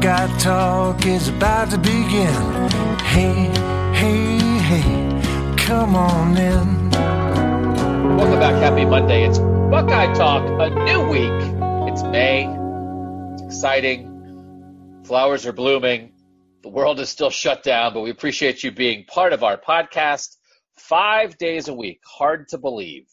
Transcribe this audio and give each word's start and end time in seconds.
Buckeye 0.00 0.38
Talk 0.38 1.06
is 1.06 1.28
about 1.28 1.70
to 1.70 1.78
begin. 1.78 2.68
Hey, 2.98 3.48
hey, 3.94 4.38
hey, 4.58 5.56
come 5.56 5.94
on 5.94 6.36
in. 6.36 6.90
Welcome 6.90 8.38
back. 8.38 8.54
Happy 8.62 8.84
Monday. 8.84 9.24
It's 9.24 9.38
Buckeye 9.38 10.12
Talk, 10.12 10.42
a 10.60 10.68
new 10.84 11.08
week. 11.08 11.90
It's 11.90 12.02
May. 12.02 12.46
It's 13.32 13.42
exciting. 13.42 15.02
Flowers 15.06 15.46
are 15.46 15.52
blooming. 15.52 16.12
The 16.62 16.70
world 16.70 17.00
is 17.00 17.08
still 17.08 17.30
shut 17.30 17.62
down, 17.62 17.94
but 17.94 18.00
we 18.00 18.10
appreciate 18.10 18.62
you 18.62 18.72
being 18.72 19.04
part 19.06 19.32
of 19.32 19.42
our 19.42 19.56
podcast 19.56 20.36
five 20.76 21.38
days 21.38 21.68
a 21.68 21.74
week. 21.74 22.00
Hard 22.04 22.48
to 22.48 22.58
believe 22.58 23.06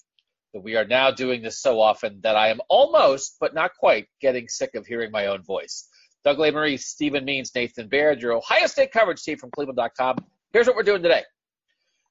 that 0.53 0.61
we 0.61 0.75
are 0.75 0.85
now 0.85 1.11
doing 1.11 1.41
this 1.41 1.61
so 1.61 1.79
often 1.79 2.19
that 2.23 2.35
I 2.35 2.49
am 2.49 2.59
almost, 2.67 3.37
but 3.39 3.53
not 3.53 3.71
quite, 3.79 4.07
getting 4.19 4.49
sick 4.49 4.75
of 4.75 4.85
hearing 4.85 5.11
my 5.11 5.27
own 5.27 5.43
voice. 5.43 5.87
Doug 6.23 6.37
Lesmerises, 6.37 6.81
Stephen 6.81 7.25
Means, 7.25 7.53
Nathan 7.55 7.87
Baird, 7.87 8.21
your 8.21 8.33
Ohio 8.33 8.67
State 8.67 8.91
coverage 8.91 9.23
team 9.23 9.37
from 9.37 9.51
Cleveland.com. 9.51 10.17
Here's 10.53 10.67
what 10.67 10.75
we're 10.75 10.83
doing 10.83 11.01
today. 11.01 11.23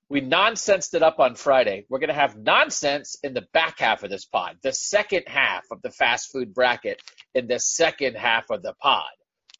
We 0.08 0.20
nonsensed 0.20 0.94
it 0.94 1.04
up 1.04 1.20
on 1.20 1.36
Friday. 1.36 1.86
We're 1.88 2.00
going 2.00 2.08
to 2.08 2.14
have 2.14 2.36
nonsense 2.36 3.16
in 3.22 3.32
the 3.32 3.46
back 3.52 3.78
half 3.78 4.02
of 4.02 4.10
this 4.10 4.24
pod, 4.24 4.56
the 4.62 4.72
second 4.72 5.24
half 5.28 5.64
of 5.70 5.80
the 5.82 5.90
fast 5.90 6.32
food 6.32 6.52
bracket 6.52 7.00
in 7.34 7.46
the 7.46 7.60
second 7.60 8.16
half 8.16 8.50
of 8.50 8.62
the 8.62 8.74
pod. 8.82 9.10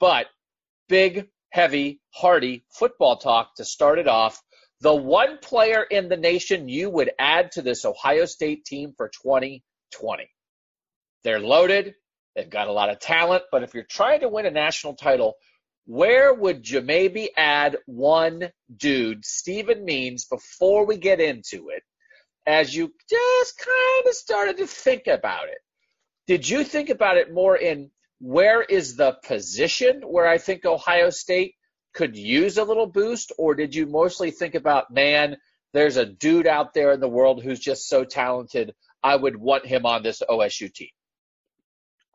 But 0.01 0.27
big, 0.89 1.29
heavy, 1.51 2.01
hearty 2.13 2.65
football 2.69 3.19
talk 3.19 3.55
to 3.57 3.65
start 3.65 4.01
it 4.01 4.09
off. 4.09 4.43
The 4.81 4.95
one 4.95 5.39
player 5.39 5.85
in 5.85 6.09
the 6.09 6.17
nation 6.17 6.69
you 6.69 6.91
would 6.91 7.13
add 7.19 7.53
to 7.53 7.63
this 7.63 7.85
Ohio 7.85 8.25
State 8.25 8.65
team 8.65 8.95
for 8.97 9.09
2020. 9.09 10.31
They're 11.23 11.39
loaded. 11.39 11.95
They've 12.41 12.49
got 12.49 12.69
a 12.69 12.73
lot 12.73 12.89
of 12.89 12.99
talent, 12.99 13.43
but 13.53 13.63
if 13.63 13.75
you're 13.75 13.85
trying 13.85 14.21
to 14.21 14.29
win 14.31 14.47
a 14.47 14.51
national 14.51 14.95
title, 14.95 15.35
where 15.85 16.33
would 16.33 16.67
you 16.67 16.81
maybe 16.81 17.29
add 17.37 17.77
one 17.85 18.49
dude, 18.75 19.27
Stephen 19.27 19.85
Means, 19.85 20.25
before 20.25 20.87
we 20.87 20.97
get 20.97 21.21
into 21.21 21.69
it, 21.69 21.83
as 22.47 22.75
you 22.75 22.95
just 23.11 23.59
kind 23.59 24.07
of 24.07 24.15
started 24.15 24.57
to 24.57 24.67
think 24.67 25.07
about 25.07 25.49
it? 25.49 25.59
Did 26.27 26.49
you 26.49 26.65
think 26.65 26.89
about 26.89 27.19
it 27.19 27.31
more 27.31 27.59
in 27.59 27.91
where 28.21 28.63
is 28.63 28.97
the 28.97 29.19
position 29.23 30.01
where 30.01 30.27
I 30.27 30.39
think 30.39 30.65
Ohio 30.65 31.11
State 31.11 31.57
could 31.93 32.17
use 32.17 32.57
a 32.57 32.65
little 32.65 32.87
boost, 32.87 33.33
or 33.37 33.55
did 33.55 33.75
you 33.75 33.85
mostly 33.85 34.31
think 34.31 34.55
about, 34.55 34.91
man, 34.91 35.37
there's 35.75 35.99
a 35.99 36.07
dude 36.07 36.47
out 36.47 36.73
there 36.73 36.93
in 36.93 37.01
the 37.01 37.09
world 37.09 37.43
who's 37.43 37.61
just 37.61 37.87
so 37.87 38.05
talented, 38.05 38.73
I 39.03 39.17
would 39.17 39.37
want 39.37 39.67
him 39.67 39.85
on 39.85 40.03
this 40.03 40.23
OSU 40.27 40.73
team? 40.73 40.89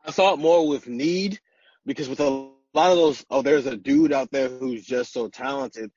I 0.06 0.12
saw 0.12 0.34
it 0.34 0.38
more 0.38 0.66
with 0.68 0.86
need 0.86 1.40
because 1.84 2.08
with 2.08 2.20
a 2.20 2.48
lot 2.74 2.92
of 2.92 2.96
those, 2.96 3.24
oh, 3.28 3.42
there's 3.42 3.66
a 3.66 3.76
dude 3.76 4.12
out 4.12 4.30
there 4.30 4.48
who's 4.48 4.84
just 4.84 5.12
so 5.12 5.28
talented. 5.28 5.90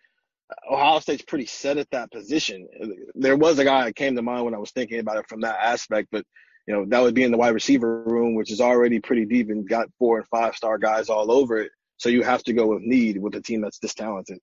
Ohio 0.70 1.00
State's 1.00 1.22
pretty 1.22 1.46
set 1.46 1.78
at 1.78 1.92
that 1.92 2.12
position. 2.12 2.68
There 3.14 3.38
was 3.38 3.60
a 3.60 3.64
guy 3.64 3.86
that 3.86 3.96
came 3.96 4.16
to 4.16 4.22
mind 4.24 4.46
when 4.46 4.56
I 4.56 4.60
was 4.60 4.72
thinking 4.72 5.00
about 5.00 5.18
it 5.18 5.30
from 5.30 5.42
that 5.42 5.60
aspect, 5.62 6.10
but 6.12 6.26
you 6.66 6.74
know 6.74 6.86
that 6.88 7.02
would 7.02 7.14
be 7.14 7.24
in 7.24 7.32
the 7.32 7.38
wide 7.38 7.54
receiver 7.54 8.04
room, 8.04 8.34
which 8.34 8.52
is 8.52 8.62
already 8.62 9.00
pretty 9.00 9.26
deep 9.26 9.50
and 9.50 9.68
got 9.68 9.90
four 10.00 10.18
and 10.18 10.28
five 10.28 10.56
star 10.56 10.80
guys 10.80 11.10
all 11.10 11.32
over 11.32 11.60
it. 11.60 11.72
So 11.98 12.10
you 12.10 12.24
have 12.24 12.44
to 12.44 12.54
go 12.54 12.68
with 12.68 12.82
need 12.82 13.22
with 13.22 13.36
a 13.36 13.42
team 13.42 13.62
that's 13.62 13.80
this 13.80 13.94
talented. 13.94 14.40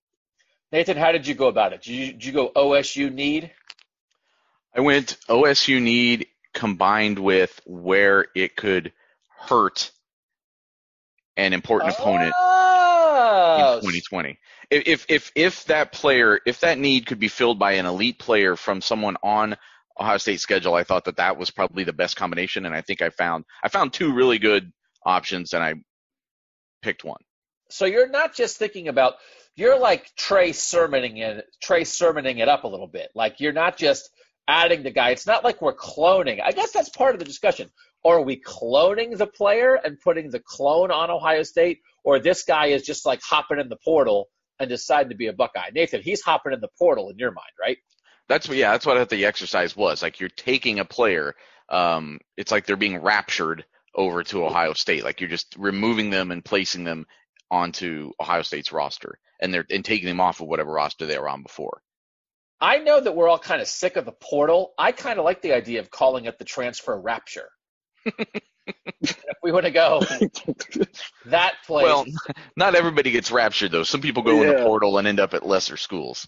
Nathan, 0.71 0.97
how 0.97 1.11
did 1.11 1.27
you 1.27 1.33
go 1.33 1.47
about 1.47 1.73
it? 1.73 1.81
Did 1.81 1.93
you, 1.93 2.11
did 2.13 2.25
you 2.25 2.31
go 2.33 2.51
OSU 2.55 3.11
need? 3.11 3.51
I 4.75 4.81
went 4.81 5.17
OSU 5.27 5.81
need 5.81 6.27
combined 6.53 7.19
with 7.19 7.59
where 7.65 8.27
it 8.35 8.55
could 8.55 8.91
hurt 9.37 9.91
an 11.35 11.53
important 11.53 11.93
opponent 11.93 12.33
Oh, 13.19 13.75
in 13.75 13.81
2020. 13.81 14.39
If 14.69 15.05
if 15.09 15.31
if 15.35 15.65
that 15.65 15.91
player, 15.91 16.39
if 16.45 16.59
that 16.61 16.77
need 16.77 17.05
could 17.05 17.19
be 17.19 17.27
filled 17.29 17.57
by 17.59 17.73
an 17.73 17.85
elite 17.85 18.19
player 18.19 18.55
from 18.55 18.81
someone 18.81 19.15
on 19.23 19.55
Ohio 19.99 20.17
State's 20.17 20.43
schedule, 20.43 20.75
I 20.75 20.83
thought 20.83 21.05
that 21.05 21.17
that 21.17 21.37
was 21.37 21.49
probably 21.49 21.83
the 21.83 21.93
best 21.93 22.15
combination, 22.15 22.65
and 22.65 22.75
I 22.75 22.81
think 22.81 23.01
I 23.01 23.09
found 23.09 23.45
I 23.63 23.69
found 23.69 23.93
two 23.93 24.13
really 24.13 24.39
good 24.39 24.71
options, 25.03 25.53
and 25.53 25.63
I 25.63 25.75
picked 26.81 27.03
one. 27.03 27.21
So 27.69 27.85
you're 27.85 28.09
not 28.09 28.35
just 28.35 28.57
thinking 28.57 28.87
about 28.87 29.15
you're 29.55 29.79
like 29.79 30.11
Trey 30.15 30.51
sermoning 30.51 31.17
it, 31.17 31.45
Trey 31.61 31.81
sermoning 31.81 32.39
it 32.39 32.49
up 32.49 32.63
a 32.63 32.67
little 32.67 32.87
bit. 32.87 33.09
Like 33.15 33.39
you're 33.39 33.53
not 33.53 33.77
just 33.77 34.09
adding 34.47 34.83
the 34.83 34.91
guy. 34.91 35.09
It's 35.09 35.27
not 35.27 35.43
like 35.43 35.61
we're 35.61 35.75
cloning. 35.75 36.41
I 36.43 36.51
guess 36.51 36.71
that's 36.71 36.89
part 36.89 37.15
of 37.15 37.19
the 37.19 37.25
discussion. 37.25 37.69
Or 38.03 38.17
are 38.17 38.21
we 38.21 38.41
cloning 38.41 39.17
the 39.17 39.27
player 39.27 39.75
and 39.75 39.99
putting 39.99 40.29
the 40.29 40.39
clone 40.39 40.91
on 40.91 41.09
Ohio 41.09 41.43
State? 41.43 41.79
Or 42.03 42.19
this 42.19 42.43
guy 42.43 42.67
is 42.67 42.83
just 42.83 43.05
like 43.05 43.21
hopping 43.21 43.59
in 43.59 43.69
the 43.69 43.77
portal 43.83 44.29
and 44.59 44.69
deciding 44.69 45.09
to 45.09 45.15
be 45.15 45.27
a 45.27 45.33
Buckeye. 45.33 45.69
Nathan, 45.73 46.01
he's 46.01 46.21
hopping 46.21 46.53
in 46.53 46.61
the 46.61 46.69
portal 46.79 47.09
in 47.09 47.17
your 47.17 47.31
mind, 47.31 47.51
right? 47.59 47.77
That's 48.29 48.47
what, 48.47 48.57
yeah, 48.57 48.71
that's 48.71 48.85
what 48.85 49.09
the 49.09 49.25
exercise 49.25 49.75
was. 49.75 50.01
Like 50.01 50.19
you're 50.19 50.29
taking 50.29 50.79
a 50.79 50.85
player, 50.85 51.35
um, 51.69 52.19
it's 52.35 52.51
like 52.51 52.65
they're 52.65 52.75
being 52.75 53.01
raptured 53.01 53.65
over 53.95 54.23
to 54.23 54.45
Ohio 54.45 54.73
State. 54.73 55.03
Like 55.03 55.19
you're 55.19 55.29
just 55.29 55.55
removing 55.57 56.09
them 56.09 56.31
and 56.31 56.43
placing 56.43 56.83
them 56.83 57.05
onto 57.49 58.11
Ohio 58.19 58.41
State's 58.41 58.71
roster, 58.71 59.19
and 59.41 59.53
they're 59.53 59.65
and 59.69 59.83
taking 59.83 60.07
them 60.07 60.19
off 60.19 60.41
of 60.41 60.47
whatever 60.47 60.71
roster 60.71 61.05
they 61.05 61.17
were 61.17 61.29
on 61.29 61.43
before. 61.43 61.81
I 62.59 62.79
know 62.79 62.99
that 62.99 63.15
we're 63.15 63.27
all 63.27 63.39
kind 63.39 63.61
of 63.61 63.67
sick 63.67 63.97
of 63.97 64.05
the 64.05 64.11
portal. 64.11 64.73
I 64.77 64.91
kind 64.91 65.19
of 65.19 65.25
like 65.25 65.41
the 65.41 65.53
idea 65.53 65.79
of 65.79 65.91
calling 65.91 66.25
it 66.25 66.39
the 66.39 66.45
transfer 66.45 66.99
rapture. 66.99 67.49
If 68.07 69.15
we 69.43 69.51
want 69.51 69.65
to 69.65 69.71
go 69.71 70.01
that 71.25 71.55
place. 71.65 71.83
Well, 71.83 72.05
not 72.55 72.75
everybody 72.75 73.11
gets 73.11 73.31
raptured 73.31 73.71
though. 73.71 73.83
Some 73.83 74.01
people 74.01 74.23
go 74.23 74.41
in 74.41 74.49
the 74.49 74.63
portal 74.63 74.97
and 74.97 75.07
end 75.07 75.19
up 75.19 75.33
at 75.33 75.45
lesser 75.45 75.77
schools. 75.77 76.27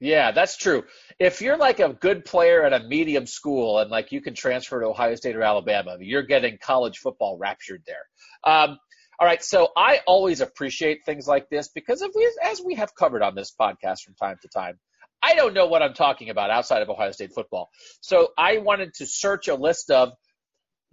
Yeah, 0.00 0.32
that's 0.32 0.56
true. 0.56 0.82
If 1.20 1.40
you're 1.40 1.56
like 1.56 1.78
a 1.78 1.90
good 1.90 2.24
player 2.24 2.64
at 2.64 2.72
a 2.72 2.84
medium 2.88 3.24
school 3.24 3.78
and 3.78 3.88
like 3.88 4.10
you 4.10 4.20
can 4.20 4.34
transfer 4.34 4.80
to 4.80 4.86
Ohio 4.86 5.14
State 5.14 5.36
or 5.36 5.42
Alabama, 5.42 5.96
you're 6.00 6.24
getting 6.24 6.58
college 6.60 6.98
football 6.98 7.38
raptured 7.38 7.84
there. 7.86 8.02
Um, 8.42 8.78
all 9.20 9.26
right, 9.26 9.44
so 9.44 9.68
I 9.76 10.00
always 10.08 10.40
appreciate 10.40 11.04
things 11.06 11.28
like 11.28 11.48
this 11.50 11.68
because 11.68 12.04
we, 12.16 12.32
as 12.42 12.60
we 12.60 12.74
have 12.74 12.92
covered 12.96 13.22
on 13.22 13.36
this 13.36 13.54
podcast 13.58 14.00
from 14.00 14.14
time 14.14 14.36
to 14.42 14.48
time. 14.48 14.80
I 15.22 15.36
don't 15.36 15.54
know 15.54 15.66
what 15.66 15.82
I'm 15.82 15.94
talking 15.94 16.30
about 16.30 16.50
outside 16.50 16.82
of 16.82 16.90
Ohio 16.90 17.12
State 17.12 17.32
football. 17.32 17.70
So 18.00 18.30
I 18.36 18.58
wanted 18.58 18.94
to 18.94 19.06
search 19.06 19.46
a 19.46 19.54
list 19.54 19.92
of 19.92 20.10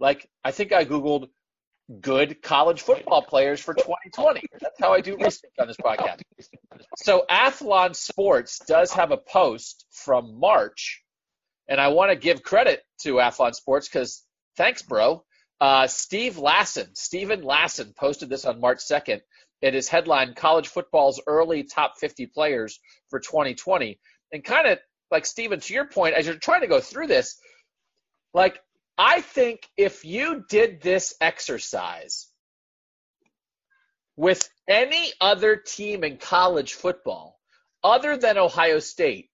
like 0.00 0.28
I 0.44 0.50
think 0.50 0.72
I 0.72 0.84
googled 0.84 1.28
good 2.00 2.42
college 2.42 2.82
football 2.82 3.22
players 3.22 3.60
for 3.60 3.74
2020. 3.74 4.42
That's 4.60 4.78
how 4.80 4.92
I 4.92 5.00
do 5.00 5.16
research 5.16 5.50
on 5.58 5.66
this 5.66 5.76
podcast. 5.76 6.20
So 6.96 7.24
Athlon 7.30 7.94
Sports 7.94 8.60
does 8.66 8.92
have 8.92 9.10
a 9.10 9.16
post 9.16 9.86
from 9.92 10.38
March, 10.38 11.02
and 11.68 11.80
I 11.80 11.88
want 11.88 12.10
to 12.10 12.16
give 12.16 12.42
credit 12.42 12.82
to 13.02 13.14
Athlon 13.14 13.54
Sports 13.54 13.88
because 13.88 14.24
thanks, 14.56 14.82
bro. 14.82 15.24
Uh, 15.60 15.86
Steve 15.86 16.36
Lassan, 16.36 16.96
Stephen 16.96 17.42
Lassan 17.42 17.94
posted 17.94 18.30
this 18.30 18.46
on 18.46 18.60
March 18.60 18.78
2nd. 18.78 19.20
It 19.60 19.74
is 19.74 19.88
headline 19.88 20.34
College 20.34 20.68
Football's 20.68 21.20
Early 21.26 21.64
Top 21.64 21.98
50 21.98 22.26
Players 22.26 22.80
for 23.10 23.20
2020. 23.20 24.00
And 24.32 24.42
kind 24.42 24.66
of 24.66 24.78
like, 25.10 25.26
Stephen, 25.26 25.60
to 25.60 25.74
your 25.74 25.86
point, 25.86 26.14
as 26.14 26.26
you're 26.26 26.36
trying 26.36 26.62
to 26.62 26.66
go 26.66 26.80
through 26.80 27.08
this, 27.08 27.38
like, 28.32 28.58
I 28.98 29.20
think 29.20 29.68
if 29.76 30.04
you 30.04 30.44
did 30.48 30.82
this 30.82 31.14
exercise 31.20 32.28
with 34.16 34.48
any 34.68 35.12
other 35.20 35.56
team 35.56 36.04
in 36.04 36.18
college 36.18 36.74
football 36.74 37.38
other 37.82 38.16
than 38.16 38.36
Ohio 38.36 38.78
State, 38.78 39.30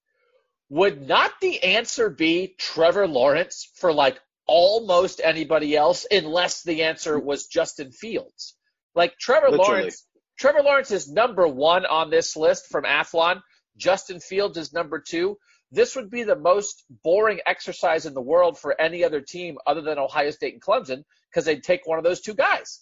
would 0.69 1.07
not 1.07 1.33
the 1.41 1.63
answer 1.63 2.11
be 2.11 2.55
Trevor 2.59 3.07
Lawrence 3.07 3.71
for 3.75 3.93
like 3.93 4.21
almost 4.47 5.21
anybody 5.23 5.77
else 5.77 6.07
unless 6.11 6.63
the 6.63 6.85
answer 6.85 7.19
was 7.19 7.47
Justin 7.47 7.93
Fields? 7.93 8.57
Like 8.95 9.19
Trevor 9.19 9.51
Literally. 9.51 9.81
Lawrence, 9.81 10.07
Trevor 10.39 10.63
Lawrence 10.63 10.91
is 10.91 11.11
number 11.11 11.47
one 11.47 11.87
on 11.87 12.11
this 12.11 12.37
list 12.37 12.67
from 12.69 12.85
Athlon. 12.85 13.41
Justin 13.77 14.21
Fields 14.21 14.57
is 14.59 14.73
number 14.73 15.01
two. 15.01 15.37
This 15.73 15.97
would 15.97 16.11
be 16.11 16.23
the 16.23 16.37
most 16.37 16.85
boring 17.03 17.41
exercise 17.47 18.07
in 18.07 18.15
the 18.15 18.21
world 18.21 18.59
for 18.59 18.81
any 18.81 19.05
other 19.05 19.21
team 19.21 19.59
other 19.67 19.81
than 19.81 19.99
Ohio 19.99 20.31
State 20.31 20.55
and 20.55 20.63
Clemson 20.63 21.03
because 21.31 21.45
they'd 21.45 21.63
take 21.63 21.87
one 21.87 21.99
of 21.99 22.05
those 22.05 22.21
two 22.21 22.35
guys. 22.35 22.81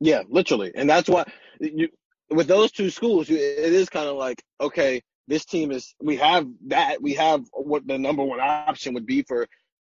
Yeah, 0.00 0.22
literally, 0.28 0.72
and 0.74 0.90
that's 0.90 1.08
why 1.08 1.24
you 1.60 1.88
with 2.28 2.48
those 2.48 2.72
two 2.72 2.90
schools, 2.90 3.28
you, 3.28 3.36
it 3.36 3.72
is 3.72 3.88
kind 3.88 4.08
of 4.08 4.16
like 4.16 4.42
okay, 4.60 5.02
this 5.28 5.44
team 5.44 5.70
is 5.70 5.94
we 6.00 6.16
have 6.16 6.46
that 6.66 7.00
we 7.00 7.14
have 7.14 7.44
what 7.52 7.86
the 7.86 7.98
number 7.98 8.24
one 8.24 8.40
option 8.40 8.94
would 8.94 9.06
be 9.06 9.22
for 9.22 9.46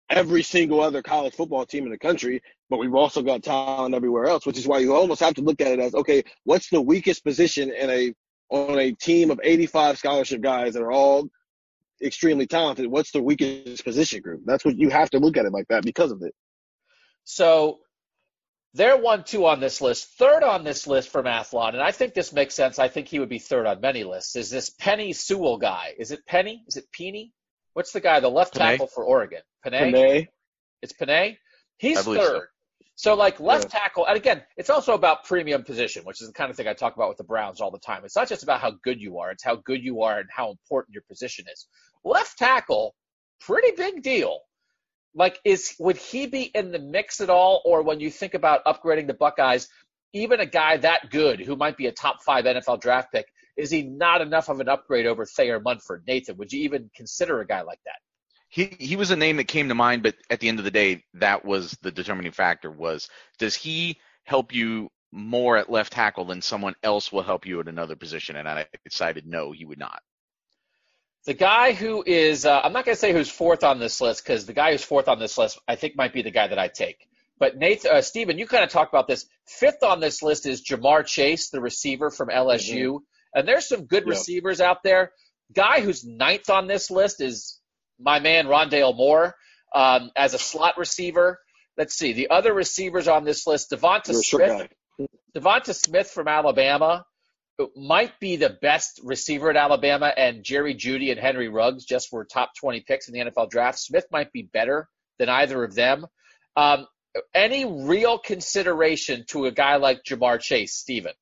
every 0.09 0.43
single 0.43 0.81
other 0.81 1.01
college 1.01 1.33
football 1.33 1.65
team 1.65 1.85
in 1.85 1.91
the 1.91 1.97
country, 1.97 2.41
but 2.69 2.77
we've 2.77 2.93
also 2.93 3.23
got 3.23 3.41
talent 3.41 3.95
everywhere 3.95 4.25
else, 4.25 4.45
which 4.45 4.57
is 4.57 4.67
why 4.67 4.77
you 4.79 4.93
almost 4.93 5.21
have 5.21 5.33
to 5.33 5.41
look 5.41 5.61
at 5.61 5.71
it 5.71 5.79
as 5.79 5.95
okay, 5.95 6.23
what's 6.43 6.69
the 6.69 6.81
weakest 6.81 7.23
position 7.23 7.71
in 7.71 7.89
a 7.89 8.13
on 8.53 8.77
a 8.79 8.91
team 8.91 9.31
of 9.31 9.39
85 9.43 9.97
scholarship 9.97 10.41
guys 10.41 10.73
that 10.75 10.83
are 10.83 10.91
all 10.91 11.27
extremely 12.01 12.45
talented? 12.45 12.87
What's 12.87 13.11
the 13.11 13.21
weakest 13.21 13.83
position 13.83 14.21
group? 14.21 14.41
That's 14.45 14.63
what 14.63 14.77
you 14.77 14.89
have 14.89 15.09
to 15.11 15.19
look 15.19 15.37
at 15.37 15.45
it 15.45 15.51
like 15.51 15.67
that 15.69 15.83
because 15.83 16.11
of 16.11 16.21
it. 16.21 16.33
So 17.23 17.79
they're 18.75 18.97
one, 18.97 19.23
two 19.23 19.45
on 19.45 19.59
this 19.59 19.81
list. 19.81 20.07
Third 20.17 20.43
on 20.43 20.63
this 20.63 20.87
list 20.87 21.09
from 21.09 21.25
Athlon, 21.25 21.69
and 21.69 21.81
I 21.81 21.91
think 21.91 22.13
this 22.13 22.31
makes 22.33 22.53
sense. 22.55 22.79
I 22.79 22.87
think 22.89 23.07
he 23.07 23.19
would 23.19 23.29
be 23.29 23.39
third 23.39 23.65
on 23.65 23.81
many 23.81 24.03
lists. 24.03 24.35
Is 24.35 24.49
this 24.49 24.69
Penny 24.69 25.13
Sewell 25.13 25.57
guy? 25.57 25.93
Is 25.97 26.11
it 26.11 26.25
Penny? 26.25 26.63
Is 26.67 26.77
it 26.77 26.85
Peeny? 26.91 27.31
What's 27.73 27.91
the 27.91 28.01
guy, 28.01 28.19
the 28.19 28.29
left 28.29 28.53
Penei. 28.53 28.71
tackle 28.71 28.87
for 28.87 29.03
Oregon? 29.03 29.41
Penei? 29.65 29.93
Penei, 29.93 30.27
It's 30.81 30.93
Penei. 30.93 31.37
He's 31.77 32.01
third. 32.01 32.17
so. 32.17 32.41
So. 32.95 33.15
like 33.15 33.39
left 33.39 33.65
Yeah. 33.65 33.79
tackle, 33.79 34.05
and 34.05 34.15
again, 34.17 34.43
it's 34.57 34.69
also 34.69 34.93
about 34.93 35.25
premium 35.25 35.63
position, 35.63 36.03
which 36.05 36.21
is 36.21 36.27
the 36.27 36.33
kind 36.33 36.49
of 36.51 36.57
thing 36.57 36.67
I 36.67 36.73
talk 36.73 36.95
about 36.95 37.09
with 37.09 37.17
the 37.17 37.23
Browns 37.23 37.61
all 37.61 37.71
the 37.71 37.79
time. 37.79 38.05
It's 38.05 38.15
not 38.15 38.29
just 38.29 38.43
about 38.43 38.61
how 38.61 38.71
good 38.83 39.01
you 39.01 39.19
are; 39.19 39.31
it's 39.31 39.43
how 39.43 39.55
good 39.55 39.83
you 39.83 40.03
are 40.03 40.19
and 40.19 40.29
how 40.31 40.51
important 40.51 40.93
your 40.93 41.03
position 41.09 41.45
is. 41.51 41.67
Left 42.03 42.37
tackle, 42.37 42.95
pretty 43.41 43.71
big 43.75 44.03
deal. 44.03 44.39
Like, 45.15 45.39
is 45.45 45.75
would 45.79 45.97
he 45.97 46.27
be 46.27 46.43
in 46.43 46.71
the 46.71 46.79
mix 46.79 47.21
at 47.21 47.29
all, 47.29 47.61
or 47.65 47.83
when 47.83 47.99
you 47.99 48.09
think 48.11 48.33
about 48.33 48.65
upgrading 48.65 49.07
the 49.07 49.13
Buckeyes, 49.13 49.69
even 50.13 50.39
a 50.39 50.45
guy 50.45 50.77
that 50.77 51.09
good 51.11 51.39
who 51.39 51.55
might 51.55 51.77
be 51.77 51.87
a 51.87 51.91
top 51.91 52.23
five 52.23 52.45
NFL 52.45 52.81
draft 52.81 53.11
pick, 53.11 53.27
is 53.57 53.69
he 53.71 53.83
not 53.83 54.21
enough 54.21 54.49
of 54.49 54.59
an 54.59 54.69
upgrade 54.69 55.05
over 55.05 55.25
Thayer 55.25 55.59
Munford? 55.59 56.03
Nathan, 56.07 56.37
would 56.37 56.51
you 56.51 56.63
even 56.63 56.89
consider 56.95 57.41
a 57.41 57.47
guy 57.47 57.61
like 57.61 57.79
that? 57.85 57.99
He 58.53 58.75
he 58.79 58.95
was 58.97 59.09
a 59.09 59.15
name 59.15 59.37
that 59.37 59.47
came 59.47 59.69
to 59.69 59.73
mind, 59.73 60.03
but 60.03 60.13
at 60.29 60.39
the 60.39 60.47
end 60.47 60.59
of 60.59 60.65
the 60.65 60.69
day, 60.69 61.03
that 61.15 61.43
was 61.43 61.71
the 61.81 61.89
determining 61.91 62.31
factor. 62.31 62.69
Was 62.69 63.09
does 63.39 63.55
he 63.55 63.99
help 64.25 64.53
you 64.53 64.91
more 65.11 65.57
at 65.57 65.71
left 65.71 65.93
tackle 65.93 66.25
than 66.25 66.39
someone 66.39 66.75
else 66.83 67.11
will 67.11 67.23
help 67.23 67.47
you 67.47 67.59
at 67.61 67.67
another 67.67 67.95
position? 67.95 68.35
And 68.35 68.47
I 68.47 68.67
decided 68.85 69.25
no, 69.25 69.53
he 69.53 69.65
would 69.65 69.79
not. 69.79 70.03
The 71.25 71.33
guy 71.33 71.71
who 71.73 72.03
is, 72.05 72.45
uh, 72.45 72.61
I'm 72.63 72.73
not 72.73 72.85
going 72.85 72.93
to 72.95 72.99
say 72.99 73.11
who's 73.11 73.27
fourth 73.29 73.63
on 73.63 73.79
this 73.79 73.99
list 73.99 74.23
because 74.23 74.45
the 74.45 74.53
guy 74.53 74.71
who's 74.71 74.83
fourth 74.83 75.07
on 75.07 75.17
this 75.17 75.35
list, 75.35 75.57
I 75.67 75.75
think, 75.75 75.95
might 75.95 76.13
be 76.13 76.21
the 76.21 76.29
guy 76.29 76.47
that 76.47 76.59
I 76.59 76.67
take. 76.67 77.07
But 77.39 77.57
Nathan, 77.57 77.89
uh, 77.91 78.01
Stephen, 78.01 78.37
you 78.37 78.45
kind 78.45 78.63
of 78.63 78.69
talked 78.69 78.93
about 78.93 79.07
this. 79.07 79.25
Fifth 79.47 79.81
on 79.81 79.99
this 79.99 80.21
list 80.21 80.45
is 80.45 80.63
Ja'Marr 80.63 81.07
Chase, 81.07 81.49
the 81.49 81.59
receiver 81.59 82.11
from 82.11 82.29
LSU. 82.29 82.99
And 83.33 83.47
there's 83.47 83.67
some 83.67 83.85
good 83.85 84.03
Yeah. 84.03 84.09
receivers 84.09 84.61
out 84.61 84.83
there. 84.83 85.11
Guy 85.53 85.81
who's 85.81 86.05
ninth 86.05 86.51
on 86.51 86.67
this 86.67 86.91
list 86.91 87.19
is 87.19 87.59
my 87.99 88.19
man 88.19 88.47
Rondale 88.47 88.95
Moore 88.95 89.35
um, 89.73 90.11
as 90.15 90.33
a 90.33 90.39
slot 90.39 90.77
receiver. 90.77 91.39
Let's 91.77 91.95
see. 91.95 92.13
The 92.13 92.29
other 92.29 92.53
receivers 92.53 93.07
on 93.07 93.23
this 93.23 93.47
list, 93.47 93.71
Devonta 93.71 94.13
you're 94.13 94.23
Smith. 94.23 94.69
guy. 94.99 95.07
Devonta 95.35 95.73
Smith 95.73 96.09
from 96.09 96.27
Alabama 96.27 97.05
might 97.75 98.19
be 98.19 98.35
the 98.35 98.57
best 98.61 98.99
receiver 99.03 99.49
at 99.49 99.55
Alabama, 99.55 100.11
and 100.15 100.43
Jerry 100.43 100.75
Jeudy 100.75 101.11
and 101.11 101.19
Henry 101.19 101.49
Ruggs 101.49 101.85
just 101.85 102.11
were 102.11 102.25
top 102.25 102.51
20 102.59 102.81
picks 102.81 103.07
in 103.07 103.13
the 103.13 103.31
NFL 103.31 103.49
draft. 103.49 103.79
Smith 103.79 104.05
might 104.11 104.31
be 104.31 104.43
better 104.43 104.89
than 105.19 105.29
either 105.29 105.63
of 105.63 105.75
them. 105.75 106.05
Um, 106.55 106.87
any 107.33 107.65
real 107.65 108.17
consideration 108.17 109.25
to 109.29 109.45
a 109.45 109.51
guy 109.51 109.75
like 109.75 110.03
Ja'Marr 110.03 110.39
Chase, 110.39 110.75
Steven? 110.75 111.13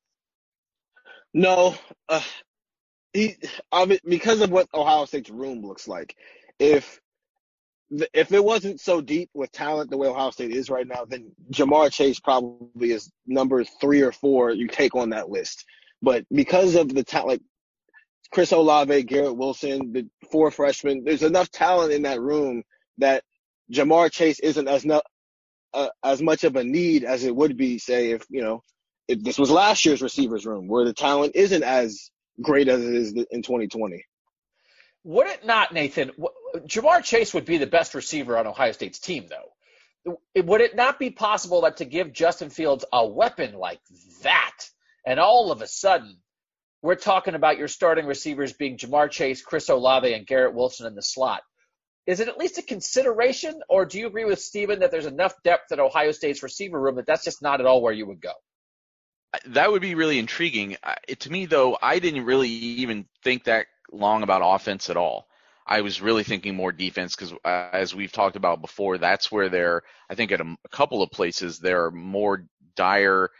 No, 1.34 1.74
uh, 2.08 2.22
he 3.12 3.36
I 3.70 3.86
mean, 3.86 3.98
because 4.04 4.40
of 4.40 4.50
what 4.50 4.68
Ohio 4.74 5.04
State's 5.04 5.30
room 5.30 5.62
looks 5.62 5.88
like. 5.88 6.14
If 6.62 7.00
if 8.14 8.32
it 8.32 8.42
wasn't 8.42 8.80
so 8.80 9.00
deep 9.00 9.28
with 9.34 9.50
talent 9.52 9.90
the 9.90 9.98
way 9.98 10.08
Ohio 10.08 10.30
State 10.30 10.52
is 10.52 10.70
right 10.70 10.86
now, 10.86 11.04
then 11.04 11.32
Ja'Marr 11.50 11.92
Chase 11.92 12.20
probably 12.20 12.92
is 12.92 13.10
number 13.26 13.64
three 13.64 14.00
or 14.00 14.12
four 14.12 14.52
you 14.52 14.68
take 14.68 14.94
on 14.94 15.10
that 15.10 15.28
list. 15.28 15.66
But 16.00 16.24
because 16.32 16.76
of 16.76 16.88
the 16.94 17.02
talent, 17.02 17.28
like 17.28 17.42
Chris 18.30 18.52
Olave, 18.52 19.02
Garrett 19.02 19.36
Wilson, 19.36 19.92
the 19.92 20.08
four 20.30 20.50
freshmen, 20.50 21.02
there's 21.04 21.24
enough 21.24 21.50
talent 21.50 21.92
in 21.92 22.02
that 22.02 22.20
room 22.20 22.62
that 22.98 23.24
Ja'Marr 23.72 24.10
Chase 24.10 24.38
isn't 24.38 24.68
as 24.68 24.84
no, 24.84 25.02
uh, 25.74 25.88
as 26.04 26.22
much 26.22 26.44
of 26.44 26.56
a 26.56 26.64
need 26.64 27.04
as 27.04 27.24
it 27.24 27.34
would 27.34 27.56
be, 27.56 27.78
say, 27.78 28.12
if 28.12 28.24
you 28.30 28.40
know 28.40 28.62
if 29.08 29.22
this 29.22 29.38
was 29.38 29.50
last 29.50 29.84
year's 29.84 30.00
receivers 30.00 30.46
room 30.46 30.68
where 30.68 30.84
the 30.84 30.94
talent 30.94 31.34
isn't 31.34 31.64
as 31.64 32.10
great 32.40 32.68
as 32.68 32.84
it 32.84 32.94
is 32.94 33.12
in 33.30 33.42
2020. 33.42 34.04
Would 35.04 35.26
it 35.26 35.44
not, 35.44 35.72
Nathan? 35.72 36.12
Ja'Marr 36.66 37.02
Chase 37.02 37.34
would 37.34 37.44
be 37.44 37.58
the 37.58 37.66
best 37.66 37.94
receiver 37.94 38.38
on 38.38 38.46
Ohio 38.46 38.72
State's 38.72 38.98
team, 38.98 39.26
though. 39.28 40.14
Would 40.36 40.60
it 40.60 40.76
not 40.76 40.98
be 40.98 41.10
possible 41.10 41.62
that 41.62 41.78
to 41.78 41.84
give 41.84 42.12
Justin 42.12 42.50
Fields 42.50 42.84
a 42.92 43.06
weapon 43.06 43.54
like 43.54 43.80
that, 44.22 44.54
and 45.06 45.18
all 45.20 45.52
of 45.52 45.62
a 45.62 45.66
sudden, 45.66 46.18
we're 46.82 46.96
talking 46.96 47.34
about 47.34 47.58
your 47.58 47.68
starting 47.68 48.06
receivers 48.06 48.52
being 48.52 48.76
Ja'Marr 48.76 49.10
Chase, 49.10 49.42
Chris 49.42 49.68
Olave, 49.68 50.12
and 50.12 50.26
Garrett 50.26 50.54
Wilson 50.54 50.86
in 50.86 50.94
the 50.94 51.02
slot? 51.02 51.42
Is 52.04 52.18
it 52.18 52.26
at 52.26 52.38
least 52.38 52.58
a 52.58 52.62
consideration, 52.62 53.60
or 53.68 53.84
do 53.86 54.00
you 54.00 54.08
agree 54.08 54.24
with 54.24 54.40
Steven 54.40 54.80
that 54.80 54.90
there's 54.90 55.06
enough 55.06 55.34
depth 55.44 55.70
at 55.70 55.78
Ohio 55.78 56.10
State's 56.10 56.42
receiver 56.42 56.80
room 56.80 56.96
that 56.96 57.06
that's 57.06 57.24
just 57.24 57.42
not 57.42 57.60
at 57.60 57.66
all 57.66 57.80
where 57.80 57.92
you 57.92 58.06
would 58.06 58.20
go? 58.20 58.32
That 59.46 59.70
would 59.70 59.82
be 59.82 59.94
really 59.94 60.18
intriguing. 60.18 60.76
To 61.20 61.30
me, 61.30 61.46
though, 61.46 61.78
I 61.80 62.00
didn't 62.00 62.24
really 62.24 62.48
even 62.48 63.06
think 63.22 63.44
that 63.44 63.66
long 63.92 64.22
about 64.22 64.42
offense 64.44 64.90
at 64.90 64.96
all. 64.96 65.26
I 65.66 65.82
was 65.82 66.02
really 66.02 66.24
thinking 66.24 66.56
more 66.56 66.72
defense 66.72 67.14
because, 67.14 67.32
uh, 67.44 67.68
as 67.72 67.94
we've 67.94 68.12
talked 68.12 68.36
about 68.36 68.60
before, 68.60 68.98
that's 68.98 69.30
where 69.30 69.48
they're. 69.48 69.82
I 70.10 70.14
think 70.14 70.32
at 70.32 70.40
a, 70.40 70.56
a 70.64 70.68
couple 70.68 71.02
of 71.02 71.10
places 71.10 71.58
there 71.58 71.84
are 71.84 71.90
more 71.90 72.46
dire, 72.74 73.30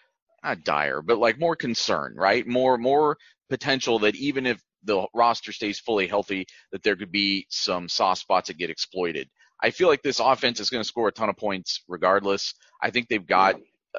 not 0.44 0.64
dire, 0.64 1.02
but 1.02 1.18
like 1.18 1.40
more 1.40 1.56
concern, 1.56 2.14
right? 2.16 2.46
More 2.46 2.78
more 2.78 3.16
potential 3.50 3.98
that 4.00 4.14
even 4.14 4.46
if 4.46 4.62
the 4.84 5.06
roster 5.14 5.52
stays 5.52 5.80
fully 5.80 6.06
healthy, 6.06 6.46
that 6.70 6.82
there 6.82 6.96
could 6.96 7.12
be 7.12 7.46
some 7.50 7.88
soft 7.88 8.20
spots 8.20 8.48
that 8.48 8.58
get 8.58 8.70
exploited. 8.70 9.28
I 9.62 9.70
feel 9.70 9.88
like 9.88 10.02
this 10.02 10.20
offense 10.20 10.58
is 10.58 10.70
going 10.70 10.82
to 10.82 10.88
score 10.88 11.08
a 11.08 11.12
ton 11.12 11.28
of 11.28 11.36
points 11.36 11.82
regardless. 11.88 12.54
I 12.82 12.90
think 12.90 13.08
they've 13.08 13.26
got 13.26 13.56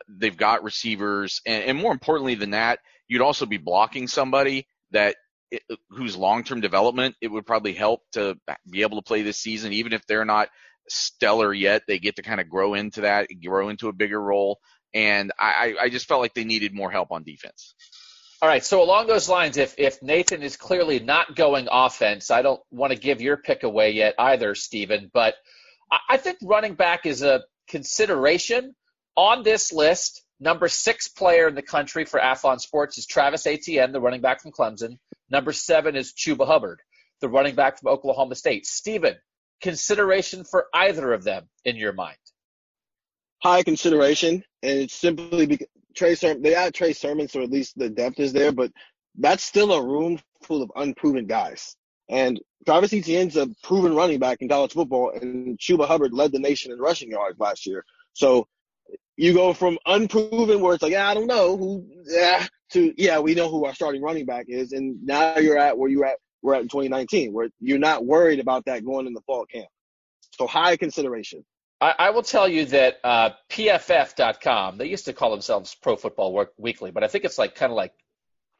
they've 0.09 0.35
got 0.35 0.63
receivers, 0.63 1.41
and, 1.45 1.63
and 1.65 1.77
more 1.77 1.91
importantly 1.91 2.35
than 2.35 2.51
that, 2.51 2.79
you'd 3.07 3.21
also 3.21 3.45
be 3.45 3.57
blocking 3.57 4.07
somebody 4.07 4.65
that 4.91 5.15
whose 5.89 6.15
long-term 6.15 6.61
development 6.61 7.15
it 7.21 7.27
would 7.27 7.45
probably 7.45 7.73
help 7.73 8.01
to 8.13 8.37
be 8.69 8.81
able 8.81 8.97
to 8.97 9.03
play 9.03 9.21
this 9.21 9.37
season, 9.37 9.73
even 9.73 9.93
if 9.93 10.05
they're 10.07 10.25
not 10.25 10.49
stellar 10.87 11.53
yet. 11.53 11.83
They 11.87 11.99
get 11.99 12.15
to 12.17 12.21
kind 12.21 12.41
of 12.41 12.49
grow 12.49 12.73
into 12.73 13.01
that, 13.01 13.27
grow 13.43 13.69
into 13.69 13.89
a 13.89 13.93
bigger 13.93 14.21
role, 14.21 14.59
and 14.93 15.31
I, 15.39 15.75
I 15.79 15.89
just 15.89 16.07
felt 16.07 16.21
like 16.21 16.33
they 16.33 16.43
needed 16.43 16.73
more 16.73 16.91
help 16.91 17.11
on 17.11 17.23
defense. 17.23 17.73
All 18.43 18.49
right. 18.49 18.63
So 18.63 18.83
along 18.83 19.07
those 19.07 19.29
lines, 19.29 19.55
if 19.55 19.75
if 19.77 20.03
Nathan 20.03 20.43
is 20.43 20.57
clearly 20.57 20.99
not 20.99 21.33
going 21.33 21.69
offense, 21.71 22.29
I 22.29 22.41
don't 22.41 22.59
want 22.71 22.91
to 22.91 22.99
give 22.99 23.21
your 23.21 23.37
pick 23.37 23.63
away 23.63 23.91
yet 23.91 24.15
either, 24.19 24.53
Stephen. 24.53 25.09
But 25.13 25.35
I, 25.89 25.99
I 26.09 26.17
think 26.17 26.39
running 26.43 26.75
back 26.75 27.05
is 27.05 27.21
a 27.21 27.43
consideration 27.69 28.75
on 29.15 29.43
this 29.43 29.71
list. 29.71 30.21
Number 30.41 30.67
six 30.67 31.07
player 31.07 31.47
in 31.47 31.55
the 31.55 31.61
country 31.61 32.03
for 32.03 32.19
Athlon 32.19 32.59
Sports 32.59 32.97
is 32.97 33.05
Travis 33.05 33.47
Etienne, 33.47 33.93
the 33.93 34.01
running 34.01 34.19
back 34.19 34.41
from 34.41 34.51
Clemson. 34.51 34.97
Number 35.33 35.51
seven 35.51 35.97
is 35.97 36.13
Chuba 36.13 36.47
Hubbard, 36.47 36.79
the 37.19 37.27
running 37.27 37.55
back 37.55 37.79
from 37.79 37.91
Oklahoma 37.91 38.35
State. 38.35 38.65
Stephen, 38.65 39.15
consideration 39.61 40.45
for 40.45 40.67
either 40.73 41.11
of 41.11 41.25
them 41.25 41.49
in 41.65 41.75
your 41.75 41.91
mind? 41.91 42.17
high 43.43 43.61
consideration, 43.61 44.43
and 44.63 44.79
it's 44.79 44.95
simply 44.95 45.45
because 45.45 45.67
Trey 45.95 46.15
Sermon. 46.15 46.41
They 46.41 46.55
add 46.55 46.73
Trey 46.73 46.93
Sermon, 46.93 47.27
so 47.27 47.43
at 47.43 47.51
least 47.51 47.77
the 47.77 47.89
depth 47.89 48.19
is 48.19 48.33
there, 48.33 48.51
but 48.51 48.71
that's 49.19 49.43
still 49.43 49.73
a 49.73 49.85
room 49.85 50.19
full 50.43 50.63
of 50.63 50.71
unproven 50.75 51.27
guys. 51.27 51.75
And 52.09 52.39
Travis 52.65 52.93
Etienne's 52.93 53.35
a 53.35 53.47
proven 53.61 53.95
running 53.95 54.19
back 54.19 54.41
in 54.41 54.49
college 54.49 54.73
football, 54.73 55.11
and 55.11 55.59
Chuba 55.59 55.85
Hubbard 55.85 56.13
led 56.13 56.31
the 56.31 56.39
nation 56.39 56.71
in 56.71 56.79
rushing 56.79 57.11
yards 57.11 57.37
last 57.39 57.65
year. 57.65 57.85
So 58.13 58.47
you 59.17 59.33
go 59.33 59.53
from 59.53 59.77
unproven, 59.85 60.61
where 60.61 60.73
it's 60.73 60.81
like, 60.81 60.93
yeah, 60.93 61.07
I 61.07 61.13
don't 61.13 61.27
know 61.27 61.57
who, 61.57 61.85
yeah, 62.07 62.47
to 62.73 62.93
yeah, 62.97 63.19
we 63.19 63.35
know 63.35 63.49
who 63.49 63.65
our 63.65 63.73
starting 63.73 64.01
running 64.01 64.25
back 64.25 64.45
is, 64.49 64.71
and 64.71 65.03
now 65.03 65.37
you're 65.37 65.57
at 65.57 65.77
where 65.77 65.89
you're 65.89 66.05
at. 66.05 66.17
We're 66.41 66.55
at 66.55 66.61
in 66.61 66.67
2019, 66.67 67.31
where 67.31 67.49
you're 67.61 67.79
not 67.79 68.05
worried 68.05 68.39
about 68.39 68.65
that 68.65 68.83
going 68.83 69.07
in 69.07 69.13
the 69.13 69.21
fall 69.21 69.45
camp. 69.45 69.67
So 70.37 70.45
high 70.45 70.75
consideration. 70.75 71.45
I, 71.79 71.95
I 71.99 72.09
will 72.09 72.23
tell 72.23 72.47
you 72.47 72.65
that 72.65 72.97
uh, 73.03 73.29
PFF.com, 73.49 74.77
they 74.77 74.87
used 74.87 75.05
to 75.05 75.13
call 75.13 75.31
themselves 75.31 75.75
Pro 75.81 75.95
Football 75.95 76.33
Work 76.33 76.53
Weekly, 76.57 76.91
but 76.91 77.03
I 77.03 77.07
think 77.07 77.25
it's 77.25 77.37
like 77.37 77.55
kind 77.55 77.71
of 77.71 77.77
like 77.77 77.93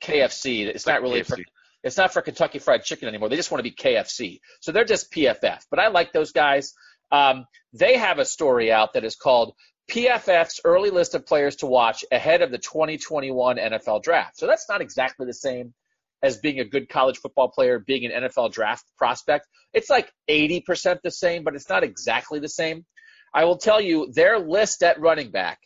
KFC. 0.01 0.65
It's 0.65 0.86
not 0.86 1.01
really 1.01 1.24
for, 1.24 1.38
it's 1.84 1.98
not 1.98 2.13
for 2.13 2.22
Kentucky 2.22 2.60
Fried 2.60 2.84
Chicken 2.84 3.08
anymore. 3.08 3.29
They 3.29 3.36
just 3.36 3.51
want 3.51 3.60
to 3.60 3.70
be 3.70 3.75
KFC. 3.75 4.39
So 4.60 4.72
they're 4.72 4.86
just 4.86 5.12
PFF. 5.12 5.60
But 5.70 5.79
I 5.79 5.88
like 5.88 6.13
those 6.13 6.32
guys. 6.32 6.74
Um, 7.12 7.46
they 7.74 7.98
have 7.98 8.20
a 8.20 8.25
story 8.25 8.72
out 8.72 8.93
that 8.93 9.03
is 9.03 9.15
called 9.15 9.53
PFF's 9.90 10.62
early 10.63 10.90
list 10.90 11.16
of 11.16 11.25
players 11.25 11.58
to 11.58 11.66
watch 11.66 12.06
ahead 12.12 12.42
of 12.42 12.52
the 12.52 12.58
2021 12.58 13.58
NFL 13.58 14.04
draft. 14.04 14.38
So 14.38 14.48
that's 14.48 14.68
not 14.70 14.82
exactly 14.82 15.25
the 15.25 15.34
same 15.34 15.74
as 16.22 16.38
being 16.38 16.60
a 16.60 16.66
good 16.66 16.88
college 16.88 17.18
football 17.18 17.50
player, 17.50 17.80
being 17.80 18.06
an 18.06 18.24
NFL 18.24 18.54
draft 18.54 18.86
prospect. 18.98 19.46
It's 19.74 19.90
like 19.90 20.12
80% 20.30 21.02
the 21.04 21.12
same, 21.12 21.44
but 21.44 21.54
it's 21.54 21.70
not 21.70 21.84
exactly 21.84 22.40
the 22.40 22.50
same. 22.50 22.86
I 23.34 23.46
will 23.46 23.58
tell 23.58 23.82
you 23.82 24.12
their 24.13 24.40
list 24.40 24.84
at 24.84 25.02
running 25.02 25.32
back. 25.32 25.60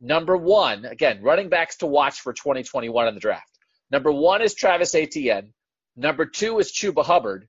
Number 0.00 0.36
one, 0.36 0.84
again, 0.84 1.22
running 1.22 1.48
backs 1.48 1.76
to 1.78 1.86
watch 1.86 2.20
for 2.20 2.32
2021 2.32 3.08
in 3.08 3.14
the 3.14 3.20
draft. 3.20 3.58
Number 3.90 4.12
one 4.12 4.42
is 4.42 4.54
Travis 4.54 4.94
Etienne. 4.94 5.54
Number 5.96 6.26
two 6.26 6.58
is 6.58 6.72
Chuba 6.72 7.04
Hubbard. 7.04 7.48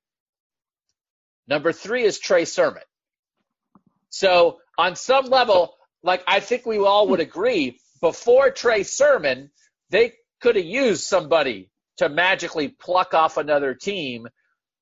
Number 1.48 1.72
three 1.72 2.03
is 2.03 2.20
Trey 2.20 2.46
Sermon. 2.46 2.84
So 4.10 4.60
on 4.77 4.96
some 4.96 5.25
level, 5.25 5.75
like 6.03 6.24
I 6.27 6.39
think 6.39 6.65
we 6.65 6.77
all 6.77 7.07
would 7.10 7.19
agree, 7.19 7.79
before 8.01 8.51
Trey 8.51 8.83
Sermon, 8.83 9.50
they 9.89 10.13
could 10.41 10.55
have 10.55 10.65
used 10.65 11.03
somebody 11.03 11.69
to 11.98 12.10
magically 12.10 12.67
pluck 12.67 13.13
off 13.13 13.38
another 13.38 13.74
team 13.74 14.27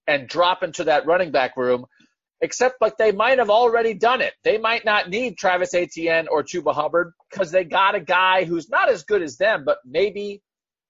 and 0.08 0.28
drop 0.28 0.64
into 0.64 0.86
that 0.86 1.06
running 1.06 1.32
back 1.32 1.56
room. 1.56 1.86
Except 2.44 2.82
like 2.82 2.98
they 2.98 3.12
might 3.12 3.38
have 3.38 3.52
already 3.52 3.94
done 3.94 4.22
it. 4.22 4.34
They 4.44 4.58
might 4.58 4.84
not 4.84 5.10
need 5.10 5.38
Travis 5.38 5.76
Etienne 5.76 6.28
or 6.28 6.44
Chuba 6.44 6.74
Hubbard 6.74 7.14
because 7.30 7.52
they 7.52 7.64
got 7.64 7.94
a 7.94 8.00
guy 8.00 8.46
who's 8.46 8.68
not 8.68 8.90
as 8.90 9.04
good 9.04 9.22
as 9.22 9.38
them, 9.38 9.64
but 9.64 9.78
maybe 9.86 10.42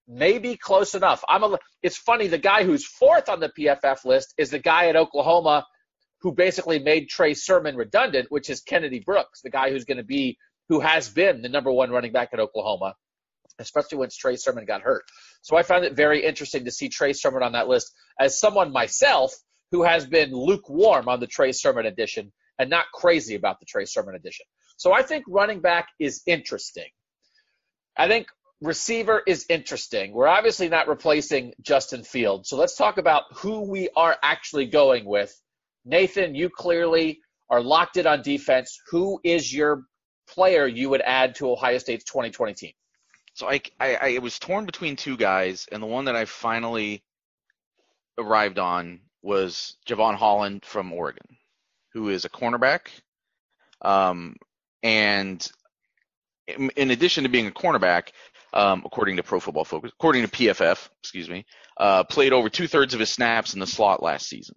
maybe 0.08 0.56
close 0.56 0.96
enough. 0.96 1.24
I'm 1.28 1.44
a, 1.44 1.60
it's 1.84 1.98
funny, 1.98 2.28
the 2.28 2.38
guy 2.38 2.64
who's 2.64 2.86
fourth 2.86 3.30
on 3.30 3.40
the 3.40 3.50
PFF 3.50 4.06
list 4.06 4.34
is 4.38 4.50
the 4.50 4.60
guy 4.60 4.88
at 4.88 4.96
Oklahoma 4.96 5.66
who 6.22 6.32
basically 6.32 6.80
made 6.80 7.10
Trey 7.10 7.34
Sermon 7.34 7.76
redundant, 7.76 8.32
which 8.32 8.50
is 8.50 8.62
Kennedy 8.62 9.00
Brooks, 9.00 9.42
the 9.42 9.50
guy 9.50 9.72
who's 9.72 9.86
going 9.86 9.98
to 9.98 10.04
be, 10.04 10.38
who 10.70 10.80
has 10.80 11.10
been 11.10 11.42
the 11.42 11.50
number 11.50 11.72
one 11.72 11.92
running 11.92 12.12
back 12.12 12.30
at 12.34 12.40
Oklahoma, 12.40 12.96
especially 13.60 13.98
once 13.98 14.16
Trey 14.16 14.36
Sermon 14.36 14.66
got 14.66 14.82
hurt. 14.82 15.04
So 15.42 15.58
I 15.58 15.64
found 15.64 15.84
it 15.84 15.96
very 15.96 16.24
interesting 16.24 16.66
to 16.66 16.72
see 16.72 16.90
Trey 16.90 17.14
Sermon 17.14 17.44
on 17.44 17.54
that 17.54 17.68
list 17.68 17.92
as 18.20 18.40
someone 18.40 18.72
myself 18.72 19.34
who 19.72 19.84
has 19.84 20.06
been 20.06 20.32
lukewarm 20.32 21.08
on 21.08 21.20
the 21.20 21.28
Trey 21.28 21.52
Sermon 21.52 21.86
edition 21.86 22.32
and 22.60 22.70
not 22.70 22.86
crazy 22.94 23.36
about 23.36 23.60
the 23.60 23.66
Trey 23.66 23.86
Sermon 23.86 24.16
edition. 24.16 24.46
So 24.78 24.94
I 24.94 25.02
think 25.02 25.26
running 25.28 25.62
back 25.62 25.88
is 26.00 26.22
interesting. 26.28 26.90
I 27.98 28.08
think 28.08 28.28
receiver 28.62 29.22
is 29.26 29.46
interesting. 29.50 30.14
We're 30.14 30.28
obviously 30.28 30.70
not 30.70 30.88
replacing 30.88 31.54
Justin 31.62 32.04
Fields. 32.04 32.50
So 32.50 32.58
let's 32.58 32.76
talk 32.76 32.98
about 32.98 33.24
who 33.34 33.62
we 33.70 33.90
are 33.96 34.16
actually 34.22 34.68
going 34.68 35.06
with. 35.06 35.36
Nathan, 35.86 36.36
you 36.36 36.50
clearly 36.50 37.20
are 37.50 37.62
locked 37.62 37.98
in 37.98 38.08
on 38.08 38.22
defense. 38.22 38.80
Who 38.90 39.20
is 39.24 39.54
your 39.54 39.84
player 40.28 40.68
you 40.68 40.90
would 40.90 41.02
add 41.02 41.36
to 41.36 41.52
Ohio 41.52 41.78
State's 41.78 42.06
2020 42.06 42.54
team? 42.54 42.72
So 43.34 43.50
I, 43.50 43.62
I, 43.80 43.96
I 43.96 44.18
was 44.20 44.40
torn 44.40 44.66
between 44.66 44.96
two 44.96 45.18
guys, 45.18 45.68
and 45.72 45.82
the 45.82 45.88
one 45.88 46.06
that 46.06 46.16
I 46.16 46.26
finally 46.26 47.04
arrived 48.18 48.60
on 48.60 49.00
was 49.22 49.78
Jevon 49.88 50.16
Holland 50.16 50.66
from 50.66 50.92
Oregon, 50.92 51.38
who 51.94 52.10
is 52.10 52.26
a 52.26 52.30
cornerback. 52.30 52.88
Um, 53.82 54.36
and 54.84 55.46
in 56.48 56.92
addition 56.92 57.24
to 57.24 57.30
being 57.30 57.48
a 57.48 57.52
cornerback, 57.52 58.10
um, 58.54 58.84
according 58.86 59.18
to 59.18 59.24
Pro 59.24 59.40
Football 59.40 59.66
Focus, 59.66 59.92
according 59.94 60.24
to 60.24 60.28
PFF, 60.28 60.90
excuse 61.02 61.30
me, 61.30 61.46
uh, 61.78 62.04
played 62.04 62.34
over 62.34 62.50
two 62.50 62.68
thirds 62.68 62.94
of 62.94 63.00
his 63.00 63.10
snaps 63.10 63.54
in 63.54 63.60
the 63.60 63.68
slot 63.68 64.04
last 64.04 64.28
season. 64.28 64.56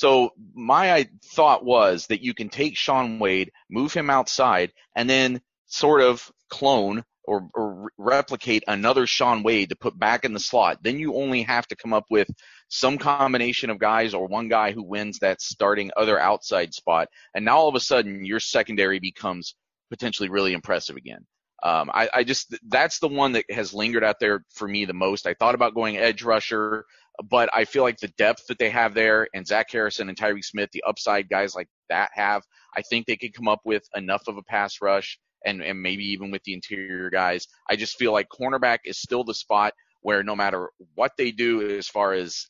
So 0.00 0.30
my 0.54 1.06
thought 1.22 1.62
was 1.62 2.06
that 2.06 2.22
you 2.22 2.32
can 2.32 2.48
take 2.48 2.74
Shaun 2.74 3.18
Wade, 3.18 3.52
move 3.70 3.92
him 3.92 4.08
outside, 4.08 4.72
and 4.96 5.10
then 5.10 5.42
sort 5.66 6.00
of 6.00 6.32
clone 6.48 7.04
or, 7.24 7.50
or, 7.54 7.90
replicate 7.98 8.64
another 8.66 9.06
Shaun 9.06 9.42
Wade 9.42 9.68
to 9.68 9.76
put 9.76 9.98
back 9.98 10.24
in 10.24 10.32
the 10.32 10.40
slot. 10.40 10.78
Then 10.82 10.98
you 10.98 11.16
only 11.16 11.42
have 11.42 11.66
to 11.68 11.76
come 11.76 11.92
up 11.92 12.06
with 12.08 12.30
some 12.68 12.96
combination 12.96 13.68
of 13.68 13.78
guys 13.78 14.14
or 14.14 14.26
one 14.26 14.48
guy 14.48 14.72
who 14.72 14.82
wins 14.82 15.18
that 15.18 15.42
starting 15.42 15.90
other 15.98 16.18
outside 16.18 16.72
spot. 16.72 17.08
And 17.34 17.44
now 17.44 17.58
all 17.58 17.68
of 17.68 17.74
a 17.74 17.80
sudden 17.80 18.24
your 18.24 18.40
secondary 18.40 19.00
becomes 19.00 19.54
potentially 19.90 20.30
really 20.30 20.54
impressive 20.54 20.96
again. 20.96 21.26
Um, 21.62 21.90
I, 21.92 22.08
I 22.14 22.24
just 22.24 22.56
that's 22.68 23.00
the 23.00 23.08
one 23.08 23.32
that 23.32 23.44
has 23.50 23.74
lingered 23.74 24.02
out 24.02 24.18
there 24.18 24.44
for 24.54 24.66
me 24.66 24.86
the 24.86 24.94
most. 24.94 25.26
I 25.26 25.34
thought 25.34 25.54
about 25.54 25.74
going 25.74 25.98
edge 25.98 26.22
rusher, 26.22 26.86
but 27.28 27.48
I 27.52 27.64
feel 27.64 27.82
like 27.82 27.98
the 27.98 28.12
depth 28.16 28.46
that 28.48 28.58
they 28.58 28.70
have 28.70 28.94
there 28.94 29.28
and 29.34 29.46
Zach 29.46 29.70
Harrison 29.70 30.08
and 30.08 30.16
Tyreke 30.16 30.44
Smith, 30.44 30.70
the 30.72 30.84
upside 30.86 31.28
guys 31.28 31.54
like 31.54 31.68
that 31.88 32.10
have, 32.14 32.42
I 32.76 32.82
think 32.82 33.06
they 33.06 33.16
could 33.16 33.34
come 33.34 33.48
up 33.48 33.60
with 33.64 33.82
enough 33.94 34.22
of 34.28 34.36
a 34.36 34.42
pass 34.42 34.76
rush 34.80 35.18
and, 35.44 35.62
and 35.62 35.80
maybe 35.80 36.04
even 36.04 36.30
with 36.30 36.42
the 36.44 36.54
interior 36.54 37.10
guys. 37.10 37.46
I 37.68 37.76
just 37.76 37.96
feel 37.96 38.12
like 38.12 38.28
cornerback 38.28 38.78
is 38.84 38.98
still 38.98 39.24
the 39.24 39.34
spot 39.34 39.74
where 40.02 40.22
no 40.22 40.34
matter 40.34 40.70
what 40.94 41.12
they 41.18 41.30
do 41.30 41.76
as 41.76 41.88
far 41.88 42.12
as 42.12 42.46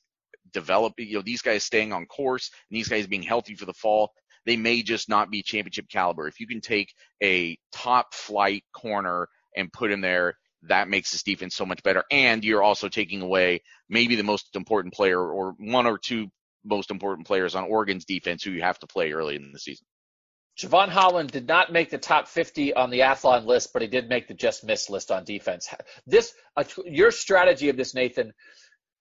developing, 0.52 1.08
you 1.08 1.16
know, 1.16 1.22
these 1.22 1.42
guys 1.42 1.64
staying 1.64 1.92
on 1.92 2.06
course 2.06 2.50
and 2.70 2.76
these 2.76 2.88
guys 2.88 3.06
being 3.06 3.22
healthy 3.22 3.54
for 3.54 3.66
the 3.66 3.72
fall, 3.72 4.10
they 4.46 4.56
may 4.56 4.82
just 4.82 5.08
not 5.08 5.30
be 5.30 5.42
championship 5.42 5.86
caliber. 5.90 6.28
If 6.28 6.40
you 6.40 6.46
can 6.46 6.60
take 6.60 6.92
a 7.22 7.58
top 7.72 8.14
flight 8.14 8.64
corner 8.72 9.28
and 9.56 9.72
put 9.72 9.90
him 9.90 10.00
there, 10.00 10.34
that 10.64 10.88
makes 10.88 11.10
this 11.10 11.22
defense 11.22 11.54
so 11.54 11.66
much 11.66 11.82
better. 11.82 12.04
And 12.10 12.44
you're 12.44 12.62
also 12.62 12.88
taking 12.88 13.22
away 13.22 13.62
maybe 13.88 14.16
the 14.16 14.22
most 14.22 14.54
important 14.54 14.94
player 14.94 15.20
or 15.20 15.54
one 15.58 15.86
or 15.86 15.98
two 15.98 16.28
most 16.64 16.90
important 16.90 17.26
players 17.26 17.54
on 17.54 17.64
Oregon's 17.64 18.04
defense 18.04 18.42
who 18.42 18.50
you 18.50 18.62
have 18.62 18.78
to 18.80 18.86
play 18.86 19.12
early 19.12 19.36
in 19.36 19.52
the 19.52 19.58
season. 19.58 19.86
Jevon 20.58 20.88
Holland 20.88 21.30
did 21.30 21.48
not 21.48 21.72
make 21.72 21.88
the 21.88 21.96
top 21.96 22.28
50 22.28 22.74
on 22.74 22.90
the 22.90 23.00
Athlon 23.00 23.46
list, 23.46 23.72
but 23.72 23.80
he 23.80 23.88
did 23.88 24.10
make 24.10 24.28
the 24.28 24.34
just 24.34 24.62
miss 24.62 24.90
list 24.90 25.10
on 25.10 25.24
defense. 25.24 25.72
This, 26.06 26.34
uh, 26.56 26.64
your 26.84 27.12
strategy 27.12 27.70
of 27.70 27.78
this, 27.78 27.94
Nathan, 27.94 28.34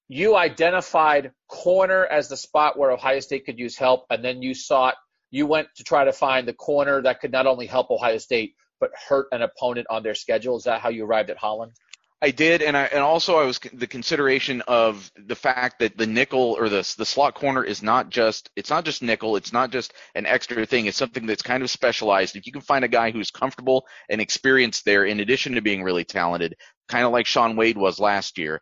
you 0.07 0.37
identified 0.37 1.33
corner 1.49 2.05
as 2.05 2.29
the 2.29 2.37
spot 2.37 2.77
where 2.77 2.91
Ohio 2.91 3.19
State 3.19 3.45
could 3.45 3.59
use 3.59 3.77
help, 3.77 4.05
and 4.09 4.23
then 4.23 4.41
you 4.41 4.53
sought 4.53 4.95
you 5.31 5.45
went 5.45 5.67
to 5.75 5.83
try 5.83 6.05
to 6.05 6.13
find 6.13 6.47
the 6.47 6.53
corner 6.53 7.01
that 7.01 7.19
could 7.19 7.31
not 7.31 7.45
only 7.45 7.67
help 7.67 7.91
Ohio 7.91 8.17
State 8.17 8.55
but 8.79 8.91
hurt 9.07 9.27
an 9.31 9.41
opponent 9.41 9.87
on 9.89 10.03
their 10.03 10.15
schedule. 10.15 10.57
Is 10.57 10.63
that 10.63 10.81
how 10.81 10.89
you 10.89 11.05
arrived 11.05 11.29
at 11.29 11.37
Holland? 11.37 11.73
I 12.21 12.31
did, 12.31 12.61
and 12.61 12.75
I 12.75 12.83
and 12.83 13.01
also 13.01 13.37
I 13.37 13.45
was 13.45 13.59
the 13.73 13.87
consideration 13.87 14.61
of 14.67 15.09
the 15.15 15.37
fact 15.37 15.79
that 15.79 15.97
the 15.97 16.05
nickel 16.05 16.57
or 16.59 16.67
the 16.67 16.93
the 16.97 17.05
slot 17.05 17.33
corner 17.33 17.63
is 17.63 17.81
not 17.81 18.09
just 18.09 18.49
it's 18.57 18.69
not 18.69 18.83
just 18.83 19.01
nickel, 19.01 19.37
it's 19.37 19.53
not 19.53 19.71
just 19.71 19.93
an 20.15 20.25
extra 20.25 20.65
thing. 20.65 20.85
It's 20.85 20.97
something 20.97 21.25
that's 21.25 21.41
kind 21.41 21.63
of 21.63 21.69
specialized. 21.69 22.35
If 22.35 22.45
you 22.45 22.51
can 22.51 22.61
find 22.61 22.83
a 22.83 22.89
guy 22.89 23.11
who's 23.11 23.31
comfortable 23.31 23.85
and 24.09 24.19
experienced 24.19 24.83
there, 24.83 25.05
in 25.05 25.21
addition 25.21 25.53
to 25.53 25.61
being 25.61 25.81
really 25.81 26.03
talented, 26.03 26.55
kind 26.89 27.05
of 27.05 27.13
like 27.13 27.25
Shaun 27.25 27.55
Wade 27.55 27.77
was 27.77 28.01
last 28.01 28.37
year, 28.37 28.61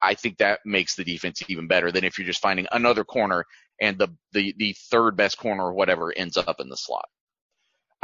I 0.00 0.14
think 0.14 0.38
that 0.38 0.60
makes 0.64 0.94
the 0.94 1.04
defense 1.04 1.42
even 1.48 1.66
better 1.66 1.92
than 1.92 2.04
if 2.04 2.18
you're 2.18 2.26
just 2.26 2.40
finding 2.40 2.66
another 2.72 3.04
corner 3.04 3.44
and 3.80 3.98
the, 3.98 4.08
the, 4.32 4.54
the 4.56 4.74
third 4.90 5.16
best 5.16 5.38
corner 5.38 5.64
or 5.64 5.74
whatever 5.74 6.12
ends 6.16 6.36
up 6.36 6.60
in 6.60 6.68
the 6.68 6.76
slot. 6.76 7.06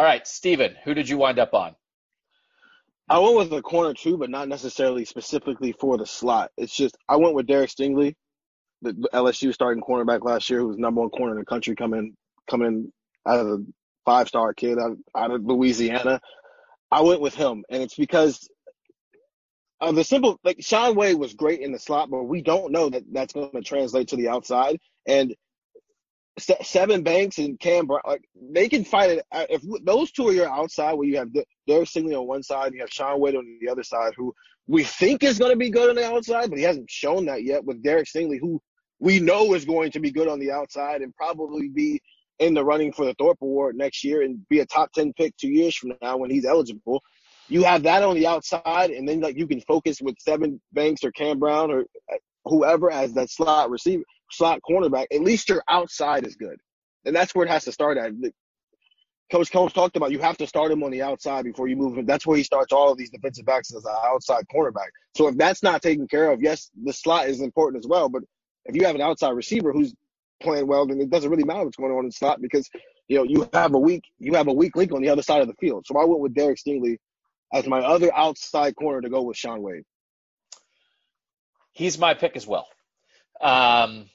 All 0.00 0.06
right, 0.06 0.26
Steven, 0.26 0.76
who 0.82 0.94
did 0.94 1.10
you 1.10 1.18
wind 1.18 1.38
up 1.38 1.52
on? 1.52 1.76
I 3.10 3.18
went 3.18 3.36
with 3.36 3.50
the 3.50 3.60
corner 3.60 3.92
too, 3.92 4.16
but 4.16 4.30
not 4.30 4.48
necessarily 4.48 5.04
specifically 5.04 5.72
for 5.72 5.98
the 5.98 6.06
slot. 6.06 6.52
It's 6.56 6.74
just 6.74 6.96
I 7.06 7.16
went 7.16 7.34
with 7.34 7.46
Derek 7.46 7.68
Stingley, 7.68 8.14
the 8.80 8.94
LSU 9.12 9.52
starting 9.52 9.82
cornerback 9.82 10.24
last 10.24 10.48
year, 10.48 10.60
who 10.60 10.68
was 10.68 10.78
number 10.78 11.02
one 11.02 11.10
corner 11.10 11.34
in 11.34 11.38
the 11.38 11.44
country, 11.44 11.76
coming 11.76 12.16
coming 12.48 12.90
of 13.26 13.46
a 13.46 13.58
five 14.06 14.26
star 14.26 14.54
kid 14.54 14.78
out, 14.78 14.96
out 15.14 15.32
of 15.32 15.44
Louisiana. 15.44 16.18
I 16.90 17.02
went 17.02 17.20
with 17.20 17.34
him, 17.34 17.66
and 17.68 17.82
it's 17.82 17.96
because 17.96 18.48
of 19.82 19.96
the 19.96 20.04
simple 20.04 20.40
like 20.42 20.62
Shaun 20.64 20.96
Wade 20.96 21.18
was 21.18 21.34
great 21.34 21.60
in 21.60 21.72
the 21.72 21.78
slot, 21.78 22.08
but 22.08 22.22
we 22.22 22.40
don't 22.40 22.72
know 22.72 22.88
that 22.88 23.04
that's 23.12 23.34
going 23.34 23.52
to 23.52 23.60
translate 23.60 24.08
to 24.08 24.16
the 24.16 24.28
outside. 24.28 24.78
And 25.06 25.36
Sevyn 26.38 27.04
Banks 27.04 27.38
and 27.38 27.58
Cam 27.58 27.86
Brown, 27.86 28.00
like 28.06 28.24
they 28.52 28.68
can 28.68 28.84
fight 28.84 29.10
it. 29.10 29.24
Uh, 29.32 29.46
if 29.50 29.62
those 29.84 30.10
two 30.10 30.28
are 30.28 30.32
your 30.32 30.48
outside, 30.48 30.94
where 30.94 31.06
you 31.06 31.16
have 31.16 31.32
Derek 31.66 31.88
Stingley 31.88 32.18
on 32.18 32.26
one 32.26 32.42
side, 32.42 32.68
and 32.68 32.74
you 32.74 32.80
have 32.80 32.90
Shaun 32.90 33.20
Wade 33.20 33.36
on 33.36 33.58
the 33.60 33.68
other 33.68 33.82
side, 33.82 34.12
who 34.16 34.34
we 34.66 34.84
think 34.84 35.22
is 35.22 35.38
going 35.38 35.50
to 35.50 35.58
be 35.58 35.70
good 35.70 35.90
on 35.90 35.96
the 35.96 36.06
outside, 36.06 36.48
but 36.48 36.58
he 36.58 36.64
hasn't 36.64 36.88
shown 36.88 37.26
that 37.26 37.42
yet. 37.42 37.64
With 37.64 37.82
Derek 37.82 38.06
Stingley, 38.06 38.38
who 38.40 38.60
we 39.00 39.18
know 39.18 39.54
is 39.54 39.64
going 39.64 39.90
to 39.92 40.00
be 40.00 40.10
good 40.10 40.28
on 40.28 40.38
the 40.38 40.52
outside 40.52 41.02
and 41.02 41.14
probably 41.14 41.68
be 41.68 42.00
in 42.38 42.54
the 42.54 42.64
running 42.64 42.92
for 42.92 43.04
the 43.04 43.14
Thorpe 43.14 43.42
Award 43.42 43.76
next 43.76 44.04
year 44.04 44.22
and 44.22 44.46
be 44.48 44.60
a 44.60 44.66
top 44.66 44.92
ten 44.92 45.12
pick 45.12 45.36
two 45.36 45.48
years 45.48 45.74
from 45.74 45.92
now 46.00 46.16
when 46.16 46.30
he's 46.30 46.46
eligible. 46.46 47.02
You 47.48 47.64
have 47.64 47.82
that 47.82 48.02
on 48.02 48.14
the 48.14 48.28
outside, 48.28 48.90
and 48.90 49.08
then 49.08 49.20
like 49.20 49.36
you 49.36 49.46
can 49.46 49.60
focus 49.62 50.00
with 50.00 50.14
Sevyn 50.26 50.60
Banks 50.72 51.02
or 51.02 51.10
Cam 51.10 51.38
Brown 51.38 51.70
or 51.70 51.80
uh, 52.12 52.16
whoever 52.44 52.90
as 52.90 53.12
that 53.14 53.30
slot 53.30 53.70
receiver 53.70 54.04
slot 54.30 54.60
cornerback, 54.68 55.06
at 55.12 55.20
least 55.20 55.48
your 55.48 55.62
outside 55.68 56.26
is 56.26 56.36
good. 56.36 56.58
And 57.04 57.14
that's 57.14 57.34
where 57.34 57.46
it 57.46 57.50
has 57.50 57.64
to 57.64 57.72
start 57.72 57.98
at. 57.98 58.12
Coach 59.30 59.52
Coombs 59.52 59.72
talked 59.72 59.96
about 59.96 60.10
you 60.10 60.18
have 60.18 60.36
to 60.38 60.46
start 60.46 60.72
him 60.72 60.82
on 60.82 60.90
the 60.90 61.02
outside 61.02 61.44
before 61.44 61.68
you 61.68 61.76
move 61.76 61.96
him. 61.96 62.04
That's 62.04 62.26
where 62.26 62.36
he 62.36 62.42
starts 62.42 62.72
all 62.72 62.90
of 62.90 62.98
these 62.98 63.10
defensive 63.10 63.46
backs 63.46 63.72
as 63.74 63.84
an 63.84 63.94
outside 64.04 64.44
cornerback. 64.52 64.88
So 65.16 65.28
if 65.28 65.36
that's 65.36 65.62
not 65.62 65.82
taken 65.82 66.08
care 66.08 66.32
of, 66.32 66.42
yes, 66.42 66.70
the 66.82 66.92
slot 66.92 67.28
is 67.28 67.40
important 67.40 67.84
as 67.84 67.88
well. 67.88 68.08
But 68.08 68.22
if 68.64 68.74
you 68.74 68.84
have 68.86 68.96
an 68.96 69.00
outside 69.00 69.30
receiver 69.30 69.72
who's 69.72 69.94
playing 70.42 70.66
well, 70.66 70.86
then 70.86 71.00
it 71.00 71.10
doesn't 71.10 71.30
really 71.30 71.44
matter 71.44 71.64
what's 71.64 71.76
going 71.76 71.92
on 71.92 72.00
in 72.00 72.06
the 72.06 72.12
slot 72.12 72.40
because 72.40 72.68
you 73.06 73.16
know 73.16 73.22
you 73.22 73.48
have 73.52 73.74
a 73.74 73.78
weak 73.78 74.02
you 74.18 74.34
have 74.34 74.48
a 74.48 74.52
weak 74.52 74.74
link 74.76 74.92
on 74.92 75.02
the 75.02 75.10
other 75.10 75.22
side 75.22 75.42
of 75.42 75.48
the 75.48 75.54
field. 75.54 75.84
So 75.86 75.96
I 75.98 76.04
went 76.04 76.20
with 76.20 76.34
Derek 76.34 76.58
Stingley 76.58 76.96
as 77.52 77.66
my 77.66 77.80
other 77.80 78.14
outside 78.14 78.74
corner 78.74 79.00
to 79.00 79.10
go 79.10 79.22
with 79.22 79.36
Shaun 79.36 79.62
Wade. 79.62 79.84
He's 81.72 81.98
my 81.98 82.14
pick 82.14 82.36
as 82.36 82.46
well. 82.46 82.66
Um, 83.40 84.10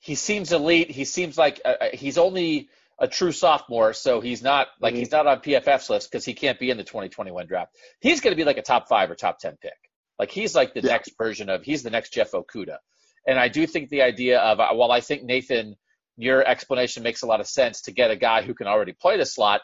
he 0.00 0.14
seems 0.14 0.52
elite. 0.52 0.90
He 0.90 1.04
seems 1.04 1.38
like 1.38 1.60
uh, 1.64 1.74
uh, 1.80 1.88
he's 1.92 2.18
only 2.18 2.68
a 2.98 3.06
true 3.06 3.32
sophomore, 3.32 3.92
so 3.92 4.20
he's 4.20 4.42
not 4.42 4.68
like 4.80 4.92
mm-hmm. 4.92 5.00
he's 5.00 5.12
not 5.12 5.26
on 5.26 5.40
PFF's 5.40 5.90
list 5.90 6.10
because 6.10 6.24
he 6.24 6.34
can't 6.34 6.58
be 6.58 6.70
in 6.70 6.76
the 6.76 6.84
2021 6.84 7.46
draft. 7.46 7.76
He's 8.00 8.20
going 8.20 8.32
to 8.32 8.36
be 8.36 8.44
like 8.44 8.58
a 8.58 8.62
top 8.62 8.88
five 8.88 9.10
or 9.10 9.14
top 9.14 9.38
ten 9.38 9.56
pick. 9.60 9.76
Like 10.18 10.30
he's 10.30 10.54
like 10.54 10.74
the 10.74 10.80
yeah. 10.80 10.90
next 10.92 11.16
version 11.16 11.48
of 11.48 11.62
he's 11.62 11.82
the 11.82 11.90
next 11.90 12.12
Jeff 12.12 12.32
Okudah. 12.32 12.78
And 13.26 13.38
I 13.38 13.48
do 13.48 13.66
think 13.66 13.90
the 13.90 14.02
idea 14.02 14.40
of 14.40 14.58
uh, 14.58 14.70
while 14.72 14.90
I 14.90 15.00
think 15.00 15.22
Nathan, 15.22 15.76
your 16.16 16.46
explanation 16.46 17.02
makes 17.02 17.22
a 17.22 17.26
lot 17.26 17.40
of 17.40 17.46
sense 17.46 17.82
to 17.82 17.92
get 17.92 18.10
a 18.10 18.16
guy 18.16 18.42
who 18.42 18.54
can 18.54 18.66
already 18.66 18.92
play 18.92 19.18
the 19.18 19.26
slot. 19.26 19.60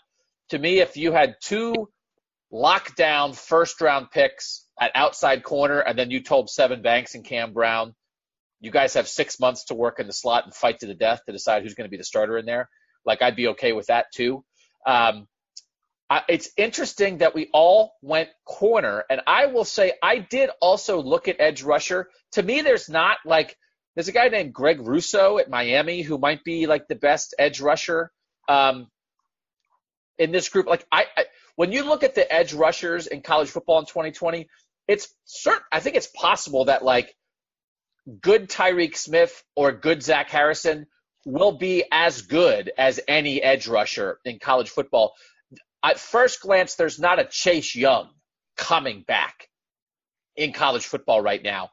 To 0.50 0.58
me, 0.58 0.80
if 0.80 0.96
you 0.96 1.12
had 1.12 1.36
two 1.42 1.88
lockdown 2.52 3.34
first 3.34 3.80
round 3.80 4.10
picks 4.10 4.66
at 4.78 4.92
outside 4.94 5.42
corner, 5.42 5.80
and 5.80 5.98
then 5.98 6.10
you 6.10 6.22
told 6.22 6.48
Sevyn 6.48 6.82
Banks 6.82 7.14
and 7.14 7.24
Cam 7.24 7.54
Brown 7.54 7.94
you 8.60 8.70
guys 8.70 8.94
have 8.94 9.08
six 9.08 9.38
months 9.38 9.64
to 9.66 9.74
work 9.74 10.00
in 10.00 10.06
the 10.06 10.12
slot 10.12 10.44
and 10.44 10.54
fight 10.54 10.80
to 10.80 10.86
the 10.86 10.94
death 10.94 11.20
to 11.26 11.32
decide 11.32 11.62
who's 11.62 11.74
going 11.74 11.86
to 11.86 11.90
be 11.90 11.96
the 11.96 12.04
starter 12.04 12.38
in 12.38 12.46
there. 12.46 12.68
Like 13.04 13.22
I'd 13.22 13.36
be 13.36 13.48
okay 13.48 13.72
with 13.72 13.86
that 13.86 14.06
too. 14.14 14.44
Um, 14.86 15.26
I, 16.08 16.22
it's 16.28 16.50
interesting 16.56 17.18
that 17.18 17.34
we 17.34 17.48
all 17.52 17.94
went 18.00 18.28
corner, 18.44 19.04
and 19.10 19.20
I 19.26 19.46
will 19.46 19.64
say 19.64 19.92
I 20.02 20.18
did 20.18 20.50
also 20.60 21.02
look 21.02 21.26
at 21.26 21.40
edge 21.40 21.62
rusher. 21.62 22.08
To 22.32 22.42
me, 22.42 22.62
there's 22.62 22.88
not 22.88 23.18
like 23.24 23.56
there's 23.94 24.08
a 24.08 24.12
guy 24.12 24.28
named 24.28 24.52
Greg 24.52 24.80
Rousseau 24.80 25.38
at 25.38 25.50
Miami 25.50 26.02
who 26.02 26.18
might 26.18 26.44
be 26.44 26.66
like 26.66 26.86
the 26.86 26.94
best 26.94 27.34
edge 27.38 27.60
rusher 27.60 28.12
um, 28.48 28.86
in 30.18 30.30
this 30.30 30.48
group. 30.48 30.66
Like 30.66 30.86
I, 30.92 31.06
I, 31.16 31.24
when 31.56 31.72
you 31.72 31.84
look 31.84 32.04
at 32.04 32.14
the 32.14 32.30
edge 32.32 32.52
rushers 32.54 33.08
in 33.08 33.22
college 33.22 33.48
football 33.48 33.80
in 33.80 33.86
2020, 33.86 34.48
it's 34.86 35.08
certain. 35.24 35.62
I 35.72 35.80
think 35.80 35.96
it's 35.96 36.06
possible 36.06 36.66
that 36.66 36.84
like 36.84 37.16
good 38.20 38.48
Tyreke 38.48 38.96
Smith 38.96 39.42
or 39.54 39.72
good 39.72 40.02
Zach 40.02 40.30
Harrison 40.30 40.86
will 41.24 41.52
be 41.52 41.84
as 41.90 42.22
good 42.22 42.70
as 42.78 43.00
any 43.08 43.42
edge 43.42 43.66
rusher 43.66 44.20
in 44.24 44.38
college 44.38 44.70
football. 44.70 45.14
At 45.82 45.98
first 45.98 46.40
glance, 46.40 46.76
there's 46.76 46.98
not 46.98 47.18
a 47.18 47.24
Chase 47.24 47.74
Young 47.74 48.10
coming 48.56 49.02
back 49.06 49.48
in 50.36 50.52
college 50.52 50.86
football 50.86 51.20
right 51.20 51.42
now. 51.42 51.70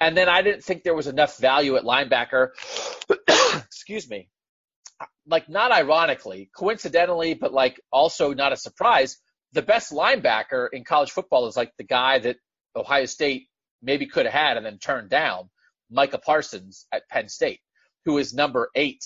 And 0.00 0.16
then 0.16 0.28
I 0.28 0.42
didn't 0.42 0.64
think 0.64 0.82
there 0.82 0.94
was 0.94 1.06
enough 1.06 1.38
value 1.38 1.76
at 1.76 1.84
linebacker. 1.84 2.48
Excuse 3.66 4.08
me. 4.08 4.28
Like, 5.26 5.48
not 5.48 5.72
ironically, 5.72 6.50
coincidentally, 6.54 7.34
but 7.34 7.52
like 7.52 7.80
also 7.92 8.32
not 8.32 8.52
a 8.52 8.56
surprise, 8.56 9.18
the 9.52 9.62
best 9.62 9.92
linebacker 9.92 10.68
in 10.72 10.84
college 10.84 11.10
football 11.10 11.46
is 11.46 11.56
like 11.56 11.72
the 11.76 11.84
guy 11.84 12.18
that 12.18 12.36
Ohio 12.76 13.06
State 13.06 13.48
maybe 13.82 14.06
could 14.06 14.26
have 14.26 14.34
had 14.34 14.56
and 14.56 14.64
then 14.64 14.78
turned 14.78 15.10
down. 15.10 15.50
Micah 15.90 16.18
Parsons 16.18 16.86
at 16.92 17.08
Penn 17.08 17.28
State, 17.28 17.60
who 18.04 18.18
is 18.18 18.32
number 18.34 18.70
eight 18.74 19.04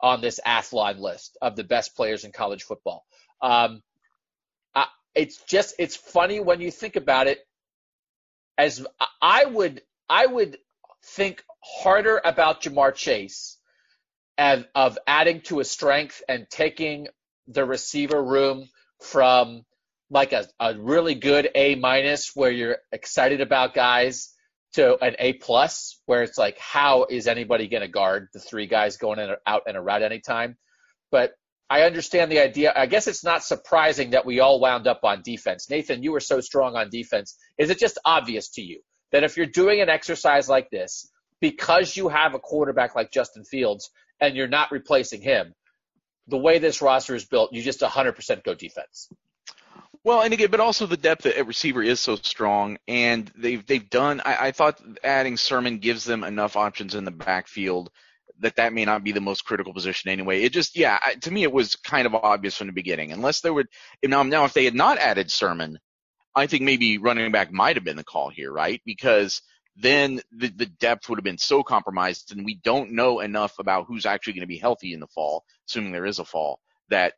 on 0.00 0.20
this 0.20 0.40
Athlon 0.46 0.98
list 0.98 1.36
of 1.40 1.56
the 1.56 1.64
best 1.64 1.96
players 1.96 2.24
in 2.24 2.32
college 2.32 2.64
football. 2.64 3.04
Um, 3.40 3.82
I, 4.74 4.86
it's 5.14 5.42
just 5.44 5.74
it's 5.78 5.96
funny 5.96 6.40
when 6.40 6.60
you 6.60 6.70
think 6.70 6.96
about 6.96 7.26
it. 7.26 7.38
As 8.58 8.86
I 9.20 9.44
would 9.44 9.82
I 10.08 10.26
would 10.26 10.58
think 11.02 11.42
harder 11.62 12.20
about 12.24 12.62
Ja'Marr 12.62 12.94
Chase 12.94 13.58
and 14.38 14.66
of 14.74 14.98
adding 15.06 15.40
to 15.42 15.60
a 15.60 15.64
strength 15.64 16.22
and 16.28 16.48
taking 16.50 17.08
the 17.48 17.64
receiver 17.64 18.22
room 18.22 18.68
from 19.00 19.64
like 20.10 20.32
a, 20.32 20.46
a 20.60 20.74
really 20.78 21.14
good 21.14 21.48
A 21.54 21.74
minus 21.74 22.34
where 22.34 22.50
you're 22.50 22.78
excited 22.92 23.40
about 23.40 23.74
guys 23.74 24.32
to 24.76 25.02
an 25.02 25.16
A 25.18 25.32
plus, 25.34 26.00
where 26.06 26.22
it's 26.22 26.38
like, 26.38 26.58
how 26.58 27.06
is 27.08 27.26
anybody 27.26 27.66
going 27.66 27.82
to 27.82 27.88
guard 27.88 28.28
the 28.32 28.38
three 28.38 28.66
guys 28.66 28.98
going 28.98 29.18
in 29.18 29.30
or 29.30 29.38
out 29.46 29.62
and 29.66 29.76
around 29.76 30.02
anytime? 30.02 30.56
But 31.10 31.32
I 31.68 31.82
understand 31.82 32.30
the 32.30 32.40
idea. 32.40 32.72
I 32.76 32.86
guess 32.86 33.08
it's 33.08 33.24
not 33.24 33.42
surprising 33.42 34.10
that 34.10 34.26
we 34.26 34.40
all 34.40 34.60
wound 34.60 34.86
up 34.86 35.00
on 35.02 35.22
defense. 35.22 35.68
Nathan, 35.68 36.02
you 36.02 36.12
were 36.12 36.20
so 36.20 36.40
strong 36.40 36.76
on 36.76 36.90
defense. 36.90 37.36
Is 37.58 37.70
it 37.70 37.78
just 37.78 37.98
obvious 38.04 38.50
to 38.50 38.62
you 38.62 38.80
that 39.12 39.24
if 39.24 39.36
you're 39.36 39.46
doing 39.46 39.80
an 39.80 39.88
exercise 39.88 40.48
like 40.48 40.70
this, 40.70 41.10
because 41.40 41.96
you 41.96 42.08
have 42.08 42.34
a 42.34 42.38
quarterback 42.38 42.94
like 42.94 43.10
Justin 43.10 43.44
Fields 43.44 43.90
and 44.20 44.36
you're 44.36 44.46
not 44.46 44.70
replacing 44.70 45.22
him, 45.22 45.54
the 46.28 46.38
way 46.38 46.58
this 46.58 46.82
roster 46.82 47.14
is 47.14 47.24
built, 47.24 47.52
you 47.52 47.62
just 47.62 47.80
100% 47.80 48.44
go 48.44 48.54
defense? 48.54 49.08
Well, 50.06 50.22
and 50.22 50.32
again, 50.32 50.52
but 50.52 50.60
also 50.60 50.86
the 50.86 50.96
depth 50.96 51.26
at 51.26 51.48
receiver 51.48 51.82
is 51.82 51.98
so 51.98 52.14
strong, 52.14 52.78
and 52.86 53.28
they've 53.34 53.66
they've 53.66 53.90
done. 53.90 54.22
I, 54.24 54.36
I 54.46 54.50
thought 54.52 54.80
adding 55.02 55.36
Sermon 55.36 55.78
gives 55.78 56.04
them 56.04 56.22
enough 56.22 56.54
options 56.54 56.94
in 56.94 57.04
the 57.04 57.10
backfield 57.10 57.90
that 58.38 58.54
that 58.54 58.72
may 58.72 58.84
not 58.84 59.02
be 59.02 59.10
the 59.10 59.20
most 59.20 59.44
critical 59.44 59.74
position 59.74 60.12
anyway. 60.12 60.42
It 60.42 60.52
just, 60.52 60.78
yeah, 60.78 60.96
I, 61.04 61.14
to 61.14 61.30
me, 61.32 61.42
it 61.42 61.52
was 61.52 61.74
kind 61.74 62.06
of 62.06 62.14
obvious 62.14 62.56
from 62.56 62.68
the 62.68 62.72
beginning. 62.72 63.10
Unless 63.10 63.40
there 63.40 63.52
would 63.52 63.66
now, 64.04 64.22
now 64.22 64.44
if 64.44 64.52
they 64.52 64.64
had 64.64 64.76
not 64.76 64.98
added 64.98 65.28
Sermon, 65.28 65.76
I 66.36 66.46
think 66.46 66.62
maybe 66.62 66.98
running 66.98 67.32
back 67.32 67.50
might 67.50 67.74
have 67.74 67.84
been 67.84 67.96
the 67.96 68.04
call 68.04 68.30
here, 68.30 68.52
right? 68.52 68.80
Because 68.86 69.42
then 69.74 70.20
the, 70.30 70.52
the 70.54 70.66
depth 70.66 71.08
would 71.08 71.18
have 71.18 71.24
been 71.24 71.36
so 71.36 71.64
compromised, 71.64 72.30
and 72.30 72.44
we 72.44 72.54
don't 72.54 72.92
know 72.92 73.18
enough 73.18 73.58
about 73.58 73.86
who's 73.88 74.06
actually 74.06 74.34
going 74.34 74.42
to 74.42 74.46
be 74.46 74.58
healthy 74.58 74.94
in 74.94 75.00
the 75.00 75.08
fall, 75.08 75.42
assuming 75.68 75.90
there 75.90 76.06
is 76.06 76.20
a 76.20 76.24
fall, 76.24 76.60
that 76.90 77.14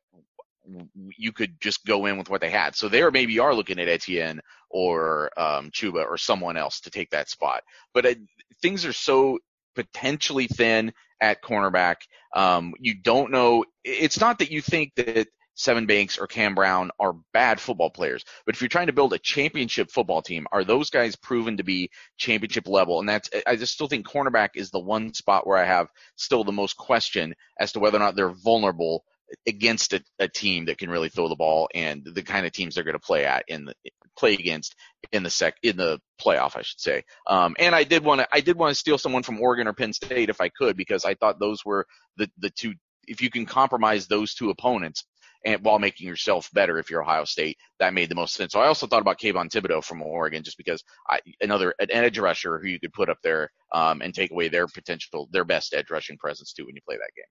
you 1.16 1.32
could 1.32 1.60
just 1.60 1.84
go 1.84 2.06
in 2.06 2.18
with 2.18 2.28
what 2.28 2.40
they 2.40 2.50
had. 2.50 2.76
So 2.76 2.88
there 2.88 3.10
maybe 3.10 3.38
are 3.38 3.54
looking 3.54 3.78
at 3.78 3.88
Etienne 3.88 4.40
or 4.70 5.30
um, 5.38 5.70
Chuba 5.70 6.04
or 6.04 6.16
someone 6.16 6.56
else 6.56 6.80
to 6.80 6.90
take 6.90 7.10
that 7.10 7.28
spot. 7.28 7.62
But 7.94 8.06
uh, 8.06 8.14
things 8.62 8.84
are 8.84 8.92
so 8.92 9.38
potentially 9.74 10.46
thin 10.46 10.92
at 11.20 11.42
cornerback. 11.42 11.96
Um, 12.34 12.74
you 12.78 12.94
don't 12.94 13.30
know. 13.30 13.64
It's 13.84 14.20
not 14.20 14.38
that 14.40 14.50
you 14.50 14.60
think 14.60 14.92
that 14.96 15.28
Sevyn 15.56 15.88
Banks 15.88 16.18
or 16.18 16.26
Cam 16.28 16.54
Brown 16.54 16.90
are 17.00 17.16
bad 17.32 17.60
football 17.60 17.90
players, 17.90 18.24
but 18.46 18.54
if 18.54 18.60
you're 18.60 18.68
trying 18.68 18.86
to 18.86 18.92
build 18.92 19.12
a 19.12 19.18
championship 19.18 19.90
football 19.90 20.22
team, 20.22 20.46
are 20.52 20.62
those 20.62 20.88
guys 20.88 21.16
proven 21.16 21.56
to 21.56 21.64
be 21.64 21.90
championship 22.16 22.68
level? 22.68 23.00
And 23.00 23.08
that's 23.08 23.28
I 23.46 23.56
just 23.56 23.72
still 23.72 23.88
think 23.88 24.06
cornerback 24.06 24.50
is 24.54 24.70
the 24.70 24.78
one 24.78 25.12
spot 25.14 25.46
where 25.46 25.58
I 25.58 25.64
have 25.64 25.88
still 26.14 26.44
the 26.44 26.52
most 26.52 26.76
question 26.76 27.34
as 27.58 27.72
to 27.72 27.80
whether 27.80 27.96
or 27.96 28.00
not 28.00 28.14
they're 28.14 28.30
vulnerable 28.30 29.04
against 29.46 29.92
a, 29.92 30.02
a, 30.18 30.28
team 30.28 30.66
that 30.66 30.78
can 30.78 30.90
really 30.90 31.08
throw 31.08 31.28
the 31.28 31.36
ball 31.36 31.68
and 31.74 32.02
the 32.04 32.22
kind 32.22 32.46
of 32.46 32.52
teams 32.52 32.74
they're 32.74 32.84
going 32.84 32.94
to 32.94 32.98
play 32.98 33.24
at 33.24 33.44
in 33.48 33.64
the 33.64 33.74
play 34.16 34.34
against 34.34 34.74
in 35.12 35.22
the 35.22 35.30
sec 35.30 35.54
in 35.62 35.76
the 35.76 36.00
playoff, 36.20 36.56
I 36.56 36.62
should 36.62 36.80
say. 36.80 37.04
Um, 37.26 37.54
and 37.58 37.74
I 37.74 37.84
did 37.84 38.04
want 38.04 38.20
to 38.20 38.28
I 38.32 38.40
did 38.40 38.56
want 38.56 38.70
to 38.70 38.78
steal 38.78 38.98
someone 38.98 39.22
from 39.22 39.40
Oregon 39.40 39.68
or 39.68 39.72
Penn 39.72 39.92
State 39.92 40.30
if 40.30 40.40
I 40.40 40.48
could 40.48 40.76
because 40.76 41.04
I 41.04 41.14
thought 41.14 41.40
those 41.40 41.64
were 41.64 41.86
the 42.16 42.28
the 42.38 42.50
two. 42.50 42.74
If 43.06 43.22
you 43.22 43.30
can 43.30 43.46
compromise 43.46 44.06
those 44.06 44.34
two 44.34 44.50
opponents 44.50 45.04
and 45.44 45.64
while 45.64 45.78
making 45.78 46.06
yourself 46.06 46.50
better 46.52 46.78
if 46.78 46.90
you're 46.90 47.02
Ohio 47.02 47.24
State, 47.24 47.56
that 47.78 47.94
made 47.94 48.08
the 48.08 48.14
most 48.14 48.34
sense. 48.34 48.52
So 48.52 48.60
I 48.60 48.66
also 48.66 48.86
thought 48.86 49.00
about 49.00 49.18
Kayvon 49.18 49.48
Thibodeaux 49.48 49.84
from 49.84 50.02
Oregon 50.02 50.42
just 50.42 50.58
because 50.58 50.82
I, 51.08 51.20
another 51.40 51.74
an 51.78 51.90
edge 51.90 52.18
rusher 52.18 52.58
who 52.58 52.68
you 52.68 52.80
could 52.80 52.92
put 52.92 53.08
up 53.08 53.18
there 53.22 53.50
um, 53.72 54.02
and 54.02 54.14
take 54.14 54.30
away 54.30 54.48
their 54.48 54.66
potential, 54.66 55.28
their 55.32 55.44
best 55.44 55.74
edge 55.74 55.90
rushing 55.90 56.18
presence 56.18 56.52
too 56.52 56.66
when 56.66 56.74
you 56.74 56.82
play 56.86 56.96
that 56.96 57.14
game. 57.16 57.24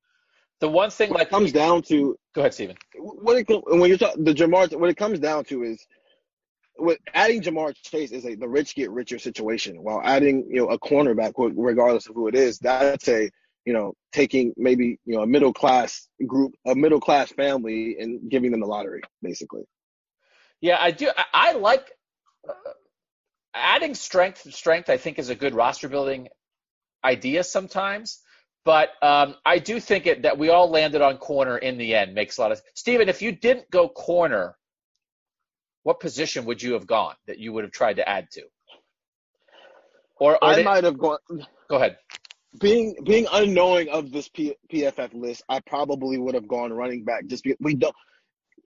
The 0.60 0.68
one 0.68 0.90
thing 0.90 1.10
when 1.10 1.20
like 1.20 1.28
it 1.28 1.32
comes 1.32 1.52
down 1.52 1.84
to 1.84 2.18
go 2.34 2.42
ahead, 2.42 2.54
Stephen. 2.54 2.78
When 2.98 3.38
it 3.38 3.48
when 3.48 3.90
you're 3.90 3.98
talking 3.98 4.24
the 4.24 4.34
Ja'Marr, 4.34 4.80
what 4.80 4.90
it 4.90 4.98
comes 4.98 5.20
down 5.20 5.44
to 5.46 5.64
is 5.64 5.86
with 6.80 6.98
adding 7.14 7.42
Ja'Marr 7.42 7.76
Chase 7.76 8.12
is 8.12 8.26
a 8.26 8.36
the 8.36 8.48
rich 8.48 8.76
get 8.76 8.90
richer 8.90 9.20
situation. 9.20 9.84
While 9.84 10.02
adding 10.04 10.48
you 10.50 10.58
know 10.58 10.70
a 10.70 10.80
cornerback, 10.80 11.34
regardless 11.38 12.08
of 12.08 12.16
who 12.16 12.28
it 12.28 12.36
is, 12.36 12.58
that's 12.58 13.08
a 13.08 13.30
you 13.68 13.74
know, 13.74 13.94
taking 14.14 14.54
maybe 14.56 14.98
you 15.06 15.14
know 15.14 15.24
a 15.24 15.28
middle 15.28 15.52
class 15.52 16.08
group, 16.26 16.54
a 16.66 16.74
middle 16.74 17.02
class 17.02 17.34
family, 17.34 17.98
and 18.00 18.32
giving 18.32 18.52
them 18.52 18.62
the 18.62 18.66
lottery, 18.66 19.02
basically. 19.22 19.64
Yeah, 20.62 20.78
I 20.80 20.92
do. 20.92 21.10
I, 21.16 21.26
I 21.34 21.52
like 21.52 21.92
uh, 22.48 22.54
adding 23.54 23.94
strength. 23.94 24.54
Strength, 24.54 24.90
I 24.90 24.96
think, 24.96 25.20
is 25.20 25.28
a 25.28 25.36
good 25.36 25.54
roster 25.54 25.90
building 25.90 26.30
idea 27.04 27.44
sometimes. 27.44 28.22
But 28.68 29.02
um, 29.02 29.36
I 29.46 29.60
do 29.60 29.80
think 29.80 30.08
it, 30.08 30.24
that 30.24 30.38
we 30.38 30.50
all 30.50 30.70
landed 30.70 31.02
on 31.02 31.20
corner 31.20 31.58
in 31.58 31.78
the 31.78 31.96
end 31.96 32.14
makes 32.14 32.38
a 32.38 32.42
lot 32.42 32.52
of. 32.52 32.58
Sense. 32.58 32.68
Steven, 32.74 33.08
if 33.08 33.22
you 33.22 33.32
didn't 33.32 33.72
go 33.72 33.88
corner, 33.88 34.58
what 35.84 36.02
position 36.02 36.44
would 36.44 36.62
you 36.62 36.74
have 36.74 36.86
gone 36.86 37.16
that 37.28 37.40
you 37.40 37.54
would 37.54 37.64
have 37.64 37.72
tried 37.72 37.96
to 37.96 38.10
add 38.10 38.30
to? 38.32 38.42
Or, 40.20 40.34
or 40.34 40.44
I 40.44 40.56
did, 40.56 40.66
might 40.66 40.84
have 40.84 40.98
gone. 40.98 41.20
Go 41.70 41.78
ahead. 41.78 41.98
Being 42.60 42.98
being 43.06 43.26
unknowing 43.32 43.88
of 43.88 44.12
this 44.12 44.28
P, 44.28 44.54
PFF 44.70 45.14
list, 45.14 45.44
I 45.48 45.62
probably 45.62 46.18
would 46.18 46.36
have 46.36 46.50
gone 46.50 46.74
running 46.74 47.06
back. 47.06 47.26
Just 47.28 47.46
because 47.46 47.60
we 47.62 47.74
don't. 47.74 47.96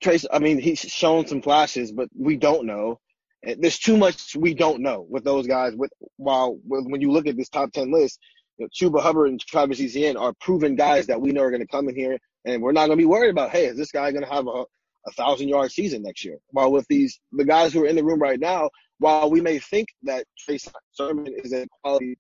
Trace, 0.02 0.26
I 0.34 0.40
mean, 0.40 0.58
he's 0.58 0.80
shown 0.80 1.28
some 1.28 1.44
flashes, 1.44 1.92
but 1.92 2.10
we 2.18 2.38
don't 2.38 2.66
know. 2.66 3.00
There's 3.44 3.78
too 3.78 3.98
much 3.98 4.36
we 4.36 4.56
don't 4.56 4.82
know 4.82 5.06
with 5.08 5.24
those 5.24 5.46
guys. 5.46 5.76
With 5.76 5.94
while 6.18 6.58
when 6.66 7.02
you 7.02 7.12
look 7.12 7.28
at 7.28 7.38
this 7.38 7.50
top 7.50 7.72
ten 7.72 7.92
list, 7.92 8.20
know, 8.62 8.68
Chuba 8.74 9.02
Hubbard 9.02 9.30
and 9.30 9.40
Travis 9.40 9.82
Etienne 9.82 10.18
are 10.18 10.34
proven 10.40 10.76
guys 10.76 11.08
that 11.08 11.22
we 11.22 11.32
know 11.32 11.42
are 11.42 11.52
going 11.52 11.62
to 11.62 11.68
come 11.68 11.90
in 11.90 11.96
here, 11.96 12.18
and 12.46 12.62
we're 12.62 12.72
not 12.72 12.88
going 12.88 12.98
to 12.98 13.02
be 13.02 13.06
worried 13.06 13.30
about. 13.32 13.52
Hey, 13.52 13.66
is 13.66 13.78
this 13.78 13.92
guy 13.92 14.12
going 14.12 14.24
to 14.24 14.32
have 14.32 14.48
a 14.48 14.64
a 15.08 15.12
thousand 15.14 15.48
yard 15.48 15.72
season 15.72 16.04
next 16.04 16.24
year? 16.24 16.38
While 16.50 16.72
with 16.72 16.88
these 16.88 17.20
the 17.32 17.46
guys 17.46 17.74
who 17.74 17.84
are 17.84 17.88
in 17.88 17.96
the 17.96 18.04
room 18.04 18.22
right 18.22 18.40
now, 18.40 18.70
while 19.00 19.30
we 19.32 19.42
may 19.42 19.60
think 19.60 19.88
that 20.04 20.26
Trey 20.38 20.60
Sermon 20.94 21.28
is 21.28 21.54
a 21.54 21.68
quality, 21.82 22.18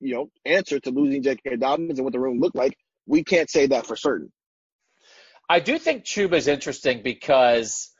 you 0.00 0.14
know, 0.14 0.30
answer 0.44 0.80
to 0.80 0.90
losing 0.90 1.22
J.K. 1.22 1.56
Dobbins 1.56 1.98
and 1.98 2.04
what 2.04 2.12
the 2.12 2.20
room 2.20 2.40
looked 2.40 2.56
like, 2.56 2.76
we 3.06 3.24
can't 3.24 3.50
say 3.50 3.66
that 3.66 3.86
for 3.86 3.96
certain. 3.96 4.32
I 5.48 5.60
do 5.60 5.78
think 5.78 6.04
Chuba 6.04 6.34
is 6.34 6.48
interesting 6.48 7.02
because 7.02 7.90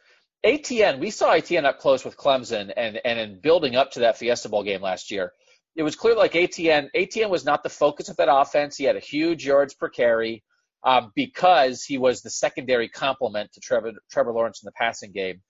Etienne, 0.42 1.00
we 1.00 1.10
saw 1.10 1.32
Etienne 1.32 1.66
up 1.66 1.78
close 1.78 2.04
with 2.04 2.16
Clemson 2.16 2.72
and, 2.74 2.98
and 3.04 3.18
in 3.18 3.40
building 3.40 3.76
up 3.76 3.92
to 3.92 4.00
that 4.00 4.16
Fiesta 4.16 4.48
Bowl 4.48 4.62
game 4.62 4.80
last 4.80 5.10
year. 5.10 5.32
It 5.76 5.82
was 5.82 5.96
clear 5.96 6.14
like 6.14 6.36
Etienne, 6.36 6.90
Etienne 6.94 7.30
was 7.30 7.44
not 7.44 7.62
the 7.62 7.68
focus 7.68 8.08
of 8.08 8.16
that 8.16 8.32
offense. 8.32 8.76
He 8.76 8.84
had 8.84 8.96
a 8.96 9.00
huge 9.00 9.44
yards 9.44 9.74
per 9.74 9.88
carry 9.88 10.44
um, 10.84 11.12
because 11.14 11.82
he 11.82 11.98
was 11.98 12.22
the 12.22 12.30
secondary 12.30 12.88
complement 12.88 13.52
to 13.52 13.60
Trevor, 13.60 13.92
Trevor 14.10 14.32
Lawrence 14.32 14.62
in 14.62 14.66
the 14.66 14.72
passing 14.72 15.12
game. 15.12 15.40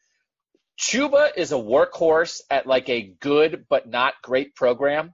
Chuba 0.78 1.30
is 1.36 1.52
a 1.52 1.56
workhorse 1.56 2.40
at 2.50 2.66
like 2.66 2.88
a 2.88 3.14
good 3.20 3.66
but 3.68 3.88
not 3.88 4.14
great 4.22 4.54
program. 4.54 5.12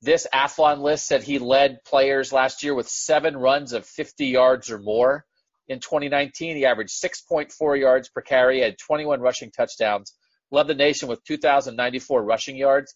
This 0.00 0.26
Athlon 0.32 0.80
list 0.80 1.06
said 1.06 1.22
he 1.22 1.38
led 1.38 1.82
players 1.84 2.32
last 2.32 2.62
year 2.62 2.74
with 2.74 2.88
seven 2.88 3.36
runs 3.36 3.72
of 3.72 3.86
50 3.86 4.26
yards 4.26 4.70
or 4.70 4.78
more 4.78 5.24
in 5.66 5.80
2019. 5.80 6.56
He 6.56 6.66
averaged 6.66 7.02
6.4 7.02 7.80
yards 7.80 8.08
per 8.08 8.20
carry, 8.20 8.60
had 8.60 8.78
21 8.78 9.20
rushing 9.20 9.50
touchdowns, 9.50 10.14
led 10.50 10.66
the 10.66 10.74
nation 10.74 11.08
with 11.08 11.24
2,094 11.24 12.22
rushing 12.22 12.56
yards. 12.56 12.94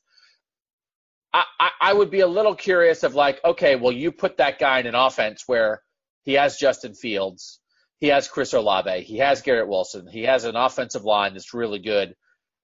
I, 1.32 1.44
I, 1.60 1.70
I 1.80 1.92
would 1.92 2.10
be 2.10 2.20
a 2.20 2.26
little 2.26 2.54
curious 2.54 3.02
of 3.02 3.14
like, 3.14 3.40
okay, 3.44 3.76
well, 3.76 3.92
you 3.92 4.12
put 4.12 4.38
that 4.38 4.58
guy 4.58 4.80
in 4.80 4.86
an 4.86 4.94
offense 4.94 5.44
where 5.46 5.82
he 6.24 6.34
has 6.34 6.56
Justin 6.56 6.94
Fields, 6.94 7.60
he 8.00 8.08
has 8.08 8.28
Chris 8.28 8.52
Olave, 8.52 9.02
he 9.02 9.18
has 9.18 9.42
Garrett 9.42 9.68
Wilson, 9.68 10.06
he 10.06 10.22
has 10.22 10.44
an 10.44 10.56
offensive 10.56 11.04
line 11.04 11.34
that's 11.34 11.54
really 11.54 11.78
good. 11.78 12.14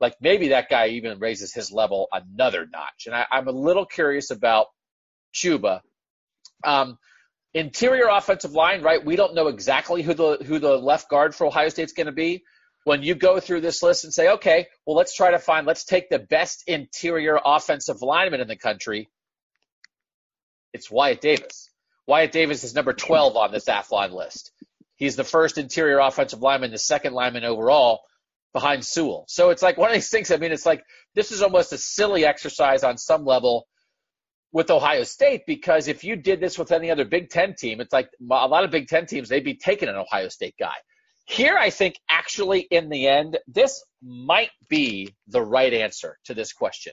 Like 0.00 0.14
maybe 0.20 0.48
that 0.48 0.68
guy 0.68 0.88
even 0.88 1.18
raises 1.18 1.54
his 1.54 1.72
level 1.72 2.08
another 2.12 2.66
notch. 2.70 3.06
And 3.06 3.14
I, 3.14 3.26
I'm 3.30 3.48
a 3.48 3.52
little 3.52 3.86
curious 3.86 4.30
about 4.30 4.66
Chuba. 5.34 5.80
Um, 6.64 6.98
interior 7.52 8.08
offensive 8.08 8.52
line, 8.52 8.82
right? 8.82 9.04
We 9.04 9.16
don't 9.16 9.34
know 9.34 9.46
exactly 9.46 10.02
who 10.02 10.14
the 10.14 10.38
who 10.44 10.58
the 10.58 10.76
left 10.76 11.08
guard 11.08 11.34
for 11.34 11.46
Ohio 11.46 11.68
State's 11.68 11.92
going 11.92 12.06
to 12.06 12.12
be. 12.12 12.42
When 12.84 13.02
you 13.02 13.14
go 13.14 13.40
through 13.40 13.62
this 13.62 13.82
list 13.82 14.04
and 14.04 14.12
say, 14.12 14.28
okay, 14.32 14.68
well, 14.84 14.96
let's 14.96 15.14
try 15.14 15.30
to 15.30 15.38
find, 15.38 15.66
let's 15.66 15.84
take 15.84 16.10
the 16.10 16.18
best 16.18 16.64
interior 16.66 17.38
offensive 17.42 18.02
lineman 18.02 18.40
in 18.40 18.48
the 18.48 18.56
country. 18.56 19.08
It's 20.72 20.90
Wyatt 20.90 21.20
Davis. 21.20 21.70
Wyatt 22.06 22.32
Davis 22.32 22.64
is 22.64 22.74
number 22.74 22.92
12 22.92 23.36
on 23.36 23.52
this 23.52 23.66
Athlon 23.66 24.12
list. 24.12 24.52
He's 24.96 25.16
the 25.16 25.24
first 25.24 25.58
interior 25.58 25.98
offensive 25.98 26.42
lineman, 26.42 26.70
the 26.70 26.78
second 26.78 27.14
lineman 27.14 27.44
overall 27.44 28.00
behind 28.52 28.84
Sewell. 28.84 29.24
So 29.28 29.50
it's 29.50 29.62
like 29.62 29.76
one 29.76 29.90
of 29.90 29.94
these 29.94 30.10
things. 30.10 30.30
I 30.30 30.36
mean, 30.36 30.52
it's 30.52 30.66
like 30.66 30.84
this 31.14 31.32
is 31.32 31.42
almost 31.42 31.72
a 31.72 31.78
silly 31.78 32.24
exercise 32.24 32.84
on 32.84 32.98
some 32.98 33.24
level 33.24 33.66
with 34.52 34.70
Ohio 34.70 35.02
State 35.02 35.42
because 35.46 35.88
if 35.88 36.04
you 36.04 36.14
did 36.14 36.40
this 36.40 36.58
with 36.58 36.70
any 36.70 36.90
other 36.90 37.04
Big 37.04 37.28
Ten 37.28 37.54
team, 37.54 37.80
it's 37.80 37.92
like 37.92 38.08
a 38.20 38.46
lot 38.46 38.64
of 38.64 38.70
Big 38.70 38.86
Ten 38.86 39.06
teams, 39.06 39.28
they'd 39.28 39.44
be 39.44 39.56
taking 39.56 39.88
an 39.88 39.96
Ohio 39.96 40.28
State 40.28 40.54
guy. 40.58 40.74
Here, 41.26 41.56
I 41.56 41.70
think 41.70 41.98
actually 42.08 42.60
in 42.60 42.88
the 42.88 43.08
end, 43.08 43.38
this 43.46 43.82
might 44.02 44.50
be 44.68 45.14
the 45.28 45.42
right 45.42 45.72
answer 45.72 46.18
to 46.24 46.34
this 46.34 46.52
question. 46.52 46.92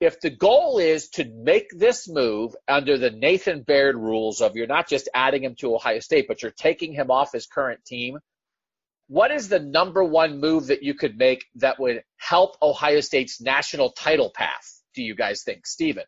If 0.00 0.20
the 0.20 0.30
goal 0.30 0.78
is 0.78 1.08
to 1.10 1.24
make 1.24 1.66
this 1.76 2.08
move 2.08 2.54
under 2.68 2.96
the 2.96 3.10
Nathan 3.10 3.62
Baird 3.62 3.96
rules 3.96 4.40
of 4.40 4.56
you're 4.56 4.66
not 4.66 4.88
just 4.88 5.08
adding 5.12 5.42
him 5.42 5.56
to 5.56 5.74
Ohio 5.74 5.98
State, 5.98 6.26
but 6.28 6.40
you're 6.40 6.52
taking 6.52 6.92
him 6.92 7.10
off 7.10 7.32
his 7.32 7.46
current 7.46 7.84
team, 7.84 8.18
what 9.08 9.30
is 9.32 9.48
the 9.48 9.58
number 9.58 10.04
one 10.04 10.40
move 10.40 10.68
that 10.68 10.82
you 10.82 10.94
could 10.94 11.18
make 11.18 11.44
that 11.56 11.80
would 11.80 12.04
help 12.16 12.56
Ohio 12.62 13.00
State's 13.00 13.40
national 13.40 13.90
title 13.90 14.30
path, 14.34 14.80
do 14.94 15.02
you 15.02 15.14
guys 15.14 15.42
think, 15.42 15.66
Steven? 15.66 16.04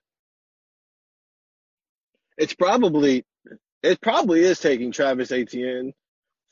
it's 2.40 2.54
probably 2.54 3.24
it 3.82 4.00
probably 4.00 4.40
is 4.40 4.58
taking 4.58 4.90
Travis 4.90 5.30
Etienne 5.30 5.92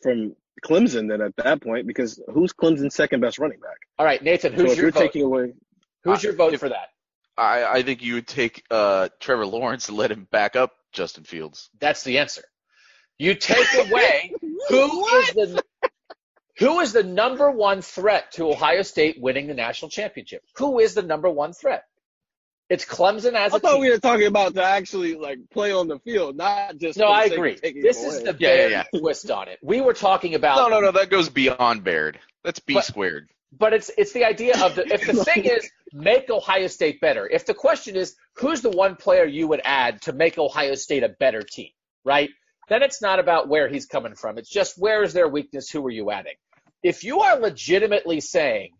from 0.03 0.37
Clemson 0.61 1.09
then 1.09 1.21
at 1.21 1.37
that 1.37 1.62
point 1.62 1.87
because 1.87 2.21
who's 2.33 2.53
Clemson's 2.53 2.94
second 2.94 3.21
best 3.21 3.38
running 3.38 3.61
back? 3.61 3.77
All 3.99 4.07
right, 4.07 4.23
Nathan, 4.23 4.53
who's 4.53 4.75
so 4.75 4.81
your 4.81 4.90
vote? 4.90 5.01
taking 5.01 5.23
away? 5.23 5.55
Who's 6.05 6.23
your 6.23 6.35
vote 6.35 6.55
if, 6.55 6.61
for 6.61 6.68
that? 6.68 6.88
I, 7.37 7.64
I 7.64 7.83
think 7.83 8.03
you 8.03 8.14
would 8.14 8.27
take 8.27 8.64
uh, 8.71 9.09
Trevor 9.21 9.47
Lawrence 9.47 9.88
and 9.88 9.97
let 9.97 10.11
him 10.11 10.27
back 10.31 10.57
up 10.57 10.73
Justin 10.92 11.25
Fields. 11.25 11.71
That's 11.79 12.03
the 12.03 12.18
answer. 12.18 12.42
You 13.18 13.35
take 13.35 13.66
away 13.75 14.33
who 14.68 15.07
is 15.07 15.35
the 15.35 15.62
who 16.59 16.81
is 16.81 16.92
the 16.92 17.05
number 17.05 17.51
one 17.51 17.83
threat 17.83 18.33
to 18.33 18.51
Ohio 18.51 18.83
State 18.83 19.21
winning 19.21 19.47
the 19.47 19.55
national 19.55 19.90
championship? 19.90 20.42
Who 20.57 20.81
is 20.81 20.94
the 20.94 21.03
number 21.03 21.31
one 21.31 21.53
threat? 21.53 21.85
It's 22.70 22.85
Clemson 22.85 23.33
as 23.33 23.54
I 23.54 23.57
a 23.57 23.61
thought 23.61 23.72
team. 23.72 23.81
we 23.81 23.90
were 23.90 23.98
talking 23.98 24.26
about 24.26 24.54
to 24.54 24.62
actually 24.62 25.14
like 25.14 25.38
play 25.50 25.72
on 25.72 25.88
the 25.88 25.98
field, 26.00 26.37
not 26.37 26.76
just. 26.76 26.98
No, 26.98 27.07
I 27.07 27.24
agree. 27.24 27.59
This 27.62 28.02
is 28.02 28.22
the 28.22 28.37
yeah, 28.38 28.54
yeah, 28.54 28.66
yeah. 28.92 29.00
twist 29.00 29.31
on 29.31 29.48
it. 29.48 29.59
We 29.62 29.81
were 29.81 29.94
talking 29.94 30.35
about. 30.35 30.57
No, 30.57 30.68
no, 30.68 30.81
no. 30.81 30.92
That 30.92 31.09
goes 31.09 31.31
beyond 31.31 31.83
Baird. 31.83 32.18
That's 32.44 32.61
B 32.61 32.74
but, 32.74 32.85
squared. 32.85 33.31
But 33.57 33.72
it's 33.72 33.90
it's 33.96 34.12
the 34.12 34.24
idea 34.24 34.62
of 34.62 34.74
the 34.74 34.87
if 34.92 35.07
the 35.07 35.24
thing 35.24 35.44
is 35.44 35.70
make 35.94 36.28
Ohio 36.28 36.66
State 36.66 37.00
better. 37.00 37.26
If 37.26 37.46
the 37.46 37.54
question 37.54 37.96
is 37.96 38.16
who's 38.35 38.61
the 38.61 38.70
one 38.70 38.96
player 38.96 39.24
you 39.24 39.48
would 39.48 39.62
add 39.64 40.02
to 40.02 40.12
make 40.12 40.37
Ohio 40.37 40.74
State 40.74 41.02
a 41.02 41.09
better 41.09 41.40
team, 41.40 41.70
right? 42.04 42.28
Then 42.68 42.83
it's 42.83 43.00
not 43.00 43.18
about 43.18 43.48
where 43.48 43.68
he's 43.68 43.87
coming 43.87 44.14
from. 44.14 44.37
It's 44.37 44.50
just 44.50 44.76
where 44.76 45.02
is 45.02 45.14
their 45.14 45.28
weakness? 45.28 45.70
Who 45.70 45.87
are 45.87 45.90
you 45.90 46.11
adding? 46.11 46.35
If 46.83 47.02
you 47.02 47.20
are 47.20 47.38
legitimately 47.38 48.20
saying 48.20 48.72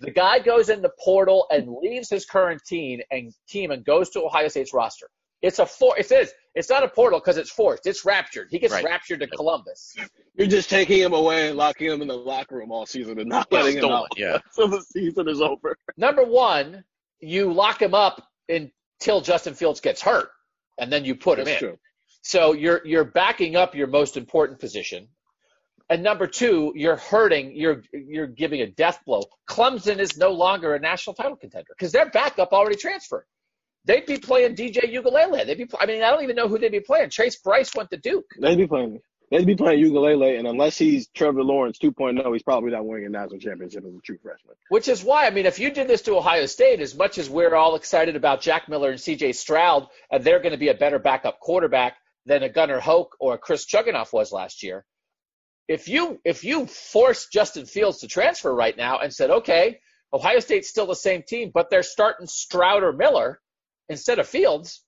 the 0.00 0.10
guy 0.10 0.38
goes 0.38 0.68
in 0.68 0.82
the 0.82 0.92
portal 1.02 1.46
and 1.50 1.68
leaves 1.82 2.08
his 2.08 2.24
current 2.24 2.62
team 2.64 3.00
and 3.10 3.32
team 3.48 3.70
and 3.70 3.84
goes 3.84 4.10
to 4.10 4.22
Ohio 4.22 4.48
State's 4.48 4.72
roster. 4.72 5.08
It's 5.42 5.58
a 5.58 5.66
for 5.66 5.96
it 5.96 6.10
is 6.10 6.32
it's 6.54 6.68
not 6.68 6.82
a 6.82 6.88
portal 6.88 7.20
because 7.20 7.36
it's 7.36 7.50
forced. 7.50 7.86
It's 7.86 8.04
raptured. 8.04 8.48
He 8.50 8.58
gets 8.58 8.72
right. 8.72 8.84
raptured 8.84 9.20
to 9.20 9.28
Columbus. 9.28 9.94
You're 10.34 10.48
just 10.48 10.68
taking 10.68 10.98
him 10.98 11.12
away 11.12 11.48
and 11.48 11.56
locking 11.56 11.90
him 11.90 12.02
in 12.02 12.08
the 12.08 12.16
locker 12.16 12.56
room 12.56 12.72
all 12.72 12.86
season 12.86 13.20
and 13.20 13.28
not 13.28 13.50
letting 13.52 13.78
him 13.78 13.84
out. 13.84 14.08
Yeah. 14.16 14.38
so 14.52 14.66
the 14.66 14.80
season 14.80 15.28
is 15.28 15.40
over. 15.40 15.76
Number 15.96 16.24
one, 16.24 16.82
you 17.20 17.52
lock 17.52 17.80
him 17.80 17.94
up 17.94 18.26
until 18.48 19.20
Justin 19.20 19.54
Fields 19.54 19.80
gets 19.80 20.02
hurt, 20.02 20.30
and 20.78 20.92
then 20.92 21.04
you 21.04 21.14
put 21.14 21.38
That's 21.38 21.48
him 21.48 21.54
in. 21.54 21.60
True. 21.60 21.78
So 22.22 22.52
you're 22.52 22.84
you're 22.84 23.04
backing 23.04 23.54
up 23.54 23.76
your 23.76 23.86
most 23.86 24.16
important 24.16 24.58
position. 24.58 25.08
And 25.90 26.02
number 26.02 26.26
two, 26.26 26.72
you're 26.76 26.96
hurting, 26.96 27.56
you're 27.56 27.82
you're 27.92 28.26
giving 28.26 28.60
a 28.60 28.66
death 28.66 29.00
blow. 29.06 29.22
Clemson 29.48 29.98
is 29.98 30.18
no 30.18 30.30
longer 30.32 30.74
a 30.74 30.78
national 30.78 31.14
title 31.14 31.36
contender 31.36 31.70
because 31.76 31.92
their 31.92 32.10
backup 32.10 32.52
already 32.52 32.76
transferred. 32.76 33.24
They'd 33.86 34.04
be 34.04 34.18
playing 34.18 34.54
DJ 34.54 34.92
Uiagalelei. 34.92 35.46
They'd 35.46 35.56
be. 35.56 35.66
I 35.80 35.86
mean, 35.86 36.02
I 36.02 36.10
don't 36.10 36.22
even 36.22 36.36
know 36.36 36.46
who 36.46 36.58
they'd 36.58 36.70
be 36.70 36.80
playing. 36.80 37.08
Chase 37.08 37.36
Brice 37.36 37.74
went 37.74 37.90
to 37.90 37.96
Duke. 37.96 38.26
They'd 38.38 38.58
be 38.58 38.66
playing. 38.66 39.00
They'd 39.30 39.46
be 39.46 39.56
playing 39.56 39.82
Uiagalelei, 39.84 40.38
and 40.38 40.46
unless 40.46 40.78
he's 40.78 41.08
Trevor 41.08 41.42
Lawrence 41.42 41.78
2.0, 41.78 42.32
he's 42.32 42.42
probably 42.42 42.70
not 42.70 42.86
winning 42.86 43.06
a 43.06 43.10
national 43.10 43.40
championship 43.40 43.84
as 43.84 43.94
a 43.94 44.00
true 44.00 44.18
freshman. 44.22 44.56
Which 44.70 44.88
is 44.88 45.04
why, 45.04 45.26
I 45.26 45.30
mean, 45.30 45.44
if 45.44 45.58
you 45.58 45.70
did 45.70 45.86
this 45.86 46.02
to 46.02 46.16
Ohio 46.16 46.46
State, 46.46 46.80
as 46.80 46.94
much 46.94 47.18
as 47.18 47.28
we're 47.28 47.54
all 47.54 47.76
excited 47.76 48.16
about 48.16 48.40
Jack 48.40 48.70
Miller 48.70 48.90
and 48.90 49.00
C.J. 49.00 49.32
Stroud, 49.32 49.86
and 50.10 50.24
they're 50.24 50.40
going 50.40 50.52
to 50.52 50.58
be 50.58 50.68
a 50.68 50.74
better 50.74 50.98
backup 50.98 51.40
quarterback 51.40 51.96
than 52.24 52.42
a 52.42 52.48
Gunnar 52.48 52.80
Hoke 52.80 53.16
or 53.20 53.34
a 53.34 53.38
Chris 53.38 53.66
Chugunov 53.66 54.14
was 54.14 54.32
last 54.32 54.62
year, 54.62 54.86
if 55.68 55.86
you 55.86 56.18
if 56.24 56.42
you 56.42 56.66
force 56.66 57.28
Justin 57.30 57.66
Fields 57.66 57.98
to 57.98 58.08
transfer 58.08 58.52
right 58.54 58.76
now 58.76 58.98
and 58.98 59.12
said, 59.12 59.30
okay, 59.30 59.78
Ohio 60.12 60.40
State's 60.40 60.70
still 60.70 60.86
the 60.86 60.94
same 60.94 61.22
team, 61.22 61.50
but 61.52 61.68
they're 61.68 61.82
starting 61.82 62.26
Stroud 62.26 62.82
or 62.82 62.92
Miller 62.92 63.40
instead 63.90 64.18
of 64.18 64.26
Fields, 64.26 64.82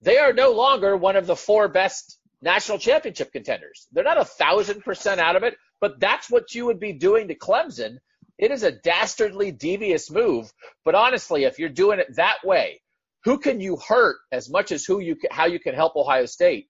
they 0.00 0.16
are 0.16 0.32
no 0.32 0.52
longer 0.52 0.96
one 0.96 1.16
of 1.16 1.26
the 1.26 1.36
four 1.36 1.68
best 1.68 2.18
national 2.40 2.78
championship 2.78 3.30
contenders. 3.30 3.86
They're 3.92 4.02
not 4.02 4.20
a 4.20 4.24
thousand 4.24 4.82
percent 4.82 5.20
out 5.20 5.36
of 5.36 5.42
it, 5.42 5.56
but 5.80 6.00
that's 6.00 6.30
what 6.30 6.54
you 6.54 6.64
would 6.66 6.80
be 6.80 6.94
doing 6.94 7.28
to 7.28 7.34
Clemson. 7.34 7.98
It 8.38 8.50
is 8.50 8.62
a 8.62 8.72
dastardly 8.72 9.52
devious 9.52 10.10
move, 10.10 10.50
but 10.84 10.94
honestly, 10.94 11.44
if 11.44 11.58
you're 11.58 11.68
doing 11.68 11.98
it 12.00 12.16
that 12.16 12.38
way, 12.42 12.80
who 13.24 13.38
can 13.38 13.60
you 13.60 13.76
hurt 13.76 14.16
as 14.32 14.50
much 14.50 14.72
as 14.72 14.84
who 14.84 14.98
you 14.98 15.16
how 15.30 15.44
you 15.44 15.60
can 15.60 15.74
help 15.74 15.94
Ohio 15.94 16.24
State? 16.24 16.68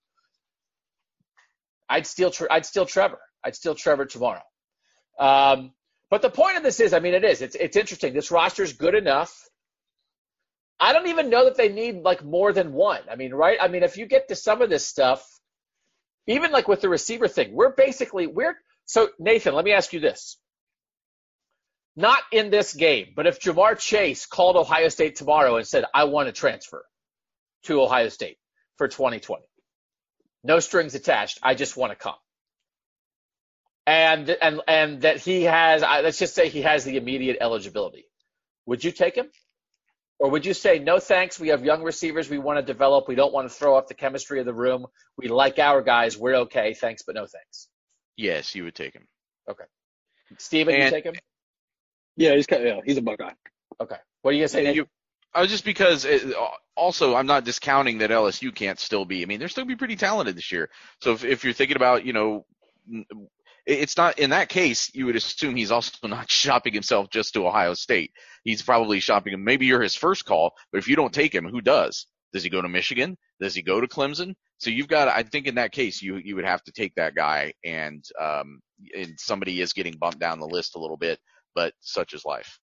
I'd 1.89 2.07
steal 2.07 2.33
I'd 2.51 2.67
steal 2.67 2.87
Trevor. 2.87 3.21
I'd 3.45 3.57
steal 3.57 3.75
Trevor 3.75 4.07
tomorrow. 4.07 4.43
Um, 5.19 5.73
but 6.11 6.23
the 6.23 6.31
point 6.31 6.57
of 6.57 6.63
this 6.63 6.81
is, 6.81 6.93
I 6.93 7.01
mean, 7.01 7.15
it 7.15 7.25
is. 7.25 7.43
It's 7.43 7.55
it's 7.55 7.77
interesting. 7.77 8.13
This 8.13 8.31
roster 8.31 8.63
is 8.63 8.73
good 8.73 8.95
enough. 8.95 9.35
I 10.79 10.93
don't 10.93 11.09
even 11.09 11.31
know 11.31 11.45
that 11.45 11.57
they 11.57 11.69
need 11.69 12.03
like 12.03 12.25
more 12.25 12.53
than 12.53 12.73
one. 12.73 13.01
I 13.11 13.17
mean, 13.17 13.33
right? 13.33 13.59
I 13.61 13.69
mean, 13.69 13.83
if 13.83 13.97
you 13.97 14.07
get 14.07 14.29
to 14.29 14.37
some 14.37 14.63
of 14.63 14.71
this 14.71 14.87
stuff, 14.87 15.25
even 16.27 16.51
like 16.51 16.69
with 16.69 16.81
the 16.81 16.89
receiver 16.89 17.29
thing, 17.29 17.53
we're 17.53 17.75
basically 17.75 18.27
we're 18.27 18.57
so 18.85 19.09
Nathan. 19.19 19.55
Let 19.55 19.65
me 19.65 19.73
ask 19.73 19.93
you 19.93 20.01
this: 20.01 20.39
not 21.97 22.23
in 22.33 22.51
this 22.51 22.73
game, 22.73 23.13
but 23.15 23.27
if 23.27 23.41
Ja'Marr 23.41 23.79
Chase 23.79 24.27
called 24.27 24.57
Ohio 24.57 24.89
State 24.89 25.17
tomorrow 25.17 25.57
and 25.57 25.67
said, 25.67 25.85
I 25.95 26.05
want 26.05 26.27
to 26.27 26.33
transfer 26.33 26.85
to 27.65 27.83
Ohio 27.83 28.09
State 28.09 28.39
for 28.77 28.89
2020, 28.89 29.43
no 30.45 30.59
strings 30.59 30.95
attached, 30.95 31.39
I 31.43 31.55
just 31.55 31.77
want 31.77 31.93
to 31.93 31.97
come. 31.97 32.15
And, 33.87 34.31
and, 34.31 34.61
and 34.69 35.01
that 35.03 35.19
he 35.19 35.43
has, 35.43 35.83
let's 35.83 36.19
just 36.19 36.35
say 36.35 36.49
he 36.49 36.63
has 36.63 36.85
the 36.85 36.97
immediate 36.97 37.39
eligibility. 37.41 38.07
Would 38.67 38.85
you 38.85 38.93
take 38.93 39.17
him? 39.17 39.27
Or 40.19 40.31
would 40.31 40.47
you 40.47 40.55
say, 40.55 40.79
no 40.79 41.01
thanks, 41.01 41.41
we 41.41 41.49
have 41.49 41.65
young 41.65 41.83
receivers 41.83 42.31
we 42.31 42.39
want 42.39 42.59
to 42.59 42.63
develop. 42.63 43.09
We 43.09 43.17
don't 43.17 43.33
want 43.33 43.49
to 43.49 43.55
throw 43.55 43.77
off 43.77 43.89
the 43.89 43.95
chemistry 43.95 44.39
of 44.39 44.47
the 44.47 44.55
room. 44.55 44.87
We 45.19 45.27
like 45.27 45.59
our 45.59 45.83
guys. 45.83 46.17
We're 46.17 46.37
okay. 46.43 46.75
Thanks, 46.75 47.03
but 47.03 47.17
no 47.17 47.27
thanks. 47.27 47.67
Yes, 48.17 48.55
you 48.55 48.63
would 48.63 48.75
take 48.77 48.95
him. 48.95 49.09
Okay. 49.51 49.65
Steven, 50.39 50.75
and, 50.75 50.85
you 50.85 50.91
take 50.91 51.05
him? 51.05 51.15
Yeah, 52.17 52.35
he's 52.35 52.47
yeah, 52.49 52.81
he's 52.85 52.99
a 52.99 53.03
Buckeye. 53.03 53.33
Okay. 53.81 53.97
What 54.21 54.31
are 54.31 54.35
you 54.35 54.41
gonna 54.43 54.49
say? 54.49 54.75
You, 54.75 54.87
uh, 55.35 55.47
just 55.47 55.65
because 55.65 56.05
it, 56.05 56.23
also 56.77 57.17
I'm 57.17 57.27
not 57.27 57.45
discounting 57.45 57.99
that 57.99 58.11
LSU 58.11 58.55
can't 58.55 58.79
still 58.79 59.05
be. 59.05 59.23
I 59.23 59.27
mean, 59.27 59.41
they're 59.41 59.49
still 59.49 59.65
be 59.65 59.77
pretty 59.77 59.97
talented 59.97 60.37
this 60.37 60.53
year. 60.53 60.71
So 61.01 61.13
if, 61.13 61.25
if 61.25 61.45
you're 61.45 61.53
thinking 61.53 61.77
about, 61.77 62.05
you 62.05 62.13
know, 62.13 62.47
it's 63.67 63.97
not 63.97 64.19
in 64.19 64.31
that 64.31 64.49
case 64.49 64.91
you 64.95 65.07
would 65.07 65.17
assume 65.17 65.57
he's 65.57 65.71
also 65.71 65.93
not 66.09 66.31
shopping 66.31 66.73
himself 66.73 67.11
just 67.11 67.35
to 67.35 67.47
Ohio 67.47 67.75
State. 67.75 68.13
He's 68.45 68.63
probably 68.63 69.01
shopping 69.01 69.35
him. 69.35 69.45
Maybe 69.45 69.67
you're 69.67 69.83
his 69.83 69.95
first 69.95 70.25
call, 70.25 70.53
but 70.71 70.79
if 70.79 70.89
you 70.89 70.97
don't 70.97 71.15
take 71.15 71.35
him, 71.35 71.49
who 71.49 71.61
does? 71.61 72.07
Does 72.33 72.43
he 72.43 72.51
go 72.51 72.63
to 72.63 72.69
Michigan? 72.69 73.19
Does 73.41 73.55
he 73.55 73.63
go 73.63 73.81
to 73.81 73.87
Clemson? 73.87 74.35
So 74.59 74.71
you've 74.71 74.89
got, 74.89 75.09
I 75.09 75.23
think 75.23 75.47
in 75.47 75.57
that 75.57 75.73
case, 75.73 76.01
you 76.01 76.17
you 76.17 76.37
would 76.37 76.45
have 76.45 76.63
to 76.65 76.73
take 76.73 76.95
that 76.95 77.15
guy, 77.15 77.53
and 77.65 78.03
um, 78.21 78.61
and 78.97 79.15
somebody 79.19 79.61
is 79.61 79.73
getting 79.73 79.95
bumped 79.99 80.19
down 80.19 80.41
the 80.41 80.47
list 80.47 80.77
a 80.77 80.79
little 80.79 80.97
bit 80.97 81.19
but 81.55 81.75
such 81.81 82.15
is 82.15 82.25
life. 82.25 82.59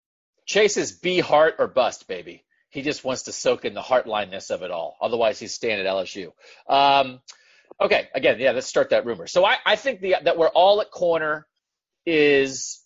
Chase 0.47 0.77
is 0.77 0.93
be 0.93 1.21
heart 1.21 1.57
or 1.59 1.67
bust, 1.67 2.09
baby. 2.09 2.45
He 2.71 2.83
just 2.83 3.05
wants 3.05 3.25
to 3.25 3.33
soak 3.33 3.65
in 3.65 3.75
the 3.75 3.83
heartlineness 3.83 4.51
of 4.51 4.63
it 4.63 4.71
all. 4.71 4.97
Otherwise, 5.01 5.39
he's 5.39 5.55
staying 5.55 5.81
at 5.81 5.87
LSU. 5.87 6.33
Um, 6.69 7.21
okay, 7.81 8.09
again, 8.15 8.39
yeah, 8.39 8.53
let's 8.53 8.67
start 8.67 8.91
that 8.91 9.07
rumor. 9.07 9.27
So 9.27 9.45
I, 9.45 9.57
I 9.65 9.77
think 9.77 10.01
the, 10.01 10.17
that 10.23 10.37
we're 10.37 10.49
all 10.49 10.81
at 10.81 10.91
corner 10.91 11.47
is. 12.07 12.81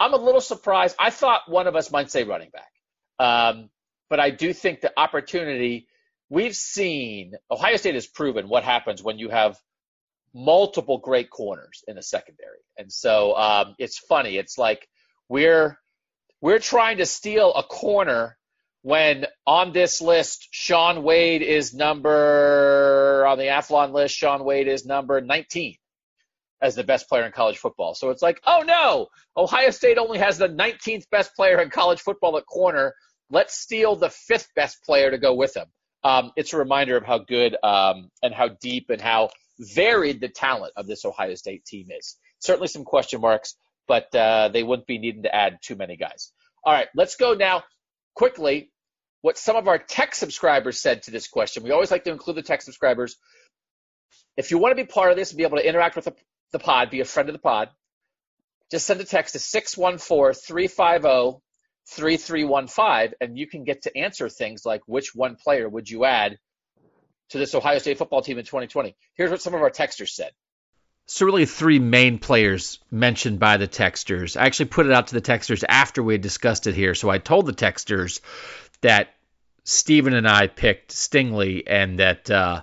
I'm 0.00 0.14
a 0.14 0.16
little 0.16 0.40
surprised. 0.40 0.94
I 1.00 1.10
thought 1.10 1.42
one 1.48 1.66
of 1.66 1.74
us 1.74 1.90
might 1.90 2.08
say 2.08 2.22
running 2.22 2.50
back, 2.50 2.70
um, 3.18 3.68
but 4.08 4.20
I 4.20 4.30
do 4.30 4.52
think 4.52 4.80
the 4.80 4.92
opportunity 4.96 5.88
we've 6.30 6.54
seen. 6.54 7.32
Ohio 7.50 7.76
State 7.76 7.94
has 7.94 8.06
proven 8.06 8.48
what 8.48 8.62
happens 8.62 9.02
when 9.02 9.18
you 9.18 9.28
have 9.28 9.58
multiple 10.32 10.98
great 10.98 11.30
corners 11.30 11.82
in 11.88 11.96
the 11.96 12.02
secondary, 12.02 12.60
and 12.76 12.92
so 12.92 13.34
um, 13.34 13.74
it's 13.78 13.98
funny. 13.98 14.36
It's 14.36 14.56
like 14.56 14.88
we're 15.28 15.78
we're 16.40 16.60
trying 16.60 16.98
to 16.98 17.06
steal 17.06 17.52
a 17.54 17.64
corner 17.64 18.36
when 18.82 19.26
on 19.46 19.72
this 19.72 20.00
list 20.00 20.48
Shaun 20.50 21.02
Wade 21.02 21.42
is 21.42 21.74
number 21.74 22.97
on 23.28 23.38
the 23.38 23.44
Athlon 23.44 23.92
list. 23.92 24.14
Shaun 24.14 24.44
Wade 24.44 24.68
is 24.68 24.84
number 24.84 25.20
19 25.20 25.76
as 26.60 26.74
the 26.74 26.84
best 26.84 27.08
player 27.08 27.24
in 27.24 27.32
college 27.32 27.58
football. 27.58 27.94
So 27.94 28.10
it's 28.10 28.22
like, 28.22 28.40
oh 28.46 28.62
no, 28.66 29.08
Ohio 29.36 29.70
State 29.70 29.98
only 29.98 30.18
has 30.18 30.38
the 30.38 30.48
19th 30.48 31.08
best 31.10 31.34
player 31.36 31.60
in 31.60 31.70
college 31.70 32.00
football 32.00 32.36
at 32.36 32.46
corner. 32.46 32.94
Let's 33.30 33.54
steal 33.54 33.94
the 33.94 34.10
fifth 34.10 34.48
best 34.56 34.82
player 34.84 35.10
to 35.10 35.18
go 35.18 35.34
with 35.34 35.56
him. 35.56 35.66
Um, 36.02 36.32
it's 36.36 36.52
a 36.52 36.58
reminder 36.58 36.96
of 36.96 37.04
how 37.04 37.18
good 37.18 37.56
um, 37.62 38.10
and 38.22 38.34
how 38.34 38.48
deep 38.60 38.90
and 38.90 39.00
how 39.00 39.30
varied 39.58 40.20
the 40.20 40.28
talent 40.28 40.72
of 40.76 40.86
this 40.86 41.04
Ohio 41.04 41.34
State 41.34 41.64
team 41.64 41.88
is. 41.90 42.16
Certainly 42.40 42.68
some 42.68 42.84
question 42.84 43.20
marks 43.20 43.54
but 43.88 44.14
uh, 44.14 44.50
they 44.52 44.62
wouldn't 44.62 44.86
be 44.86 44.98
needing 44.98 45.22
to 45.24 45.34
add 45.34 45.58
too 45.62 45.74
many 45.74 45.96
guys. 45.96 46.30
All 46.62 46.72
right, 46.72 46.88
let's 46.94 47.16
go 47.16 47.34
now 47.34 47.64
quickly. 48.14 48.70
What 49.20 49.38
some 49.38 49.56
of 49.56 49.68
our 49.68 49.78
tech 49.78 50.14
subscribers 50.14 50.80
said 50.80 51.02
to 51.04 51.10
this 51.10 51.28
question. 51.28 51.62
We 51.62 51.72
always 51.72 51.90
like 51.90 52.04
to 52.04 52.12
include 52.12 52.36
the 52.36 52.42
tech 52.42 52.62
subscribers. 52.62 53.16
If 54.36 54.50
you 54.50 54.58
want 54.58 54.76
to 54.76 54.82
be 54.82 54.86
part 54.86 55.10
of 55.10 55.16
this 55.16 55.30
and 55.30 55.38
be 55.38 55.42
able 55.42 55.58
to 55.58 55.68
interact 55.68 55.96
with 55.96 56.04
the, 56.04 56.14
the 56.52 56.58
pod, 56.60 56.90
be 56.90 57.00
a 57.00 57.04
friend 57.04 57.28
of 57.28 57.32
the 57.32 57.40
pod, 57.40 57.70
just 58.70 58.86
send 58.86 59.00
a 59.00 59.04
text 59.04 59.32
to 59.32 59.38
614 59.38 60.34
350 60.34 61.40
3315 61.88 63.14
and 63.20 63.38
you 63.38 63.46
can 63.46 63.64
get 63.64 63.82
to 63.82 63.96
answer 63.96 64.28
things 64.28 64.66
like 64.66 64.82
which 64.86 65.14
one 65.14 65.36
player 65.36 65.68
would 65.68 65.88
you 65.88 66.04
add 66.04 66.38
to 67.30 67.38
this 67.38 67.54
Ohio 67.54 67.78
State 67.78 67.98
football 67.98 68.22
team 68.22 68.38
in 68.38 68.44
2020. 68.44 68.94
Here's 69.14 69.30
what 69.30 69.42
some 69.42 69.54
of 69.54 69.62
our 69.62 69.70
texters 69.70 70.10
said. 70.10 70.32
So 71.06 71.24
really 71.24 71.46
three 71.46 71.78
main 71.78 72.18
players 72.18 72.80
mentioned 72.90 73.38
by 73.38 73.56
the 73.56 73.66
texters. 73.66 74.38
I 74.38 74.44
actually 74.44 74.66
put 74.66 74.84
it 74.84 74.92
out 74.92 75.06
to 75.06 75.14
the 75.14 75.22
texters 75.22 75.64
after 75.66 76.02
we 76.02 76.12
had 76.14 76.20
discussed 76.20 76.66
it 76.66 76.74
here. 76.74 76.94
So 76.94 77.08
I 77.08 77.16
told 77.16 77.46
the 77.46 77.54
texters 77.54 78.20
that 78.80 79.14
Stephen 79.64 80.14
and 80.14 80.26
I 80.26 80.46
picked 80.46 80.92
Stingley 80.92 81.62
and 81.66 81.98
that 81.98 82.30
uh, 82.30 82.62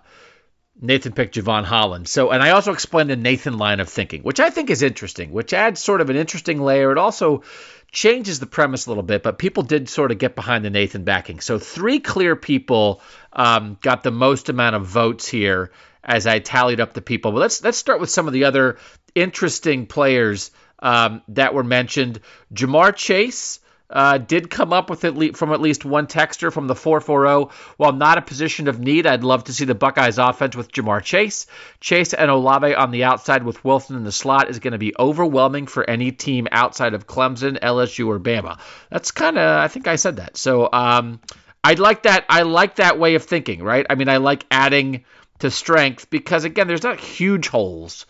Nathan 0.79 1.13
picked 1.13 1.35
Jevon 1.35 1.63
Holland. 1.63 2.07
So, 2.07 2.31
and 2.31 2.41
I 2.41 2.51
also 2.51 2.73
explained 2.73 3.09
the 3.09 3.15
Nathan 3.15 3.57
line 3.57 3.79
of 3.79 3.89
thinking, 3.89 4.23
which 4.23 4.39
I 4.39 4.49
think 4.49 4.69
is 4.69 4.81
interesting, 4.81 5.31
which 5.31 5.53
adds 5.53 5.81
sort 5.81 6.01
of 6.01 6.09
an 6.09 6.15
interesting 6.15 6.61
layer. 6.61 6.91
It 6.91 6.97
also 6.97 7.43
changes 7.91 8.39
the 8.39 8.45
premise 8.45 8.85
a 8.85 8.89
little 8.89 9.03
bit, 9.03 9.23
but 9.23 9.37
people 9.37 9.63
did 9.63 9.87
sort 9.87 10.11
of 10.11 10.17
get 10.17 10.35
behind 10.35 10.65
the 10.65 10.69
Nathan 10.69 11.03
backing. 11.03 11.39
So, 11.39 11.59
three 11.59 11.99
clear 11.99 12.35
people 12.35 13.01
um, 13.31 13.77
got 13.81 14.03
the 14.03 14.11
most 14.11 14.49
amount 14.49 14.75
of 14.75 14.85
votes 14.85 15.27
here 15.27 15.71
as 16.03 16.27
I 16.27 16.39
tallied 16.39 16.79
up 16.79 16.93
the 16.93 17.01
people. 17.01 17.31
But 17.31 17.39
let's 17.39 17.63
let's 17.63 17.77
start 17.77 17.99
with 17.99 18.09
some 18.09 18.27
of 18.27 18.33
the 18.33 18.45
other 18.45 18.77
interesting 19.13 19.87
players 19.87 20.51
um, 20.79 21.21
that 21.29 21.53
were 21.53 21.63
mentioned. 21.63 22.19
Ja'Marr 22.53 22.95
Chase. 22.95 23.59
Uh, 23.87 24.17
did 24.17 24.49
come 24.49 24.73
up 24.73 24.89
with 24.89 25.03
least 25.03 25.37
from 25.37 25.53
at 25.53 25.61
least 25.61 25.85
one 25.85 26.07
texter 26.07 26.51
from 26.51 26.67
the 26.67 26.75
440. 26.75 27.53
While 27.77 27.93
not 27.93 28.17
a 28.17 28.21
position 28.21 28.67
of 28.67 28.79
need, 28.79 29.05
I'd 29.05 29.23
love 29.23 29.43
to 29.45 29.53
see 29.53 29.65
the 29.65 29.75
Buckeyes 29.75 30.17
offense 30.17 30.55
with 30.55 30.71
Ja'Marr 30.71 31.03
Chase. 31.03 31.45
Chase 31.79 32.13
and 32.13 32.31
Olave 32.31 32.73
on 32.73 32.91
the 32.91 33.03
outside 33.03 33.43
with 33.43 33.63
Wilson 33.63 33.95
in 33.95 34.03
the 34.03 34.11
slot 34.11 34.49
is 34.49 34.59
going 34.59 34.71
to 34.71 34.79
be 34.79 34.93
overwhelming 34.97 35.67
for 35.67 35.87
any 35.87 36.11
team 36.11 36.47
outside 36.51 36.95
of 36.95 37.05
Clemson, 37.05 37.59
LSU, 37.59 38.07
or 38.07 38.19
Bama. 38.19 38.59
That's 38.89 39.11
kind 39.11 39.37
of 39.37 39.59
I 39.59 39.67
think 39.67 39.87
I 39.87 39.97
said 39.97 40.17
that. 40.17 40.35
So 40.35 40.67
um, 40.71 41.19
I 41.63 41.73
like 41.73 42.03
that. 42.03 42.25
I 42.27 42.41
like 42.41 42.77
that 42.77 42.99
way 42.99 43.15
of 43.15 43.23
thinking, 43.23 43.61
right? 43.61 43.85
I 43.89 43.95
mean, 43.95 44.09
I 44.09 44.17
like 44.17 44.45
adding 44.49 45.05
to 45.39 45.51
strength 45.51 46.09
because 46.09 46.43
again, 46.43 46.67
there's 46.67 46.83
not 46.83 46.99
huge 46.99 47.47
holes 47.47 48.05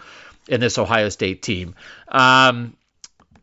in 0.48 0.60
this 0.60 0.78
Ohio 0.78 1.10
State 1.10 1.42
team. 1.42 1.76
Um, 2.08 2.76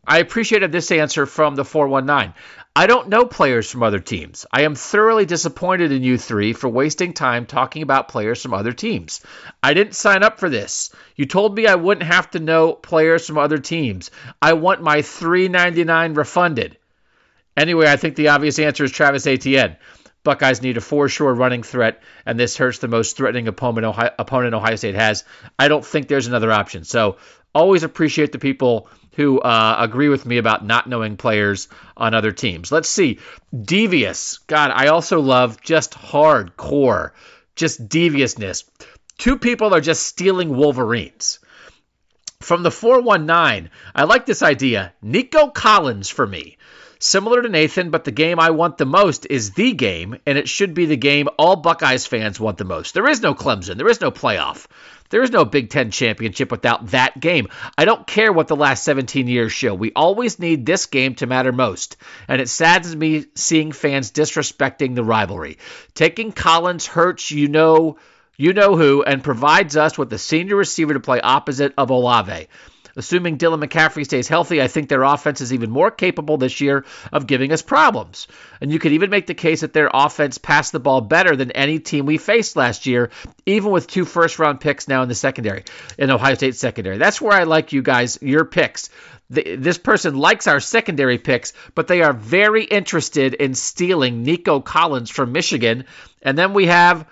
I 0.05 0.19
appreciated 0.19 0.71
this 0.71 0.91
answer 0.91 1.25
from 1.25 1.55
the 1.55 1.63
419. 1.63 2.33
I 2.75 2.87
don't 2.87 3.09
know 3.09 3.25
players 3.25 3.69
from 3.69 3.83
other 3.83 3.99
teams. 3.99 4.45
I 4.51 4.63
am 4.63 4.73
thoroughly 4.73 5.25
disappointed 5.25 5.91
in 5.91 6.03
you 6.03 6.17
three 6.17 6.53
for 6.53 6.67
wasting 6.67 7.13
time 7.13 7.45
talking 7.45 7.83
about 7.83 8.07
players 8.07 8.41
from 8.41 8.53
other 8.53 8.73
teams. 8.73 9.21
I 9.61 9.73
didn't 9.75 9.95
sign 9.95 10.23
up 10.23 10.39
for 10.39 10.49
this. 10.49 10.93
You 11.15 11.25
told 11.25 11.55
me 11.55 11.67
I 11.67 11.75
wouldn't 11.75 12.11
have 12.11 12.31
to 12.31 12.39
know 12.39 12.73
players 12.73 13.27
from 13.27 13.37
other 13.37 13.59
teams. 13.59 14.09
I 14.41 14.53
want 14.53 14.81
my 14.81 14.97
3.99 14.97 16.17
refunded. 16.17 16.77
Anyway, 17.55 17.87
I 17.87 17.95
think 17.95 18.15
the 18.15 18.29
obvious 18.29 18.57
answer 18.57 18.83
is 18.83 18.91
Travis 18.91 19.27
Etienne. 19.27 19.77
Buckeyes 20.23 20.61
need 20.61 20.77
a 20.77 20.81
for 20.81 21.09
sure 21.09 21.33
running 21.33 21.63
threat, 21.63 22.01
and 22.25 22.39
this 22.39 22.57
hurts 22.57 22.79
the 22.79 22.87
most 22.87 23.17
threatening 23.17 23.47
opponent 23.47 23.85
Ohio, 23.85 24.11
opponent 24.17 24.55
Ohio 24.55 24.77
State 24.77 24.95
has. 24.95 25.25
I 25.59 25.67
don't 25.67 25.85
think 25.85 26.07
there's 26.07 26.27
another 26.27 26.51
option. 26.51 26.85
So 26.85 27.17
always 27.53 27.83
appreciate 27.83 28.31
the 28.31 28.39
people 28.39 28.87
who 29.15 29.39
uh, 29.39 29.77
agree 29.79 30.09
with 30.09 30.25
me 30.25 30.37
about 30.37 30.65
not 30.65 30.87
knowing 30.87 31.17
players 31.17 31.67
on 31.95 32.13
other 32.13 32.31
teams. 32.31 32.71
Let's 32.71 32.89
see. 32.89 33.19
Devious. 33.59 34.39
God, 34.47 34.71
I 34.73 34.87
also 34.87 35.19
love 35.21 35.61
just 35.61 35.93
hardcore, 35.93 37.11
just 37.55 37.87
deviousness. 37.87 38.63
Two 39.17 39.37
people 39.37 39.73
are 39.73 39.81
just 39.81 40.05
stealing 40.05 40.55
Wolverines. 40.55 41.39
From 42.41 42.63
the 42.63 42.71
419, 42.71 43.69
I 43.95 44.03
like 44.03 44.25
this 44.25 44.43
idea. 44.43 44.93
Nico 45.01 45.47
Collins 45.47 46.09
for 46.09 46.27
me. 46.27 46.57
Similar 46.99 47.41
to 47.41 47.49
Nathan, 47.49 47.89
but 47.89 48.05
the 48.05 48.11
game 48.11 48.39
I 48.39 48.51
want 48.51 48.77
the 48.77 48.85
most 48.85 49.27
is 49.29 49.51
the 49.51 49.73
game, 49.73 50.17
and 50.25 50.37
it 50.37 50.47
should 50.47 50.73
be 50.73 50.85
the 50.85 50.95
game 50.95 51.27
all 51.37 51.57
Buckeyes 51.57 52.05
fans 52.05 52.39
want 52.39 52.57
the 52.57 52.65
most. 52.65 52.93
There 52.93 53.09
is 53.09 53.21
no 53.21 53.35
Clemson, 53.35 53.77
there 53.77 53.89
is 53.89 54.01
no 54.01 54.09
playoff. 54.09 54.67
There 55.13 55.21
is 55.21 55.29
no 55.29 55.45
Big 55.45 55.69
Ten 55.69 55.91
championship 55.91 56.49
without 56.49 56.87
that 56.87 57.19
game. 57.19 57.47
I 57.77 57.85
don't 57.85 58.07
care 58.07 58.33
what 58.33 58.47
the 58.47 58.55
last 58.55 58.83
17 58.83 59.27
years 59.27 59.51
show. 59.51 59.75
We 59.75 59.91
always 59.95 60.39
need 60.39 60.65
this 60.65 60.87
game 60.87 61.13
to 61.15 61.27
matter 61.27 61.51
most. 61.51 61.97
And 62.27 62.41
it 62.41 62.49
saddens 62.49 62.95
me 62.95 63.25
seeing 63.35 63.73
fans 63.73 64.11
disrespecting 64.11 64.95
the 64.95 65.03
rivalry. 65.03 65.59
Taking 65.93 66.31
Collins 66.31 66.87
hurts, 66.87 67.29
you 67.29 67.47
know, 67.47 67.99
you 68.37 68.53
know 68.53 68.75
who, 68.75 69.03
and 69.03 69.23
provides 69.23 69.77
us 69.77 69.99
with 69.99 70.09
the 70.09 70.17
senior 70.17 70.55
receiver 70.55 70.93
to 70.93 70.99
play 70.99 71.21
opposite 71.21 71.75
of 71.77 71.91
Olave. 71.91 72.47
Assuming 72.95 73.39
Dylan 73.39 73.63
McCaffrey 73.63 74.05
stays 74.05 74.27
healthy, 74.27 74.61
I 74.61 74.67
think 74.67 74.87
their 74.87 75.01
offense 75.01 75.41
is 75.41 75.51
even 75.51 75.71
more 75.71 75.89
capable 75.89 76.37
this 76.37 76.61
year 76.61 76.85
of 77.11 77.25
giving 77.25 77.51
us 77.51 77.63
problems. 77.63 78.27
And 78.61 78.71
you 78.71 78.77
could 78.77 78.91
even 78.91 79.09
make 79.09 79.25
the 79.25 79.33
case 79.33 79.61
that 79.61 79.73
their 79.73 79.89
offense 79.91 80.37
passed 80.37 80.71
the 80.71 80.79
ball 80.79 81.01
better 81.01 81.35
than 81.35 81.51
any 81.51 81.79
team 81.79 82.05
we 82.05 82.17
faced 82.19 82.55
last 82.55 82.85
year, 82.85 83.09
even 83.47 83.71
with 83.71 83.87
two 83.87 84.05
first 84.05 84.37
round 84.37 84.59
picks 84.59 84.87
now 84.87 85.01
in 85.01 85.09
the 85.09 85.15
secondary, 85.15 85.63
in 85.97 86.11
Ohio 86.11 86.35
State 86.35 86.55
secondary. 86.55 86.99
That's 86.99 87.19
where 87.19 87.33
I 87.37 87.43
like 87.43 87.73
you 87.73 87.81
guys, 87.81 88.19
your 88.21 88.45
picks. 88.45 88.89
this 89.29 89.79
person 89.79 90.15
likes 90.15 90.45
our 90.45 90.59
secondary 90.59 91.17
picks, 91.17 91.53
but 91.73 91.87
they 91.87 92.03
are 92.03 92.13
very 92.13 92.63
interested 92.63 93.33
in 93.33 93.55
stealing 93.55 94.21
Nico 94.21 94.59
Collins 94.59 95.09
from 95.09 95.31
Michigan. 95.31 95.85
And 96.21 96.37
then 96.37 96.53
we 96.53 96.67
have 96.67 97.07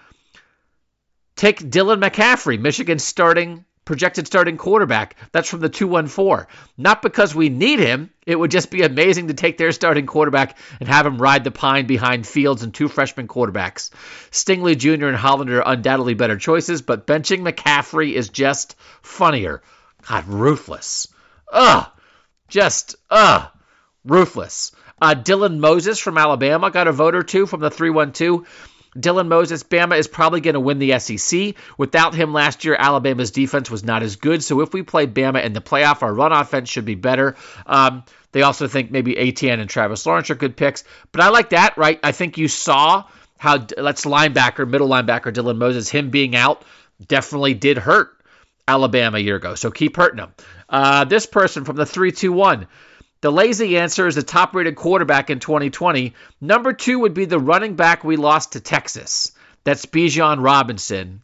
take 1.35 1.59
Dylan 1.59 1.99
McCaffrey, 1.99 2.59
Michigan 2.59 2.99
starting 2.99 3.65
projected 3.91 4.25
starting 4.25 4.55
quarterback. 4.55 5.17
That's 5.33 5.49
from 5.49 5.59
the 5.59 5.67
214. 5.67 6.47
Not 6.77 7.01
because 7.01 7.35
we 7.35 7.49
need 7.49 7.79
him. 7.79 8.09
It 8.25 8.39
would 8.39 8.49
just 8.49 8.71
be 8.71 8.83
amazing 8.83 9.27
to 9.27 9.33
take 9.33 9.57
their 9.57 9.73
starting 9.73 10.05
quarterback 10.05 10.57
and 10.79 10.87
have 10.87 11.05
him 11.05 11.21
ride 11.21 11.43
the 11.43 11.51
pine 11.51 11.87
behind 11.87 12.25
Fields 12.25 12.63
and 12.63 12.73
two 12.73 12.87
freshman 12.87 13.27
quarterbacks. 13.27 13.89
Stingley 14.31 14.77
Jr. 14.77 15.07
and 15.07 15.17
Hollander 15.17 15.61
are 15.61 15.73
undoubtedly 15.73 16.13
better 16.13 16.37
choices, 16.37 16.81
but 16.81 17.05
benching 17.05 17.41
McCaffrey 17.41 18.13
is 18.13 18.29
just 18.29 18.77
funnier. 19.01 19.61
God, 20.07 20.25
ruthless. 20.29 21.09
Ugh. 21.51 21.85
Just, 22.47 22.95
ugh. 23.09 23.49
Ruthless. 24.05 24.71
Uh, 25.01 25.15
Dylan 25.15 25.57
Moses 25.57 25.99
from 25.99 26.17
Alabama 26.17 26.71
got 26.71 26.87
a 26.87 26.93
vote 26.93 27.15
or 27.15 27.23
two 27.23 27.45
from 27.45 27.59
the 27.59 27.69
312. 27.69 28.47
Dylan 28.95 29.27
Moses, 29.27 29.63
Bama 29.63 29.97
is 29.97 30.07
probably 30.07 30.41
going 30.41 30.55
to 30.55 30.59
win 30.59 30.79
the 30.79 30.99
SEC. 30.99 31.55
Without 31.77 32.13
him 32.13 32.33
last 32.33 32.65
year, 32.65 32.75
Alabama's 32.77 33.31
defense 33.31 33.71
was 33.71 33.83
not 33.83 34.03
as 34.03 34.17
good. 34.17 34.43
So 34.43 34.59
if 34.61 34.73
we 34.73 34.83
play 34.83 35.07
Bama 35.07 35.43
in 35.43 35.53
the 35.53 35.61
playoff, 35.61 36.01
our 36.01 36.13
run 36.13 36.33
offense 36.33 36.69
should 36.69 36.85
be 36.85 36.95
better. 36.95 37.35
Um, 37.65 38.03
they 38.33 38.41
also 38.41 38.67
think 38.67 38.91
maybe 38.91 39.17
Etienne 39.17 39.59
and 39.59 39.69
Travis 39.69 40.05
Lawrence 40.05 40.29
are 40.29 40.35
good 40.35 40.57
picks. 40.57 40.83
But 41.11 41.21
I 41.21 41.29
like 41.29 41.51
that, 41.51 41.77
right? 41.77 41.99
I 42.03 42.11
think 42.11 42.37
you 42.37 42.47
saw 42.47 43.05
how 43.37 43.65
let's 43.77 44.05
linebacker, 44.05 44.67
middle 44.67 44.89
linebacker 44.89 45.33
Dylan 45.33 45.57
Moses, 45.57 45.89
him 45.89 46.09
being 46.09 46.35
out 46.35 46.63
definitely 47.07 47.53
did 47.53 47.77
hurt 47.77 48.15
Alabama 48.67 49.17
a 49.17 49.21
year 49.21 49.37
ago. 49.37 49.55
So 49.55 49.71
keep 49.71 49.95
hurting 49.95 50.17
them. 50.17 50.33
Uh, 50.69 51.05
this 51.05 51.25
person 51.25 51.65
from 51.65 51.75
the 51.75 51.85
321. 51.85 52.67
The 53.21 53.31
lazy 53.31 53.77
answer 53.77 54.07
is 54.07 54.15
the 54.15 54.23
top 54.23 54.55
rated 54.55 54.75
quarterback 54.75 55.29
in 55.29 55.39
2020. 55.39 56.13
Number 56.41 56.73
two 56.73 56.99
would 56.99 57.13
be 57.13 57.25
the 57.25 57.39
running 57.39 57.75
back 57.75 58.03
we 58.03 58.15
lost 58.15 58.53
to 58.53 58.59
Texas. 58.59 59.31
That's 59.63 59.85
Bijan 59.85 60.43
Robinson, 60.43 61.21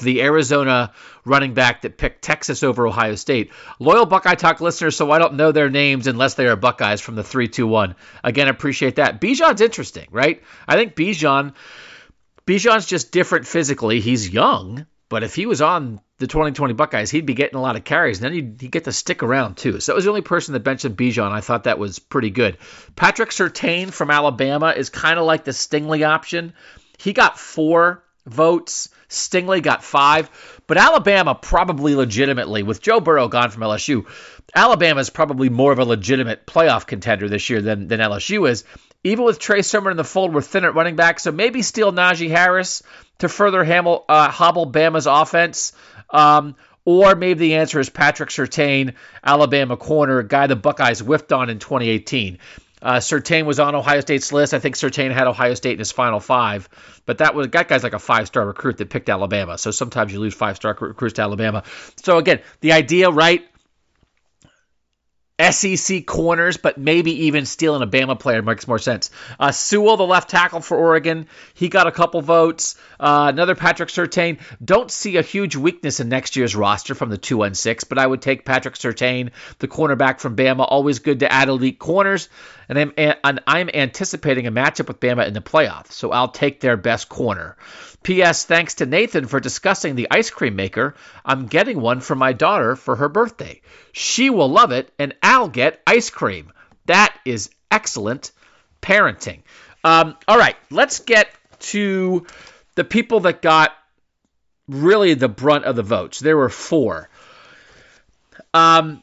the 0.00 0.22
Arizona 0.22 0.92
running 1.26 1.52
back 1.52 1.82
that 1.82 1.98
picked 1.98 2.22
Texas 2.22 2.62
over 2.62 2.86
Ohio 2.86 3.14
State. 3.14 3.52
Loyal 3.78 4.06
Buckeye 4.06 4.36
Talk 4.36 4.62
listeners, 4.62 4.96
so 4.96 5.10
I 5.10 5.18
don't 5.18 5.34
know 5.34 5.52
their 5.52 5.68
names 5.68 6.06
unless 6.06 6.32
they 6.34 6.46
are 6.46 6.56
Buckeyes 6.56 7.02
from 7.02 7.14
the 7.14 7.22
321. 7.22 7.94
Again, 8.24 8.48
appreciate 8.48 8.96
that. 8.96 9.20
Bijan's 9.20 9.60
interesting, 9.60 10.08
right? 10.10 10.42
I 10.66 10.76
think 10.76 10.94
Bijan. 10.94 11.52
Bijan's 12.46 12.86
just 12.86 13.12
different 13.12 13.46
physically. 13.46 14.00
He's 14.00 14.28
young, 14.28 14.86
but 15.12 15.22
if 15.22 15.34
he 15.34 15.44
was 15.44 15.60
on 15.60 16.00
the 16.16 16.26
2020 16.26 16.72
Buckeyes, 16.72 17.10
he'd 17.10 17.26
be 17.26 17.34
getting 17.34 17.58
a 17.58 17.60
lot 17.60 17.76
of 17.76 17.84
carries, 17.84 18.16
and 18.16 18.24
then 18.24 18.32
he'd, 18.32 18.62
he'd 18.62 18.72
get 18.72 18.84
to 18.84 18.92
stick 18.92 19.22
around 19.22 19.58
too. 19.58 19.78
So 19.78 19.92
that 19.92 19.96
was 19.96 20.04
the 20.04 20.10
only 20.10 20.22
person 20.22 20.54
that 20.54 20.60
benched 20.60 20.86
Bijan. 20.86 21.30
I 21.30 21.42
thought 21.42 21.64
that 21.64 21.78
was 21.78 21.98
pretty 21.98 22.30
good. 22.30 22.56
Patrick 22.96 23.28
Surtain 23.28 23.92
from 23.92 24.10
Alabama 24.10 24.72
is 24.74 24.88
kind 24.88 25.18
of 25.18 25.26
like 25.26 25.44
the 25.44 25.50
Stingley 25.50 26.02
option. 26.02 26.54
He 26.96 27.12
got 27.12 27.38
four 27.38 28.02
votes. 28.24 28.88
Stingley 29.10 29.62
got 29.62 29.84
five, 29.84 30.30
but 30.66 30.78
Alabama 30.78 31.34
probably 31.34 31.94
legitimately, 31.94 32.62
with 32.62 32.80
Joe 32.80 33.00
Burrow 33.00 33.28
gone 33.28 33.50
from 33.50 33.64
LSU, 33.64 34.06
Alabama 34.54 35.00
is 35.00 35.10
probably 35.10 35.50
more 35.50 35.72
of 35.72 35.78
a 35.78 35.84
legitimate 35.84 36.46
playoff 36.46 36.86
contender 36.86 37.28
this 37.28 37.50
year 37.50 37.60
than, 37.60 37.86
than 37.86 38.00
LSU 38.00 38.48
is. 38.48 38.64
Even 39.04 39.24
with 39.24 39.38
Trey 39.38 39.62
Sermon 39.62 39.90
in 39.90 39.96
the 39.96 40.04
fold, 40.04 40.32
we're 40.32 40.42
thin 40.42 40.64
at 40.64 40.74
running 40.74 40.96
back, 40.96 41.18
so 41.18 41.32
maybe 41.32 41.62
steal 41.62 41.92
Najee 41.92 42.30
Harris 42.30 42.82
to 43.18 43.28
further 43.28 43.64
hamel, 43.64 44.04
uh, 44.08 44.30
hobble 44.30 44.70
Bama's 44.70 45.06
offense. 45.06 45.72
Um, 46.10 46.54
or 46.84 47.14
maybe 47.14 47.38
the 47.38 47.54
answer 47.54 47.78
is 47.80 47.88
Patrick 47.90 48.30
Surtain, 48.30 48.94
Alabama 49.24 49.76
corner, 49.76 50.18
a 50.18 50.26
guy 50.26 50.46
the 50.46 50.56
Buckeyes 50.56 51.00
whiffed 51.00 51.32
on 51.32 51.48
in 51.48 51.58
2018. 51.58 52.38
Uh, 52.82 52.96
Surtain 52.96 53.44
was 53.44 53.60
on 53.60 53.76
Ohio 53.76 54.00
State's 54.00 54.32
list. 54.32 54.54
I 54.54 54.58
think 54.58 54.74
Surtain 54.74 55.12
had 55.12 55.28
Ohio 55.28 55.54
State 55.54 55.74
in 55.74 55.78
his 55.78 55.92
final 55.92 56.18
five, 56.18 56.68
but 57.06 57.18
that 57.18 57.34
was 57.34 57.48
that 57.48 57.68
guy's 57.68 57.84
like 57.84 57.92
a 57.92 58.00
five-star 58.00 58.44
recruit 58.44 58.78
that 58.78 58.90
picked 58.90 59.08
Alabama. 59.08 59.56
So 59.56 59.70
sometimes 59.70 60.12
you 60.12 60.18
lose 60.18 60.34
five-star 60.34 60.76
recruits 60.80 61.14
to 61.14 61.22
Alabama. 61.22 61.62
So 62.02 62.18
again, 62.18 62.40
the 62.60 62.72
idea, 62.72 63.08
right? 63.10 63.46
SEC 65.40 66.06
corners, 66.06 66.56
but 66.56 66.78
maybe 66.78 67.26
even 67.26 67.46
stealing 67.46 67.82
a 67.82 67.86
Bama 67.86 68.18
player 68.18 68.42
makes 68.42 68.68
more 68.68 68.78
sense. 68.78 69.10
Uh, 69.40 69.50
Sewell, 69.50 69.96
the 69.96 70.06
left 70.06 70.30
tackle 70.30 70.60
for 70.60 70.76
Oregon, 70.76 71.26
he 71.54 71.68
got 71.68 71.86
a 71.86 71.92
couple 71.92 72.20
votes. 72.20 72.76
Uh, 73.00 73.30
another 73.32 73.54
Patrick 73.54 73.88
Surtain. 73.88 74.38
Don't 74.64 74.90
see 74.90 75.16
a 75.16 75.22
huge 75.22 75.56
weakness 75.56 76.00
in 76.00 76.08
next 76.08 76.36
year's 76.36 76.54
roster 76.54 76.94
from 76.94 77.10
the 77.10 77.18
216, 77.18 77.88
but 77.88 77.98
I 77.98 78.06
would 78.06 78.22
take 78.22 78.44
Patrick 78.44 78.74
Surtain, 78.74 79.30
the 79.58 79.68
cornerback 79.68 80.20
from 80.20 80.36
Bama. 80.36 80.66
Always 80.68 80.98
good 81.00 81.20
to 81.20 81.32
add 81.32 81.48
elite 81.48 81.78
corners. 81.78 82.28
And 82.68 82.78
I'm, 82.78 82.92
and 82.96 83.40
I'm 83.46 83.68
anticipating 83.74 84.46
a 84.46 84.52
matchup 84.52 84.88
with 84.88 85.00
Bama 85.00 85.26
in 85.26 85.34
the 85.34 85.40
playoffs, 85.40 85.92
so 85.92 86.10
I'll 86.10 86.28
take 86.28 86.60
their 86.60 86.76
best 86.76 87.08
corner. 87.08 87.56
P.S. 88.02 88.44
Thanks 88.44 88.74
to 88.74 88.86
Nathan 88.86 89.26
for 89.26 89.40
discussing 89.40 89.94
the 89.94 90.08
ice 90.10 90.30
cream 90.30 90.56
maker. 90.56 90.94
I'm 91.24 91.46
getting 91.46 91.80
one 91.80 92.00
for 92.00 92.14
my 92.14 92.32
daughter 92.32 92.76
for 92.76 92.96
her 92.96 93.08
birthday. 93.08 93.60
She 93.92 94.30
will 94.30 94.48
love 94.48 94.72
it, 94.72 94.92
and 94.98 95.14
I'll 95.22 95.48
get 95.48 95.80
ice 95.86 96.10
cream. 96.10 96.52
That 96.86 97.16
is 97.24 97.50
excellent 97.70 98.32
parenting. 98.80 99.42
Um, 99.84 100.16
all 100.26 100.38
right, 100.38 100.56
let's 100.70 101.00
get 101.00 101.28
to 101.60 102.26
the 102.74 102.84
people 102.84 103.20
that 103.20 103.42
got 103.42 103.72
really 104.68 105.14
the 105.14 105.28
brunt 105.28 105.64
of 105.64 105.76
the 105.76 105.82
votes. 105.82 106.20
There 106.20 106.36
were 106.36 106.48
four. 106.48 107.08
Um, 108.54 109.02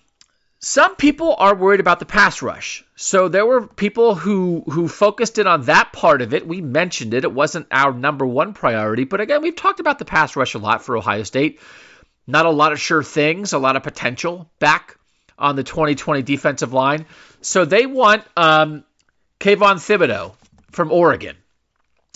some 0.59 0.97
people 0.97 1.35
are 1.37 1.55
worried 1.55 1.79
about 1.79 1.99
the 1.99 2.05
pass 2.05 2.41
rush. 2.41 2.83
So 2.95 3.29
there 3.29 3.45
were 3.45 3.65
people 3.65 4.13
who 4.13 4.63
who 4.69 4.89
focused 4.89 5.37
in 5.37 5.47
on 5.47 5.63
that 5.63 5.93
part 5.93 6.21
of 6.21 6.33
it. 6.33 6.45
We 6.45 6.59
mentioned 6.61 7.13
it. 7.13 7.23
It 7.23 7.31
wasn't 7.31 7.67
our 7.71 7.93
number 7.93 8.25
one 8.25 8.53
priority, 8.53 9.05
but 9.05 9.21
again, 9.21 9.41
we've 9.41 9.55
talked 9.55 9.79
about 9.79 9.99
the 9.99 10.05
pass 10.05 10.35
rush 10.35 10.55
a 10.55 10.59
lot 10.59 10.83
for 10.83 10.97
Ohio 10.97 11.23
State. 11.23 11.61
Not 12.27 12.45
a 12.45 12.51
lot 12.51 12.73
of 12.73 12.79
sure 12.79 13.03
things, 13.03 13.53
a 13.53 13.57
lot 13.57 13.77
of 13.77 13.83
potential 13.83 14.49
back 14.59 14.97
on 15.37 15.55
the 15.55 15.63
2020 15.63 16.21
defensive 16.23 16.73
line. 16.73 17.05
So 17.41 17.63
they 17.63 17.85
want 17.85 18.23
um, 18.35 18.83
Kayvon 19.39 19.77
Thibodeaux 19.77 20.33
from 20.71 20.91
Oregon, 20.91 21.37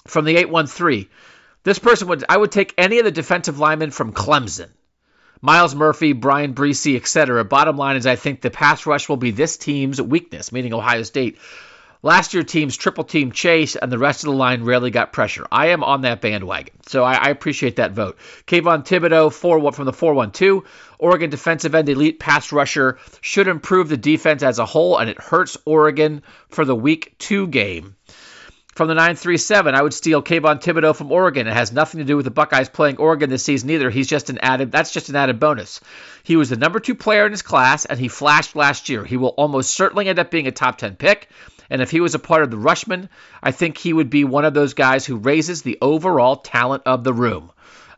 from 0.05 0.25
the 0.25 0.35
813. 0.35 1.07
This 1.63 1.79
person 1.79 2.09
would 2.09 2.25
I 2.27 2.35
would 2.35 2.51
take 2.51 2.73
any 2.77 2.99
of 2.99 3.05
the 3.05 3.11
defensive 3.11 3.57
linemen 3.57 3.91
from 3.91 4.11
Clemson. 4.11 4.67
Myles 5.45 5.75
Murphy, 5.75 6.13
Bryan 6.13 6.53
Bresee, 6.53 6.95
etc. 6.95 7.43
Bottom 7.43 7.75
line 7.75 7.97
is 7.97 8.07
I 8.07 8.15
think 8.15 8.39
the 8.39 8.49
pass 8.49 8.85
rush 8.85 9.09
will 9.09 9.17
be 9.17 9.31
this 9.31 9.57
team's 9.57 10.01
weakness, 10.01 10.53
meaning 10.53 10.73
Ohio 10.73 11.03
State. 11.03 11.37
Last 12.01 12.33
year, 12.33 12.43
teams 12.43 12.77
triple 12.77 13.03
team 13.03 13.33
Chase, 13.33 13.75
and 13.75 13.91
the 13.91 13.97
rest 13.97 14.23
of 14.23 14.31
the 14.31 14.37
line 14.37 14.63
rarely 14.63 14.89
got 14.89 15.11
pressure. 15.11 15.45
I 15.51 15.67
am 15.67 15.83
on 15.83 16.03
that 16.03 16.21
bandwagon, 16.21 16.73
so 16.87 17.03
I, 17.03 17.15
I 17.15 17.29
appreciate 17.29 17.75
that 17.75 17.91
vote. 17.91 18.17
Kayvon 18.47 18.85
Thibodeaux, 18.85 19.33
four 19.33 19.69
from 19.73 19.83
the 19.83 19.91
412. 19.91 20.63
Oregon 20.97 21.29
defensive 21.29 21.75
end, 21.75 21.89
elite 21.89 22.21
pass 22.21 22.53
rusher, 22.53 22.97
should 23.19 23.49
improve 23.49 23.89
the 23.89 23.97
defense 23.97 24.43
as 24.43 24.59
a 24.59 24.65
whole, 24.65 24.97
and 24.97 25.09
it 25.09 25.19
hurts 25.19 25.57
Oregon 25.65 26.23
for 26.47 26.63
the 26.63 26.75
week 26.75 27.15
two 27.19 27.47
game. 27.47 27.97
From 28.75 28.87
the 28.87 28.95
937, 28.95 29.75
I 29.75 29.83
would 29.83 29.93
steal 29.93 30.23
Kayvon 30.23 30.59
Thibodeaux 30.59 30.95
from 30.95 31.11
Oregon. 31.11 31.45
It 31.45 31.53
has 31.53 31.71
nothing 31.71 31.99
to 31.99 32.05
do 32.05 32.15
with 32.15 32.25
the 32.25 32.31
Buckeyes 32.31 32.69
playing 32.69 32.97
Oregon 32.97 33.29
this 33.29 33.43
season 33.43 33.69
either. 33.69 33.91
He's 33.91 34.07
just 34.07 34.31
an 34.31 34.39
added 34.39 34.71
that's 34.71 34.91
just 34.91 35.09
an 35.09 35.15
added 35.15 35.39
bonus. 35.39 35.79
He 36.23 36.37
was 36.37 36.49
the 36.49 36.55
number 36.55 36.79
two 36.79 36.95
player 36.95 37.27
in 37.27 37.31
his 37.31 37.43
class, 37.43 37.85
and 37.85 37.99
he 37.99 38.07
flashed 38.07 38.55
last 38.55 38.89
year. 38.89 39.05
He 39.05 39.15
will 39.15 39.35
almost 39.37 39.75
certainly 39.75 40.07
end 40.07 40.17
up 40.17 40.31
being 40.31 40.47
a 40.47 40.51
top 40.51 40.79
10 40.79 40.95
pick. 40.95 41.29
And 41.69 41.83
if 41.83 41.91
he 41.91 42.01
was 42.01 42.15
a 42.15 42.19
part 42.19 42.41
of 42.41 42.49
the 42.49 42.57
Rushman, 42.57 43.09
I 43.43 43.51
think 43.51 43.77
he 43.77 43.93
would 43.93 44.09
be 44.09 44.23
one 44.23 44.43
of 44.43 44.55
those 44.55 44.73
guys 44.73 45.05
who 45.05 45.17
raises 45.17 45.61
the 45.61 45.77
overall 45.79 46.37
talent 46.37 46.81
of 46.87 47.03
the 47.03 47.13
room. 47.13 47.51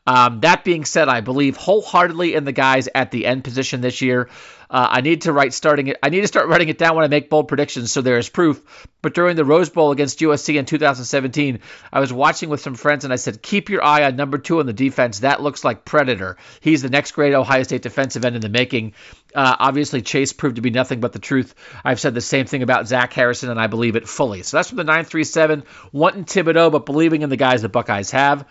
Um, 0.07 0.41
that 0.41 0.63
being 0.63 0.85
said, 0.85 1.09
I 1.09 1.21
believe 1.21 1.57
wholeheartedly 1.57 2.35
in 2.35 2.43
the 2.45 2.51
guys 2.51 2.87
at 2.93 3.11
the 3.11 3.25
end 3.25 3.43
position 3.43 3.81
this 3.81 4.01
year. 4.01 4.29
Uh, 4.69 4.87
I 4.89 5.01
need 5.01 5.21
to 5.21 5.33
write 5.33 5.53
starting 5.53 5.87
it. 5.87 5.97
I 6.01 6.09
need 6.09 6.21
to 6.21 6.27
start 6.27 6.47
writing 6.47 6.69
it 6.69 6.77
down 6.77 6.95
when 6.95 7.05
I 7.05 7.07
make 7.07 7.29
bold 7.29 7.47
predictions, 7.47 7.91
so 7.91 8.01
there 8.01 8.17
is 8.17 8.29
proof. 8.29 8.87
But 9.01 9.13
during 9.13 9.35
the 9.35 9.45
Rose 9.45 9.69
Bowl 9.69 9.91
against 9.91 10.19
USC 10.19 10.57
in 10.57 10.65
2017, 10.65 11.59
I 11.93 11.99
was 11.99 12.11
watching 12.11 12.49
with 12.49 12.61
some 12.61 12.73
friends, 12.73 13.03
and 13.03 13.13
I 13.13 13.17
said, 13.17 13.41
"Keep 13.41 13.69
your 13.69 13.83
eye 13.83 14.03
on 14.03 14.15
number 14.15 14.39
two 14.39 14.59
on 14.59 14.65
the 14.65 14.73
defense. 14.73 15.19
That 15.19 15.41
looks 15.41 15.63
like 15.63 15.85
Predator. 15.85 16.37
He's 16.61 16.81
the 16.81 16.89
next 16.89 17.11
great 17.11 17.33
Ohio 17.33 17.63
State 17.63 17.83
defensive 17.83 18.25
end 18.25 18.35
in 18.35 18.41
the 18.41 18.49
making." 18.49 18.93
Uh, 19.35 19.55
obviously, 19.59 20.01
Chase 20.01 20.33
proved 20.33 20.55
to 20.55 20.61
be 20.61 20.71
nothing 20.71 20.99
but 20.99 21.13
the 21.13 21.19
truth. 21.19 21.53
I've 21.83 21.99
said 21.99 22.15
the 22.15 22.21
same 22.21 22.45
thing 22.45 22.63
about 22.63 22.87
Zach 22.87 23.13
Harrison, 23.13 23.51
and 23.51 23.59
I 23.59 23.67
believe 23.67 23.95
it 23.95 24.07
fully. 24.07 24.41
So 24.43 24.57
that's 24.57 24.69
from 24.69 24.77
the 24.77 24.83
937, 24.83 25.63
wanting 25.91 26.25
Thibodeaux, 26.25 26.71
but 26.71 26.85
believing 26.85 27.21
in 27.21 27.29
the 27.29 27.37
guys 27.37 27.61
the 27.61 27.69
Buckeyes 27.69 28.11
have. 28.11 28.45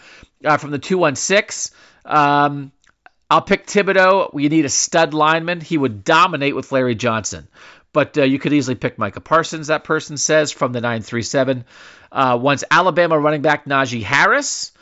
Uh, 0.45 0.57
from 0.59 0.71
the 0.71 0.79
216, 0.79 1.75
um, 2.05 2.73
I'll 3.31 3.43
pick 3.43 3.67
Thibodeaux. 3.67 4.39
You 4.41 4.49
need 4.49 4.65
a 4.65 4.69
stud 4.69 5.15
lineman. 5.15 5.61
He 5.61 5.79
would 5.79 6.05
dominate 6.05 6.55
with 6.55 6.71
Larry 6.71 6.95
Johnson. 6.95 7.49
But 7.93 8.19
uh, 8.19 8.25
you 8.25 8.39
could 8.39 8.53
easily 8.53 8.75
pick 8.75 8.99
Micah 8.99 9.21
Parsons, 9.21 9.69
that 9.69 9.85
person 9.85 10.17
says, 10.17 10.51
from 10.53 10.73
the 10.73 10.81
937. 10.81 11.65
Uh, 12.11 12.39
once 12.41 12.65
Alabama 12.71 13.19
running 13.19 13.43
back 13.43 13.65
Najee 13.65 14.03
Harris 14.03 14.73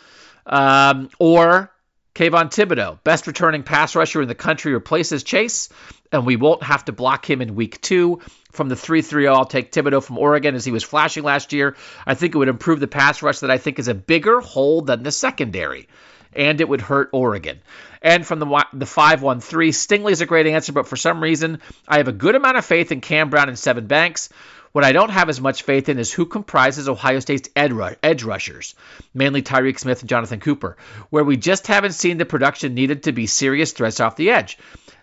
um, 0.47 1.11
or 1.19 1.71
Kayvon 2.15 2.51
Thibodeaux, 2.51 3.03
best 3.05 3.27
returning 3.27 3.63
pass 3.63 3.95
rusher 3.95 4.23
in 4.23 4.29
the 4.29 4.35
country, 4.35 4.73
replaces 4.73 5.23
Chase, 5.23 5.69
and 6.11 6.27
we 6.27 6.37
won't 6.37 6.63
have 6.63 6.87
to 6.87 6.93
block 6.93 7.29
him 7.29 7.41
in 7.41 7.55
week 7.55 7.81
two. 7.81 8.21
From 8.53 8.69
the 8.69 8.77
3 8.77 9.03
3 9.03 9.27
I'll 9.27 9.45
take 9.45 9.73
Thibodeaux 9.73 10.03
from 10.03 10.19
Oregon 10.19 10.55
as 10.55 10.65
he 10.65 10.73
was 10.73 10.85
flashing 10.85 11.25
last 11.25 11.53
year. 11.53 11.77
I 12.07 12.15
think 12.15 12.35
it 12.35 12.39
would 12.39 12.49
improve 12.49 12.81
the 12.81 12.87
pass 12.87 13.23
rush 13.23 13.41
that 13.41 13.51
I 13.51 13.59
think 13.59 13.79
is 13.79 13.89
a 13.89 13.95
bigger 13.95 14.41
hole 14.41 14.83
than 14.83 15.03
the 15.03 15.11
secondary 15.11 15.89
and 16.35 16.61
it 16.61 16.69
would 16.69 16.81
hurt 16.81 17.11
Oregon. 17.13 17.61
And 18.01 18.27
from 18.27 18.39
the 18.39 18.67
the 18.73 18.87
513, 18.87 19.73
Stingley 19.73 20.13
is 20.13 20.21
a 20.21 20.27
great 20.27 20.47
answer, 20.47 20.73
but 20.73 20.89
for 20.89 20.97
some 20.97 21.23
reason, 21.23 21.61
I 21.87 21.99
have 21.99 22.09
a 22.09 22.13
good 22.13 22.35
amount 22.35 22.57
of 22.57 22.65
faith 22.65 22.93
in 22.93 23.01
Cam 23.01 23.31
Brown 23.31 23.49
and 23.49 23.57
Sevyn 23.57 23.87
Banks. 23.87 24.29
What 24.73 24.85
I 24.85 24.93
don't 24.93 25.11
have 25.11 25.29
as 25.29 25.41
much 25.41 25.65
faith 25.65 25.91
in 25.91 25.99
is 25.99 26.11
who 26.11 26.25
comprises 26.25 26.89
Ohio 26.89 27.21
State's 27.21 27.51
edge 27.55 28.23
rushers, 28.23 28.75
mainly 29.13 29.43
Tyreke 29.43 29.79
Smith 29.79 30.01
and 30.01 30.09
Jonathan 30.09 30.41
Cooper, 30.41 30.79
where 31.11 31.25
we 31.25 31.37
just 31.37 31.67
haven't 31.67 31.93
seen 31.93 32.17
the 32.17 32.25
production 32.25 32.73
needed 32.73 33.03
to 33.03 33.13
be 33.13 33.27
serious 33.27 33.73
threats 33.73 34.01
off 34.01 34.17
the 34.17 34.31
edge. 34.31 34.57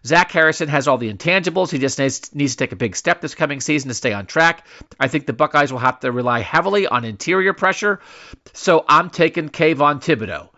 Zach 0.05 0.31
Harrison 0.31 0.69
has 0.69 0.87
all 0.87 0.97
the 0.97 1.11
intangibles. 1.11 1.71
He 1.71 1.79
just 1.79 1.99
needs, 1.99 2.33
needs 2.33 2.55
to 2.55 2.57
take 2.57 2.71
a 2.71 2.77
big 2.77 2.95
step 2.95 3.21
this 3.21 3.35
coming 3.35 3.61
season 3.61 3.89
to 3.89 3.93
stay 3.93 4.13
on 4.13 4.25
track. 4.25 4.65
I 4.99 5.07
think 5.07 5.25
the 5.25 5.33
Buckeyes 5.33 5.71
will 5.71 5.79
have 5.79 5.99
to 6.01 6.11
rely 6.11 6.39
heavily 6.39 6.87
on 6.87 7.05
interior 7.05 7.53
pressure, 7.53 7.99
so 8.53 8.85
I'm 8.87 9.09
taking 9.09 9.49
Kayvon 9.49 10.01
Thibodeaux. 10.01 10.49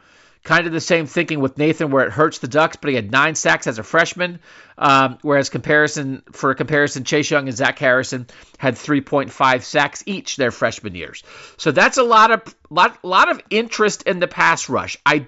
Kind 0.43 0.65
of 0.65 0.73
the 0.73 0.81
same 0.81 1.05
thinking 1.05 1.39
with 1.39 1.59
Nathan, 1.59 1.91
where 1.91 2.03
it 2.07 2.11
hurts 2.11 2.39
the 2.39 2.47
Ducks, 2.47 2.75
but 2.75 2.89
he 2.89 2.95
had 2.95 3.11
nine 3.11 3.35
sacks 3.35 3.67
as 3.67 3.77
a 3.77 3.83
freshman. 3.83 4.39
Um, 4.75 5.19
whereas 5.21 5.49
comparison 5.49 6.23
for 6.31 6.49
a 6.49 6.55
comparison, 6.55 7.03
Chase 7.03 7.29
Young 7.29 7.47
and 7.47 7.55
Zach 7.55 7.77
Harrison 7.77 8.25
had 8.57 8.73
3.5 8.73 9.61
sacks 9.61 10.03
each 10.07 10.37
their 10.37 10.49
freshman 10.49 10.95
years. 10.95 11.23
So 11.57 11.71
that's 11.71 11.99
a 11.99 12.03
lot 12.03 12.31
of 12.31 12.55
lot 12.71 13.03
lot 13.03 13.29
of 13.29 13.39
interest 13.51 14.01
in 14.03 14.19
the 14.19 14.27
pass 14.27 14.67
rush. 14.67 14.97
I 15.05 15.27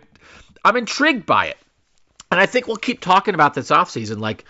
I'm 0.66 0.78
intrigued 0.78 1.28
by 1.28 1.48
it, 1.48 1.58
and 2.34 2.42
I 2.42 2.46
think 2.46 2.68
we'll 2.68 2.78
keep 2.78 3.00
talking 3.00 3.34
about 3.34 3.54
this 3.54 3.70
offseason. 3.70 4.20
Like, 4.20 4.46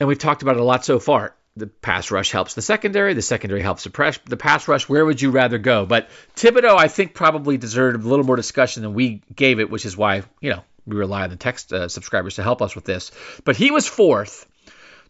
and 0.00 0.08
we've 0.08 0.18
talked 0.18 0.42
about 0.42 0.56
it 0.56 0.60
a 0.60 0.64
lot 0.64 0.84
so 0.84 0.98
far 0.98 1.34
the 1.56 1.66
pass 1.68 2.10
rush 2.10 2.32
helps 2.32 2.54
the 2.54 2.62
secondary. 2.62 3.14
The 3.14 3.22
secondary 3.22 3.62
helps 3.62 3.84
the 3.84 3.90
press. 3.90 4.18
The 4.24 4.36
pass 4.36 4.66
rush. 4.66 4.88
Where 4.88 5.04
would 5.04 5.22
you 5.22 5.30
rather 5.30 5.58
go? 5.58 5.86
But 5.86 6.08
Thibodeaux, 6.36 6.76
I 6.76 6.88
think, 6.88 7.14
probably 7.14 7.56
deserved 7.56 8.02
a 8.02 8.08
little 8.08 8.24
more 8.24 8.36
discussion 8.36 8.82
than 8.82 8.94
we 8.94 9.22
gave 9.34 9.60
it, 9.60 9.70
which 9.70 9.86
is 9.86 9.96
why 9.96 10.22
you 10.40 10.50
know 10.50 10.64
we 10.86 10.96
rely 10.96 11.22
on 11.22 11.30
the 11.30 11.36
text 11.36 11.72
uh, 11.72 11.88
subscribers 11.88 12.36
to 12.36 12.42
help 12.42 12.60
us 12.60 12.74
with 12.74 12.84
this. 12.84 13.12
But 13.44 13.56
he 13.56 13.70
was 13.70 13.86
fourth, 13.86 14.46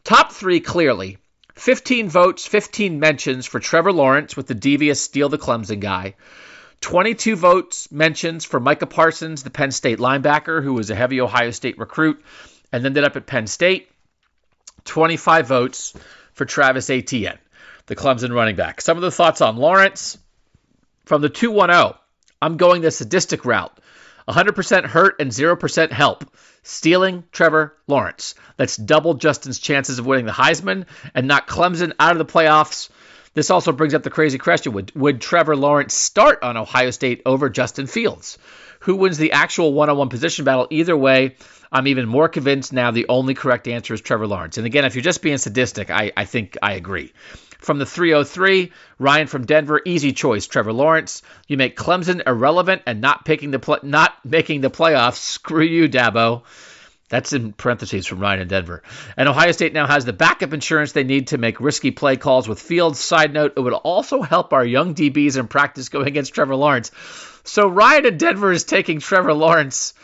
top 0.03 0.33
three 0.33 0.61
clearly. 0.61 1.19
15 1.55 2.09
votes, 2.09 2.45
15 2.45 2.99
mentions 2.99 3.47
for 3.47 3.61
Trevor 3.61 3.93
Lawrence 3.93 4.37
with 4.37 4.49
the 4.49 4.57
devious 4.57 5.01
steal 5.01 5.29
the 5.29 5.39
Clemson 5.39 5.79
guy. 5.79 6.17
22 6.85 7.35
votes 7.37 7.91
mentions 7.91 8.45
for 8.45 8.61
Micah 8.61 8.85
Parsons, 8.85 9.43
the 9.43 9.49
Penn 9.49 9.71
State 9.71 9.99
linebacker, 9.99 10.63
who 10.63 10.75
was 10.75 10.91
a 10.91 10.95
heavy 10.95 11.19
Ohio 11.19 11.51
State 11.51 11.79
recruit 11.79 12.23
and 12.71 12.85
ended 12.85 13.05
up 13.05 13.17
at 13.17 13.25
Penn 13.25 13.47
State. 13.47 13.89
25 14.85 15.47
votes 15.47 15.95
for 16.35 16.45
Travis 16.45 16.91
Etienne, 16.91 17.39
the 17.87 17.97
Clemson 17.97 18.35
running 18.35 18.55
back. 18.55 18.83
Some 18.83 18.99
of 18.99 19.03
the 19.03 19.11
thoughts 19.11 19.41
on 19.41 19.57
Lawrence 19.57 20.19
from 21.07 21.23
the 21.23 21.31
210. 21.31 21.99
I'm 22.43 22.59
going 22.59 22.83
the 22.83 22.91
sadistic 22.91 23.47
route. 23.47 23.81
100% 24.29 24.85
hurt 24.85 25.17
and 25.21 25.31
0% 25.31 25.91
help. 25.91 26.37
Stealing 26.65 27.25
Trevor 27.33 27.79
Lawrence. 27.87 28.35
That's 28.59 28.77
double 28.77 29.15
Justin's 29.15 29.59
chances 29.59 29.99
of 29.99 30.05
winning 30.05 30.27
the 30.27 30.33
Heisman 30.33 30.85
and 31.15 31.29
knock 31.29 31.49
Clemson 31.49 31.95
out 31.99 32.13
of 32.13 32.19
the 32.19 32.31
playoffs. 32.31 32.91
This 33.35 33.51
also 33.51 33.73
brings 33.73 33.95
up 33.95 34.05
the 34.05 34.11
crazy 34.11 34.39
question 34.39 34.73
would, 34.73 34.95
would 34.95 35.21
Trevor 35.21 35.57
Lawrence 35.57 35.93
start 35.93 36.43
on 36.43 36.57
Ohio 36.57 36.91
State 36.91 37.23
over 37.27 37.51
Justin 37.51 37.87
Fields? 37.87 38.39
Who 38.81 38.97
wins 38.97 39.19
the 39.19 39.33
actual 39.33 39.73
one 39.73 39.91
on 39.91 39.97
one 39.97 40.09
position 40.09 40.45
battle? 40.45 40.69
Either 40.71 40.97
way, 40.97 41.37
I'm 41.73 41.89
even 41.89 42.07
more 42.07 42.29
convinced 42.29 42.73
now 42.73 42.93
the 42.93 43.07
only 43.09 43.35
correct 43.35 43.67
answer 43.67 43.93
is 43.93 44.01
Trevor 44.01 44.29
Lawrence. 44.29 44.57
And 44.57 44.67
again, 44.67 44.85
if 44.85 44.95
you're 44.95 45.03
just 45.03 45.23
being 45.23 45.39
sadistic, 45.39 45.91
I, 45.91 46.13
I 46.17 46.25
think 46.25 46.57
I 46.63 46.75
agree. 46.75 47.13
From 47.59 47.79
the 47.79 47.87
303, 47.87 48.71
Ryan 48.99 49.27
from 49.27 49.47
Denver, 49.47 49.81
easy 49.85 50.13
choice. 50.13 50.47
Trevor 50.47 50.73
Lawrence. 50.73 51.23
You 51.49 51.57
make 51.57 51.77
Clemson 51.77 52.23
irrelevant 52.27 52.83
and 52.87 53.01
not 53.01 53.25
picking 53.25 53.51
the 53.51 53.59
pl- 53.59 53.79
not 53.83 54.15
making 54.25 54.61
the 54.61 54.71
playoffs. 54.71 55.17
Screw 55.17 55.65
you, 55.65 55.89
Dabo. 55.89 56.43
That's 57.11 57.33
in 57.33 57.53
parentheses 57.53 58.07
from 58.07 58.21
Ryan 58.21 58.41
in 58.41 58.49
Denver. 58.49 58.83
And 59.17 59.29
Ohio 59.29 59.53
State 59.53 59.75
now 59.75 59.87
has 59.87 60.05
the 60.05 60.13
backup 60.13 60.53
insurance 60.53 60.93
they 60.93 61.05
need 61.05 61.29
to 61.29 61.39
make 61.39 61.61
risky 61.61 61.91
play 61.91 62.17
calls 62.17 62.49
with 62.49 62.61
Fields. 62.61 62.99
Side 62.99 63.33
note, 63.33 63.55
it 63.57 63.61
would 63.61 63.75
also 63.75 64.23
help 64.23 64.53
our 64.53 64.65
young 64.65 64.95
DBs 64.95 65.39
in 65.39 65.47
practice 65.47 65.91
going 65.91 66.09
against 66.09 66.35
Trevor 66.35 66.57
Lawrence. 66.57 66.91
So 67.45 67.69
Ryan 67.69 68.07
in 68.07 68.17
Denver 68.17 68.53
is 68.53 68.65
taking 68.65 69.01
Trevor 69.01 69.35
Lawrence 69.35 69.95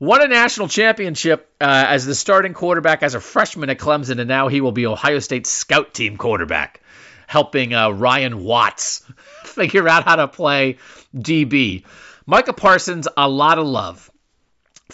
won 0.00 0.22
a 0.22 0.28
national 0.28 0.68
championship 0.68 1.50
uh, 1.60 1.84
as 1.88 2.04
the 2.04 2.14
starting 2.14 2.52
quarterback 2.52 3.02
as 3.02 3.14
a 3.14 3.20
freshman 3.20 3.70
at 3.70 3.78
Clemson, 3.78 4.18
and 4.18 4.28
now 4.28 4.48
he 4.48 4.60
will 4.60 4.72
be 4.72 4.86
Ohio 4.86 5.18
State's 5.18 5.50
scout 5.50 5.94
team 5.94 6.16
quarterback, 6.16 6.80
helping 7.26 7.74
uh, 7.74 7.90
Ryan 7.90 8.42
Watts 8.42 9.04
figure 9.44 9.88
out 9.88 10.04
how 10.04 10.16
to 10.16 10.28
play 10.28 10.78
DB. 11.16 11.84
Micah 12.26 12.52
Parsons, 12.52 13.08
a 13.16 13.28
lot 13.28 13.58
of 13.58 13.66
love 13.66 14.10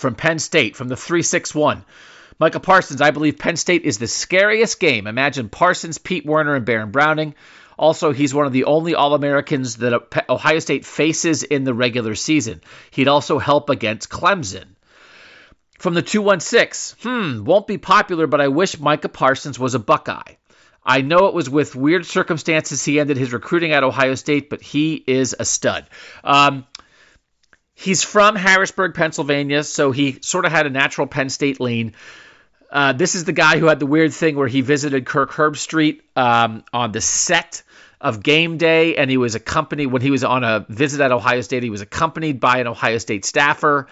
from 0.01 0.15
Penn 0.15 0.39
State, 0.39 0.77
from 0.77 0.89
the 0.89 0.97
361. 0.97 1.85
Michael 2.39 2.61
Parsons, 2.61 3.03
I 3.03 3.11
believe 3.11 3.39
Penn 3.39 3.57
State 3.57 3.85
is 3.85 3.99
the 3.99 4.09
scariest 4.09 4.81
game. 4.81 5.07
Imagine 5.07 5.51
Parsons, 5.51 5.99
Pete 5.99 6.25
Werner, 6.25 6.55
and 6.55 6.65
Baron 6.65 6.91
Browning. 6.91 7.35
Also, 7.79 8.13
he's 8.13 8.35
one 8.35 8.47
of 8.47 8.53
the 8.53 8.65
only 8.65 8.95
All 8.95 9.15
Americans 9.15 9.77
that 9.77 10.25
Ohio 10.29 10.59
State 10.59 10.85
faces 10.85 11.43
in 11.43 11.65
the 11.65 11.75
regular 11.75 12.15
season. 12.15 12.63
He'd 12.91 13.09
also 13.09 13.39
help 13.39 13.71
against 13.71 14.11
Clemson. 14.11 14.65
From 15.79 15.95
the 15.95 16.03
216, 16.03 16.99
hmm, 17.03 17.45
won't 17.45 17.67
be 17.67 17.79
popular, 17.79 18.27
but 18.27 18.41
I 18.41 18.49
wish 18.49 18.79
Micah 18.79 19.09
Parsons 19.09 19.59
was 19.59 19.75
a 19.75 19.79
Buckeye. 19.79 20.35
I 20.85 21.03
know 21.03 21.27
it 21.27 21.35
was 21.35 21.49
with 21.49 21.77
weird 21.77 22.07
circumstances 22.07 22.85
he 22.85 23.01
ended 23.01 23.17
his 23.17 23.33
recruiting 23.33 23.73
at 23.73 23.85
Ohio 23.85 24.15
State, 24.15 24.49
but 24.49 24.63
he 24.63 24.95
is 25.07 25.37
a 25.39 25.45
stud. 25.45 25.87
Um, 26.25 26.67
he's 27.81 28.03
from 28.03 28.37
Harrisburg, 28.37 28.95
Pennsylvania, 28.95 29.65
so 29.65 29.91
he 29.91 30.19
sort 30.23 30.45
of 30.45 30.53
had 30.53 30.67
a 30.67 30.71
natural 30.71 31.07
Penn 31.07 31.29
State 31.29 31.61
lean. 31.61 31.95
Uh, 32.71 32.93
this 32.93 33.15
is 33.15 33.25
the 33.25 33.33
guy 33.33 33.59
who 33.59 33.67
had 33.67 33.81
the 33.81 33.87
weird 33.87 34.13
thing 34.13 34.37
where 34.37 34.47
he 34.47 34.61
visited 34.61 35.05
Kirk 35.05 35.33
Herbstreit 35.33 36.01
um, 36.17 36.65
on 36.73 36.93
the 36.93 37.01
set 37.01 37.63
of 38.01 38.23
game 38.23 38.59
day, 38.59 38.97
and 38.97 39.11
he 39.11 39.17
was 39.17 39.35
accompanied 39.35 39.87
when 39.87 40.03
he 40.03 40.11
was 40.11 40.25
on 40.25 40.45
a 40.45 40.65
visit 40.69 41.01
at 41.01 41.11
Ohio 41.11 41.41
State. 41.41 41.63
He 41.63 41.71
was 41.71 41.81
accompanied 41.81 42.39
by 42.39 42.59
an 42.59 42.67
Ohio 42.67 42.99
State 42.99 43.25
staffer 43.25 43.89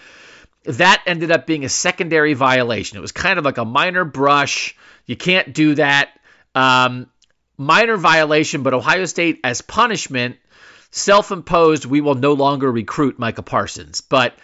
that 0.64 1.02
ended 1.06 1.30
up 1.30 1.46
being 1.46 1.64
a 1.64 1.68
secondary 1.68 2.34
violation. 2.34 2.98
It 2.98 3.00
was 3.00 3.12
kind 3.12 3.38
of 3.38 3.44
like 3.44 3.58
a 3.58 3.64
minor 3.64 4.04
brush. 4.04 4.76
You 5.06 5.16
can't 5.16 5.54
do 5.54 5.74
that. 5.76 6.10
Um, 6.54 7.08
minor 7.56 7.96
violation, 7.96 8.62
but 8.62 8.74
Ohio 8.74 9.06
State, 9.06 9.40
as 9.44 9.62
punishment, 9.62 10.36
self 10.90 11.30
imposed, 11.30 11.84
we 11.84 12.00
will 12.00 12.14
no 12.14 12.32
longer 12.32 12.70
recruit 12.70 13.18
Micah 13.18 13.42
Parsons. 13.42 14.00
But 14.00 14.34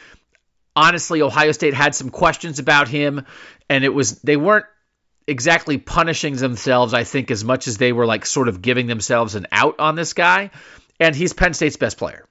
honestly, 0.74 1.22
Ohio 1.22 1.52
State 1.52 1.74
had 1.74 1.94
some 1.94 2.10
questions 2.10 2.58
about 2.58 2.88
him, 2.88 3.26
and 3.68 3.84
it 3.84 3.94
was, 3.94 4.20
they 4.20 4.36
weren't 4.36 4.66
exactly 5.26 5.78
punishing 5.78 6.36
themselves, 6.36 6.94
I 6.94 7.04
think, 7.04 7.30
as 7.30 7.44
much 7.44 7.68
as 7.68 7.78
they 7.78 7.92
were 7.92 8.06
like 8.06 8.26
sort 8.26 8.48
of 8.48 8.62
giving 8.62 8.86
themselves 8.86 9.34
an 9.34 9.46
out 9.52 9.80
on 9.80 9.94
this 9.94 10.12
guy. 10.12 10.50
And 11.00 11.14
he's 11.14 11.32
Penn 11.32 11.54
State's 11.54 11.76
best 11.76 11.98
player. 11.98 12.28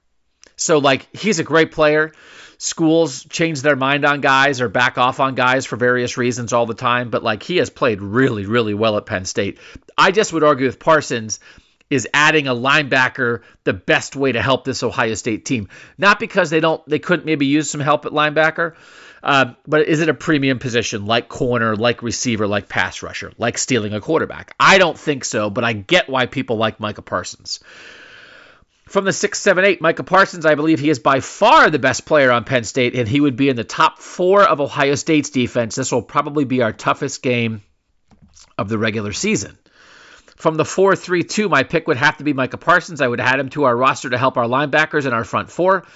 So, 0.56 0.78
like, 0.78 1.14
he's 1.14 1.38
a 1.40 1.44
great 1.44 1.72
player 1.72 2.12
schools 2.58 3.24
change 3.24 3.62
their 3.62 3.76
mind 3.76 4.04
on 4.04 4.20
guys 4.20 4.60
or 4.60 4.68
back 4.68 4.98
off 4.98 5.20
on 5.20 5.34
guys 5.34 5.66
for 5.66 5.76
various 5.76 6.16
reasons 6.16 6.52
all 6.52 6.66
the 6.66 6.74
time, 6.74 7.10
but 7.10 7.22
like 7.22 7.42
he 7.42 7.56
has 7.58 7.70
played 7.70 8.00
really, 8.00 8.46
really 8.46 8.74
well 8.74 8.96
at 8.96 9.06
Penn 9.06 9.24
State. 9.24 9.58
I 9.96 10.10
just 10.10 10.32
would 10.32 10.44
argue 10.44 10.66
with 10.66 10.78
Parsons, 10.78 11.40
is 11.90 12.08
adding 12.12 12.46
a 12.46 12.54
linebacker 12.54 13.42
the 13.64 13.72
best 13.72 14.16
way 14.16 14.32
to 14.32 14.42
help 14.42 14.64
this 14.64 14.82
Ohio 14.82 15.14
State 15.14 15.44
team. 15.44 15.68
Not 15.98 16.18
because 16.18 16.50
they 16.50 16.60
don't 16.60 16.86
they 16.88 16.98
couldn't 16.98 17.26
maybe 17.26 17.46
use 17.46 17.70
some 17.70 17.80
help 17.80 18.06
at 18.06 18.12
linebacker, 18.12 18.74
uh, 19.22 19.54
but 19.66 19.86
is 19.86 20.00
it 20.00 20.08
a 20.08 20.14
premium 20.14 20.58
position 20.58 21.06
like 21.06 21.28
corner, 21.28 21.76
like 21.76 22.02
receiver, 22.02 22.46
like 22.46 22.68
pass 22.68 23.02
rusher, 23.02 23.32
like 23.38 23.58
stealing 23.58 23.94
a 23.94 24.00
quarterback? 24.00 24.54
I 24.58 24.78
don't 24.78 24.98
think 24.98 25.24
so, 25.24 25.50
but 25.50 25.64
I 25.64 25.72
get 25.72 26.08
why 26.08 26.26
people 26.26 26.56
like 26.56 26.80
Micah 26.80 27.02
Parsons. 27.02 27.60
From 28.86 29.06
the 29.06 29.12
6 29.12 29.40
7 29.40 29.64
8, 29.64 29.80
Micah 29.80 30.04
Parsons, 30.04 30.44
I 30.44 30.56
believe 30.56 30.78
he 30.78 30.90
is 30.90 30.98
by 30.98 31.20
far 31.20 31.70
the 31.70 31.78
best 31.78 32.04
player 32.04 32.30
on 32.30 32.44
Penn 32.44 32.64
State, 32.64 32.94
and 32.94 33.08
he 33.08 33.20
would 33.20 33.36
be 33.36 33.48
in 33.48 33.56
the 33.56 33.64
top 33.64 33.98
four 33.98 34.42
of 34.42 34.60
Ohio 34.60 34.94
State's 34.94 35.30
defense. 35.30 35.74
This 35.74 35.90
will 35.90 36.02
probably 36.02 36.44
be 36.44 36.60
our 36.60 36.72
toughest 36.72 37.22
game 37.22 37.62
of 38.58 38.68
the 38.68 38.78
regular 38.78 39.12
season. 39.12 39.58
From 40.44 40.56
the 40.56 40.64
4 40.66 40.94
3 40.94 41.22
2, 41.22 41.48
my 41.48 41.62
pick 41.62 41.88
would 41.88 41.96
have 41.96 42.18
to 42.18 42.24
be 42.24 42.34
Micah 42.34 42.58
Parsons. 42.58 43.00
I 43.00 43.08
would 43.08 43.18
add 43.18 43.40
him 43.40 43.48
to 43.48 43.64
our 43.64 43.74
roster 43.74 44.10
to 44.10 44.18
help 44.18 44.36
our 44.36 44.44
linebackers 44.44 45.06
and 45.06 45.14
our 45.14 45.24
front 45.24 45.50
four. 45.50 45.86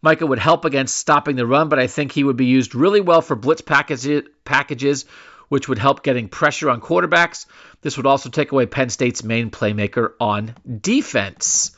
Micah 0.00 0.26
would 0.26 0.38
help 0.38 0.64
against 0.64 0.96
stopping 0.96 1.36
the 1.36 1.44
run, 1.44 1.68
but 1.68 1.78
I 1.78 1.88
think 1.88 2.12
he 2.12 2.24
would 2.24 2.38
be 2.38 2.46
used 2.46 2.74
really 2.74 3.02
well 3.02 3.20
for 3.20 3.36
blitz 3.36 3.60
packages, 3.60 5.04
which 5.50 5.68
would 5.68 5.78
help 5.78 6.02
getting 6.02 6.30
pressure 6.30 6.70
on 6.70 6.80
quarterbacks. 6.80 7.44
This 7.82 7.98
would 7.98 8.06
also 8.06 8.30
take 8.30 8.50
away 8.50 8.64
Penn 8.64 8.88
State's 8.88 9.22
main 9.22 9.50
playmaker 9.50 10.12
on 10.18 10.54
defense. 10.80 11.72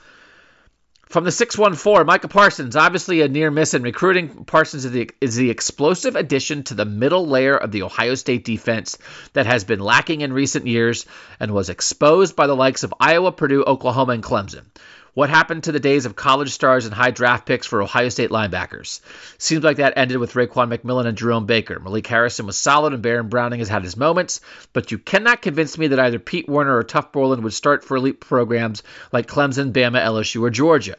From 1.11 1.25
the 1.25 1.33
614, 1.33 2.07
Micah 2.07 2.29
Parsons, 2.29 2.77
obviously 2.77 3.21
a 3.21 3.27
near 3.27 3.51
miss 3.51 3.75
in 3.75 3.83
recruiting. 3.83 4.45
Parsons 4.45 4.85
is 4.85 4.93
the, 4.93 5.11
is 5.21 5.35
the 5.35 5.51
explosive 5.51 6.15
addition 6.15 6.63
to 6.65 6.75
the 6.75 6.85
middle 6.85 7.27
layer 7.27 7.57
of 7.57 7.73
the 7.73 7.83
Ohio 7.83 8.15
State 8.15 8.45
defense 8.45 8.97
that 9.33 9.47
has 9.47 9.65
been 9.65 9.81
lacking 9.81 10.21
in 10.21 10.33
recent 10.33 10.69
years 10.69 11.07
and 11.41 11.51
was 11.51 11.69
exposed 11.69 12.37
by 12.37 12.47
the 12.47 12.55
likes 12.55 12.85
of 12.85 12.95
Iowa, 13.01 13.33
Purdue, 13.33 13.65
Oklahoma, 13.65 14.13
and 14.13 14.23
Clemson. 14.23 14.67
What 15.13 15.29
happened 15.29 15.65
to 15.65 15.73
the 15.73 15.81
days 15.81 16.07
of 16.07 16.15
college 16.15 16.51
stars 16.51 16.85
and 16.87 16.95
high 16.95 17.11
draft 17.11 17.45
picks 17.45 17.67
for 17.67 17.83
Ohio 17.83 18.11
State 18.11 18.31
linebackers? 18.31 19.01
Seems 19.39 19.65
like 19.65 19.79
that 19.79 19.95
ended 19.97 20.19
with 20.19 20.35
Raekwon 20.35 20.73
McMillan 20.73 21.07
and 21.07 21.19
Jerome 21.19 21.47
Baker. 21.47 21.81
Malik 21.81 22.07
Harrison 22.07 22.47
was 22.47 22.57
solid 22.57 22.93
and 22.93 23.03
Baron 23.03 23.29
Browning 23.29 23.59
has 23.59 23.69
had 23.69 23.83
his 23.83 23.97
moments, 23.97 24.41
but 24.73 24.93
you 24.93 24.99
cannot 24.99 25.43
convince 25.43 25.77
me 25.77 25.89
that 25.89 25.99
either 25.99 26.21
Pete 26.21 26.49
Werner 26.49 26.77
or 26.77 26.85
Tuf 26.85 27.11
Borland 27.11 27.43
would 27.43 27.55
start 27.55 27.85
for 27.85 27.97
elite 27.97 28.21
programs 28.21 28.85
like 29.11 29.27
Clemson, 29.27 29.73
Bama, 29.73 30.01
LSU, 30.01 30.43
or 30.43 30.51
Georgia. 30.51 30.97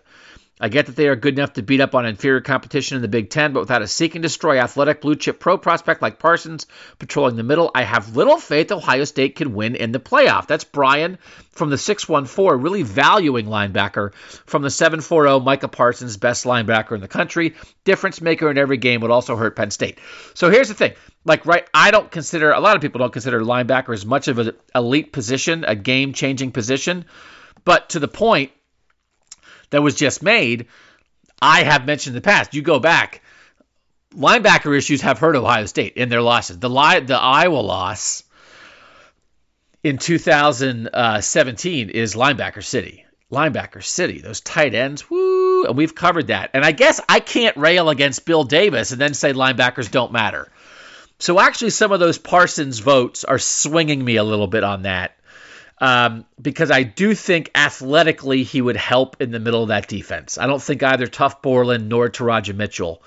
I 0.59 0.69
get 0.69 0.85
that 0.85 0.95
they 0.95 1.07
are 1.07 1.15
good 1.15 1.33
enough 1.33 1.53
to 1.53 1.63
beat 1.63 1.81
up 1.81 1.95
on 1.95 2.05
inferior 2.05 2.39
competition 2.39 2.95
in 2.95 3.01
the 3.01 3.07
Big 3.07 3.31
Ten, 3.31 3.51
but 3.51 3.61
without 3.61 3.81
a 3.81 3.87
seek 3.87 4.13
and 4.13 4.21
destroy 4.21 4.59
athletic 4.59 5.01
blue 5.01 5.15
chip 5.15 5.39
pro 5.39 5.57
prospect 5.57 6.03
like 6.03 6.19
Parsons 6.19 6.67
patrolling 6.99 7.35
the 7.35 7.41
middle, 7.41 7.71
I 7.73 7.81
have 7.81 8.15
little 8.15 8.37
faith 8.37 8.71
Ohio 8.71 9.03
State 9.05 9.35
can 9.35 9.55
win 9.55 9.75
in 9.75 9.91
the 9.91 9.99
playoff. 9.99 10.45
That's 10.45 10.63
Brian 10.63 11.17
from 11.49 11.71
the 11.71 11.79
614, 11.79 12.61
really 12.61 12.83
valuing 12.83 13.47
linebacker. 13.47 14.13
From 14.13 14.61
the 14.61 14.69
740, 14.69 15.43
Micah 15.43 15.67
Parsons, 15.67 16.17
best 16.17 16.45
linebacker 16.45 16.93
in 16.93 17.01
the 17.01 17.07
country. 17.07 17.55
Difference 17.83 18.21
maker 18.21 18.51
in 18.51 18.59
every 18.59 18.77
game 18.77 19.01
would 19.01 19.09
also 19.09 19.35
hurt 19.35 19.55
Penn 19.55 19.71
State. 19.71 19.97
So 20.35 20.51
here's 20.51 20.67
the 20.67 20.75
thing. 20.75 20.93
Like, 21.25 21.47
right, 21.47 21.67
I 21.73 21.89
don't 21.89 22.11
consider, 22.11 22.51
a 22.51 22.59
lot 22.59 22.75
of 22.75 22.83
people 22.83 22.99
don't 22.99 23.13
consider 23.13 23.41
linebacker 23.41 23.93
as 23.93 24.05
much 24.05 24.27
of 24.27 24.37
an 24.37 24.51
elite 24.75 25.11
position, 25.11 25.65
a 25.67 25.75
game 25.75 26.13
changing 26.13 26.51
position. 26.51 27.05
But 27.65 27.89
to 27.89 27.99
the 27.99 28.07
point, 28.07 28.51
that 29.71 29.81
was 29.81 29.95
just 29.95 30.21
made, 30.21 30.67
I 31.41 31.63
have 31.63 31.85
mentioned 31.85 32.15
in 32.15 32.21
the 32.21 32.25
past. 32.25 32.53
You 32.53 32.61
go 32.61 32.79
back, 32.79 33.21
linebacker 34.13 34.77
issues 34.77 35.01
have 35.01 35.17
hurt 35.17 35.35
Ohio 35.35 35.65
State 35.65 35.97
in 35.97 36.09
their 36.09 36.21
losses. 36.21 36.59
The 36.59 36.69
the 36.69 37.17
Iowa 37.19 37.57
loss 37.57 38.23
in 39.83 39.97
2017 39.97 41.89
is 41.89 42.13
linebacker 42.15 42.63
city. 42.63 43.05
Linebacker 43.31 43.81
city, 43.81 44.19
those 44.19 44.41
tight 44.41 44.75
ends, 44.75 45.09
woo, 45.09 45.63
and 45.63 45.77
we've 45.77 45.95
covered 45.95 46.27
that. 46.27 46.49
And 46.53 46.65
I 46.65 46.73
guess 46.73 46.99
I 47.07 47.21
can't 47.21 47.55
rail 47.55 47.89
against 47.89 48.25
Bill 48.25 48.43
Davis 48.43 48.91
and 48.91 48.99
then 48.99 49.13
say 49.13 49.31
linebackers 49.31 49.89
don't 49.89 50.11
matter. 50.11 50.51
So 51.17 51.39
actually, 51.39 51.69
some 51.69 51.93
of 51.93 52.01
those 52.01 52.17
Parsons 52.17 52.79
votes 52.79 53.23
are 53.23 53.39
swinging 53.39 54.03
me 54.03 54.17
a 54.17 54.23
little 54.23 54.47
bit 54.47 54.65
on 54.65 54.81
that 54.81 55.15
um, 55.81 56.25
because 56.39 56.69
I 56.69 56.83
do 56.83 57.15
think 57.15 57.49
athletically 57.55 58.43
he 58.43 58.61
would 58.61 58.77
help 58.77 59.19
in 59.19 59.31
the 59.31 59.39
middle 59.39 59.63
of 59.63 59.69
that 59.69 59.87
defense. 59.87 60.37
I 60.37 60.45
don't 60.45 60.61
think 60.61 60.83
either 60.83 61.07
Tuf 61.07 61.41
Borland 61.41 61.89
nor 61.89 62.07
Teradja 62.07 62.55
Mitchell 62.55 63.01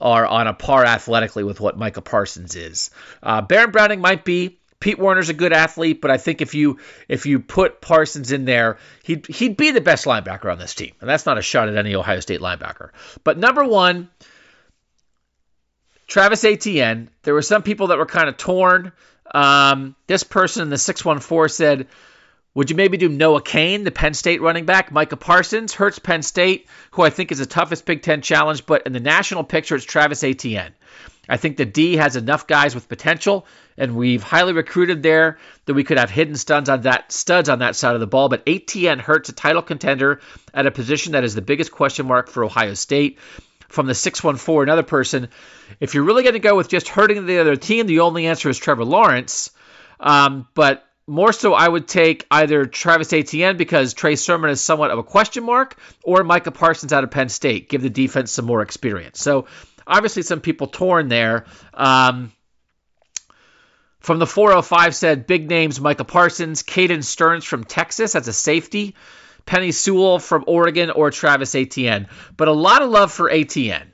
are 0.00 0.26
on 0.26 0.46
a 0.46 0.54
par 0.54 0.84
athletically 0.84 1.44
with 1.44 1.60
what 1.60 1.78
Micah 1.78 2.00
Parsons 2.00 2.56
is. 2.56 2.90
Uh, 3.22 3.42
Baron 3.42 3.70
Browning 3.70 4.00
might 4.00 4.24
be. 4.24 4.58
Pete 4.80 4.98
Werner's 4.98 5.28
a 5.28 5.34
good 5.34 5.52
athlete, 5.52 6.00
but 6.00 6.10
I 6.10 6.18
think 6.18 6.42
if 6.42 6.54
you 6.54 6.78
if 7.08 7.24
you 7.24 7.40
put 7.40 7.80
Parsons 7.80 8.32
in 8.32 8.44
there, 8.44 8.78
he'd 9.02 9.26
he'd 9.26 9.56
be 9.56 9.70
the 9.70 9.80
best 9.80 10.04
linebacker 10.04 10.50
on 10.50 10.58
this 10.58 10.74
team, 10.74 10.92
and 11.00 11.08
that's 11.08 11.24
not 11.24 11.38
a 11.38 11.42
shot 11.42 11.68
at 11.68 11.76
any 11.76 11.94
Ohio 11.94 12.20
State 12.20 12.40
linebacker. 12.40 12.90
But 13.22 13.38
number 13.38 13.64
one, 13.64 14.10
Travis 16.06 16.44
Etienne. 16.44 17.08
There 17.22 17.32
were 17.32 17.40
some 17.40 17.62
people 17.62 17.86
that 17.88 17.98
were 17.98 18.04
kind 18.04 18.28
of 18.28 18.36
torn. 18.36 18.92
Um, 19.34 19.96
this 20.06 20.22
person 20.22 20.62
in 20.62 20.68
the 20.68 20.76
614 20.76 21.48
said 21.48 21.86
would 22.54 22.70
you 22.70 22.76
maybe 22.76 22.96
do 22.96 23.08
Noah 23.08 23.42
Cain, 23.42 23.82
the 23.82 23.90
Penn 23.90 24.14
State 24.14 24.40
running 24.40 24.64
back? 24.64 24.92
Micah 24.92 25.16
Parsons 25.16 25.74
hurts 25.74 25.98
Penn 25.98 26.22
State, 26.22 26.68
who 26.92 27.02
I 27.02 27.10
think 27.10 27.32
is 27.32 27.38
the 27.38 27.46
toughest 27.46 27.84
Big 27.84 28.02
Ten 28.02 28.22
challenge, 28.22 28.64
but 28.64 28.86
in 28.86 28.92
the 28.92 29.00
national 29.00 29.42
picture, 29.42 29.74
it's 29.74 29.84
Travis 29.84 30.22
Etienne. 30.22 30.72
I 31.28 31.36
think 31.36 31.56
the 31.56 31.64
D 31.64 31.96
has 31.96 32.16
enough 32.16 32.46
guys 32.46 32.74
with 32.74 32.88
potential, 32.88 33.46
and 33.76 33.96
we've 33.96 34.22
highly 34.22 34.52
recruited 34.52 35.02
there 35.02 35.38
that 35.64 35.74
we 35.74 35.84
could 35.84 35.98
have 35.98 36.10
hidden 36.10 36.36
studs 36.36 36.68
on 36.68 36.82
that 36.82 37.10
studs 37.12 37.48
on 37.48 37.60
that 37.60 37.76
side 37.76 37.94
of 37.94 38.00
the 38.00 38.06
ball. 38.06 38.28
But 38.28 38.42
Etienne 38.46 38.98
hurts 38.98 39.30
a 39.30 39.32
title 39.32 39.62
contender 39.62 40.20
at 40.52 40.66
a 40.66 40.70
position 40.70 41.12
that 41.12 41.24
is 41.24 41.34
the 41.34 41.42
biggest 41.42 41.72
question 41.72 42.06
mark 42.06 42.28
for 42.28 42.44
Ohio 42.44 42.74
State. 42.74 43.18
From 43.68 43.86
the 43.86 43.94
614, 43.94 44.62
another 44.62 44.84
person, 44.84 45.28
if 45.80 45.94
you're 45.94 46.04
really 46.04 46.22
going 46.22 46.34
to 46.34 46.38
go 46.38 46.54
with 46.54 46.68
just 46.68 46.88
hurting 46.88 47.26
the 47.26 47.38
other 47.38 47.56
team, 47.56 47.86
the 47.86 48.00
only 48.00 48.26
answer 48.26 48.48
is 48.48 48.56
Trevor 48.56 48.84
Lawrence. 48.84 49.50
Um, 49.98 50.46
but 50.54 50.86
more 51.06 51.32
so, 51.32 51.52
I 51.52 51.68
would 51.68 51.86
take 51.86 52.26
either 52.30 52.64
Travis 52.64 53.12
Etienne 53.12 53.56
because 53.56 53.92
Trey 53.92 54.16
Sermon 54.16 54.50
is 54.50 54.60
somewhat 54.60 54.90
of 54.90 54.98
a 54.98 55.02
question 55.02 55.44
mark, 55.44 55.76
or 56.02 56.24
Micah 56.24 56.50
Parsons 56.50 56.92
out 56.92 57.04
of 57.04 57.10
Penn 57.10 57.28
State. 57.28 57.68
Give 57.68 57.82
the 57.82 57.90
defense 57.90 58.32
some 58.32 58.46
more 58.46 58.62
experience. 58.62 59.20
So, 59.20 59.46
obviously, 59.86 60.22
some 60.22 60.40
people 60.40 60.66
torn 60.66 61.08
there. 61.08 61.44
Um, 61.74 62.32
from 64.00 64.18
the 64.18 64.26
405 64.26 64.94
said 64.94 65.26
big 65.26 65.48
names 65.48 65.80
Micah 65.80 66.04
Parsons, 66.04 66.62
Caden 66.62 67.04
Sterns 67.04 67.44
from 67.44 67.64
Texas 67.64 68.14
as 68.14 68.28
a 68.28 68.32
safety, 68.32 68.94
Penei 69.46 69.74
Sewell 69.74 70.18
from 70.18 70.44
Oregon, 70.46 70.90
or 70.90 71.10
Travis 71.10 71.54
Etienne. 71.54 72.08
But 72.36 72.48
a 72.48 72.52
lot 72.52 72.82
of 72.82 72.90
love 72.90 73.12
for 73.12 73.30
Etienne. 73.30 73.92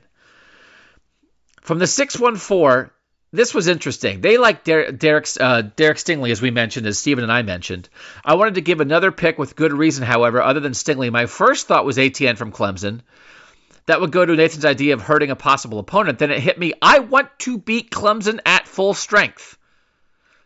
From 1.61 1.79
the 1.79 1.87
614, 1.87 2.91
this 3.33 3.53
was 3.53 3.67
interesting. 3.67 4.21
They 4.21 4.37
like 4.37 4.63
Der- 4.63 4.91
Derek 4.91 5.27
uh, 5.39 5.61
Derek 5.61 5.97
Stingley, 5.97 6.31
as 6.31 6.41
we 6.41 6.51
mentioned, 6.51 6.85
as 6.85 6.99
Stephen 6.99 7.23
and 7.23 7.31
I 7.31 7.41
mentioned. 7.43 7.87
I 8.25 8.35
wanted 8.35 8.55
to 8.55 8.61
give 8.61 8.81
another 8.81 9.11
pick 9.11 9.37
with 9.37 9.55
good 9.55 9.71
reason, 9.71 10.03
however, 10.03 10.41
other 10.41 10.59
than 10.59 10.73
Stingley. 10.73 11.11
My 11.11 11.25
first 11.25 11.67
thought 11.67 11.85
was 11.85 11.97
Etienne 11.97 12.35
from 12.35 12.51
Clemson. 12.51 13.01
That 13.85 14.01
would 14.01 14.11
go 14.11 14.25
to 14.25 14.35
Nathan's 14.35 14.65
idea 14.65 14.93
of 14.93 15.01
hurting 15.01 15.31
a 15.31 15.35
possible 15.35 15.79
opponent. 15.79 16.19
Then 16.19 16.31
it 16.31 16.39
hit 16.39 16.59
me. 16.59 16.73
I 16.81 16.99
want 16.99 17.29
to 17.39 17.57
beat 17.57 17.89
Clemson 17.89 18.39
at 18.45 18.67
full 18.67 18.93
strength. 18.93 19.57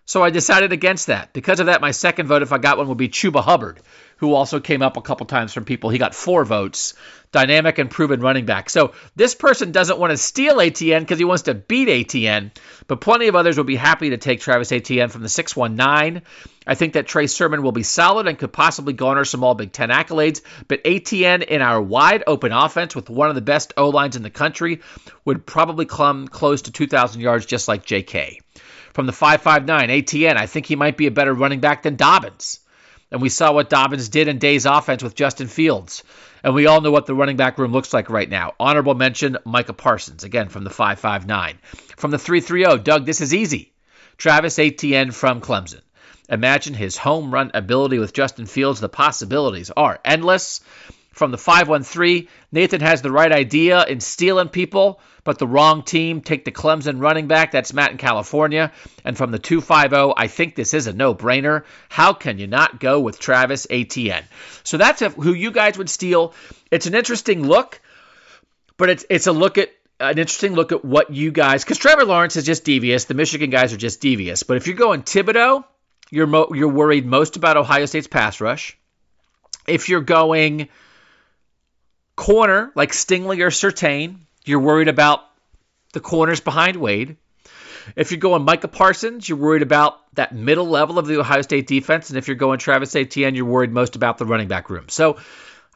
So 0.05 0.23
I 0.23 0.29
decided 0.29 0.71
against 0.71 1.07
that. 1.07 1.33
Because 1.33 1.59
of 1.59 1.65
that, 1.65 1.81
my 1.81 1.91
second 1.91 2.27
vote, 2.27 2.43
if 2.43 2.53
I 2.53 2.59
got 2.59 2.77
one, 2.77 2.87
would 2.87 2.97
be 2.97 3.09
Chuba 3.09 3.43
Hubbard, 3.43 3.81
who 4.17 4.33
also 4.33 4.59
came 4.59 4.81
up 4.81 4.97
a 4.97 5.01
couple 5.01 5.25
times 5.25 5.53
from 5.53 5.65
people. 5.65 5.89
He 5.89 5.97
got 5.97 6.15
four 6.15 6.45
votes. 6.45 6.93
Dynamic 7.31 7.79
and 7.79 7.91
proven 7.91 8.21
running 8.21 8.45
back. 8.45 8.69
So 8.69 8.93
this 9.17 9.35
person 9.35 9.73
doesn't 9.73 9.99
want 9.99 10.11
to 10.11 10.17
steal 10.17 10.61
Etienne 10.61 11.01
because 11.01 11.19
he 11.19 11.25
wants 11.25 11.43
to 11.43 11.53
beat 11.53 11.89
Etienne, 11.89 12.53
but 12.87 13.01
plenty 13.01 13.27
of 13.27 13.35
others 13.35 13.57
will 13.57 13.65
be 13.65 13.75
happy 13.75 14.11
to 14.11 14.17
take 14.17 14.39
Travis 14.39 14.71
Etienne 14.71 15.09
from 15.09 15.21
the 15.21 15.27
619. 15.27 16.21
I 16.65 16.75
think 16.75 16.93
that 16.93 17.07
Trey 17.07 17.27
Sermon 17.27 17.61
will 17.61 17.73
be 17.73 17.83
solid 17.83 18.27
and 18.27 18.39
could 18.39 18.53
possibly 18.53 18.93
garner 18.93 19.25
some 19.25 19.43
All 19.43 19.53
Big 19.53 19.73
Ten 19.73 19.89
accolades, 19.89 20.39
but 20.69 20.79
Etienne 20.85 21.41
in 21.41 21.61
our 21.61 21.81
wide 21.81 22.23
open 22.25 22.53
offense 22.53 22.95
with 22.95 23.09
one 23.09 23.27
of 23.27 23.35
the 23.35 23.41
best 23.41 23.73
O 23.75 23.89
lines 23.89 24.15
in 24.15 24.23
the 24.23 24.29
country 24.29 24.79
would 25.25 25.45
probably 25.45 25.85
come 25.85 26.29
close 26.29 26.61
to 26.63 26.71
2,000 26.71 27.19
yards 27.19 27.45
just 27.45 27.67
like 27.67 27.85
J.K. 27.85 28.39
From 28.93 29.07
the 29.07 29.11
559, 29.11 29.89
Etienne, 29.89 30.37
I 30.37 30.45
think 30.45 30.67
he 30.67 30.77
might 30.77 30.95
be 30.95 31.07
a 31.07 31.11
better 31.11 31.33
running 31.33 31.59
back 31.59 31.83
than 31.83 31.97
Dobbins. 31.97 32.61
And 33.11 33.21
we 33.21 33.29
saw 33.29 33.53
what 33.53 33.69
Dobbins 33.69 34.09
did 34.09 34.27
in 34.27 34.39
Day's 34.39 34.65
offense 34.65 35.03
with 35.03 35.15
Justin 35.15 35.47
Fields. 35.47 36.03
And 36.43 36.53
we 36.53 36.67
all 36.67 36.81
know 36.81 36.91
what 36.91 37.05
the 37.05 37.15
running 37.15 37.37
back 37.37 37.57
room 37.57 37.71
looks 37.71 37.93
like 37.93 38.09
right 38.09 38.29
now. 38.29 38.53
Honorable 38.59 38.93
mention, 38.93 39.37
Micah 39.45 39.73
Parsons, 39.73 40.23
again 40.23 40.49
from 40.49 40.63
the 40.63 40.69
559. 40.69 41.59
From 41.97 42.11
the 42.11 42.17
330, 42.17 42.83
Doug, 42.83 43.05
this 43.05 43.21
is 43.21 43.33
easy. 43.33 43.73
Travis 44.17 44.59
Etienne 44.59 45.11
from 45.11 45.41
Clemson. 45.41 45.81
Imagine 46.29 46.73
his 46.73 46.97
home 46.97 47.31
run 47.31 47.51
ability 47.53 47.99
with 47.99 48.13
Justin 48.13 48.47
Fields. 48.47 48.79
The 48.79 48.89
possibilities 48.89 49.71
are 49.75 49.99
endless. 50.03 50.61
From 51.15 51.31
the 51.31 51.37
513. 51.37 52.27
Nathan 52.51 52.81
has 52.81 53.01
the 53.01 53.09
right 53.09 53.31
idea 53.31 53.85
in 53.85 54.01
stealing 54.01 54.49
people, 54.49 54.99
but 55.23 55.39
the 55.39 55.47
wrong 55.47 55.81
team. 55.81 56.19
Take 56.19 56.43
the 56.43 56.51
Clemson 56.51 57.01
running 57.01 57.27
back. 57.27 57.51
That's 57.51 57.71
Matt 57.71 57.91
in 57.91 57.97
California. 57.97 58.73
And 59.05 59.17
from 59.17 59.31
the 59.31 59.39
250, 59.39 60.13
I 60.17 60.27
think 60.27 60.55
this 60.55 60.73
is 60.73 60.87
a 60.87 60.93
no 60.93 61.15
brainer. 61.15 61.63
How 61.87 62.11
can 62.11 62.37
you 62.37 62.47
not 62.47 62.81
go 62.81 62.99
with 62.99 63.17
Travis 63.17 63.65
Etienne? 63.69 64.25
So 64.63 64.75
that's 64.77 64.99
who 64.99 65.33
you 65.33 65.51
guys 65.51 65.77
would 65.77 65.89
steal. 65.89 66.33
It's 66.69 66.85
an 66.85 66.95
interesting 66.95 67.47
look, 67.47 67.79
but 68.75 68.89
it's 68.89 69.05
it's 69.09 69.27
a 69.27 69.31
look 69.31 69.57
at 69.57 69.69
an 70.01 70.19
interesting 70.19 70.53
look 70.53 70.73
at 70.73 70.83
what 70.83 71.11
you 71.13 71.31
guys 71.31 71.63
because 71.63 71.77
Trevor 71.77 72.03
Lawrence 72.03 72.35
is 72.35 72.43
just 72.43 72.65
devious. 72.65 73.05
The 73.05 73.13
Michigan 73.13 73.51
guys 73.51 73.71
are 73.71 73.77
just 73.77 74.01
devious. 74.01 74.43
But 74.43 74.57
if 74.57 74.67
you're 74.67 74.75
going 74.75 75.03
Thibodeaux, 75.03 75.63
you're 76.11 76.27
mo- 76.27 76.51
you're 76.53 76.67
worried 76.67 77.05
most 77.05 77.37
about 77.37 77.55
Ohio 77.55 77.85
State's 77.85 78.07
pass 78.07 78.41
rush. 78.41 78.77
If 79.65 79.87
you're 79.87 80.01
going 80.01 80.67
corner 82.15 82.71
like 82.75 82.91
Stingley 82.91 83.41
or 83.41 83.49
Surtain, 83.49 84.17
you're 84.43 84.59
worried 84.59 84.87
about 84.87 85.21
the 85.93 85.99
corners 85.99 86.39
behind 86.39 86.77
Wade. 86.77 87.17
If 87.95 88.11
you're 88.11 88.19
going 88.19 88.43
Micah 88.43 88.67
Parsons, 88.67 89.27
you're 89.29 89.37
worried 89.37 89.61
about 89.61 89.99
that 90.15 90.33
middle 90.33 90.67
level 90.67 90.97
of 90.97 91.05
the 91.07 91.19
Ohio 91.19 91.41
State 91.41 91.67
defense. 91.67 92.09
And 92.09 92.17
if 92.17 92.27
you're 92.27 92.35
going 92.35 92.57
Travis 92.57 92.95
Etienne, 92.95 93.35
you're 93.35 93.45
worried 93.45 93.71
most 93.71 93.95
about 93.95 94.17
the 94.17 94.25
running 94.25 94.47
back 94.47 94.69
room. 94.69 94.89
So 94.89 95.17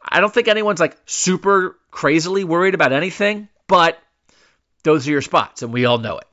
I 0.03 0.21
don't 0.21 0.33
think 0.33 0.47
anyone's 0.47 0.79
like 0.79 0.97
super 1.05 1.77
crazily 1.91 2.43
worried 2.43 2.73
about 2.73 2.93
anything, 2.93 3.47
but 3.67 3.99
those 4.83 5.07
are 5.07 5.11
your 5.11 5.21
spots, 5.21 5.61
and 5.61 5.73
we 5.73 5.85
all 5.85 5.97
know 5.97 6.17
it. 6.17 6.25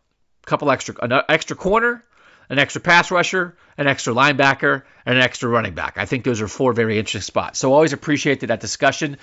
A 0.44 0.46
couple 0.46 0.70
extra, 0.70 0.94
an 1.02 1.20
extra 1.28 1.56
corner, 1.56 2.04
an 2.48 2.58
extra 2.58 2.80
pass 2.80 3.10
rusher, 3.10 3.56
an 3.76 3.86
extra 3.86 4.14
linebacker, 4.14 4.82
and 5.04 5.18
an 5.18 5.22
extra 5.22 5.48
running 5.48 5.74
back. 5.74 5.98
I 5.98 6.06
think 6.06 6.24
those 6.24 6.40
are 6.40 6.48
four 6.48 6.72
very 6.72 6.98
interesting 6.98 7.26
spots. 7.26 7.58
So 7.58 7.72
always 7.72 7.92
appreciate 7.92 8.40
that 8.40 8.60
discussion. 8.60 9.18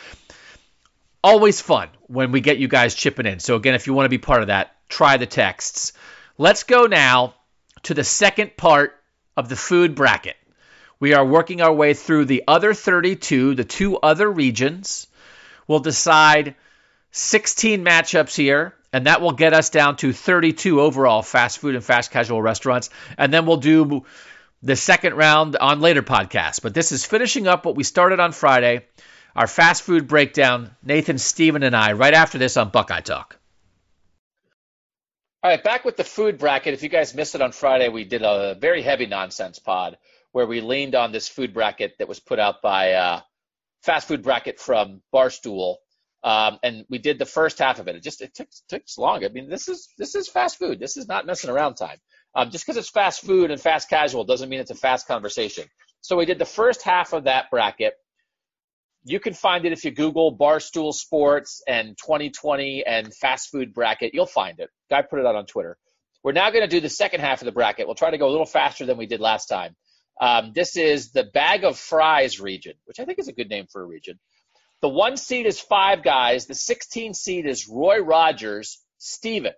Always 1.24 1.62
fun 1.62 1.90
when 2.08 2.32
we 2.32 2.42
get 2.42 2.58
you 2.58 2.68
guys 2.68 2.96
chipping 2.96 3.26
in. 3.26 3.40
So 3.40 3.56
again, 3.56 3.76
if 3.76 3.88
you 3.88 3.94
want 3.94 4.06
to 4.06 4.10
be 4.10 4.18
part 4.18 4.42
of 4.42 4.48
that, 4.48 4.76
try 4.90 5.18
the 5.18 5.26
texts. 5.26 5.94
Let's 6.38 6.64
go 6.64 6.86
now 6.86 7.36
to 7.84 7.94
the 7.94 8.04
second 8.04 8.58
part 8.58 9.00
of 9.38 9.50
the 9.50 9.56
food 9.56 9.96
bracket. 9.96 10.36
We 11.00 11.14
are 11.14 11.26
working 11.26 11.62
our 11.62 11.74
way 11.74 11.94
through 11.94 12.26
the 12.26 12.44
other 12.48 12.74
32, 12.74 13.56
the 13.56 13.64
two 13.64 13.98
other 13.98 14.30
regions. 14.30 15.08
We'll 15.68 15.80
decide 15.80 16.56
16 17.12 17.84
matchups 17.84 18.36
here 18.36 18.74
and 18.94 19.08
that 19.08 19.22
will 19.22 19.32
get 19.32 19.54
us 19.54 19.72
down 19.72 19.98
to 19.98 20.14
32 20.14 20.80
overall 20.80 21.24
fast 21.24 21.58
food 21.58 21.74
and 21.74 21.84
fast 21.84 22.12
casual 22.12 22.42
restaurants. 22.42 22.92
And 23.18 23.34
then 23.34 23.48
we'll 23.48 23.58
do 23.58 24.06
the 24.62 24.76
second 24.76 25.16
round 25.16 25.56
on 25.56 25.82
later 25.82 26.04
podcasts. 26.04 26.62
But 26.62 26.76
this 26.76 26.92
is 26.92 27.04
finishing 27.04 27.48
up 27.48 27.66
what 27.66 27.76
we 27.76 27.84
started 27.84 28.20
on 28.20 28.32
Friday, 28.32 28.86
our 29.36 29.48
fast 29.48 29.84
food 29.84 30.08
breakdown. 30.08 30.76
Nathan, 30.84 31.18
Steven, 31.18 31.64
and 31.64 31.76
I, 31.76 31.94
right 31.94 32.14
after 32.14 32.38
this 32.38 32.58
on 32.58 32.70
Buckeye 32.70 33.02
Talk. 33.02 33.38
All 35.44 35.52
right, 35.52 35.64
back 35.64 35.84
with 35.84 35.98
the 35.98 36.04
food 36.04 36.38
bracket. 36.38 36.74
If 36.74 36.84
you 36.84 36.90
guys 36.90 37.14
missed 37.14 37.36
it 37.36 37.42
on 37.42 37.52
Friday, 37.52 37.90
we 37.90 38.06
did 38.06 38.22
a 38.24 38.56
very 38.60 38.82
heavy 38.82 39.06
nonsense 39.06 39.60
pod 39.60 39.98
where 40.32 40.46
we 40.46 40.62
leaned 40.62 40.96
on 40.96 41.12
this 41.12 41.28
food 41.28 41.54
bracket 41.54 41.96
that 42.00 42.08
was 42.08 42.20
put 42.20 42.40
out 42.40 42.62
by 42.62 42.94
uh, 42.94 43.22
Fast 43.82 44.08
Food 44.08 44.24
Bracket 44.24 44.60
from 44.60 45.02
Barstool 45.14 45.76
um, 46.24 46.58
and 46.64 46.86
we 46.90 47.00
did 47.00 47.20
the 47.20 47.26
first 47.26 47.60
half 47.60 47.80
of 47.80 47.88
it. 47.88 47.96
It 47.96 48.04
just 48.04 48.22
it 48.22 48.34
takes 48.34 48.62
takes 48.70 48.98
long. 48.98 49.26
I 49.26 49.30
mean, 49.30 49.50
this 49.50 49.68
is 49.68 49.90
this 49.98 50.16
is 50.16 50.30
fast 50.30 50.58
food. 50.58 50.80
This 50.80 50.96
is 50.96 51.08
not 51.08 51.26
messing 51.26 51.50
around 51.50 51.76
time. 51.76 51.98
Um, 52.34 52.50
just 52.50 52.66
because 52.66 52.78
it's 52.78 52.90
fast 52.90 53.22
food 53.22 53.52
and 53.52 53.60
fast 53.60 53.90
casual 53.90 54.24
doesn't 54.24 54.50
mean 54.50 54.60
it's 54.60 54.72
a 54.72 54.76
fast 54.76 55.06
conversation. 55.06 55.66
So 56.02 56.16
we 56.16 56.26
did 56.26 56.40
the 56.40 56.46
first 56.46 56.82
half 56.82 57.14
of 57.14 57.26
that 57.26 57.52
bracket. 57.52 57.96
You 59.06 59.20
can 59.20 59.34
find 59.34 59.66
it 59.66 59.74
if 59.74 59.84
you 59.84 59.92
Google 59.92 60.36
Barstool 60.36 60.94
Sports 60.94 61.62
and 61.68 61.98
2020 61.98 62.86
and 62.86 63.14
fast 63.14 63.50
food 63.52 63.74
bracket. 63.74 64.14
You'll 64.14 64.26
find 64.26 64.60
it. 64.60 64.70
Guy 64.90 65.02
put 65.02 65.20
it 65.20 65.26
out 65.26 65.36
on 65.36 65.46
Twitter. 65.46 65.78
We're 66.24 66.32
now 66.32 66.50
going 66.52 66.62
to 66.64 66.70
do 66.70 66.80
the 66.80 66.90
second 66.90 67.20
half 67.20 67.42
of 67.42 67.46
the 67.46 67.52
bracket. 67.52 67.86
We'll 67.86 67.96
try 67.96 68.12
to 68.12 68.18
go 68.18 68.30
a 68.30 68.32
little 68.32 68.46
faster 68.46 68.86
than 68.86 68.98
we 68.98 69.06
did 69.06 69.20
last 69.20 69.48
time. 69.48 69.76
Um, 70.22 70.52
this 70.56 70.78
is 70.78 71.12
the 71.12 71.24
bag 71.24 71.66
of 71.66 71.78
fries 71.78 72.40
region, 72.40 72.74
which 72.86 73.00
I 73.00 73.06
think 73.06 73.20
is 73.20 73.28
a 73.28 73.34
good 73.34 73.50
name 73.50 73.66
for 73.70 73.82
a 73.82 73.86
region. 73.86 74.20
The 74.82 74.90
one 74.90 75.18
seed 75.18 75.46
is 75.46 75.60
five 75.60 76.04
guys. 76.04 76.46
The 76.46 76.56
16 76.56 77.14
seed 77.14 77.46
is 77.46 77.68
Roy 77.68 78.00
Rogers. 78.00 78.80
Steven. 78.98 79.54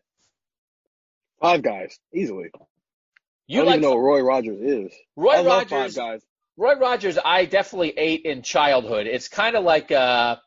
Five 1.39 1.61
guys, 1.61 1.99
easily. 2.13 2.49
You 3.47 3.57
I 3.57 3.61
don't 3.61 3.65
like 3.65 3.77
even 3.77 3.81
know 3.81 3.95
what 3.95 4.01
Roy 4.01 4.21
Rogers 4.21 4.59
is. 4.61 4.93
Roy 5.15 5.33
I 5.33 5.41
love 5.41 5.69
Rogers. 5.69 5.69
five 5.69 5.95
guys. 5.95 6.21
Roy 6.57 6.75
Rogers, 6.75 7.17
I 7.23 7.45
definitely 7.45 7.93
ate 7.97 8.23
in 8.25 8.41
childhood. 8.41 9.07
It's 9.07 9.27
kind 9.27 9.55
of 9.55 9.63
like 9.63 9.91
a, 9.91 10.41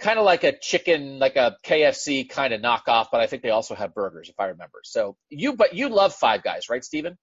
kind 0.00 0.18
of 0.18 0.24
like 0.24 0.44
a 0.44 0.58
chicken, 0.58 1.18
like 1.18 1.36
a 1.36 1.56
KFC 1.64 2.28
kind 2.28 2.52
of 2.52 2.60
knockoff, 2.60 3.06
but 3.12 3.20
I 3.20 3.26
think 3.26 3.42
they 3.42 3.50
also 3.50 3.74
have 3.74 3.94
burgers, 3.94 4.28
if 4.28 4.34
I 4.38 4.46
remember. 4.46 4.80
So 4.82 5.16
you, 5.28 5.54
but 5.54 5.74
you 5.74 5.88
love 5.88 6.14
Five 6.14 6.42
Guys, 6.42 6.68
right, 6.68 6.84
Steven? 6.84 7.16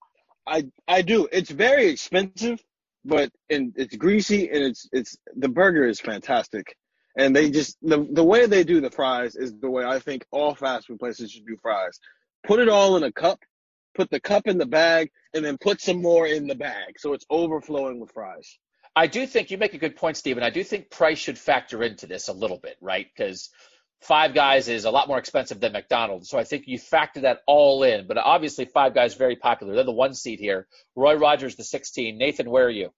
I 0.47 0.67
I 0.87 1.01
do. 1.01 1.27
It's 1.31 1.51
very 1.51 1.87
expensive, 1.87 2.63
but 3.03 3.31
and 3.49 3.73
it's 3.75 3.95
greasy 3.95 4.49
and 4.49 4.63
it's 4.63 4.87
it's 4.91 5.17
the 5.35 5.49
burger 5.49 5.85
is 5.85 5.99
fantastic. 5.99 6.75
And 7.17 7.35
they 7.35 7.49
just 7.49 7.77
the 7.81 8.07
the 8.11 8.23
way 8.23 8.45
they 8.45 8.63
do 8.63 8.79
the 8.79 8.89
fries 8.89 9.35
is 9.35 9.53
the 9.59 9.69
way 9.69 9.83
I 9.83 9.99
think 9.99 10.25
all 10.31 10.55
fast 10.55 10.87
food 10.87 10.99
places 10.99 11.31
should 11.31 11.45
do 11.45 11.57
fries. 11.61 11.99
Put 12.45 12.59
it 12.59 12.69
all 12.69 12.95
in 12.95 13.03
a 13.03 13.11
cup, 13.11 13.39
put 13.97 14.09
the 14.09 14.19
cup 14.19 14.47
in 14.47 14.57
the 14.57 14.65
bag, 14.65 15.11
and 15.33 15.43
then 15.43 15.57
put 15.57 15.81
some 15.81 16.01
more 16.01 16.25
in 16.25 16.47
the 16.47 16.55
bag 16.55 16.99
so 16.99 17.13
it's 17.13 17.25
overflowing 17.29 17.99
with 17.99 18.11
fries. 18.13 18.57
I 18.95 19.07
do 19.07 19.27
think 19.27 19.51
you 19.51 19.57
make 19.57 19.73
a 19.73 19.77
good 19.77 19.95
point, 19.95 20.17
Steven. 20.17 20.43
I 20.43 20.49
do 20.49 20.63
think 20.63 20.89
price 20.89 21.19
should 21.19 21.37
factor 21.37 21.83
into 21.83 22.07
this 22.07 22.29
a 22.29 22.33
little 22.33 22.57
bit, 22.57 22.77
right? 22.81 23.07
Because 23.15 23.49
Five 24.01 24.33
Guys 24.33 24.69
is 24.69 24.85
a 24.85 24.91
lot 24.91 25.07
more 25.07 25.17
expensive 25.17 25.59
than 25.59 25.73
McDonald's. 25.73 26.29
So 26.29 26.37
I 26.37 26.43
think 26.43 26.63
you 26.67 26.77
factor 26.77 27.21
that 27.21 27.39
all 27.47 27.83
in. 27.83 28.07
But 28.07 28.17
obviously, 28.17 28.65
Five 28.65 28.93
Guys 28.93 29.11
is 29.11 29.17
very 29.17 29.35
popular. 29.35 29.75
They're 29.75 29.83
the 29.83 29.91
one 29.91 30.13
seed 30.13 30.39
here. 30.39 30.67
Roy 30.95 31.15
Rogers, 31.15 31.55
the 31.55 31.63
16. 31.63 32.17
Nathan, 32.17 32.49
where 32.49 32.65
are 32.65 32.71
you? 32.71 32.91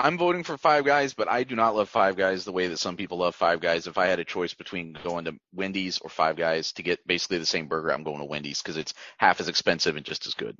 I'm 0.00 0.16
voting 0.16 0.44
for 0.44 0.56
Five 0.56 0.84
Guys, 0.84 1.12
but 1.12 1.28
I 1.28 1.42
do 1.42 1.56
not 1.56 1.74
love 1.74 1.88
Five 1.88 2.14
Guys 2.14 2.44
the 2.44 2.52
way 2.52 2.68
that 2.68 2.78
some 2.78 2.96
people 2.96 3.18
love 3.18 3.34
Five 3.34 3.60
Guys. 3.60 3.88
If 3.88 3.98
I 3.98 4.06
had 4.06 4.20
a 4.20 4.24
choice 4.24 4.54
between 4.54 4.96
going 5.02 5.24
to 5.24 5.34
Wendy's 5.52 5.98
or 5.98 6.08
Five 6.08 6.36
Guys 6.36 6.70
to 6.74 6.84
get 6.84 7.04
basically 7.04 7.38
the 7.38 7.46
same 7.46 7.66
burger, 7.66 7.92
I'm 7.92 8.04
going 8.04 8.20
to 8.20 8.24
Wendy's 8.24 8.62
because 8.62 8.76
it's 8.76 8.94
half 9.16 9.40
as 9.40 9.48
expensive 9.48 9.96
and 9.96 10.06
just 10.06 10.28
as 10.28 10.34
good. 10.34 10.56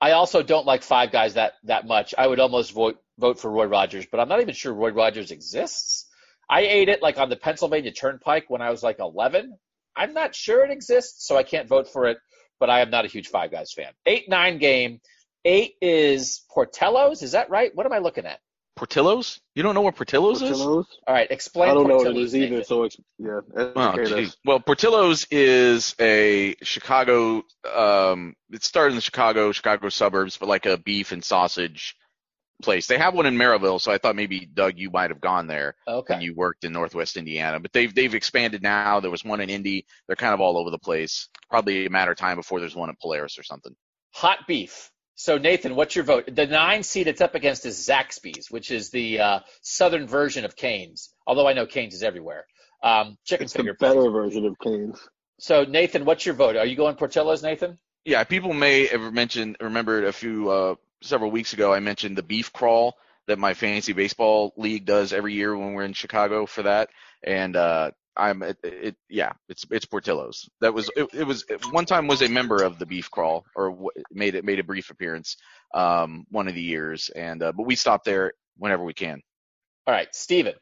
I 0.00 0.12
also 0.12 0.42
don't 0.42 0.64
like 0.64 0.82
Five 0.82 1.12
Guys 1.12 1.34
that 1.34 1.52
that 1.64 1.86
much. 1.86 2.14
I 2.16 2.26
would 2.26 2.40
almost 2.40 2.72
vote 2.72 2.98
vote 3.18 3.38
for 3.38 3.50
Roy 3.50 3.66
Rogers, 3.66 4.06
but 4.10 4.20
I'm 4.20 4.28
not 4.30 4.40
even 4.40 4.54
sure 4.54 4.72
Roy 4.72 4.90
Rogers 4.90 5.32
exists. 5.32 6.06
I 6.48 6.62
ate 6.62 6.88
it 6.88 7.02
like 7.02 7.18
on 7.18 7.28
the 7.28 7.36
Pennsylvania 7.36 7.92
Turnpike 7.92 8.48
when 8.48 8.62
I 8.62 8.70
was 8.70 8.82
like 8.82 9.00
11. 9.00 9.54
I'm 9.94 10.14
not 10.14 10.34
sure 10.34 10.64
it 10.64 10.70
exists, 10.70 11.26
so 11.26 11.36
I 11.36 11.42
can't 11.42 11.68
vote 11.68 11.92
for 11.92 12.06
it. 12.06 12.16
But 12.58 12.70
I 12.70 12.80
am 12.80 12.88
not 12.88 13.04
a 13.04 13.08
huge 13.08 13.28
Five 13.28 13.50
Guys 13.50 13.74
fan. 13.74 13.92
Eight 14.06 14.30
nine 14.30 14.56
game. 14.56 15.02
Eight 15.44 15.74
is 15.82 16.40
Portillo's. 16.50 17.20
Is 17.20 17.32
that 17.32 17.50
right? 17.50 17.70
What 17.74 17.84
am 17.84 17.92
I 17.92 17.98
looking 17.98 18.24
at? 18.24 18.40
Portillo's? 18.76 19.40
You 19.54 19.62
don't 19.62 19.74
know 19.74 19.82
what 19.82 19.96
Portillo's, 19.96 20.40
is? 20.40 20.50
Portillo's? 20.50 20.86
All 21.06 21.14
right, 21.14 21.30
explain. 21.30 21.70
I 21.70 21.74
don't 21.74 21.88
know 21.88 21.96
what 21.96 22.06
it 22.06 22.14
Portillo's, 22.14 22.34
is 22.34 22.36
either. 22.36 22.64
So 22.64 22.84
it's 22.84 22.96
yeah. 23.18 23.40
Oh, 23.54 24.04
geez. 24.04 24.36
Well, 24.44 24.60
Portillo's 24.60 25.26
is 25.30 25.94
a 26.00 26.54
Chicago. 26.62 27.42
Um, 27.74 28.34
it 28.50 28.64
started 28.64 28.92
in 28.92 28.96
the 28.96 29.02
Chicago, 29.02 29.52
Chicago 29.52 29.88
suburbs, 29.88 30.38
but 30.38 30.48
like 30.48 30.66
a 30.66 30.78
beef 30.78 31.12
and 31.12 31.22
sausage 31.22 31.96
place. 32.62 32.86
They 32.86 32.96
have 32.96 33.12
one 33.14 33.26
in 33.26 33.36
Merrillville, 33.36 33.80
so 33.80 33.92
I 33.92 33.98
thought 33.98 34.16
maybe 34.16 34.46
Doug, 34.46 34.78
you 34.78 34.88
might 34.90 35.10
have 35.10 35.20
gone 35.20 35.46
there 35.48 35.74
Okay. 35.86 36.14
when 36.14 36.22
you 36.22 36.34
worked 36.34 36.64
in 36.64 36.72
Northwest 36.72 37.16
Indiana. 37.16 37.60
But 37.60 37.72
they've 37.72 37.94
they've 37.94 38.14
expanded 38.14 38.62
now. 38.62 39.00
There 39.00 39.10
was 39.10 39.24
one 39.24 39.40
in 39.40 39.50
Indy. 39.50 39.84
They're 40.06 40.16
kind 40.16 40.32
of 40.32 40.40
all 40.40 40.56
over 40.56 40.70
the 40.70 40.78
place. 40.78 41.28
Probably 41.50 41.84
a 41.86 41.90
matter 41.90 42.12
of 42.12 42.16
time 42.18 42.36
before 42.36 42.60
there's 42.60 42.76
one 42.76 42.88
at 42.88 42.98
Polaris 43.00 43.38
or 43.38 43.42
something. 43.42 43.74
Hot 44.14 44.38
beef. 44.46 44.90
So 45.14 45.38
Nathan, 45.38 45.76
what's 45.76 45.94
your 45.94 46.04
vote? 46.04 46.28
The 46.34 46.46
nine 46.46 46.82
seed 46.82 47.06
it's 47.06 47.20
up 47.20 47.34
against 47.34 47.66
is 47.66 47.78
Zaxby's, 47.86 48.50
which 48.50 48.70
is 48.70 48.90
the 48.90 49.20
uh, 49.20 49.40
southern 49.60 50.06
version 50.06 50.44
of 50.44 50.56
Canes. 50.56 51.10
Although 51.26 51.46
I 51.46 51.52
know 51.52 51.66
Canes 51.66 51.94
is 51.94 52.02
everywhere. 52.02 52.46
Um, 52.82 53.16
chicken 53.24 53.44
It's 53.44 53.52
the 53.52 53.60
finger. 53.60 53.74
place. 53.74 53.92
better 53.94 54.10
version 54.10 54.46
of 54.46 54.58
Canes. 54.58 54.98
So 55.38 55.64
Nathan, 55.64 56.04
what's 56.04 56.24
your 56.26 56.34
vote? 56.34 56.56
Are 56.56 56.66
you 56.66 56.76
going 56.76 56.96
Portillo's, 56.96 57.42
Nathan? 57.42 57.78
Yeah, 58.04 58.24
people 58.24 58.52
may 58.52 58.86
have 58.86 59.12
mentioned, 59.12 59.56
remembered 59.60 60.04
a 60.04 60.12
few, 60.12 60.50
uh, 60.50 60.74
several 61.02 61.30
weeks 61.30 61.52
ago, 61.52 61.72
I 61.72 61.80
mentioned 61.80 62.16
the 62.16 62.22
beef 62.22 62.52
crawl 62.52 62.96
that 63.28 63.38
my 63.38 63.54
fantasy 63.54 63.92
baseball 63.92 64.52
league 64.56 64.84
does 64.84 65.12
every 65.12 65.34
year 65.34 65.56
when 65.56 65.74
we're 65.74 65.84
in 65.84 65.92
Chicago 65.92 66.46
for 66.46 66.62
that. 66.64 66.90
And, 67.22 67.54
uh, 67.54 67.92
I'm, 68.16 68.42
it, 68.42 68.58
it 68.62 68.96
yeah, 69.08 69.32
it's, 69.48 69.64
it's 69.70 69.86
Portillo's. 69.86 70.48
That 70.60 70.74
was, 70.74 70.90
it, 70.96 71.08
it 71.14 71.24
was, 71.24 71.44
one 71.70 71.86
time 71.86 72.06
was 72.06 72.22
a 72.22 72.28
member 72.28 72.62
of 72.62 72.78
the 72.78 72.86
beef 72.86 73.10
crawl 73.10 73.44
or 73.56 73.70
w- 73.70 73.90
made 74.10 74.34
it, 74.34 74.44
made 74.44 74.58
a 74.60 74.64
brief 74.64 74.90
appearance, 74.90 75.36
um, 75.74 76.24
one 76.30 76.48
of 76.48 76.54
the 76.54 76.62
years. 76.62 77.10
And, 77.14 77.42
uh, 77.42 77.52
but 77.52 77.66
we 77.66 77.76
stop 77.76 78.04
there 78.04 78.32
whenever 78.58 78.84
we 78.84 78.94
can. 78.94 79.20
All 79.86 79.94
right, 79.94 80.14
Steven. 80.14 80.54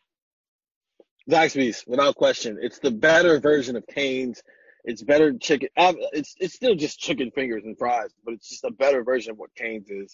Zaxby's, 1.31 1.85
without 1.87 2.17
question. 2.17 2.59
It's 2.61 2.79
the 2.81 2.91
better 2.91 3.41
version 3.41 3.77
of 3.77 3.87
Canes. 3.87 4.43
It's 4.85 5.03
better 5.03 5.33
chicken. 5.39 5.69
uh, 5.77 5.95
It's 6.13 6.35
it's 6.41 6.55
still 6.55 6.75
just 6.75 6.99
chicken 6.99 7.31
fingers 7.33 7.65
and 7.65 7.79
fries, 7.79 8.11
but 8.25 8.35
it's 8.35 8.49
just 8.49 8.65
a 8.65 8.73
better 8.73 9.05
version 9.05 9.33
of 9.33 9.39
what 9.39 9.55
Canes 9.55 9.91
is, 9.91 10.13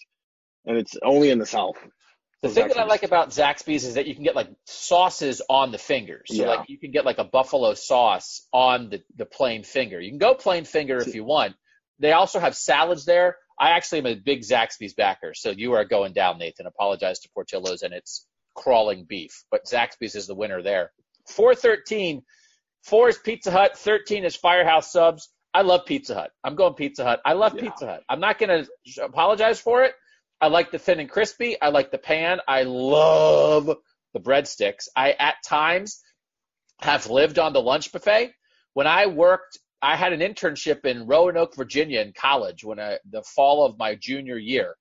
and 0.65 0.77
it's 0.77 0.97
only 1.03 1.29
in 1.31 1.39
the 1.39 1.45
South. 1.45 1.77
The 2.43 2.49
thing 2.49 2.67
that 2.67 2.77
I 2.77 2.83
like 2.85 3.03
about 3.03 3.29
Zaxby's 3.29 3.83
is 3.83 3.95
that 3.95 4.05
you 4.05 4.13
can 4.13 4.23
get 4.23 4.35
like 4.35 4.49
sauces 4.65 5.41
on 5.49 5.71
the 5.71 5.77
fingers. 5.79 6.27
So 6.29 6.35
Yeah. 6.43 6.47
like 6.49 6.69
you 6.69 6.77
can 6.77 6.91
get 6.91 7.03
like 7.05 7.17
a 7.17 7.23
buffalo 7.23 7.73
sauce 7.73 8.47
on 8.53 8.89
the, 8.89 9.01
the 9.15 9.25
plain 9.25 9.63
finger. 9.63 9.99
You 9.99 10.11
can 10.11 10.19
go 10.19 10.35
plain 10.35 10.63
finger 10.65 10.97
if 10.97 11.15
you 11.15 11.23
want. 11.23 11.55
They 11.99 12.11
also 12.11 12.39
have 12.39 12.55
salads 12.55 13.05
there. 13.05 13.37
I 13.59 13.71
actually 13.71 13.99
am 13.99 14.05
a 14.05 14.13
big 14.15 14.41
Zaxby's 14.41 14.93
backer, 14.93 15.33
so 15.33 15.49
you 15.49 15.73
are 15.73 15.83
going 15.83 16.13
down, 16.13 16.37
Nathan. 16.37 16.67
Apologize 16.67 17.19
to 17.21 17.29
Portillo's 17.33 17.81
and 17.81 17.91
its 17.91 18.27
crawling 18.53 19.05
beef, 19.05 19.43
but 19.49 19.65
Zaxby's 19.65 20.13
is 20.15 20.27
the 20.27 20.35
winner 20.35 20.61
there. 20.61 20.91
413. 21.29 22.21
Four 22.83 23.09
is 23.09 23.17
Pizza 23.17 23.49
Hut. 23.51 23.77
13 23.77 24.25
is 24.25 24.35
Firehouse 24.35 24.91
Subs. 24.91 25.29
I 25.53 25.61
love 25.63 25.85
Pizza 25.87 26.13
Hut. 26.13 26.31
I'm 26.43 26.55
going 26.55 26.75
Pizza 26.75 27.03
Hut. 27.03 27.19
I 27.25 27.33
love 27.33 27.55
Yeah. 27.55 27.61
Pizza 27.63 27.85
Hut. 27.87 28.03
I'm 28.07 28.19
not 28.19 28.37
going 28.37 28.65
to 28.95 29.03
apologize 29.03 29.59
for 29.59 29.83
it. 29.83 29.93
I 30.39 30.47
like 30.47 30.71
the 30.71 30.79
thin 30.79 30.99
and 30.99 31.09
crispy. 31.09 31.59
I 31.61 31.69
like 31.69 31.91
the 31.91 31.97
pan. 31.97 32.39
I 32.47 32.63
love 32.63 33.69
the 34.13 34.19
breadsticks. 34.19 34.87
I 34.95 35.11
at 35.11 35.35
times 35.45 36.01
have 36.81 37.09
lived 37.09 37.39
on 37.39 37.53
the 37.53 37.61
lunch 37.61 37.91
buffet. 37.91 38.33
When 38.73 38.87
I 38.87 39.07
worked, 39.07 39.57
I 39.81 39.95
had 39.95 40.13
an 40.13 40.19
internship 40.19 40.85
in 40.85 41.07
Roanoke, 41.07 41.55
Virginia 41.55 42.01
in 42.01 42.13
college 42.13 42.63
when 42.63 42.79
I, 42.79 42.99
the 43.09 43.23
fall 43.23 43.65
of 43.65 43.77
my 43.77 43.95
junior 43.95 44.37
year. 44.37 44.75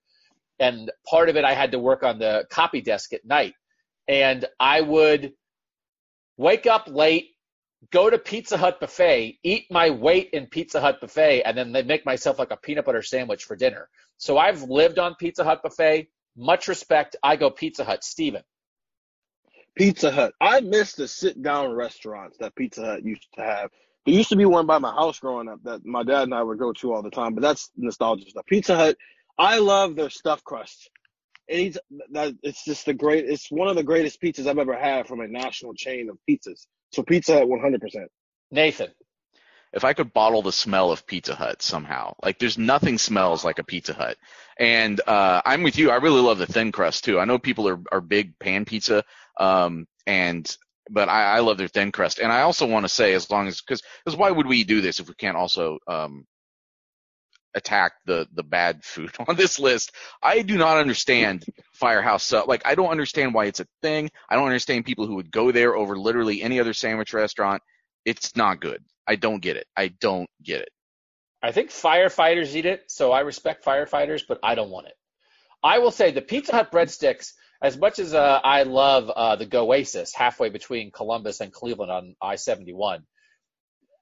And 0.59 0.91
part 1.09 1.29
of 1.29 1.37
it, 1.37 1.45
I 1.45 1.55
had 1.55 1.73
to 1.73 1.79
work 1.79 2.03
on 2.03 2.19
the 2.19 2.47
copy 2.51 2.81
desk 2.81 3.13
at 3.13 3.25
night. 3.25 3.55
And 4.09 4.45
I 4.61 4.81
would 4.81 5.33
wake 6.37 6.67
up 6.67 6.89
late, 6.89 7.31
go 7.91 8.11
to 8.11 8.19
Pizza 8.19 8.57
Hut 8.57 8.81
buffet, 8.81 9.39
eat 9.43 9.67
my 9.71 9.91
weight 9.91 10.31
in 10.33 10.47
Pizza 10.47 10.81
Hut 10.81 11.01
buffet, 11.01 11.43
and 11.43 11.57
then 11.57 11.73
they 11.73 11.83
make 11.83 12.07
myself 12.07 12.39
like 12.39 12.51
a 12.51 12.57
peanut 12.57 12.85
butter 12.85 13.03
sandwich 13.03 13.45
for 13.45 13.57
dinner. 13.57 13.89
So 14.19 14.39
I've 14.39 14.63
lived 14.63 14.99
on 14.99 15.15
Pizza 15.15 15.45
Hut 15.45 15.63
buffet. 15.63 16.09
Much 16.37 16.69
respect. 16.69 17.17
I 17.23 17.37
go 17.37 17.51
Pizza 17.51 17.85
Hut. 17.85 18.05
Steven. 18.05 18.43
Pizza 19.77 20.11
Hut. 20.11 20.35
I 20.41 20.61
miss 20.61 20.95
the 20.95 21.07
sit 21.09 21.43
down 21.43 21.73
restaurants 21.73 22.39
that 22.39 22.55
Pizza 22.55 22.85
Hut 22.85 23.05
used 23.05 23.27
to 23.35 23.43
have. 23.43 23.71
There 24.05 24.15
used 24.15 24.31
to 24.31 24.37
be 24.37 24.45
one 24.45 24.67
by 24.67 24.79
my 24.79 24.93
house 24.93 25.19
growing 25.19 25.49
up 25.49 25.63
that 25.65 25.85
my 25.85 26.03
dad 26.03 26.23
and 26.23 26.35
I 26.35 26.43
would 26.43 26.59
go 26.59 26.73
to 26.73 26.93
all 26.93 27.03
the 27.03 27.11
time, 27.11 27.35
but 27.35 27.43
that's 27.43 27.71
nostalgia 27.77 28.31
stuff. 28.31 28.47
Pizza 28.47 28.77
Hut, 28.77 28.97
I 29.39 29.59
love 29.59 29.97
their 29.97 30.11
stuffed 30.11 30.45
crust. 30.45 30.91
It's, 31.49 31.79
it's 32.43 32.65
just 32.65 32.87
the 32.87 32.95
great, 32.95 33.29
it's 33.29 33.51
one 33.51 33.69
of 33.69 33.77
the 33.77 33.83
greatest 33.83 34.21
pizzas 34.21 34.47
I've 34.47 34.59
ever 34.59 34.77
had 34.77 35.07
from 35.07 35.21
a 35.21 35.29
national 35.29 35.75
chain 35.75 36.09
of 36.09 36.19
pizzas. 36.29 36.67
So 36.93 37.03
Pizza 37.03 37.35
Hut 37.35 37.49
100%. 37.49 38.07
Nathan. 38.51 38.89
if 39.73 39.85
I 39.85 39.93
could 39.93 40.13
bottle 40.15 40.43
the 40.43 40.53
smell 40.53 40.91
of 40.93 41.07
Pizza 41.07 41.35
Hut 41.35 41.63
somehow, 41.63 42.15
like 42.23 42.39
there's 42.39 42.59
nothing 42.59 42.99
smells 42.99 43.45
like 43.45 43.59
a 43.59 43.65
Pizza 43.65 43.93
Hut. 43.95 44.17
And 44.59 45.01
uh, 45.07 45.43
I'm 45.45 45.63
with 45.63 45.79
you. 45.79 45.91
I 45.91 45.97
really 45.97 46.21
love 46.23 46.39
the 46.39 46.47
thin 46.47 46.73
crust 46.73 47.05
too. 47.05 47.21
I 47.21 47.25
know 47.27 47.39
people 47.39 47.69
are 47.69 47.81
are 47.93 48.01
big 48.01 48.39
pan 48.39 48.65
pizza, 48.65 49.05
um, 49.39 49.87
and 50.07 50.57
but 50.91 51.09
I, 51.09 51.37
I 51.37 51.41
love 51.41 51.59
their 51.59 51.69
thin 51.69 51.93
crust. 51.93 52.21
And 52.21 52.33
I 52.33 52.43
also 52.43 52.67
want 52.67 52.85
to 52.85 52.89
say, 52.89 53.13
as 53.15 53.31
long 53.31 53.49
as 53.49 53.61
because 53.61 53.83
because 54.05 54.17
why 54.19 54.31
would 54.31 54.47
we 54.47 54.65
do 54.65 54.81
this 54.81 55.01
if 55.01 55.09
we 55.09 55.15
can't 55.15 55.37
also 55.37 55.79
um, 55.89 56.25
attack 57.57 57.93
the 58.05 58.29
the 58.33 58.45
bad 58.45 58.85
food 58.85 59.11
on 59.27 59.35
this 59.35 59.59
list? 59.59 59.93
I 60.23 60.43
do 60.43 60.57
not 60.57 60.77
understand 60.79 61.45
Firehouse 61.73 62.23
Sub. 62.23 62.49
Like 62.49 62.63
I 62.65 62.77
don't 62.77 62.91
understand 62.91 63.35
why 63.35 63.47
it's 63.47 63.61
a 63.61 63.67
thing. 63.83 64.11
I 64.29 64.37
don't 64.37 64.47
understand 64.47 64.85
people 64.85 65.07
who 65.07 65.17
would 65.17 65.33
go 65.33 65.51
there 65.51 65.75
over 65.75 65.99
literally 65.99 66.43
any 66.43 66.61
other 66.61 66.75
sandwich 66.75 67.13
restaurant. 67.13 67.63
It's 68.05 68.37
not 68.37 68.61
good. 68.61 68.85
I 69.07 69.17
don't 69.17 69.41
get 69.41 69.57
it. 69.57 69.67
I 69.77 69.89
don't 69.89 70.29
get 70.43 70.61
it. 70.61 70.69
I 71.43 71.53
think 71.53 71.71
firefighters 71.71 72.55
eat 72.55 72.67
it, 72.67 72.85
so 72.89 73.13
I 73.13 73.21
respect 73.21 73.65
firefighters, 73.65 74.23
but 74.27 74.41
I 74.43 74.55
don't 74.55 74.71
want 74.71 74.89
it. 74.89 74.95
I 75.63 75.79
will 75.79 75.91
say 75.91 76.11
the 76.11 76.23
Pizza 76.23 76.53
Hut 76.53 76.73
breadsticks, 76.73 77.33
as 77.63 77.77
much 77.77 77.99
as 77.99 78.15
uh, 78.15 78.41
I 78.43 78.65
love 78.65 79.11
uh, 79.11 79.37
the 79.37 79.47
Goasis 79.47 80.15
halfway 80.15 80.49
between 80.49 80.91
Columbus 80.91 81.41
and 81.41 81.53
Cleveland 81.53 81.93
on 81.93 82.17
I 82.21 82.37
71, 82.37 83.05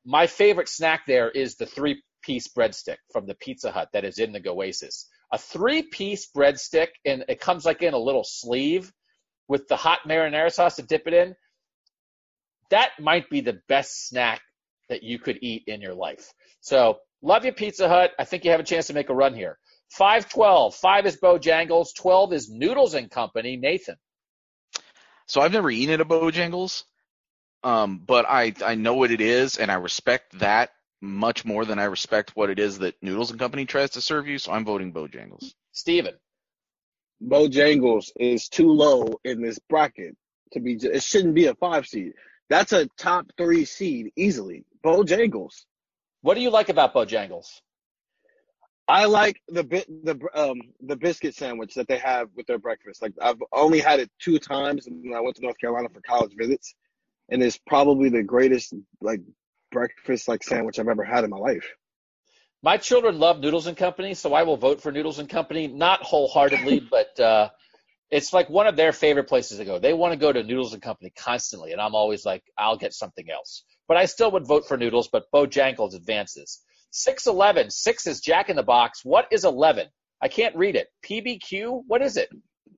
my 0.05 0.26
favorite 0.26 0.68
snack 0.68 1.02
there 1.07 1.30
is 1.30 1.57
the 1.57 1.66
three 1.66 2.02
piece 2.25 2.49
breadstick 2.49 2.97
from 3.12 3.27
the 3.27 3.35
Pizza 3.35 3.70
Hut 3.70 3.89
that 3.93 4.05
is 4.05 4.18
in 4.18 4.33
the 4.33 4.41
Goasis. 4.41 5.05
A 5.33 5.39
three 5.39 5.83
piece 5.83 6.31
breadstick, 6.31 6.89
and 7.05 7.25
it 7.29 7.41
comes 7.41 7.64
like 7.64 7.83
in 7.83 7.95
a 7.95 7.99
little 7.99 8.25
sleeve 8.25 8.93
with 9.49 9.68
the 9.68 9.77
hot 9.77 10.01
marinara 10.09 10.53
sauce 10.53 10.77
to 10.77 10.83
dip 10.83 11.07
it 11.07 11.14
in. 11.14 11.35
That 12.70 12.91
might 12.99 13.29
be 13.29 13.41
the 13.41 13.61
best 13.68 14.09
snack 14.09 14.41
that 14.89 15.03
you 15.03 15.18
could 15.18 15.39
eat 15.43 15.64
in 15.66 15.81
your 15.81 15.95
life. 15.95 16.33
So 16.61 16.99
love 17.22 17.45
you, 17.45 17.53
Pizza 17.53 17.89
Hut. 17.89 18.12
I 18.18 18.25
think 18.25 18.45
you 18.45 18.51
have 18.51 18.61
a 18.61 18.64
chance 18.64 18.87
to 18.89 18.95
make 18.95 19.11
a 19.11 19.14
run 19.14 19.35
here. 19.35 19.59
512. 19.91 20.75
5 20.75 21.07
is 21.07 21.16
Bojangles. 21.16 21.89
12 21.97 22.33
is 22.33 22.51
Noodles 22.51 22.95
and 22.95 23.11
Company. 23.11 23.57
Nathan. 23.57 23.97
So 25.27 25.41
I've 25.41 25.53
never 25.53 25.70
eaten 25.70 25.95
at 25.95 26.01
a 26.01 26.05
Bojangles, 26.05 26.85
um, 27.62 28.03
but 28.05 28.27
I 28.29 28.53
I 28.64 28.75
know 28.75 28.95
what 28.95 29.11
it 29.11 29.22
is, 29.22 29.57
and 29.57 29.70
I 29.70 29.77
respect 29.77 30.39
that 30.41 30.70
much 31.05 31.44
more 31.44 31.64
than 31.64 31.78
I 31.78 31.84
respect 31.84 32.32
what 32.34 32.50
it 32.50 32.59
is 32.59 32.78
that 32.78 33.00
Noodles 33.02 33.30
and 33.30 33.38
Company 33.38 33.66
tries 33.66 33.90
to 33.90 34.00
serve 34.00 34.26
you. 34.26 34.38
So 34.38 34.52
I'm 34.52 34.64
voting 34.64 34.92
Bojangles. 34.92 35.55
Steven. 35.72 36.14
Bojangles 37.22 38.11
is 38.16 38.48
too 38.48 38.70
low 38.70 39.20
in 39.24 39.40
this 39.40 39.59
bracket 39.59 40.16
to 40.52 40.61
be, 40.61 40.74
it 40.74 41.02
shouldn't 41.02 41.34
be 41.34 41.46
a 41.46 41.55
five 41.55 41.86
seed. 41.86 42.12
That's 42.48 42.72
a 42.72 42.86
top 42.98 43.26
three 43.36 43.64
seed 43.64 44.12
easily. 44.16 44.64
Bojangles. 44.84 45.64
What 46.22 46.34
do 46.34 46.40
you 46.40 46.50
like 46.50 46.68
about 46.68 46.94
Bojangles? 46.94 47.61
I 48.86 49.07
like 49.07 49.40
the 49.48 49.64
bit 49.64 49.86
the 50.05 50.18
um 50.34 50.61
the 50.82 50.96
biscuit 50.96 51.34
sandwich 51.34 51.74
that 51.74 51.88
they 51.88 51.96
have 51.98 52.28
with 52.36 52.46
their 52.46 52.59
breakfast. 52.59 53.00
Like 53.00 53.14
I've 53.20 53.42
only 53.50 53.80
had 53.80 53.98
it 53.98 54.11
two 54.18 54.38
times 54.38 54.86
when 54.86 55.14
I 55.14 55.20
went 55.20 55.36
to 55.36 55.42
North 55.42 55.59
Carolina 55.59 55.88
for 55.88 56.02
college 56.02 56.34
visits, 56.36 56.74
and 57.30 57.42
it's 57.42 57.59
probably 57.66 58.11
the 58.11 58.22
greatest 58.22 58.74
like 59.00 59.20
breakfast 59.75 60.29
like 60.29 60.43
sandwich 60.43 60.79
I've 60.79 60.89
ever 60.89 61.05
had 61.05 61.25
in 61.25 61.31
my 61.31 61.37
life. 61.37 61.68
My 62.62 62.79
children 62.79 63.18
love 63.18 63.41
Noodles 63.41 63.66
and 63.66 63.77
Company, 63.77 64.14
so 64.14 64.33
I 64.33 64.45
will 64.45 64.57
vote 64.57 64.81
for 64.81 64.91
Noodles 64.91 65.18
and 65.18 65.29
Company. 65.29 65.66
Not 65.66 66.03
wholeheartedly, 66.03 66.81
but 66.91 67.20
uh, 67.20 67.51
it's 68.11 68.33
like 68.33 68.49
one 68.49 68.66
of 68.66 68.77
their 68.77 68.93
favorite 68.93 69.29
places 69.29 69.59
to 69.59 69.64
go. 69.66 69.79
They 69.79 69.93
want 69.93 70.12
to 70.12 70.18
go 70.18 70.33
to 70.33 70.43
Noodles 70.43 70.72
and 70.72 70.81
Company 70.81 71.12
constantly, 71.14 71.72
and 71.72 71.81
I'm 71.81 71.95
always 71.95 72.25
like, 72.25 72.43
I'll 72.57 72.79
get 72.79 72.95
something 72.95 73.29
else. 73.31 73.64
But 73.87 73.99
I 73.99 74.07
still 74.07 74.31
would 74.31 74.47
vote 74.47 74.66
for 74.66 74.79
Noodles, 74.79 75.09
but 75.12 75.25
Bojangles 75.35 75.95
advances. 75.95 76.62
611. 76.93 77.70
6 77.70 78.07
is 78.07 78.20
Jack 78.20 78.49
in 78.49 78.57
the 78.57 78.62
Box. 78.62 79.01
What 79.05 79.27
is 79.31 79.45
11? 79.45 79.89
I 80.22 80.29
can't 80.29 80.57
read 80.57 80.77
it. 80.77 80.89
PBQ? 81.05 81.83
What 81.87 82.01
is 82.01 82.16
it? 82.16 82.31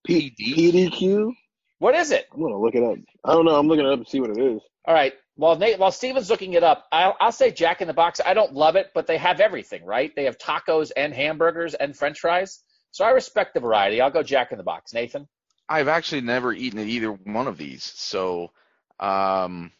P- 0.05 0.35
PDQ. 0.41 1.33
What 1.79 1.95
is 1.95 2.11
it? 2.11 2.27
I'm 2.33 2.41
gonna 2.41 2.59
look 2.59 2.75
it 2.75 2.83
up. 2.83 2.97
I 3.25 3.35
don't 3.35 3.45
know. 3.45 3.57
I'm 3.57 3.69
looking 3.69 3.87
it 3.87 3.93
up 3.93 4.03
to 4.03 4.11
see 4.11 4.21
what 4.21 4.31
it 4.31 4.39
is. 4.39 4.61
All 4.87 4.95
right. 4.95 5.13
While 5.37 5.57
Nate, 5.57 5.79
while 5.79 5.93
Steven's 5.93 6.31
looking 6.31 6.55
it 6.55 6.63
up, 6.63 6.87
I'll, 6.91 7.15
I'll 7.21 7.33
say 7.33 7.51
Jack 7.51 7.83
in 7.83 7.89
the 7.89 7.95
Box. 7.95 8.21
I 8.25 8.33
don't 8.33 8.55
love 8.55 8.77
it, 8.77 8.93
but 8.95 9.07
they 9.07 9.19
have 9.19 9.39
everything, 9.39 9.85
right? 9.85 10.15
They 10.17 10.25
have 10.25 10.39
tacos 10.39 10.91
and 10.97 11.13
hamburgers 11.13 11.75
and 11.75 11.95
French 11.95 12.21
fries. 12.21 12.63
So 12.91 13.05
I 13.05 13.11
respect 13.11 13.53
the 13.53 13.61
variety. 13.61 14.01
I'll 14.01 14.11
go 14.11 14.23
Jack 14.23 14.53
in 14.53 14.59
the 14.59 14.65
Box. 14.65 14.95
Nathan. 14.95 15.29
I've 15.69 15.89
actually 15.89 16.23
never 16.23 16.53
eaten 16.53 16.79
at 16.79 16.87
either 16.87 17.11
one 17.13 17.49
of 17.49 17.59
these, 17.59 17.83
so 17.83 18.53
um, 19.01 19.73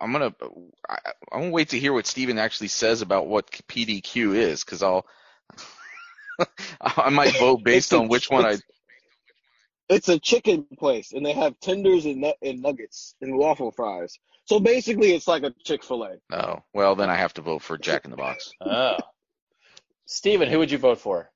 I'm 0.00 0.12
gonna 0.12 0.34
I, 0.88 0.98
I'm 1.30 1.40
gonna 1.40 1.50
wait 1.50 1.68
to 1.70 1.78
hear 1.78 1.92
what 1.92 2.06
Steven 2.06 2.38
actually 2.38 2.68
says 2.68 3.02
about 3.02 3.26
what 3.28 3.50
PDQ 3.50 4.34
is, 4.34 4.64
because 4.64 4.82
I'll 4.82 5.06
I 6.80 7.10
might 7.10 7.38
vote 7.38 7.62
based 7.62 7.92
on 7.92 8.08
which 8.08 8.30
one 8.30 8.46
I. 8.46 8.56
it's- 9.90 9.98
It's 9.98 10.08
a 10.08 10.18
chicken 10.18 10.66
place, 10.78 11.12
and 11.12 11.24
they 11.26 11.32
have 11.34 11.58
tenders 11.60 12.06
and, 12.06 12.20
nut- 12.22 12.36
and 12.42 12.62
nuggets 12.62 13.14
and 13.20 13.36
waffle 13.36 13.70
fries. 13.72 14.18
So 14.46 14.58
basically, 14.60 15.12
it's 15.12 15.28
like 15.28 15.42
a 15.42 15.52
Chick 15.64 15.84
Fil 15.84 16.02
A. 16.04 16.16
Oh, 16.32 16.62
well 16.74 16.94
then 16.96 17.10
I 17.10 17.16
have 17.16 17.34
to 17.34 17.42
vote 17.42 17.62
for 17.62 17.76
Jack 17.78 18.04
in 18.04 18.10
the 18.10 18.16
Box. 18.16 18.50
Oh. 18.60 18.96
Steven, 20.06 20.48
who 20.48 20.58
would 20.58 20.70
you 20.70 20.78
vote 20.78 20.98
for? 20.98 21.30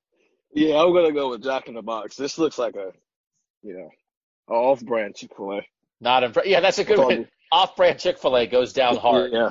Yeah, 0.53 0.75
I'm 0.81 0.93
gonna 0.93 1.11
go 1.13 1.29
with 1.29 1.43
Jack 1.43 1.67
in 1.67 1.75
the 1.75 1.81
Box. 1.81 2.15
This 2.15 2.37
looks 2.37 2.57
like 2.57 2.75
a, 2.75 2.91
you 3.63 3.73
know, 3.77 3.89
off-brand 4.53 5.15
Chick 5.15 5.31
Fil 5.35 5.53
A. 5.53 5.61
Not 6.01 6.23
impressed. 6.23 6.47
Yeah, 6.49 6.59
that's 6.59 6.77
a 6.79 6.83
good 6.83 6.99
one. 6.99 7.27
Off-brand 7.51 7.99
Chick-fil-A 7.99 8.47
goes 8.47 8.73
down 8.73 8.97
hard. 8.97 9.31
Yeah. 9.31 9.49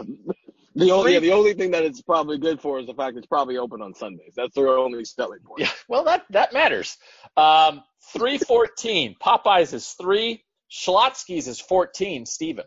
The 0.77 0.91
only 0.91 1.15
yeah, 1.15 1.21
the 1.21 1.33
only 1.33 1.55
thing 1.55 1.71
that 1.71 1.85
it's 1.85 2.03
probably 2.03 2.37
good 2.39 2.61
for 2.61 2.81
is 2.81 2.87
the 2.87 2.95
fact 2.95 3.17
it's 3.17 3.27
probably 3.27 3.59
open 3.59 3.81
on 3.81 3.95
Sundays. 3.95 4.33
That's 4.37 4.55
their 4.55 4.69
only 4.77 5.05
selling 5.05 5.39
point. 5.41 5.61
Yeah, 5.61 5.71
well, 5.89 6.05
that 6.05 6.25
that 6.31 6.53
matters. 6.53 6.97
Um, 7.37 7.83
three 8.13 8.39
fourteen. 8.39 9.15
Popeyes 9.23 9.73
is 9.73 9.91
three. 9.91 10.45
Schlotzsky's 10.71 11.47
is 11.47 11.61
fourteen. 11.61 12.27
Steven. 12.27 12.65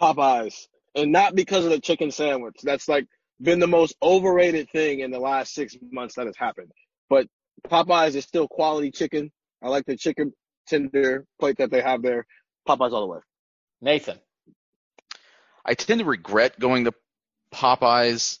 Popeyes, 0.00 0.66
and 0.96 1.12
not 1.12 1.36
because 1.36 1.64
of 1.64 1.70
the 1.70 1.78
chicken 1.78 2.10
sandwich. 2.10 2.56
That's 2.64 2.88
like 2.88 3.06
been 3.40 3.60
the 3.60 3.68
most 3.68 3.94
overrated 4.02 4.68
thing 4.70 5.00
in 5.00 5.12
the 5.12 5.20
last 5.20 5.54
six 5.54 5.76
months 5.92 6.16
that 6.16 6.26
has 6.26 6.36
happened. 6.36 6.72
But 7.08 7.28
Popeyes 7.68 8.16
is 8.16 8.24
still 8.24 8.48
quality 8.48 8.90
chicken. 8.90 9.30
I 9.62 9.68
like 9.68 9.84
the 9.86 9.96
chicken 9.96 10.32
tender 10.66 11.26
plate 11.38 11.58
that 11.58 11.70
they 11.70 11.80
have 11.80 12.02
there. 12.02 12.26
Popeyes 12.68 12.92
all 12.92 13.02
the 13.02 13.06
way. 13.06 13.18
Nathan. 13.80 14.18
I 15.64 15.74
tend 15.74 16.00
to 16.00 16.06
regret 16.06 16.58
going 16.58 16.84
to 16.84 16.94
Popeyes 17.54 18.38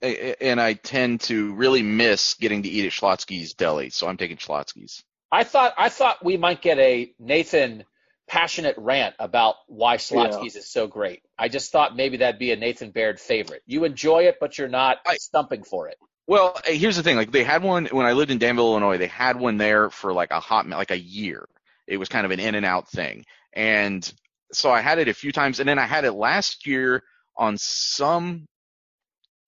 and 0.00 0.60
I 0.60 0.74
tend 0.74 1.20
to 1.22 1.54
really 1.54 1.82
miss 1.82 2.34
getting 2.34 2.62
to 2.62 2.68
eat 2.68 2.86
at 2.86 2.92
Schlotzsky's 2.92 3.54
Deli, 3.54 3.90
so 3.90 4.08
I'm 4.08 4.16
taking 4.16 4.36
Schlotzsky's. 4.36 5.04
I 5.30 5.44
thought 5.44 5.74
I 5.76 5.88
thought 5.88 6.24
we 6.24 6.36
might 6.36 6.62
get 6.62 6.78
a 6.78 7.12
Nathan 7.18 7.84
passionate 8.28 8.76
rant 8.78 9.14
about 9.18 9.56
why 9.66 9.96
Schlotzsky's 9.96 10.54
yeah. 10.54 10.60
is 10.60 10.68
so 10.68 10.86
great. 10.86 11.22
I 11.38 11.48
just 11.48 11.72
thought 11.72 11.96
maybe 11.96 12.18
that'd 12.18 12.38
be 12.38 12.52
a 12.52 12.56
Nathan 12.56 12.90
Baird 12.90 13.20
favorite. 13.20 13.62
You 13.66 13.84
enjoy 13.84 14.24
it, 14.24 14.36
but 14.40 14.58
you're 14.58 14.68
not 14.68 14.98
I, 15.06 15.16
stumping 15.16 15.62
for 15.62 15.88
it. 15.88 15.96
Well, 16.26 16.54
uh, 16.56 16.72
here's 16.72 16.96
the 16.96 17.02
thing: 17.02 17.16
like 17.16 17.32
they 17.32 17.44
had 17.44 17.62
one 17.62 17.86
when 17.86 18.06
I 18.06 18.12
lived 18.12 18.30
in 18.30 18.38
Danville, 18.38 18.70
Illinois. 18.70 18.98
They 18.98 19.06
had 19.06 19.38
one 19.38 19.58
there 19.58 19.90
for 19.90 20.12
like 20.12 20.30
a 20.30 20.40
hot, 20.40 20.68
like 20.68 20.90
a 20.90 20.98
year. 20.98 21.46
It 21.86 21.98
was 21.98 22.08
kind 22.08 22.24
of 22.24 22.32
an 22.32 22.40
in 22.40 22.54
and 22.54 22.66
out 22.66 22.88
thing, 22.88 23.26
and 23.52 24.12
so 24.52 24.70
I 24.70 24.80
had 24.80 24.98
it 24.98 25.08
a 25.08 25.14
few 25.14 25.32
times, 25.32 25.60
and 25.60 25.68
then 25.68 25.78
I 25.78 25.86
had 25.86 26.04
it 26.04 26.12
last 26.12 26.66
year 26.66 27.02
on 27.36 27.58
some 27.58 28.46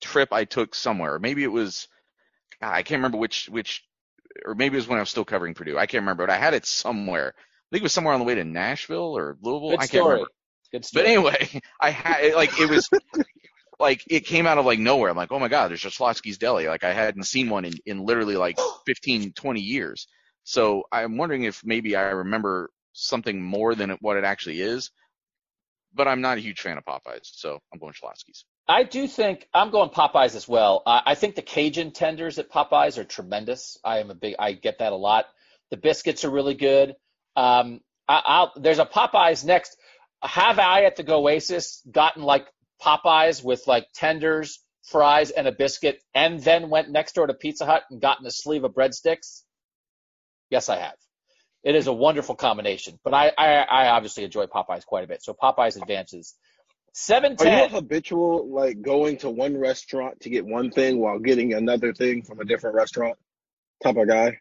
trip 0.00 0.32
I 0.32 0.44
took 0.44 0.74
somewhere. 0.74 1.18
Maybe 1.18 1.44
it 1.44 1.52
was, 1.52 1.88
ah, 2.62 2.72
I 2.72 2.82
can't 2.82 2.98
remember 2.98 3.18
which 3.18 3.48
which, 3.48 3.84
or 4.44 4.54
maybe 4.54 4.76
it 4.76 4.80
was 4.80 4.88
when 4.88 4.98
I 4.98 5.02
was 5.02 5.10
still 5.10 5.24
covering 5.24 5.54
Purdue. 5.54 5.78
I 5.78 5.86
can't 5.86 6.02
remember, 6.02 6.26
but 6.26 6.32
I 6.32 6.38
had 6.38 6.54
it 6.54 6.66
somewhere. 6.66 7.34
I 7.36 7.68
think 7.70 7.82
it 7.82 7.84
was 7.84 7.92
somewhere 7.92 8.14
on 8.14 8.20
the 8.20 8.26
way 8.26 8.34
to 8.34 8.44
Nashville 8.44 9.16
or 9.16 9.36
Louisville. 9.42 9.70
Good 9.70 9.80
I 9.80 9.86
can't 9.86 10.04
remember. 10.04 10.28
Good 10.72 10.84
story. 10.84 11.04
But 11.04 11.10
anyway, 11.10 11.60
I 11.80 11.90
had 11.90 12.34
like 12.34 12.58
it 12.60 12.68
was 12.68 12.88
like 13.78 14.04
it 14.08 14.20
came 14.20 14.46
out 14.46 14.58
of 14.58 14.66
like 14.66 14.78
nowhere. 14.78 15.10
I'm 15.10 15.16
like, 15.16 15.32
oh 15.32 15.38
my 15.38 15.48
god, 15.48 15.68
there's 15.68 15.80
just 15.80 15.98
Schlotzsky's 15.98 16.38
Deli. 16.38 16.66
Like 16.68 16.84
I 16.84 16.92
hadn't 16.92 17.24
seen 17.24 17.48
one 17.48 17.64
in, 17.64 17.74
in 17.86 18.04
literally 18.04 18.36
like 18.36 18.58
15, 18.86 19.32
20 19.32 19.60
years. 19.60 20.08
So 20.44 20.84
I'm 20.90 21.16
wondering 21.16 21.44
if 21.44 21.62
maybe 21.64 21.94
I 21.94 22.02
remember 22.10 22.70
something 22.98 23.40
more 23.42 23.74
than 23.74 23.90
what 24.00 24.16
it 24.16 24.24
actually 24.24 24.60
is. 24.60 24.90
But 25.94 26.06
I'm 26.06 26.20
not 26.20 26.36
a 26.36 26.40
huge 26.40 26.60
fan 26.60 26.76
of 26.76 26.84
Popeyes, 26.84 27.22
so 27.22 27.60
I'm 27.72 27.78
going 27.78 27.94
Schlotzsky's. 27.94 28.44
I 28.68 28.82
do 28.82 29.06
think 29.06 29.48
I'm 29.54 29.70
going 29.70 29.88
Popeyes 29.88 30.36
as 30.36 30.46
well. 30.46 30.82
I, 30.86 31.02
I 31.06 31.14
think 31.14 31.34
the 31.34 31.42
Cajun 31.42 31.92
tenders 31.92 32.38
at 32.38 32.50
Popeyes 32.50 32.98
are 32.98 33.04
tremendous. 33.04 33.78
I 33.82 34.00
am 34.00 34.10
a 34.10 34.14
big. 34.14 34.34
I 34.38 34.52
get 34.52 34.80
that 34.80 34.92
a 34.92 34.96
lot. 34.96 35.26
The 35.70 35.78
biscuits 35.78 36.24
are 36.24 36.30
really 36.30 36.54
good. 36.54 36.94
Um, 37.36 37.80
I, 38.06 38.48
there's 38.56 38.78
a 38.78 38.86
Popeyes 38.86 39.44
next. 39.44 39.76
Have 40.22 40.58
I 40.58 40.84
at 40.84 40.96
the 40.96 41.10
Oasis 41.10 41.82
gotten 41.90 42.22
like 42.22 42.46
Popeyes 42.82 43.42
with 43.42 43.66
like 43.66 43.86
tenders, 43.94 44.60
fries, 44.82 45.30
and 45.30 45.46
a 45.46 45.52
biscuit, 45.52 46.02
and 46.14 46.42
then 46.42 46.68
went 46.68 46.90
next 46.90 47.14
door 47.14 47.26
to 47.26 47.34
Pizza 47.34 47.64
Hut 47.64 47.84
and 47.90 48.00
gotten 48.00 48.26
a 48.26 48.30
sleeve 48.30 48.64
of 48.64 48.72
breadsticks? 48.72 49.42
Yes, 50.50 50.68
I 50.68 50.76
have. 50.76 50.96
It 51.64 51.74
is 51.74 51.86
a 51.86 51.92
wonderful 51.92 52.34
combination, 52.34 52.98
but 53.02 53.14
I, 53.14 53.32
I, 53.36 53.54
I 53.56 53.88
obviously 53.88 54.24
enjoy 54.24 54.46
Popeyes 54.46 54.86
quite 54.86 55.04
a 55.04 55.08
bit. 55.08 55.22
So 55.22 55.34
Popeyes 55.34 55.80
advances. 55.80 56.34
Seven 56.92 57.36
ten. 57.36 57.52
Are 57.52 57.62
you 57.64 57.68
habitual 57.68 58.48
like 58.52 58.80
going 58.80 59.18
to 59.18 59.30
one 59.30 59.56
restaurant 59.56 60.20
to 60.20 60.30
get 60.30 60.46
one 60.46 60.70
thing 60.70 60.98
while 60.98 61.18
getting 61.18 61.54
another 61.54 61.92
thing 61.92 62.22
from 62.22 62.40
a 62.40 62.44
different 62.44 62.76
restaurant 62.76 63.16
type 63.82 63.96
of 63.96 64.08
guy? 64.08 64.38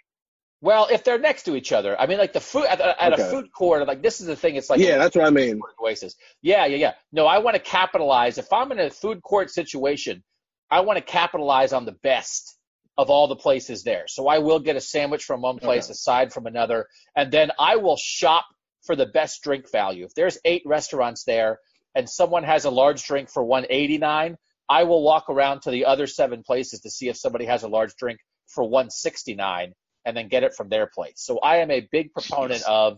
Well, 0.61 0.87
if 0.91 1.03
they're 1.03 1.19
next 1.19 1.43
to 1.43 1.55
each 1.55 1.71
other, 1.71 1.99
I 1.99 2.07
mean, 2.07 2.17
like 2.17 2.33
the 2.33 2.39
food 2.39 2.65
at, 2.65 2.81
at 2.81 3.13
okay. 3.13 3.21
a 3.21 3.29
food 3.29 3.51
court, 3.51 3.85
like 3.87 4.01
this 4.01 4.21
is 4.21 4.27
the 4.27 4.35
thing. 4.35 4.55
It's 4.55 4.69
like 4.69 4.79
yeah, 4.79 4.97
that's 4.97 5.15
what 5.15 5.25
I 5.25 5.29
mean. 5.29 5.59
Oasis. 5.79 6.15
Yeah, 6.41 6.65
yeah, 6.65 6.77
yeah. 6.77 6.93
No, 7.11 7.27
I 7.27 7.39
want 7.39 7.55
to 7.55 7.61
capitalize. 7.61 8.39
If 8.39 8.51
I'm 8.51 8.71
in 8.71 8.79
a 8.79 8.89
food 8.89 9.21
court 9.21 9.51
situation, 9.51 10.23
I 10.71 10.81
want 10.81 10.97
to 10.97 11.03
capitalize 11.03 11.73
on 11.73 11.85
the 11.85 11.91
best 11.91 12.56
of 12.97 13.09
all 13.09 13.27
the 13.27 13.35
places 13.35 13.83
there. 13.83 14.05
So 14.07 14.27
I 14.27 14.39
will 14.39 14.59
get 14.59 14.75
a 14.75 14.81
sandwich 14.81 15.23
from 15.23 15.41
one 15.41 15.59
place 15.59 15.85
okay. 15.85 15.91
aside 15.91 16.33
from 16.33 16.47
another, 16.47 16.87
and 17.15 17.31
then 17.31 17.51
I 17.59 17.75
will 17.75 17.97
shop 17.97 18.45
for 18.83 18.95
the 18.95 19.05
best 19.05 19.43
drink 19.43 19.71
value. 19.71 20.05
If 20.05 20.13
there's 20.15 20.39
eight 20.45 20.63
restaurants 20.65 21.23
there 21.23 21.59
and 21.93 22.09
someone 22.09 22.43
has 22.43 22.65
a 22.65 22.71
large 22.71 23.03
drink 23.03 23.29
for 23.29 23.43
189, 23.43 24.37
I 24.69 24.83
will 24.83 25.03
walk 25.03 25.29
around 25.29 25.61
to 25.61 25.71
the 25.71 25.85
other 25.85 26.07
seven 26.07 26.43
places 26.43 26.81
to 26.81 26.89
see 26.89 27.09
if 27.09 27.17
somebody 27.17 27.45
has 27.45 27.63
a 27.63 27.67
large 27.67 27.95
drink 27.95 28.19
for 28.47 28.63
169 28.63 29.73
and 30.05 30.17
then 30.17 30.27
get 30.27 30.43
it 30.43 30.53
from 30.55 30.69
their 30.69 30.87
place. 30.87 31.15
So 31.17 31.39
I 31.39 31.57
am 31.57 31.69
a 31.69 31.87
big 31.91 32.13
proponent 32.13 32.63
of 32.63 32.97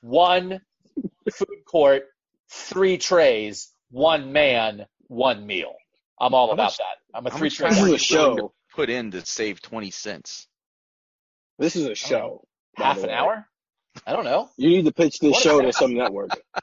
one 0.00 0.60
food 1.32 1.64
court, 1.66 2.04
three 2.50 2.98
trays, 2.98 3.72
one 3.90 4.32
man, 4.32 4.86
one 5.08 5.46
meal. 5.46 5.74
I'm 6.20 6.34
all 6.34 6.48
how 6.48 6.54
about 6.54 6.64
much, 6.64 6.78
that. 6.78 6.96
I'm 7.14 7.26
a 7.26 7.30
three 7.30 7.50
tray. 7.50 7.70
This 7.70 7.78
is 7.78 7.92
a 7.92 7.98
show. 7.98 8.52
Put 8.76 8.90
in 8.90 9.10
to 9.12 9.24
save 9.24 9.60
twenty 9.62 9.90
cents. 9.90 10.46
This 11.58 11.76
is 11.76 11.86
a 11.86 11.94
show. 11.94 12.44
Half 12.76 13.02
an 13.02 13.10
hour? 13.10 13.48
I 14.06 14.12
don't 14.12 14.24
know. 14.24 14.50
You 14.58 14.68
need 14.68 14.84
to 14.84 14.92
pitch 14.92 15.18
this 15.18 15.40
show 15.40 15.60
to 15.60 15.72
some 15.72 15.94
network. 15.94 16.30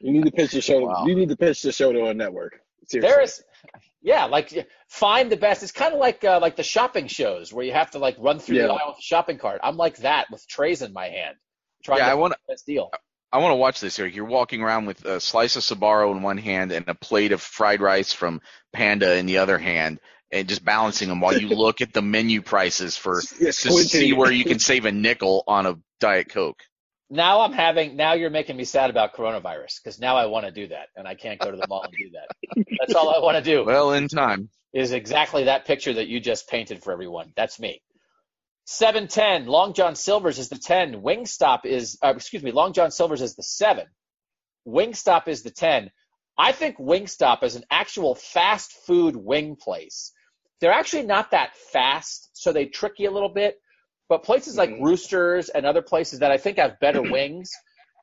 You 0.00 0.12
need 0.12 0.24
to 0.24 0.32
pitch 0.32 0.50
the 0.50 0.60
show. 0.60 0.80
Wow. 0.80 1.06
You 1.06 1.14
need 1.14 1.28
to 1.28 1.36
pitch 1.36 1.62
the 1.62 1.72
show 1.72 1.92
to 1.92 2.06
a 2.06 2.12
network. 2.12 2.60
Seriously. 2.88 3.08
There 3.08 3.22
is, 3.22 3.42
yeah, 4.02 4.24
like 4.24 4.68
find 4.88 5.30
the 5.30 5.36
best. 5.36 5.62
It's 5.62 5.72
kind 5.72 5.94
of 5.94 6.00
like 6.00 6.24
uh, 6.24 6.40
like 6.42 6.56
the 6.56 6.64
shopping 6.64 7.06
shows 7.06 7.52
where 7.52 7.64
you 7.64 7.72
have 7.72 7.92
to 7.92 7.98
like 7.98 8.16
run 8.18 8.38
through 8.38 8.56
yeah. 8.56 8.66
the 8.66 8.72
aisle 8.72 8.88
with 8.88 8.98
a 8.98 9.02
shopping 9.02 9.38
cart. 9.38 9.60
I'm 9.62 9.76
like 9.76 9.98
that 9.98 10.26
with 10.30 10.46
trays 10.48 10.82
in 10.82 10.92
my 10.92 11.06
hand, 11.06 11.36
trying 11.84 11.98
yeah, 11.98 12.06
to 12.06 12.10
I 12.10 12.14
want 12.14 12.34
the 12.34 12.52
best 12.52 12.66
deal. 12.66 12.90
I 13.32 13.38
want 13.38 13.52
to 13.52 13.56
watch 13.56 13.80
this 13.80 13.96
here. 13.96 14.06
You're 14.06 14.24
walking 14.24 14.62
around 14.62 14.86
with 14.86 15.04
a 15.04 15.20
slice 15.20 15.56
of 15.56 15.62
Sbarro 15.62 16.14
in 16.14 16.22
one 16.22 16.38
hand 16.38 16.72
and 16.72 16.88
a 16.88 16.94
plate 16.94 17.32
of 17.32 17.40
fried 17.40 17.80
rice 17.80 18.12
from 18.12 18.40
Panda 18.72 19.16
in 19.16 19.26
the 19.26 19.38
other 19.38 19.58
hand, 19.58 20.00
and 20.32 20.48
just 20.48 20.64
balancing 20.64 21.08
them 21.08 21.20
while 21.20 21.38
you 21.38 21.48
look 21.56 21.80
at 21.80 21.92
the 21.92 22.02
menu 22.02 22.42
prices 22.42 22.96
for 22.96 23.20
to 23.20 23.52
see 23.52 24.12
where 24.12 24.32
you 24.32 24.44
can 24.44 24.58
save 24.58 24.84
a 24.84 24.92
nickel 24.92 25.44
on 25.46 25.66
a 25.66 25.78
diet 26.00 26.28
coke 26.28 26.62
now 27.08 27.42
I'm 27.42 27.52
having 27.52 27.96
now 27.96 28.14
you're 28.14 28.30
making 28.30 28.56
me 28.56 28.64
sad 28.64 28.90
about 28.90 29.14
coronavirus 29.14 29.80
because 29.82 30.00
now 30.00 30.16
I 30.16 30.26
want 30.26 30.46
to 30.46 30.52
do 30.52 30.68
that 30.68 30.88
and 30.96 31.06
I 31.06 31.14
can't 31.14 31.38
go 31.38 31.50
to 31.50 31.56
the 31.56 31.66
mall 31.68 31.82
and 31.82 31.92
do 31.92 32.10
that. 32.10 32.66
That's 32.80 32.94
all 32.94 33.14
I 33.14 33.20
want 33.20 33.36
to 33.36 33.42
do. 33.42 33.64
Well, 33.76 33.92
in 33.92 34.08
time 34.08 34.48
is 34.72 34.92
exactly 34.92 35.44
that 35.44 35.66
picture 35.66 35.94
that 35.94 36.08
you 36.08 36.20
just 36.20 36.48
painted 36.48 36.82
for 36.82 36.92
everyone. 36.92 37.32
That's 37.36 37.60
me. 37.60 37.80
710 38.64 39.46
Long 39.46 39.72
John 39.72 39.94
Silver's 39.94 40.38
is 40.38 40.48
the 40.48 40.58
10. 40.58 41.00
Wingstop 41.02 41.64
is 41.64 41.98
uh, 42.02 42.12
excuse 42.16 42.42
me, 42.42 42.50
Long 42.50 42.72
John 42.72 42.90
Silver's 42.90 43.22
is 43.22 43.36
the 43.36 43.42
7. 43.42 43.86
Wingstop 44.66 45.28
is 45.28 45.42
the 45.42 45.50
10. 45.50 45.90
I 46.36 46.52
think 46.52 46.76
Wingstop 46.76 47.44
is 47.44 47.54
an 47.54 47.64
actual 47.70 48.16
fast 48.16 48.72
food 48.72 49.14
wing 49.14 49.56
place. 49.56 50.12
They're 50.60 50.72
actually 50.72 51.04
not 51.04 51.32
that 51.32 51.56
fast, 51.72 52.30
so 52.32 52.52
they 52.52 52.66
trick 52.66 52.94
you 52.98 53.10
a 53.10 53.12
little 53.12 53.28
bit 53.28 53.58
but 54.08 54.22
places 54.22 54.56
like 54.56 54.70
mm-hmm. 54.70 54.84
Roosters 54.84 55.48
and 55.48 55.66
other 55.66 55.82
places 55.82 56.20
that 56.20 56.30
I 56.30 56.38
think 56.38 56.58
have 56.58 56.78
better 56.80 57.02
wings 57.10 57.50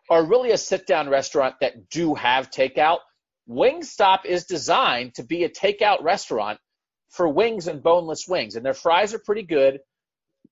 are 0.10 0.26
really 0.26 0.51
a 0.51 0.58
sit 0.58 0.86
down 0.86 1.10
restaurant 1.10 1.56
that 1.62 1.89
do 1.89 2.14
have 2.16 2.51
takeout. 2.51 2.99
Wingstop 3.49 4.26
is 4.26 4.45
designed 4.45 5.16
to 5.16 5.24
be 5.24 5.43
a 5.43 5.49
takeout 5.49 6.01
restaurant 6.04 6.60
for 7.10 7.28
wings 7.28 7.68
and 7.68 7.84
boneless 7.84 8.26
wings, 8.28 8.56
and 8.56 8.66
their 8.66 8.74
fries 8.74 9.14
are 9.14 9.20
pretty 9.20 9.43
good. 9.43 9.80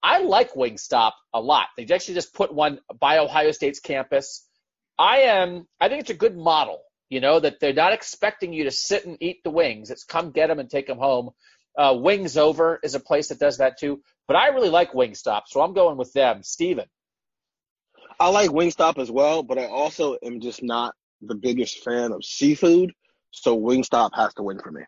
I 0.03 0.19
like 0.19 0.53
Wingstop 0.53 1.11
a 1.33 1.41
lot. 1.41 1.67
They 1.77 1.85
actually 1.93 2.15
just 2.15 2.33
put 2.33 2.53
one 2.53 2.79
by 2.99 3.17
Ohio 3.17 3.51
State's 3.51 3.79
campus. 3.79 4.47
I 4.97 5.19
am, 5.21 5.67
I 5.79 5.89
think 5.89 6.01
it's 6.01 6.09
a 6.09 6.15
good 6.15 6.37
model, 6.37 6.81
you 7.09 7.19
know, 7.19 7.39
that 7.39 7.59
they're 7.59 7.73
not 7.73 7.93
expecting 7.93 8.53
you 8.53 8.65
to 8.65 8.71
sit 8.71 9.05
and 9.05 9.17
eat 9.19 9.43
the 9.43 9.51
wings. 9.51 9.89
It's 9.89 10.03
come 10.03 10.31
get 10.31 10.47
them 10.47 10.59
and 10.59 10.69
take 10.69 10.87
them 10.87 10.97
home. 10.97 11.31
Uh, 11.77 11.95
Wings 11.97 12.37
Over 12.37 12.79
is 12.83 12.95
a 12.95 12.99
place 12.99 13.29
that 13.29 13.39
does 13.39 13.57
that 13.57 13.79
too. 13.79 14.01
But 14.27 14.35
I 14.35 14.47
really 14.47 14.69
like 14.69 14.93
Wingstop, 14.93 15.43
so 15.47 15.61
I'm 15.61 15.73
going 15.73 15.97
with 15.97 16.13
them. 16.13 16.43
Steven. 16.43 16.85
I 18.19 18.29
like 18.29 18.49
Wingstop 18.49 18.97
as 18.97 19.09
well, 19.09 19.43
but 19.43 19.57
I 19.57 19.65
also 19.65 20.17
am 20.23 20.41
just 20.41 20.61
not 20.61 20.93
the 21.21 21.35
biggest 21.35 21.83
fan 21.83 22.11
of 22.11 22.23
seafood. 22.23 22.93
So 23.31 23.57
Wingstop 23.57 24.11
has 24.15 24.33
to 24.35 24.43
win 24.43 24.59
for 24.59 24.71
me. 24.71 24.83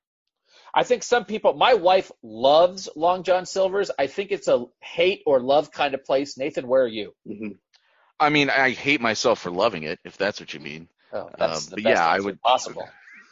I 0.73 0.83
think 0.83 1.03
some 1.03 1.25
people, 1.25 1.53
my 1.53 1.75
wife 1.75 2.11
loves 2.23 2.89
Long 2.95 3.23
John 3.23 3.45
Silver's. 3.45 3.91
I 3.97 4.07
think 4.07 4.31
it's 4.31 4.47
a 4.47 4.65
hate 4.81 5.21
or 5.25 5.39
love 5.39 5.71
kind 5.71 5.93
of 5.93 6.03
place. 6.03 6.37
Nathan, 6.37 6.67
where 6.67 6.83
are 6.83 6.87
you? 6.87 7.13
Mm-hmm. 7.27 7.49
I 8.19 8.29
mean, 8.29 8.49
I 8.49 8.71
hate 8.71 9.01
myself 9.01 9.39
for 9.39 9.51
loving 9.51 9.83
it, 9.83 9.99
if 10.03 10.17
that's 10.17 10.39
what 10.39 10.53
you 10.53 10.59
mean. 10.59 10.87
Oh, 11.11 11.29
that's 11.37 11.67
um, 11.67 11.75
the 11.75 11.83
best 11.83 11.97
yeah, 11.97 12.05
I 12.05 12.19
would 12.19 12.41
possible. 12.41 12.87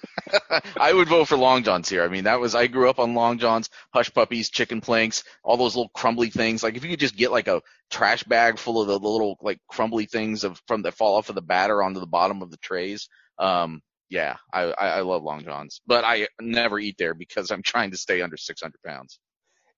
I 0.80 0.93
would 0.93 1.08
vote 1.08 1.28
for 1.28 1.38
Long 1.38 1.64
Johns 1.64 1.89
here. 1.89 2.04
I 2.04 2.08
mean, 2.08 2.26
that 2.26 2.39
was 2.39 2.56
I 2.56 2.68
grew 2.68 2.89
up 2.89 2.99
on 2.99 3.14
Long 3.14 3.38
Johns, 3.38 3.70
hush 3.93 4.14
puppies, 4.14 4.49
chicken 4.49 4.82
planks, 4.82 5.24
all 5.43 5.58
those 5.58 5.76
little 5.76 5.89
crumbly 5.89 6.30
things. 6.30 6.64
Like 6.64 6.76
if 6.76 6.84
you 6.84 6.89
could 6.89 6.99
just 6.99 7.16
get 7.16 7.32
like 7.32 7.47
a 7.47 7.62
trash 7.89 8.24
bag 8.24 8.58
full 8.58 8.82
of 8.82 8.88
the, 8.88 8.99
the 8.99 9.08
little 9.08 9.38
like 9.41 9.60
crumbly 9.68 10.06
things 10.06 10.43
of 10.43 10.62
from 10.68 10.84
that 10.84 10.95
fall 10.95 11.16
off 11.16 11.30
of 11.30 11.36
the 11.36 11.41
batter 11.41 11.82
onto 11.84 11.99
the 11.99 12.08
bottom 12.08 12.41
of 12.41 12.52
the 12.52 12.58
trays. 12.58 13.10
Um, 13.38 13.82
yeah, 14.10 14.36
I, 14.54 14.64
I, 14.64 14.88
I 14.88 15.02
love 15.02 15.24
Long 15.24 15.43
Johns, 15.43 15.82
but 15.88 16.04
I 16.04 16.28
never 16.39 16.78
eat 16.80 16.95
there 16.97 17.14
because 17.14 17.49
I'm 17.49 17.64
trying 17.64 17.91
to 17.91 17.97
stay 17.97 18.22
under 18.22 18.38
600 18.38 18.74
pounds. 18.86 19.20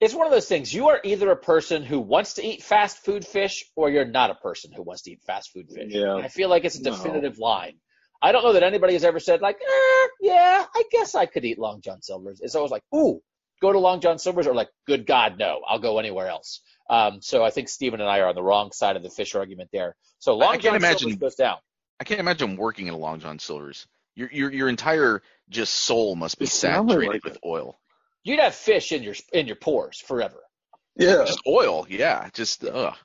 It's 0.04 0.14
one 0.14 0.26
of 0.26 0.34
those 0.34 0.48
things. 0.48 0.74
You 0.74 0.90
are 0.90 1.00
either 1.04 1.32
a 1.32 1.38
person 1.38 1.84
who 1.84 2.00
wants 2.00 2.34
to 2.34 2.46
eat 2.46 2.64
fast 2.64 3.06
food 3.06 3.26
fish, 3.26 3.64
or 3.76 3.90
you're 3.90 4.06
not 4.06 4.32
a 4.32 4.36
person 4.36 4.72
who 4.74 4.82
wants 4.82 5.04
to 5.04 5.12
eat 5.12 5.22
fast 5.22 5.52
food 5.54 5.70
fish. 5.70 5.94
Yeah. 5.94 6.16
And 6.16 6.26
I 6.26 6.28
feel 6.28 6.50
like 6.50 6.66
it's 6.66 6.78
a 6.78 6.84
definitive 6.84 7.40
no. 7.40 7.46
line. 7.46 7.76
I 8.24 8.32
don't 8.32 8.44
know 8.44 8.54
that 8.54 8.64
anybody 8.64 8.94
has 8.94 9.04
ever 9.04 9.20
said 9.20 9.42
like, 9.42 9.58
eh, 9.58 10.08
yeah, 10.22 10.66
I 10.74 10.84
guess 10.92 11.14
I 11.14 11.26
could 11.26 11.44
eat 11.44 11.60
Long 11.60 11.82
John 11.82 12.02
Silver's. 12.02 12.40
It's 12.42 12.56
always 12.56 12.72
like, 12.72 12.84
ooh, 12.96 13.22
go 13.62 13.74
to 13.74 13.80
Long 13.80 14.00
John 14.00 14.18
Silver's, 14.18 14.48
or 14.48 14.56
like, 14.56 14.70
good 14.88 15.06
God, 15.06 15.38
no, 15.38 15.62
I'll 15.68 15.80
go 15.80 16.00
anywhere 16.00 16.30
else. 16.30 16.62
Um, 16.90 17.22
so 17.22 17.44
I 17.44 17.50
think 17.50 17.68
Stephen 17.68 18.00
and 18.00 18.10
I 18.10 18.20
are 18.20 18.28
on 18.28 18.36
the 18.36 18.42
wrong 18.42 18.72
side 18.72 18.96
of 18.96 19.04
the 19.04 19.10
fish 19.10 19.36
argument 19.36 19.70
there. 19.74 19.96
So 20.20 20.36
Long 20.36 20.60
John 20.60 20.76
imagine, 20.76 21.00
Silver's 21.00 21.18
goes 21.18 21.36
down. 21.36 21.58
I 22.00 22.06
can't 22.06 22.22
imagine 22.22 22.56
working 22.56 22.88
at 22.88 22.94
a 22.94 22.98
Long 22.98 23.20
John 23.20 23.40
Silver's. 23.40 23.86
Your 24.16 24.30
your 24.32 24.52
your 24.54 24.70
entire 24.70 25.22
just 25.50 25.74
soul 25.74 26.16
must 26.16 26.40
be 26.40 26.46
saturated 26.46 27.14
like 27.14 27.24
with 27.26 27.38
oil. 27.46 27.80
you'd 28.24 28.40
have 28.40 28.54
fish 28.54 28.92
in 28.92 29.04
your 29.04 29.16
in 29.34 29.48
your 29.48 29.56
pores 29.56 30.00
forever. 30.00 30.40
Yeah. 30.96 31.26
Just 31.26 31.42
oil, 31.48 31.88
yeah. 31.90 32.30
Just 32.32 32.64
ugh. 32.64 32.96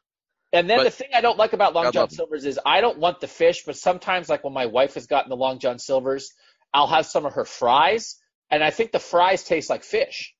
And 0.52 0.68
then 0.68 0.78
But- 0.78 0.84
the 0.84 0.90
thing 0.90 1.08
I 1.14 1.20
don't 1.20 1.36
like 1.38 1.52
about 1.52 1.74
Long 1.74 1.86
I 1.86 1.90
John. 1.90 2.08
Silver's 2.10 2.44
is 2.46 2.58
I 2.64 2.80
don't 2.80 2.98
want 2.98 3.20
the 3.20 3.28
fish, 3.28 3.64
but 3.64 3.76
sometimes 3.76 4.28
like 4.28 4.44
when 4.44 4.52
my 4.54 4.66
wife 4.66 4.94
has 4.94 5.06
gotten 5.06 5.28
the 5.28 5.36
Long 5.36 5.58
John 5.58 5.78
Silver's, 5.78 6.32
I'll 6.72 6.86
have 6.86 7.06
some 7.06 7.26
of 7.26 7.34
her 7.34 7.44
fries, 7.44 8.16
and 8.50 8.62
I 8.64 8.70
think 8.70 8.92
the 8.92 8.98
fries 8.98 9.44
taste 9.44 9.68
like 9.70 9.84
fish. 9.84 10.34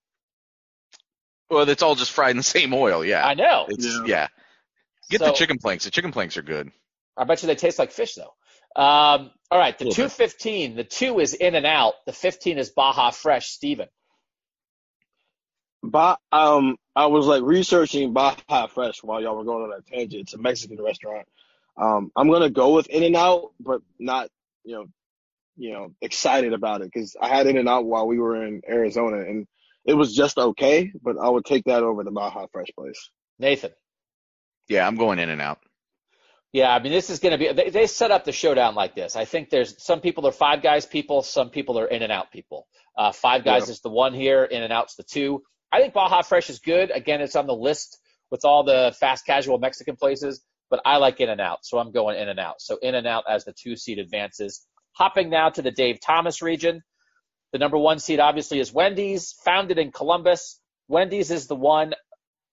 Well, 1.50 1.68
it's 1.68 1.82
all 1.82 1.94
just 1.94 2.12
fried 2.12 2.32
in 2.32 2.36
the 2.36 2.42
same 2.42 2.74
oil, 2.74 3.04
yeah. 3.04 3.26
I 3.26 3.34
know. 3.34 3.66
It's 3.68 3.84
Yeah. 3.86 4.02
yeah. 4.06 4.28
Get 5.10 5.20
So- 5.20 5.26
the 5.26 5.32
chicken 5.32 5.58
planks. 5.58 5.84
The 5.84 5.90
chicken 5.90 6.12
planks 6.12 6.36
are 6.36 6.42
good. 6.42 6.70
I 7.16 7.24
bet 7.24 7.42
you 7.42 7.46
they 7.46 7.54
taste 7.54 7.78
like 7.78 7.90
fish 7.92 8.14
though. 8.14 8.34
Um, 8.80 9.30
all 9.50 9.58
right, 9.58 9.76
the 9.76 9.86
Little 9.86 10.04
bit. 10.04 10.10
215, 10.10 10.76
the 10.76 10.84
two 10.84 11.20
is 11.20 11.34
in 11.34 11.54
and 11.54 11.66
out. 11.66 11.94
The 12.06 12.12
15 12.12 12.58
is 12.58 12.68
Baja 12.70 13.10
Fresh. 13.10 13.48
Steven. 13.48 13.88
Ba- 15.82 16.18
um, 16.32 16.76
I 16.96 17.06
was 17.06 17.26
like 17.26 17.42
researching 17.42 18.12
Baja 18.12 18.66
Fresh 18.66 19.02
while 19.02 19.22
y'all 19.22 19.36
were 19.36 19.44
going 19.44 19.64
on 19.64 19.70
that 19.70 19.86
tangent. 19.86 20.22
It's 20.22 20.34
a 20.34 20.38
Mexican 20.38 20.82
restaurant. 20.82 21.26
Um, 21.76 22.10
I'm 22.16 22.30
gonna 22.30 22.50
go 22.50 22.74
with 22.74 22.88
In 22.88 23.04
and 23.04 23.16
Out, 23.16 23.52
but 23.60 23.80
not, 23.98 24.28
you 24.64 24.74
know, 24.74 24.86
you 25.56 25.72
know, 25.72 25.94
excited 26.02 26.52
about 26.52 26.80
it 26.82 26.90
because 26.92 27.16
I 27.20 27.28
had 27.28 27.46
In 27.46 27.56
and 27.56 27.68
Out 27.68 27.84
while 27.84 28.06
we 28.06 28.18
were 28.18 28.44
in 28.44 28.62
Arizona 28.68 29.18
and 29.18 29.46
it 29.84 29.94
was 29.94 30.14
just 30.14 30.36
okay. 30.38 30.92
But 31.02 31.16
I 31.18 31.28
would 31.28 31.44
take 31.44 31.64
that 31.64 31.82
over 31.82 32.02
the 32.04 32.10
Baja 32.10 32.46
Fresh 32.52 32.68
place. 32.76 33.10
Nathan. 33.38 33.70
Yeah, 34.68 34.86
I'm 34.86 34.96
going 34.96 35.18
in 35.18 35.30
and 35.30 35.40
out. 35.40 35.60
Yeah, 36.52 36.74
I 36.74 36.78
mean, 36.82 36.92
this 36.92 37.10
is 37.10 37.18
going 37.20 37.32
to 37.32 37.38
be. 37.38 37.52
They, 37.52 37.70
they 37.70 37.86
set 37.86 38.10
up 38.10 38.24
the 38.24 38.32
showdown 38.32 38.74
like 38.74 38.94
this. 38.94 39.16
I 39.16 39.24
think 39.26 39.50
there's 39.50 39.82
some 39.82 40.00
people 40.00 40.26
are 40.26 40.32
Five 40.32 40.62
Guys 40.62 40.86
people, 40.86 41.22
some 41.22 41.50
people 41.50 41.78
are 41.78 41.86
In 41.86 42.02
and 42.02 42.10
Out 42.12 42.32
people. 42.32 42.66
Uh, 42.96 43.12
five 43.12 43.44
Guys 43.44 43.68
Yeah. 43.68 43.72
is 43.72 43.80
the 43.80 43.90
one 43.90 44.12
here, 44.14 44.44
In 44.44 44.62
and 44.62 44.72
Out's 44.72 44.96
the 44.96 45.02
two. 45.04 45.42
I 45.70 45.80
think 45.80 45.94
Baja 45.94 46.22
Fresh 46.22 46.50
is 46.50 46.58
good. 46.58 46.90
Again, 46.90 47.20
it's 47.20 47.36
on 47.36 47.46
the 47.46 47.54
list 47.54 47.98
with 48.30 48.44
all 48.44 48.64
the 48.64 48.94
fast 48.98 49.26
casual 49.26 49.58
Mexican 49.58 49.96
places, 49.96 50.42
but 50.70 50.80
I 50.84 50.96
like 50.96 51.20
In-N-Out, 51.20 51.64
so 51.64 51.78
I'm 51.78 51.92
going 51.92 52.18
In-N-Out. 52.18 52.60
So 52.60 52.78
In-N-Out 52.80 53.24
as 53.28 53.44
the 53.44 53.52
two 53.52 53.76
seed 53.76 53.98
advances. 53.98 54.66
Hopping 54.92 55.30
now 55.30 55.50
to 55.50 55.62
the 55.62 55.70
Dave 55.70 56.00
Thomas 56.00 56.42
region. 56.42 56.82
The 57.52 57.58
number 57.58 57.78
one 57.78 57.98
seed 57.98 58.20
obviously 58.20 58.60
is 58.60 58.72
Wendy's, 58.72 59.32
founded 59.44 59.78
in 59.78 59.92
Columbus. 59.92 60.60
Wendy's 60.88 61.30
is 61.30 61.46
the 61.46 61.54
one. 61.54 61.94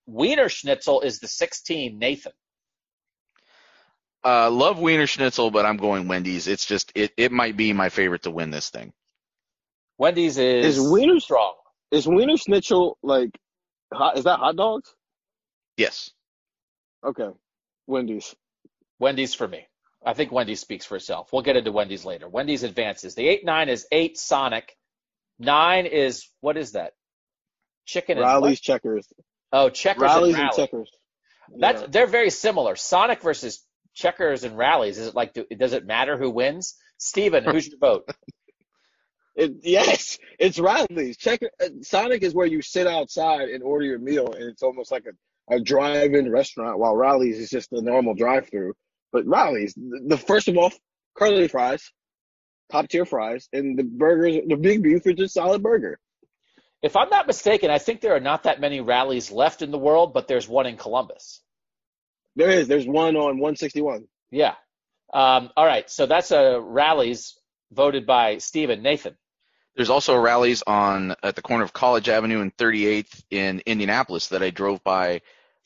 Wiener 0.06 0.50
Schnitzel 0.50 1.02
is 1.02 1.20
the 1.20 1.28
16. 1.28 1.98
Nathan. 1.98 2.32
Uh, 4.24 4.50
love 4.50 4.80
Wiener 4.80 5.08
Schnitzel, 5.08 5.52
but 5.52 5.66
I'm 5.66 5.78
going 5.78 6.08
Wendy's. 6.08 6.48
It's 6.48 6.66
just 6.66 6.92
it, 6.96 7.12
it 7.18 7.32
might 7.32 7.56
be 7.56 7.74
my 7.74 7.90
favorite 7.90 8.24
to 8.24 8.32
win 8.32 8.50
this 8.50 8.70
thing. 8.70 8.94
Wendy's 9.98 10.38
is, 10.38 10.78
Is 10.78 10.92
Wiener- 10.92 11.20
strong. 11.20 11.54
Is 11.92 12.08
Wiener 12.08 12.38
Schnitzel 12.38 12.98
like 13.04 13.30
hot? 13.94 14.18
Is 14.18 14.24
that 14.26 14.40
hot 14.40 14.56
dogs? 14.56 14.94
Yes. 15.78 16.12
Okay, 17.06 17.30
Wendy's. 17.88 18.36
Wendy's 19.00 19.34
for 19.34 19.48
me. 19.48 19.68
I 20.06 20.14
think 20.14 20.32
Wendy's 20.32 20.60
speaks 20.60 20.86
for 20.86 20.96
itself. 20.98 21.30
We'll 21.34 21.42
get 21.42 21.58
into 21.58 21.72
Wendy's 21.72 22.06
later. 22.06 22.28
Wendy's 22.30 22.64
advances. 22.64 23.16
The 23.16 23.28
eight 23.28 23.46
nine 23.46 23.70
is 23.70 23.88
eight 23.92 24.18
Sonic. 24.18 24.76
Nine 25.40 25.86
is 25.86 26.30
what 26.42 26.58
is 26.58 26.74
that? 26.74 26.94
Chicken 27.86 28.18
and 28.18 28.26
Rally's 28.26 28.62
checkers. 28.62 29.08
Oh, 29.52 29.70
checkers 29.70 30.02
Rally's 30.04 30.36
and 30.36 30.44
and 30.44 30.50
rally. 30.52 30.68
checkers. 30.68 30.92
That's 31.60 31.82
Yeah. 31.82 31.88
they're 31.90 32.08
very 32.08 32.30
similar. 32.30 32.76
Sonic 32.76 33.22
versus 33.22 33.64
checkers 33.94 34.44
and 34.44 34.58
Rally's. 34.58 34.98
Is 34.98 35.08
it 35.08 35.16
like 35.16 35.34
do, 35.34 35.46
does 35.58 35.74
it 35.74 35.86
matter 35.86 36.18
who 36.18 36.30
wins? 36.32 36.76
Steven, 36.98 37.44
who's 37.44 37.68
your 37.68 37.78
vote? 37.80 38.10
It, 39.36 39.56
yes, 39.64 40.18
it's 40.40 40.60
Rally's. 40.60 41.18
Checker 41.18 41.50
uh, 41.62 41.68
Sonic 41.82 42.24
is 42.24 42.34
where 42.34 42.48
you 42.48 42.62
sit 42.62 42.88
outside 42.88 43.50
and 43.50 43.64
order 43.64 43.86
your 43.86 44.00
meal, 44.00 44.32
and 44.32 44.44
it's 44.44 44.64
almost 44.64 44.92
like 44.92 45.06
a, 45.06 45.56
a 45.56 45.60
drive-in 45.60 46.32
restaurant. 46.32 46.80
While 46.80 46.96
Rally's 46.96 47.40
is 47.40 47.50
just 47.50 47.74
a 47.74 47.82
normal 47.82 48.14
drive-through. 48.14 48.74
But 49.12 49.28
Rally's, 49.28 49.74
the, 49.74 50.02
the 50.08 50.18
first 50.18 50.48
of 50.48 50.58
all, 50.58 50.72
curly 51.16 51.48
fries, 51.48 51.92
top 52.72 52.88
tier 52.88 53.06
fries, 53.06 53.48
and 53.52 53.78
the 53.78 53.84
burgers. 53.84 54.38
The 54.48 54.56
Big 54.56 54.84
beef 54.84 55.06
is 55.06 55.20
a 55.20 55.28
solid 55.28 55.62
burger. 55.62 56.00
If 56.82 56.96
I'm 56.96 57.10
not 57.10 57.28
mistaken, 57.28 57.72
I 57.72 57.80
think 57.80 58.02
there 58.02 58.16
are 58.16 58.20
not 58.22 58.44
that 58.44 58.62
many 58.62 58.80
Rally's 58.80 59.32
left 59.32 59.62
in 59.62 59.72
the 59.72 59.78
world, 59.78 60.14
but 60.14 60.28
there's 60.28 60.48
one 60.48 60.68
in 60.68 60.78
Columbus. 60.78 61.42
There 62.36 62.50
is. 62.50 62.68
There's 62.68 62.86
one 62.86 63.16
on 63.16 63.40
161. 63.40 64.06
Yeah. 64.32 64.56
Um, 65.14 65.50
all 65.56 65.66
right. 65.66 65.90
So 65.90 66.06
that's 66.06 66.32
a 66.32 66.60
Rally's 66.60 67.40
voted 67.72 68.06
by 68.06 68.38
Steven. 68.38 68.82
Nathan. 68.82 69.16
There's 69.76 69.90
also 69.90 70.16
Rally's 70.18 70.64
on 70.66 71.16
at 71.22 71.36
the 71.36 71.42
corner 71.42 71.64
of 71.64 71.74
College 71.74 72.08
Avenue 72.10 72.42
and 72.42 72.56
38th 72.56 73.24
in 73.30 73.62
Indianapolis 73.66 74.28
that 74.30 74.42
I 74.42 74.50
drove 74.50 74.84
by 74.84 75.22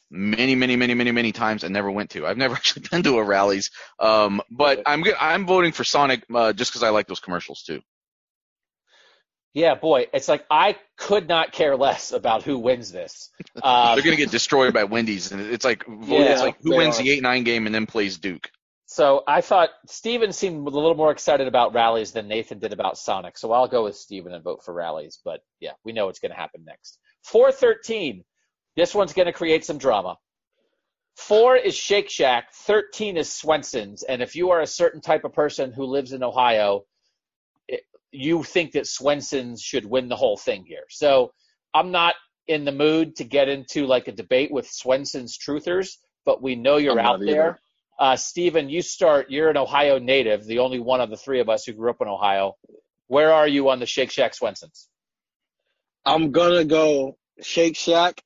many, 0.09 0.55
many, 0.55 0.75
many, 0.75 0.95
many, 0.95 1.11
many 1.11 1.31
times 1.31 1.63
and 1.63 1.71
never 1.73 1.91
went 1.91 2.09
to. 2.11 2.25
I've 2.25 2.37
never 2.37 2.55
actually 2.55 2.85
been 2.89 3.03
to 3.03 3.17
a 3.19 3.23
Rally's, 3.23 3.71
um, 3.99 4.41
but 4.49 4.81
I'm 4.85 5.01
good. 5.01 5.15
I'm 5.19 5.45
voting 5.45 5.71
for 5.71 5.83
Sonic 5.83 6.23
uh, 6.33 6.53
just 6.53 6.71
because 6.71 6.83
I 6.83 6.89
like 6.89 7.07
those 7.07 7.19
commercials 7.19 7.63
too. 7.63 7.81
Yeah, 9.53 9.75
boy, 9.75 10.07
it's 10.13 10.27
like 10.27 10.45
I 10.49 10.77
could 10.95 11.27
not 11.27 11.51
care 11.51 11.75
less 11.75 12.11
about 12.11 12.43
who 12.43 12.59
wins 12.59 12.91
this. 12.91 13.29
Uh, 13.61 13.93
They're 13.95 14.03
gonna 14.03 14.15
get 14.15 14.31
destroyed 14.31 14.73
by 14.73 14.83
Wendy's, 14.83 15.31
and 15.31 15.41
it's 15.41 15.65
like 15.65 15.85
Yeah, 15.87 16.31
it's 16.33 16.41
like 16.41 16.61
who 16.61 16.75
wins 16.75 16.99
are. 16.99 17.03
the 17.03 17.09
eight 17.09 17.23
nine 17.23 17.43
game 17.43 17.65
and 17.65 17.73
then 17.73 17.85
plays 17.85 18.17
Duke. 18.17 18.51
So 18.91 19.21
I 19.27 19.41
thought 19.41 19.69
Steven 19.85 20.33
seemed 20.33 20.67
a 20.67 20.71
little 20.71 20.95
more 20.95 21.11
excited 21.11 21.47
about 21.47 21.75
Rally's 21.75 22.11
than 22.11 22.27
Nathan 22.27 22.57
did 22.57 22.73
about 22.73 22.97
Sonic. 22.97 23.37
So 23.37 23.51
I'll 23.51 23.67
go 23.67 23.83
with 23.83 23.95
Steven 23.95 24.33
and 24.33 24.43
vote 24.43 24.63
for 24.65 24.73
Rally's. 24.73 25.19
But 25.23 25.41
yeah, 25.59 25.73
we 25.85 25.93
know 25.93 26.07
what's 26.07 26.17
going 26.17 26.31
to 26.31 26.35
happen 26.35 26.65
next. 26.65 26.97
413. 27.25 28.23
This 28.75 28.95
one's 28.95 29.13
going 29.13 29.27
to 29.27 29.31
create 29.31 29.63
some 29.63 29.77
drama. 29.77 30.17
Four 31.15 31.55
is 31.55 31.75
Shake 31.75 32.09
Shack. 32.09 32.51
13 32.51 33.17
is 33.17 33.31
Swenson's. 33.31 34.01
And 34.01 34.23
if 34.23 34.35
you 34.35 34.49
are 34.49 34.61
a 34.61 34.67
certain 34.67 35.01
type 35.01 35.23
of 35.23 35.33
person 35.33 35.71
who 35.71 35.85
lives 35.85 36.11
in 36.11 36.23
Ohio, 36.23 36.85
it, 37.67 37.81
you 38.11 38.41
think 38.41 38.71
that 38.71 38.87
Swenson's 38.87 39.61
should 39.61 39.85
win 39.85 40.09
the 40.09 40.15
whole 40.15 40.35
thing 40.35 40.65
here. 40.65 40.85
So 40.89 41.31
I'm 41.75 41.91
not 41.91 42.15
in 42.47 42.65
the 42.65 42.71
mood 42.71 43.17
to 43.17 43.23
get 43.23 43.49
into 43.49 43.85
like 43.85 44.07
a 44.07 44.13
debate 44.13 44.51
with 44.51 44.67
Swenson's 44.67 45.37
truthers, 45.37 45.97
but 46.25 46.41
we 46.41 46.55
know 46.55 46.77
you're 46.77 46.99
I'm 46.99 47.05
out 47.05 47.19
there. 47.19 47.29
either. 47.29 47.59
Uh, 47.99 48.15
Steven, 48.15 48.69
you 48.69 48.81
start. 48.81 49.29
You're 49.29 49.49
an 49.49 49.57
Ohio 49.57 49.99
native, 49.99 50.45
the 50.45 50.59
only 50.59 50.79
one 50.79 51.01
of 51.01 51.09
the 51.09 51.17
three 51.17 51.41
of 51.41 51.49
us 51.49 51.65
who 51.65 51.73
grew 51.73 51.89
up 51.89 52.01
in 52.01 52.07
Ohio. 52.07 52.55
Where 53.07 53.33
are 53.33 53.47
you 53.47 53.69
on 53.69 53.79
the 53.79 53.85
Shake 53.85 54.11
Shack 54.11 54.33
Swenson's? 54.33 54.87
I'm 56.05 56.31
gonna 56.31 56.65
go 56.65 57.17
Shake 57.41 57.75
Shack. 57.75 58.23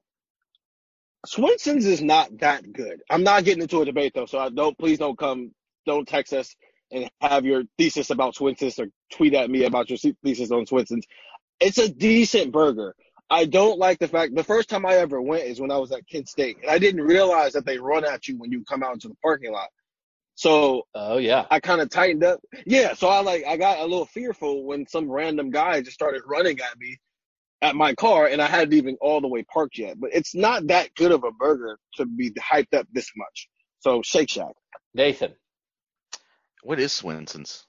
Swenson's 1.26 1.86
is 1.86 2.02
not 2.02 2.38
that 2.40 2.72
good. 2.72 3.02
I'm 3.10 3.24
not 3.24 3.46
getting 3.46 3.64
into 3.64 3.82
a 3.82 3.86
debate 3.86 4.14
though, 4.14 4.28
so 4.28 4.40
I 4.40 4.50
don't. 4.50 4.78
Please 4.78 5.00
don't 5.00 5.18
come. 5.18 5.52
Don't 5.86 6.08
text 6.08 6.34
us 6.34 6.56
and 6.92 7.10
have 7.22 7.46
your 7.46 7.64
thesis 7.78 8.12
about 8.12 8.36
Swenson's 8.36 8.78
or 8.80 8.88
tweet 9.12 9.34
at 9.34 9.50
me 9.50 9.66
about 9.66 9.90
your 9.90 9.98
thesis 10.24 10.52
on 10.52 10.66
Swenson's. 10.68 11.06
It's 11.60 11.80
a 11.80 11.90
decent 11.90 12.52
burger. 12.52 12.96
I 13.34 13.46
don't 13.46 13.80
like 13.80 13.98
the 13.98 14.08
fact 14.08 14.36
the 14.36 14.44
first 14.44 14.70
time 14.70 14.86
I 14.86 14.94
ever 14.98 15.20
went 15.20 15.46
is 15.46 15.60
when 15.60 15.72
I 15.72 15.78
was 15.78 15.92
at 15.92 16.08
Kent 16.08 16.30
State, 16.30 16.58
and 16.62 16.70
I 16.70 16.78
didn't 16.78 17.02
realize 17.02 17.54
that 17.54 17.66
they 17.66 17.80
run 17.80 18.06
at 18.06 18.28
you 18.28 18.38
when 18.38 18.52
you 18.52 18.64
come 18.64 18.84
out 18.84 18.94
into 18.94 19.08
the 19.08 19.16
parking 19.24 19.52
lot. 19.52 19.70
So 20.36 20.84
Oh 20.94 21.18
yeah. 21.18 21.48
I 21.50 21.60
kind 21.60 21.82
of 21.82 21.90
tightened 21.90 22.24
up. 22.24 22.42
Yeah, 22.68 22.94
so 22.94 23.08
I 23.08 23.22
like 23.22 23.44
I 23.48 23.58
got 23.58 23.80
a 23.80 23.86
little 23.86 24.06
fearful 24.06 24.66
when 24.66 24.86
some 24.88 25.10
random 25.10 25.50
guy 25.50 25.82
just 25.82 25.96
started 25.96 26.22
running 26.28 26.60
at 26.60 26.78
me 26.78 26.98
at 27.64 27.76
my 27.76 27.96
car, 27.96 28.28
and 28.28 28.40
I 28.40 28.46
hadn't 28.46 28.74
even 28.76 28.98
all 29.02 29.20
the 29.20 29.28
way 29.28 29.42
parked 29.44 29.80
yet. 29.80 30.00
But 30.00 30.12
it's 30.14 30.36
not 30.36 30.68
that 30.68 30.94
good 30.94 31.12
of 31.12 31.24
a 31.24 31.32
burger 31.32 31.80
to 31.96 32.06
be 32.06 32.30
hyped 32.32 32.78
up 32.78 32.88
this 32.94 33.10
much. 33.18 33.50
So 33.80 34.04
Shake 34.04 34.30
Shack, 34.30 34.54
Nathan. 34.94 35.34
What 36.62 36.80
is 36.80 36.94
Swenson's? 36.94 37.66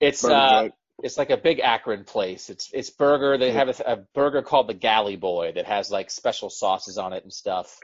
It's 0.00 0.22
burger 0.22 0.34
uh, 0.34 0.48
joint. 0.48 0.74
It's 1.02 1.18
like 1.18 1.30
a 1.30 1.36
big 1.36 1.60
Akron 1.60 2.04
place. 2.04 2.50
It's 2.50 2.70
it's 2.72 2.90
burger. 2.90 3.38
They 3.38 3.52
have 3.52 3.68
a, 3.68 3.92
a 3.92 3.96
burger 4.14 4.42
called 4.42 4.68
the 4.68 4.74
Galley 4.74 5.16
Boy 5.16 5.52
that 5.54 5.66
has 5.66 5.90
like 5.90 6.10
special 6.10 6.50
sauces 6.50 6.98
on 6.98 7.12
it 7.12 7.22
and 7.22 7.32
stuff. 7.32 7.78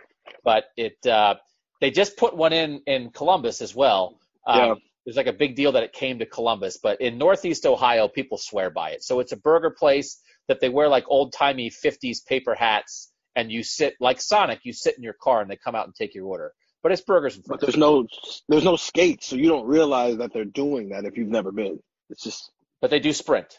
But 0.44 0.64
it 0.76 1.04
uh, 1.06 1.36
they 1.80 1.90
just 1.90 2.16
put 2.16 2.36
one 2.36 2.52
in 2.52 2.80
in 2.86 3.10
Columbus 3.10 3.62
as 3.62 3.74
well. 3.74 4.18
Um, 4.46 4.58
Yeah. 4.58 4.74
There's 5.04 5.16
like 5.16 5.28
a 5.28 5.32
big 5.32 5.54
deal 5.54 5.70
that 5.72 5.84
it 5.84 5.92
came 5.92 6.18
to 6.18 6.26
Columbus, 6.26 6.78
but 6.82 7.00
in 7.00 7.16
Northeast 7.16 7.64
Ohio, 7.64 8.08
people 8.08 8.38
swear 8.38 8.70
by 8.70 8.90
it. 8.90 9.04
So 9.04 9.20
it's 9.20 9.30
a 9.30 9.36
burger 9.36 9.70
place 9.70 10.20
that 10.48 10.58
they 10.60 10.68
wear 10.68 10.88
like 10.88 11.04
old 11.06 11.32
timey 11.32 11.70
50s 11.70 12.26
paper 12.26 12.56
hats, 12.56 13.12
and 13.36 13.52
you 13.52 13.62
sit 13.62 13.94
like 14.00 14.20
Sonic. 14.20 14.60
You 14.64 14.72
sit 14.72 14.96
in 14.96 15.04
your 15.04 15.14
car 15.22 15.42
and 15.42 15.48
they 15.48 15.56
come 15.56 15.76
out 15.76 15.86
and 15.86 15.94
take 15.94 16.16
your 16.16 16.26
order. 16.26 16.52
But 16.82 16.90
it's 16.90 17.02
burgers 17.02 17.36
and 17.36 17.44
But 17.46 17.60
there's 17.60 17.76
no 17.76 18.06
there's 18.48 18.64
no 18.64 18.74
skates, 18.74 19.28
so 19.28 19.36
you 19.36 19.48
don't 19.48 19.66
realize 19.66 20.16
that 20.16 20.32
they're 20.32 20.44
doing 20.44 20.88
that 20.88 21.04
if 21.04 21.16
you've 21.16 21.28
never 21.28 21.52
been. 21.52 21.78
It's 22.10 22.24
just 22.24 22.50
But 22.80 22.90
they 22.90 23.00
do 23.00 23.12
sprint. 23.12 23.58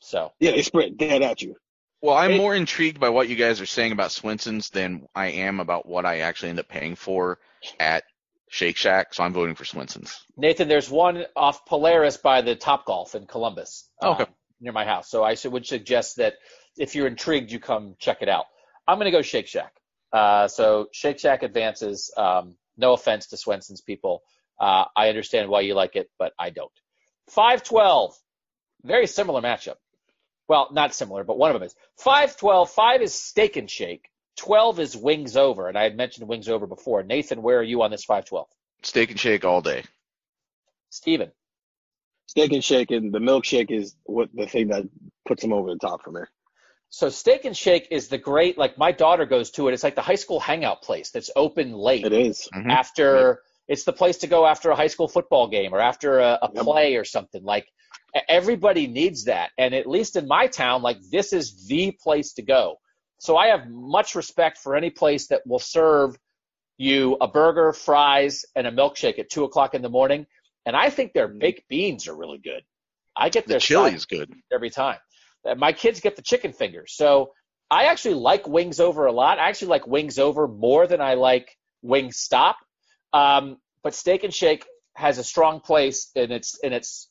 So 0.00 0.32
yeah, 0.40 0.52
they 0.52 0.62
sprint 0.62 0.96
dead 0.96 1.22
at 1.22 1.42
you. 1.42 1.56
Well, 2.00 2.16
I'm 2.16 2.32
It- 2.32 2.36
more 2.36 2.54
intrigued 2.54 3.00
by 3.00 3.08
what 3.08 3.28
you 3.28 3.34
guys 3.36 3.60
are 3.60 3.66
saying 3.66 3.92
about 3.92 4.12
Swenson's 4.12 4.70
than 4.70 5.08
I 5.14 5.28
am 5.28 5.58
about 5.60 5.86
what 5.86 6.06
I 6.06 6.20
actually 6.20 6.50
end 6.50 6.60
up 6.60 6.68
paying 6.68 6.94
for 6.94 7.40
at 7.80 8.04
Shake 8.50 8.76
Shack. 8.76 9.14
So 9.14 9.24
I'm 9.24 9.32
voting 9.32 9.56
for 9.56 9.64
Swenson's. 9.64 10.24
Nathan, 10.36 10.68
there's 10.68 10.88
one 10.88 11.24
off 11.34 11.66
Polaris 11.66 12.16
by 12.16 12.40
the 12.42 12.54
Top 12.54 12.84
Golf 12.86 13.14
in 13.16 13.26
Columbus, 13.26 13.90
Okay. 14.02 14.22
um, 14.24 14.28
near 14.60 14.72
my 14.72 14.84
house. 14.84 15.10
So 15.10 15.24
I 15.24 15.34
would 15.44 15.66
suggest 15.66 16.16
that 16.16 16.34
if 16.76 16.94
you're 16.94 17.08
intrigued, 17.08 17.50
you 17.50 17.58
come 17.58 17.96
check 17.98 18.18
it 18.22 18.28
out. 18.28 18.44
I'm 18.86 18.98
going 18.98 19.06
to 19.06 19.10
go 19.10 19.22
Shake 19.22 19.48
Shack. 19.48 19.72
Uh, 20.12 20.46
so 20.48 20.86
Shake 20.92 21.18
Shack 21.18 21.42
advances. 21.42 22.12
Um, 22.16 22.56
no 22.76 22.92
offense 22.92 23.26
to 23.28 23.36
Swenson's 23.36 23.80
people. 23.80 24.22
Uh, 24.60 24.84
I 24.96 25.08
understand 25.08 25.48
why 25.50 25.60
you 25.62 25.74
like 25.74 25.96
it, 25.96 26.08
but 26.18 26.32
I 26.38 26.50
don't. 26.50 26.70
512, 27.30 28.16
very 28.82 29.06
similar 29.06 29.40
matchup. 29.40 29.76
Well, 30.48 30.68
not 30.72 30.94
similar, 30.94 31.24
but 31.24 31.36
one 31.38 31.50
of 31.50 31.54
them 31.54 31.62
is. 31.66 31.74
512, 31.98 32.70
5 32.70 33.02
is 33.02 33.14
Steak 33.14 33.56
and 33.56 33.70
Shake. 33.70 34.08
12 34.36 34.80
is 34.80 34.96
Wings 34.96 35.36
Over, 35.36 35.68
and 35.68 35.76
I 35.76 35.82
had 35.82 35.96
mentioned 35.96 36.28
Wings 36.28 36.48
Over 36.48 36.66
before. 36.66 37.02
Nathan, 37.02 37.42
where 37.42 37.58
are 37.58 37.62
you 37.62 37.82
on 37.82 37.90
this 37.90 38.04
512? 38.04 38.46
Steak 38.82 39.10
and 39.10 39.20
shake 39.20 39.44
all 39.44 39.60
day. 39.60 39.82
Steven. 40.90 41.32
Steak 42.26 42.52
and 42.52 42.62
shake 42.64 42.90
and 42.90 43.12
the 43.12 43.18
milkshake 43.18 43.70
is 43.70 43.96
what 44.04 44.28
the 44.34 44.46
thing 44.46 44.68
that 44.68 44.84
puts 45.26 45.42
them 45.42 45.52
over 45.52 45.70
the 45.72 45.78
top 45.78 46.02
for 46.04 46.10
me. 46.12 46.20
So 46.90 47.08
Steak 47.10 47.44
and 47.44 47.56
Shake 47.56 47.88
is 47.90 48.08
the 48.08 48.16
great, 48.18 48.56
like 48.56 48.78
my 48.78 48.92
daughter 48.92 49.26
goes 49.26 49.50
to 49.52 49.68
it. 49.68 49.74
It's 49.74 49.82
like 49.82 49.94
the 49.94 50.02
high 50.02 50.14
school 50.14 50.40
hangout 50.40 50.82
place 50.82 51.10
that's 51.10 51.30
open 51.36 51.72
late. 51.72 52.06
It 52.06 52.12
is. 52.12 52.48
Mhm. 52.54 52.70
after 52.70 53.42
it's 53.66 53.84
the 53.84 53.92
place 53.92 54.18
to 54.18 54.26
go 54.26 54.46
after 54.46 54.70
a 54.70 54.76
high 54.76 54.86
school 54.86 55.08
football 55.08 55.48
game 55.48 55.74
or 55.74 55.80
after 55.80 56.20
a, 56.20 56.38
a 56.42 56.50
Yep. 56.54 56.64
play 56.64 56.96
or 56.96 57.04
something 57.04 57.44
like 57.44 57.70
everybody 58.28 58.86
needs 58.86 59.24
that 59.24 59.50
and 59.58 59.74
at 59.74 59.86
least 59.86 60.16
in 60.16 60.26
my 60.26 60.46
town 60.46 60.82
like 60.82 60.98
this 61.10 61.32
is 61.32 61.66
the 61.66 61.90
place 62.02 62.32
to 62.32 62.42
go 62.42 62.76
so 63.18 63.36
i 63.36 63.48
have 63.48 63.68
much 63.68 64.14
respect 64.14 64.58
for 64.58 64.74
any 64.76 64.90
place 64.90 65.28
that 65.28 65.46
will 65.46 65.58
serve 65.58 66.16
you 66.78 67.16
a 67.20 67.28
burger 67.28 67.72
fries 67.72 68.44
and 68.56 68.66
a 68.66 68.72
milkshake 68.72 69.18
at 69.18 69.28
two 69.30 69.44
o'clock 69.44 69.74
in 69.74 69.82
the 69.82 69.88
morning 69.88 70.26
and 70.66 70.76
i 70.76 70.88
think 70.90 71.12
their 71.12 71.28
Mhm. 71.28 71.38
baked 71.40 71.68
beans 71.68 72.08
are 72.08 72.16
really 72.16 72.38
good 72.38 72.62
i 73.16 73.28
get 73.28 73.46
The 73.46 73.52
their 73.54 73.60
chili 73.60 73.94
is 73.94 74.04
good. 74.06 74.32
every 74.52 74.70
time. 74.70 74.98
Uh, 75.46 75.54
My 75.54 75.72
kids 75.72 76.00
get 76.00 76.16
the 76.16 76.22
chicken 76.22 76.52
fingers. 76.52 76.94
So 76.96 77.32
I 77.70 77.84
actually 77.84 78.14
like 78.14 78.48
Wings 78.48 78.80
Over 78.80 79.06
a 79.06 79.12
lot. 79.12 79.38
I 79.38 79.48
actually 79.48 79.68
like 79.68 79.86
Wings 79.86 80.18
Over 80.18 80.48
more 80.48 80.86
than 80.86 81.00
I 81.00 81.14
like 81.14 81.56
Wing 81.82 82.10
Stop. 82.12 82.56
Um, 83.12 83.58
but 83.82 83.94
Steak 83.94 84.24
and 84.24 84.34
Shake 84.34 84.64
has 84.94 85.18
a 85.18 85.24
strong 85.24 85.60
place 85.60 86.10
in 86.14 86.32
its 86.32 86.58
in 86.62 86.72
its 86.72 87.07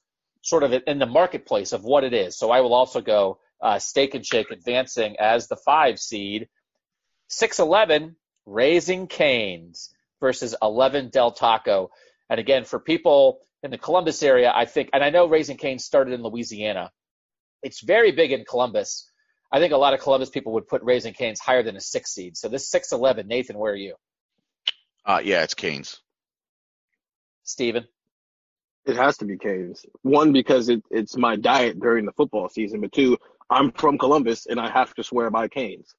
sort 0.48 0.64
of 0.64 0.74
in 0.88 0.98
the 0.98 1.06
marketplace 1.06 1.74
of 1.74 1.84
what 1.84 2.06
it 2.06 2.14
is. 2.14 2.38
So 2.38 2.52
I 2.52 2.62
will 2.62 2.74
also 2.74 3.02
go 3.02 3.40
uh, 3.62 3.80
Steak 3.80 4.16
and 4.16 4.26
Shake 4.26 4.50
advancing 4.50 5.18
as 5.20 5.48
the 5.48 5.58
five 5.58 6.00
seed. 6.00 6.48
Six 7.28 7.60
eleven 7.60 8.16
Raising 8.46 9.08
Canes 9.08 9.94
versus 10.22 10.56
eleven 10.62 11.10
Del 11.10 11.32
Taco. 11.32 11.90
And 12.30 12.40
again, 12.40 12.64
for 12.64 12.80
people 12.80 13.40
in 13.62 13.72
the 13.72 13.78
Columbus 13.78 14.24
area, 14.24 14.50
I 14.56 14.64
think, 14.64 14.92
and 14.94 15.04
I 15.04 15.10
know 15.10 15.28
Raising 15.28 15.58
Canes 15.58 15.84
started 15.84 16.14
in 16.14 16.24
Louisiana. 16.24 16.92
It's 17.62 17.82
very 17.82 18.14
big 18.14 18.32
in 18.32 18.46
Columbus. 18.46 19.12
I 19.52 19.60
think 19.60 19.74
a 19.74 19.78
lot 19.78 19.94
of 19.94 20.00
Columbus 20.00 20.30
people 20.30 20.54
would 20.54 20.68
put 20.70 20.82
Raising 20.84 21.14
Canes 21.14 21.42
higher 21.42 21.64
than 21.64 21.76
a 21.76 21.82
six 21.82 22.14
seed. 22.14 22.38
So 22.38 22.48
this 22.48 22.70
six 22.70 22.94
eleven, 22.94 23.28
Nathan, 23.28 23.58
where 23.58 23.74
are 23.74 23.76
you? 23.76 23.96
Uh, 25.06 25.20
yeah, 25.22 25.44
it's 25.44 25.56
Canes. 25.56 26.00
Steven? 27.44 27.86
It 28.88 28.96
has 28.96 29.18
to 29.18 29.26
be 29.26 29.38
Canes. 29.38 29.86
One, 30.02 30.32
because 30.32 30.70
it, 30.70 30.82
it's 30.90 31.18
my 31.18 31.36
diet 31.36 31.80
during 31.80 32.06
the 32.06 32.14
football 32.14 32.48
season, 32.48 32.80
but 32.80 32.94
two, 32.94 33.18
I'm 33.50 33.72
from 33.74 33.98
Columbus 33.98 34.46
and 34.46 34.60
I 34.60 34.70
have 34.70 34.94
to 34.96 35.04
swear 35.04 35.30
by 35.30 35.50
Canes. 35.50 35.94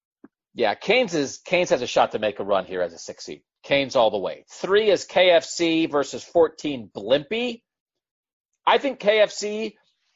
Yeah, 0.55 0.75
Canes 0.75 1.15
is 1.15 1.39
Canes 1.39 1.71
has 1.71 1.83
a 1.83 1.87
shot 1.87 2.13
to 2.13 2.19
make 2.19 2.41
a 2.41 2.45
run 2.45 2.65
here 2.65 2.81
as 2.81 2.95
a 2.95 2.99
six 2.99 3.27
seed. 3.27 3.43
Canes 3.63 3.95
all 3.95 4.11
the 4.11 4.19
way. 4.19 4.45
Three 4.51 4.91
is 4.91 5.07
KFC 5.07 5.91
versus 5.91 6.25
14 6.25 6.91
Blimpie. 6.97 7.63
I 8.67 8.79
think 8.79 9.01
KFC 9.01 9.75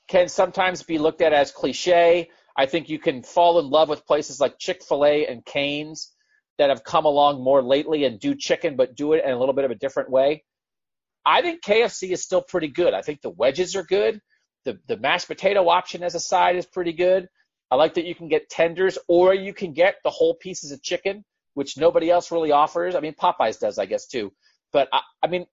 can 0.09 0.29
sometimes 0.29 0.83
be 0.83 0.99
looked 0.99 1.21
at 1.21 1.33
as 1.35 1.53
cliche. 1.53 2.31
I 2.57 2.67
think 2.67 2.89
you 2.89 2.99
can 2.99 3.23
fall 3.23 3.59
in 3.59 3.69
love 3.69 3.91
with 3.91 4.07
places 4.07 4.41
like 4.41 4.59
Chick 4.59 4.83
fil 4.83 5.05
A 5.05 5.27
and 5.27 5.45
Canes 5.45 6.11
that 6.59 6.71
have 6.71 6.85
come 6.85 7.05
along 7.05 7.43
more 7.43 7.63
lately 7.63 8.05
and 8.05 8.19
do 8.19 8.35
chicken, 8.35 8.77
but 8.77 8.97
do 8.97 9.13
it 9.13 9.25
in 9.25 9.31
a 9.31 9.39
little 9.39 9.55
bit 9.55 9.65
of 9.65 9.71
a 9.71 9.75
different 9.75 10.11
way. 10.11 10.45
I 11.25 11.43
think 11.43 11.63
KFC 11.63 12.11
is 12.11 12.23
still 12.23 12.43
pretty 12.43 12.69
good. 12.69 12.95
I 12.95 13.03
think 13.03 13.21
the 13.21 13.31
wedges 13.31 13.77
are 13.77 13.85
good. 13.85 14.21
The, 14.65 14.79
the 14.87 14.97
mashed 14.97 15.29
potato 15.29 15.69
option 15.69 16.03
as 16.03 16.15
a 16.15 16.21
side 16.21 16.57
is 16.57 16.67
pretty 16.67 16.93
good. 16.93 17.29
I 17.71 17.77
like 17.77 17.95
that 17.95 18.05
you 18.05 18.15
can 18.15 18.29
get 18.29 18.51
tenders 18.51 18.99
or 19.09 19.35
you 19.35 19.55
can 19.55 19.73
get 19.73 19.97
the 20.05 20.11
whole 20.11 20.35
pieces 20.35 20.73
of 20.73 20.83
chicken, 20.83 21.25
which 21.55 21.79
nobody 21.79 22.11
else 22.11 22.31
really 22.31 22.53
offers. 22.53 22.95
I 22.95 23.01
mean, 23.01 23.15
Popeyes 23.15 23.59
does, 23.59 23.79
I 23.79 23.87
guess, 23.87 24.07
too. 24.07 24.33
But 24.73 24.89
I, 24.93 25.01
I 25.23 25.27
mean, 25.29 25.47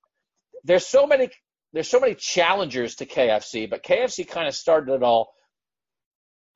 there's 0.63 0.85
so 0.85 1.07
many 1.07 1.29
there's 1.71 1.87
so 1.87 1.99
many 1.99 2.15
challengers 2.15 2.95
to 2.95 3.05
KFC, 3.05 3.69
but 3.69 3.83
KFC 3.83 4.27
kind 4.27 4.47
of 4.47 4.55
started 4.55 4.91
it 4.91 5.03
all. 5.03 5.33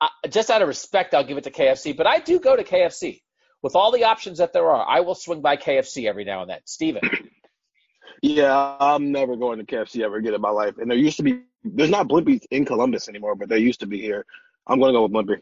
I, 0.01 0.09
just 0.27 0.49
out 0.49 0.61
of 0.61 0.67
respect, 0.67 1.13
I'll 1.13 1.23
give 1.23 1.37
it 1.37 1.43
to 1.43 1.51
KFC. 1.51 1.95
But 1.95 2.07
I 2.07 2.19
do 2.19 2.39
go 2.39 2.55
to 2.55 2.63
KFC 2.63 3.21
with 3.61 3.75
all 3.75 3.91
the 3.91 4.05
options 4.05 4.39
that 4.39 4.53
there 4.53 4.69
are. 4.69 4.85
I 4.87 5.01
will 5.01 5.15
swing 5.15 5.41
by 5.41 5.55
KFC 5.55 6.09
every 6.09 6.25
now 6.25 6.41
and 6.41 6.49
then. 6.49 6.59
Steven. 6.65 7.01
Yeah, 8.23 8.77
I'm 8.79 9.11
never 9.11 9.35
going 9.35 9.59
to 9.59 9.65
KFC 9.65 10.01
ever 10.01 10.15
again 10.15 10.33
in 10.33 10.39
my 10.39 10.49
life. 10.49 10.77
And 10.77 10.89
there 10.89 10.97
used 10.97 11.17
to 11.17 11.23
be, 11.23 11.41
there's 11.65 11.89
not 11.89 12.07
Blimpies 12.07 12.45
in 12.51 12.63
Columbus 12.63 13.09
anymore, 13.09 13.35
but 13.35 13.49
there 13.49 13.57
used 13.57 13.81
to 13.81 13.85
be 13.85 13.99
here. 13.99 14.25
I'm 14.65 14.79
going 14.79 14.93
to 14.93 14.97
go 14.97 15.03
with 15.03 15.11
Blimpie. 15.11 15.41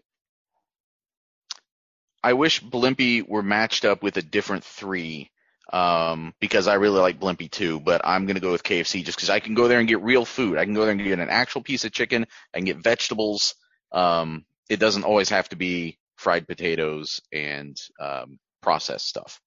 I 2.23 2.33
wish 2.33 2.63
Blimpie 2.63 3.27
were 3.27 3.43
matched 3.43 3.85
up 3.85 4.01
with 4.01 4.17
a 4.17 4.23
different 4.23 4.63
three 4.63 5.29
um, 5.71 6.33
because 6.39 6.67
I 6.67 6.73
really 6.75 6.99
like 6.99 7.19
Blimpie 7.19 7.51
too. 7.51 7.79
But 7.79 8.01
I'm 8.03 8.25
gonna 8.25 8.39
go 8.39 8.51
with 8.51 8.63
KFC 8.63 9.03
just 9.03 9.17
because 9.17 9.29
I 9.29 9.39
can 9.39 9.55
go 9.55 9.67
there 9.67 9.79
and 9.79 9.87
get 9.87 10.01
real 10.01 10.25
food. 10.25 10.57
I 10.57 10.65
can 10.65 10.73
go 10.73 10.81
there 10.81 10.91
and 10.91 11.03
get 11.03 11.19
an 11.19 11.29
actual 11.29 11.61
piece 11.61 11.83
of 11.83 11.91
chicken. 11.91 12.27
I 12.53 12.57
can 12.57 12.65
get 12.65 12.77
vegetables. 12.77 13.55
Um, 13.91 14.45
it 14.69 14.79
doesn't 14.79 15.03
always 15.03 15.29
have 15.29 15.49
to 15.49 15.55
be 15.55 15.97
fried 16.17 16.47
potatoes 16.47 17.21
and 17.31 17.75
um, 17.99 18.37
processed 18.61 19.07
stuff. 19.07 19.41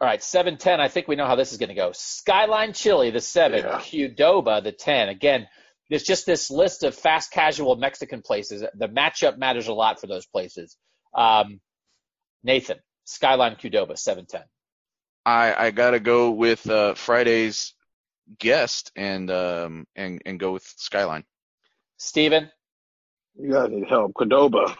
All 0.00 0.06
right, 0.06 0.22
seven 0.22 0.58
ten. 0.58 0.80
I 0.80 0.88
think 0.88 1.08
we 1.08 1.16
know 1.16 1.26
how 1.26 1.36
this 1.36 1.52
is 1.52 1.58
going 1.58 1.70
to 1.70 1.74
go. 1.74 1.92
Skyline 1.94 2.74
Chili, 2.74 3.10
the 3.10 3.20
seven. 3.20 3.64
Yeah. 3.64 3.78
Qdoba, 3.78 4.62
the 4.62 4.72
ten. 4.72 5.08
Again, 5.08 5.46
there's 5.88 6.02
just 6.02 6.26
this 6.26 6.50
list 6.50 6.82
of 6.82 6.94
fast 6.94 7.30
casual 7.30 7.76
Mexican 7.76 8.20
places. 8.20 8.62
The 8.74 8.88
matchup 8.88 9.38
matters 9.38 9.68
a 9.68 9.72
lot 9.72 10.00
for 10.00 10.06
those 10.06 10.26
places. 10.26 10.76
Um, 11.14 11.60
Nathan, 12.44 12.78
Skyline 13.04 13.56
Qdoba, 13.56 13.96
seven 13.96 14.26
ten. 14.26 14.42
I, 15.24 15.66
I 15.66 15.70
gotta 15.70 15.98
go 15.98 16.30
with 16.30 16.68
uh, 16.68 16.94
Friday's 16.94 17.72
guest 18.38 18.92
and 18.96 19.30
um, 19.30 19.86
and 19.96 20.20
and 20.26 20.38
go 20.38 20.52
with 20.52 20.64
Skyline. 20.76 21.24
Steven? 21.96 22.50
You 23.34 23.52
guys 23.52 23.70
need 23.70 23.88
help. 23.88 24.12
Qdoba. 24.12 24.76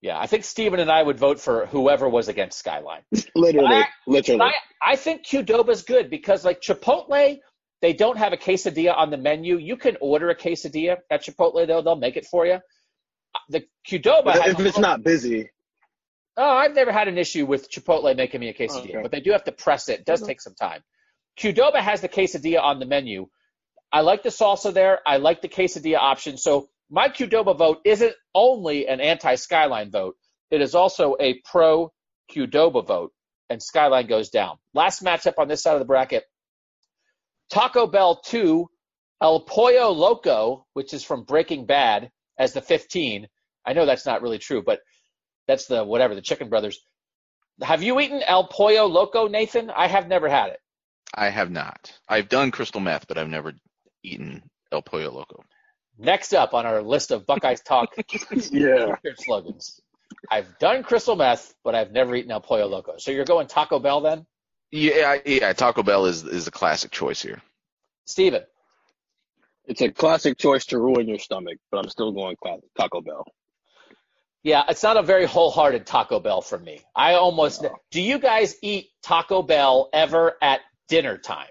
Yeah, 0.00 0.18
I 0.18 0.26
think 0.26 0.44
Steven 0.44 0.78
and 0.78 0.90
I 0.90 1.02
would 1.02 1.18
vote 1.18 1.40
for 1.40 1.66
whoever 1.66 2.08
was 2.08 2.28
against 2.28 2.58
Skyline. 2.58 3.02
Literally. 3.34 3.74
I- 3.76 3.86
literally. 4.06 4.40
I, 4.42 4.52
I 4.92 4.96
think 4.96 5.24
Qdoba's 5.26 5.82
good 5.82 6.08
because 6.08 6.44
like 6.44 6.60
Chipotle, 6.60 7.38
they 7.82 7.92
don't 7.92 8.16
have 8.18 8.32
a 8.32 8.36
quesadilla 8.36 8.96
on 8.96 9.10
the 9.10 9.16
menu. 9.16 9.56
You 9.58 9.76
can 9.76 9.96
order 10.00 10.30
a 10.30 10.36
quesadilla 10.36 10.98
at 11.10 11.24
Chipotle 11.24 11.66
though; 11.66 11.82
they'll 11.82 11.96
make 11.96 12.16
it 12.16 12.26
for 12.26 12.46
you. 12.46 12.58
The 13.48 13.64
Qdoba, 13.88 14.46
if 14.46 14.60
it's 14.60 14.78
not 14.78 15.02
busy, 15.02 15.50
Oh, 16.36 16.48
I've 16.48 16.74
never 16.74 16.92
had 16.92 17.08
an 17.08 17.18
issue 17.18 17.44
with 17.46 17.68
Chipotle 17.68 18.16
making 18.16 18.38
me 18.40 18.48
a 18.48 18.54
quesadilla, 18.54 18.90
Okay. 18.90 19.02
but 19.02 19.10
they 19.10 19.20
do 19.20 19.32
have 19.32 19.42
to 19.44 19.52
press 19.52 19.88
it. 19.88 20.00
It 20.00 20.06
does 20.06 20.22
Mhm. 20.22 20.26
take 20.28 20.40
some 20.40 20.54
time. 20.54 20.82
Qdoba 21.40 21.76
has 21.80 22.00
the 22.00 22.08
quesadilla 22.08 22.62
on 22.62 22.78
the 22.78 22.86
menu. 22.86 23.28
I 23.92 24.02
like 24.02 24.22
the 24.22 24.28
salsa 24.28 24.72
there. 24.72 25.00
I 25.06 25.16
like 25.16 25.42
the 25.42 25.48
quesadilla 25.48 25.98
option. 25.98 26.36
So 26.36 26.68
my 26.90 27.08
Qdoba 27.08 27.56
vote 27.56 27.80
isn't 27.84 28.14
only 28.34 28.88
an 28.88 29.00
anti-Skyline 29.00 29.90
vote. 29.90 30.16
It 30.50 30.60
is 30.60 30.74
also 30.74 31.16
a 31.20 31.40
pro 31.44 31.92
Qdoba 32.34 32.86
vote, 32.86 33.12
and 33.50 33.62
Skyline 33.62 34.06
goes 34.06 34.30
down. 34.30 34.56
Last 34.74 35.02
matchup 35.02 35.34
on 35.38 35.48
this 35.48 35.62
side 35.62 35.74
of 35.74 35.80
the 35.80 35.84
bracket: 35.84 36.24
Taco 37.50 37.86
Bell 37.86 38.16
two, 38.16 38.70
El 39.20 39.40
Pollo 39.40 39.90
Loco, 39.90 40.66
which 40.72 40.94
is 40.94 41.04
from 41.04 41.24
Breaking 41.24 41.66
Bad, 41.66 42.10
as 42.38 42.52
the 42.52 42.62
15. 42.62 43.28
I 43.66 43.72
know 43.72 43.84
that's 43.84 44.06
not 44.06 44.22
really 44.22 44.38
true, 44.38 44.62
but 44.62 44.80
that's 45.46 45.66
the 45.66 45.84
whatever 45.84 46.14
the 46.14 46.22
Chicken 46.22 46.48
Brothers. 46.48 46.80
Have 47.60 47.82
you 47.82 47.98
eaten 48.00 48.22
El 48.22 48.46
Pollo 48.46 48.86
Loco, 48.86 49.26
Nathan? 49.26 49.70
I 49.70 49.88
have 49.88 50.08
never 50.08 50.28
had 50.28 50.50
it. 50.50 50.60
I 51.12 51.30
have 51.30 51.50
not. 51.50 51.92
I've 52.08 52.28
done 52.28 52.50
crystal 52.50 52.80
meth, 52.80 53.08
but 53.08 53.18
I've 53.18 53.28
never 53.28 53.52
eaten 54.02 54.48
El 54.70 54.82
Pollo 54.82 55.10
Loco. 55.10 55.42
Next 55.98 56.32
up 56.32 56.54
on 56.54 56.64
our 56.64 56.80
list 56.80 57.10
of 57.10 57.26
Buckeyes 57.26 57.60
Talk 57.60 57.94
yeah. 58.52 58.94
slogans. 59.18 59.80
I've 60.30 60.58
done 60.58 60.82
crystal 60.84 61.16
meth, 61.16 61.54
but 61.64 61.74
I've 61.74 61.90
never 61.92 62.14
eaten 62.14 62.30
El 62.30 62.40
Pollo 62.40 62.66
Loco. 62.66 62.94
So 62.98 63.10
you're 63.10 63.24
going 63.24 63.48
Taco 63.48 63.80
Bell 63.80 64.00
then? 64.00 64.24
Yeah, 64.70 65.18
yeah. 65.24 65.52
Taco 65.52 65.82
Bell 65.82 66.06
is 66.06 66.24
is 66.24 66.46
a 66.46 66.50
classic 66.50 66.90
choice 66.92 67.20
here. 67.22 67.42
Steven. 68.06 68.42
It's 69.64 69.80
a 69.82 69.90
classic 69.90 70.38
choice 70.38 70.66
to 70.66 70.78
ruin 70.78 71.08
your 71.08 71.18
stomach, 71.18 71.58
but 71.70 71.78
I'm 71.78 71.90
still 71.90 72.12
going 72.12 72.36
Taco 72.76 73.00
Bell. 73.00 73.26
Yeah, 74.42 74.64
it's 74.68 74.82
not 74.82 74.96
a 74.96 75.02
very 75.02 75.26
wholehearted 75.26 75.84
Taco 75.84 76.20
Bell 76.20 76.40
for 76.40 76.58
me. 76.58 76.80
I 76.94 77.14
almost. 77.14 77.62
No. 77.62 77.76
Do 77.90 78.00
you 78.00 78.18
guys 78.18 78.56
eat 78.62 78.88
Taco 79.02 79.42
Bell 79.42 79.88
ever 79.92 80.36
at 80.40 80.60
dinner 80.88 81.18
time? 81.18 81.48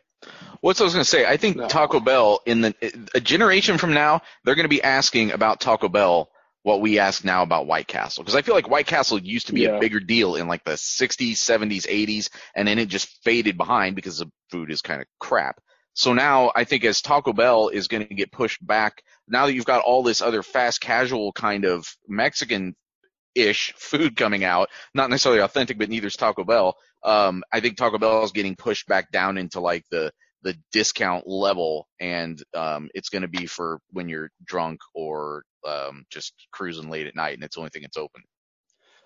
What's 0.62 0.82
I 0.82 0.86
was 0.86 0.94
going 0.94 1.04
to 1.04 1.10
say? 1.10 1.26
I 1.26 1.38
think 1.38 1.58
No. 1.58 1.68
Taco 1.68 2.00
Bell 2.00 2.42
in 2.46 2.62
the 2.62 3.08
a 3.14 3.20
generation 3.20 3.78
from 3.78 3.94
now, 3.94 4.22
they're 4.44 4.56
going 4.56 4.66
to 4.66 4.70
be 4.70 4.82
asking 4.82 5.32
about 5.32 5.60
Taco 5.60 5.88
Bell 5.88 6.30
what 6.64 6.82
we 6.82 7.00
ask 7.00 7.24
now 7.24 7.44
about 7.44 7.68
White 7.68 7.88
Castle 7.88 8.24
because 8.24 8.36
I 8.36 8.42
feel 8.42 8.56
like 8.56 8.70
White 8.70 8.88
Castle 8.88 9.20
used 9.20 9.48
to 9.48 9.54
be 9.54 9.62
Yeah. 9.62 9.78
a 9.78 9.80
bigger 9.80 10.00
deal 10.00 10.36
in 10.36 10.48
like 10.48 10.64
the 10.66 10.72
60s, 10.72 11.34
70s, 11.34 11.88
80s, 11.88 12.30
and 12.56 12.68
then 12.68 12.80
it 12.80 12.90
just 12.90 13.24
faded 13.24 13.58
behind 13.58 13.96
because 13.96 14.18
the 14.18 14.30
food 14.52 14.72
is 14.72 14.82
kind 14.82 15.00
of 15.02 15.08
crap. 15.20 15.62
So 15.94 16.14
now 16.14 16.52
I 16.56 16.64
think 16.66 16.84
as 16.84 17.02
Taco 17.02 17.32
Bell 17.34 17.70
is 17.70 17.88
going 17.88 18.06
to 18.08 18.14
get 18.14 18.32
pushed 18.32 18.66
back, 18.66 19.02
now 19.28 19.46
that 19.46 19.54
you've 19.54 19.66
got 19.66 19.82
all 19.84 20.04
this 20.04 20.22
other 20.22 20.44
fast 20.44 20.82
casual 20.82 21.32
kind 21.32 21.64
of 21.66 21.88
Mexican 22.08 22.76
ish 23.34 23.74
food 23.78 24.16
coming 24.18 24.44
out, 24.44 24.70
not 24.94 25.10
necessarily 25.10 25.42
authentic, 25.42 25.78
but 25.78 25.90
neither 25.90 26.08
is 26.08 26.16
Taco 26.16 26.44
Bell. 26.44 26.76
Um, 27.04 27.44
I 27.52 27.60
think 27.60 27.78
Taco 27.78 27.98
Bell 27.98 28.24
is 28.24 28.32
getting 28.32 28.56
pushed 28.56 28.88
back 28.88 29.12
down 29.12 29.38
into 29.38 29.60
like 29.60 29.84
the 29.92 30.12
the 30.44 30.56
discount 30.72 31.28
level, 31.28 31.88
and 32.00 32.42
um, 32.54 32.90
it's 32.94 33.10
going 33.10 33.24
to 33.24 33.28
be 33.28 33.48
for 33.48 33.80
when 33.92 34.08
you're 34.08 34.30
drunk 34.46 34.80
or 34.94 35.44
um, 35.68 36.06
just 36.10 36.34
cruising 36.52 36.90
late 36.90 37.08
at 37.08 37.16
night, 37.16 37.34
and 37.34 37.44
it's 37.44 37.56
the 37.56 37.62
only 37.62 37.70
thing 37.70 37.82
that's 37.82 37.98
open. 37.98 38.22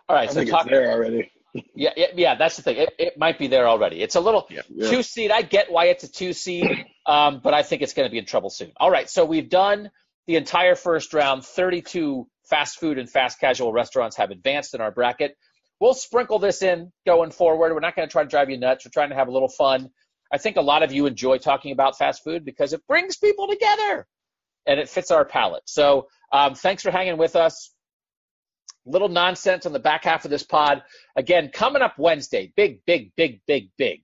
All 0.09 0.15
right, 0.15 0.29
I 0.29 0.33
so 0.33 0.39
think 0.39 0.51
talk, 0.51 0.65
it's 0.65 0.71
there 0.71 0.91
already. 0.91 1.31
Yeah, 1.75 1.91
yeah, 1.97 2.07
yeah, 2.15 2.35
that's 2.35 2.55
the 2.55 2.61
thing. 2.61 2.77
It, 2.77 2.93
it 2.97 3.17
might 3.17 3.37
be 3.37 3.47
there 3.47 3.67
already. 3.67 4.01
It's 4.01 4.15
a 4.15 4.21
little 4.21 4.47
Yeah. 4.49 4.61
Yeah. 4.69 4.89
two 4.89 5.03
seed. 5.03 5.31
I 5.31 5.41
get 5.41 5.71
why 5.71 5.85
it's 5.85 6.03
a 6.03 6.11
two 6.11 6.33
seed, 6.33 6.85
um, 7.05 7.41
but 7.43 7.53
I 7.53 7.63
think 7.63 7.81
it's 7.81 7.93
going 7.93 8.07
to 8.07 8.11
be 8.11 8.17
in 8.17 8.25
trouble 8.25 8.49
soon. 8.49 8.71
All 8.77 8.89
right, 8.89 9.09
so 9.09 9.25
we've 9.25 9.49
done 9.49 9.91
the 10.27 10.35
entire 10.37 10.75
first 10.75 11.13
round. 11.13 11.43
32 11.45 12.27
fast 12.49 12.79
food 12.79 12.97
and 12.97 13.09
fast 13.09 13.39
casual 13.39 13.73
restaurants 13.73 14.17
have 14.17 14.31
advanced 14.31 14.73
in 14.75 14.81
our 14.81 14.91
bracket. 14.91 15.35
We'll 15.81 15.95
sprinkle 15.95 16.37
this 16.37 16.61
in 16.61 16.91
going 17.07 17.31
forward. 17.31 17.73
We're 17.73 17.79
not 17.79 17.95
going 17.95 18.07
to 18.07 18.11
try 18.11 18.21
to 18.21 18.29
drive 18.29 18.51
you 18.51 18.57
nuts. 18.57 18.85
We're 18.85 18.91
trying 18.91 19.09
to 19.09 19.15
have 19.15 19.27
a 19.27 19.31
little 19.31 19.49
fun. 19.49 19.89
I 20.31 20.37
think 20.37 20.55
a 20.55 20.61
lot 20.61 20.83
of 20.83 20.93
you 20.93 21.07
enjoy 21.07 21.39
talking 21.39 21.71
about 21.71 21.97
fast 21.97 22.23
food 22.23 22.45
because 22.45 22.71
it 22.71 22.85
brings 22.87 23.17
people 23.17 23.47
together 23.47 24.07
and 24.67 24.79
it 24.79 24.87
fits 24.87 25.09
our 25.09 25.25
palate. 25.25 25.63
So 25.65 26.07
um, 26.31 26.53
thanks 26.53 26.83
for 26.83 26.91
hanging 26.91 27.17
with 27.17 27.35
us. 27.35 27.73
Little 28.85 29.09
nonsense 29.09 29.65
on 29.65 29.73
the 29.73 29.79
back 29.79 30.03
half 30.03 30.23
of 30.23 30.29
this 30.29 30.43
pod. 30.43 30.83
Again, 31.15 31.49
coming 31.51 31.81
up 31.81 31.97
Wednesday, 31.97 32.53
big, 32.55 32.85
big, 32.85 33.11
big, 33.17 33.41
big, 33.47 33.71
big. 33.75 34.03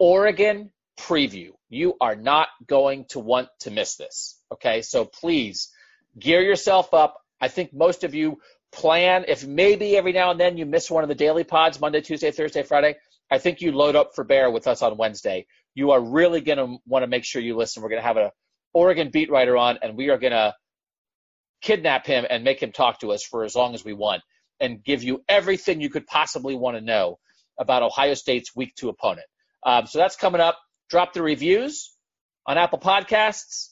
Oregon 0.00 0.72
preview. 0.98 1.50
You 1.68 1.94
are 2.00 2.16
not 2.16 2.48
going 2.66 3.06
to 3.10 3.20
want 3.20 3.48
to 3.60 3.70
miss 3.70 3.94
this. 3.94 4.40
Okay, 4.52 4.82
so 4.82 5.04
please 5.04 5.70
gear 6.18 6.42
yourself 6.42 6.92
up. 6.92 7.20
I 7.40 7.46
think 7.46 7.72
most 7.72 8.02
of 8.02 8.12
you 8.12 8.38
plan, 8.72 9.24
if 9.28 9.46
maybe 9.46 9.96
every 9.96 10.12
now 10.12 10.30
and 10.30 10.40
then 10.40 10.56
you 10.56 10.66
miss 10.66 10.90
one 10.90 11.04
of 11.04 11.08
the 11.08 11.14
daily 11.14 11.44
pods, 11.44 11.80
Monday, 11.80 12.00
Tuesday, 12.00 12.30
Thursday, 12.30 12.62
Friday, 12.62 12.96
I 13.30 13.38
think 13.38 13.60
you 13.60 13.72
load 13.72 13.96
up 13.96 14.14
for 14.14 14.24
Bear 14.24 14.50
with 14.50 14.66
us 14.66 14.82
on 14.82 14.96
Wednesday. 14.96 15.46
You 15.74 15.92
are 15.92 16.00
really 16.00 16.40
going 16.40 16.58
to 16.58 16.78
want 16.86 17.02
to 17.02 17.06
make 17.06 17.24
sure 17.24 17.40
you 17.40 17.56
listen. 17.56 17.82
We're 17.82 17.88
going 17.90 18.02
to 18.02 18.06
have 18.06 18.16
a 18.16 18.32
Oregon 18.74 19.10
beat 19.10 19.30
writer 19.30 19.56
on, 19.56 19.78
and 19.82 19.96
we 19.96 20.10
are 20.10 20.18
going 20.18 20.32
to 20.32 20.54
kidnap 21.62 22.06
him 22.06 22.26
and 22.28 22.44
make 22.44 22.62
him 22.62 22.72
talk 22.72 23.00
to 23.00 23.12
us 23.12 23.22
for 23.22 23.44
as 23.44 23.54
long 23.54 23.74
as 23.74 23.84
we 23.84 23.92
want 23.92 24.22
and 24.60 24.82
give 24.82 25.02
you 25.02 25.22
everything 25.28 25.80
you 25.80 25.90
could 25.90 26.06
possibly 26.06 26.54
want 26.54 26.76
to 26.76 26.80
know 26.80 27.18
about 27.58 27.82
Ohio 27.82 28.14
State's 28.14 28.54
week 28.54 28.74
two 28.74 28.88
opponent. 28.88 29.26
Um, 29.64 29.86
so 29.86 29.98
that's 29.98 30.16
coming 30.16 30.40
up. 30.40 30.58
Drop 30.90 31.12
the 31.12 31.22
reviews 31.22 31.94
on 32.46 32.58
Apple 32.58 32.78
Podcasts. 32.78 33.68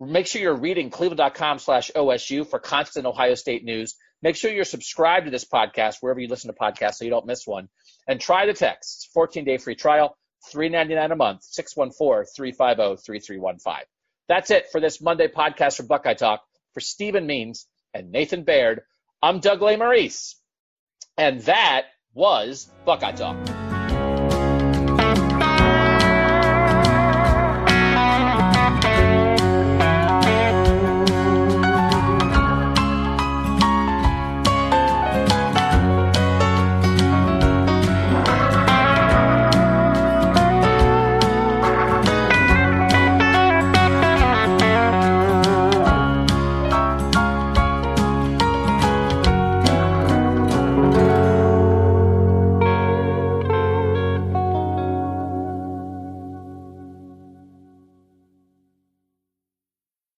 Make 0.00 0.26
sure 0.26 0.40
you're 0.40 0.56
reading 0.56 0.90
cleveland.com 0.90 1.58
slash 1.58 1.90
OSU 1.94 2.46
for 2.46 2.58
constant 2.58 3.06
Ohio 3.06 3.34
State 3.34 3.64
news. 3.64 3.96
Make 4.22 4.36
sure 4.36 4.50
you're 4.50 4.64
subscribed 4.64 5.26
to 5.26 5.30
this 5.30 5.44
podcast 5.44 5.96
wherever 6.00 6.20
you 6.20 6.28
listen 6.28 6.52
to 6.52 6.58
podcasts 6.58 6.96
so 6.96 7.04
you 7.04 7.10
don't 7.10 7.26
miss 7.26 7.46
one. 7.46 7.68
And 8.08 8.20
try 8.20 8.46
the 8.46 8.54
text. 8.54 9.10
14 9.14 9.44
day 9.44 9.58
free 9.58 9.76
trial, 9.76 10.16
$3.99 10.52 11.12
a 11.12 11.16
month, 11.16 11.42
614 11.44 12.26
350 12.34 13.02
3315. 13.04 13.84
That's 14.28 14.50
it 14.50 14.66
for 14.70 14.80
this 14.80 15.00
Monday 15.00 15.28
podcast 15.28 15.76
from 15.76 15.86
Buckeye 15.86 16.14
Talk. 16.14 16.42
For 16.74 16.80
Stephen 16.80 17.26
Means 17.26 17.66
and 17.94 18.12
Nathan 18.12 18.44
Baird, 18.44 18.82
I'm 19.22 19.40
Doug 19.40 19.60
Lesmerises, 19.60 20.34
and 21.16 21.40
that 21.42 21.86
was 22.14 22.70
Buckeye 22.84 23.12
Talk. 23.12 23.67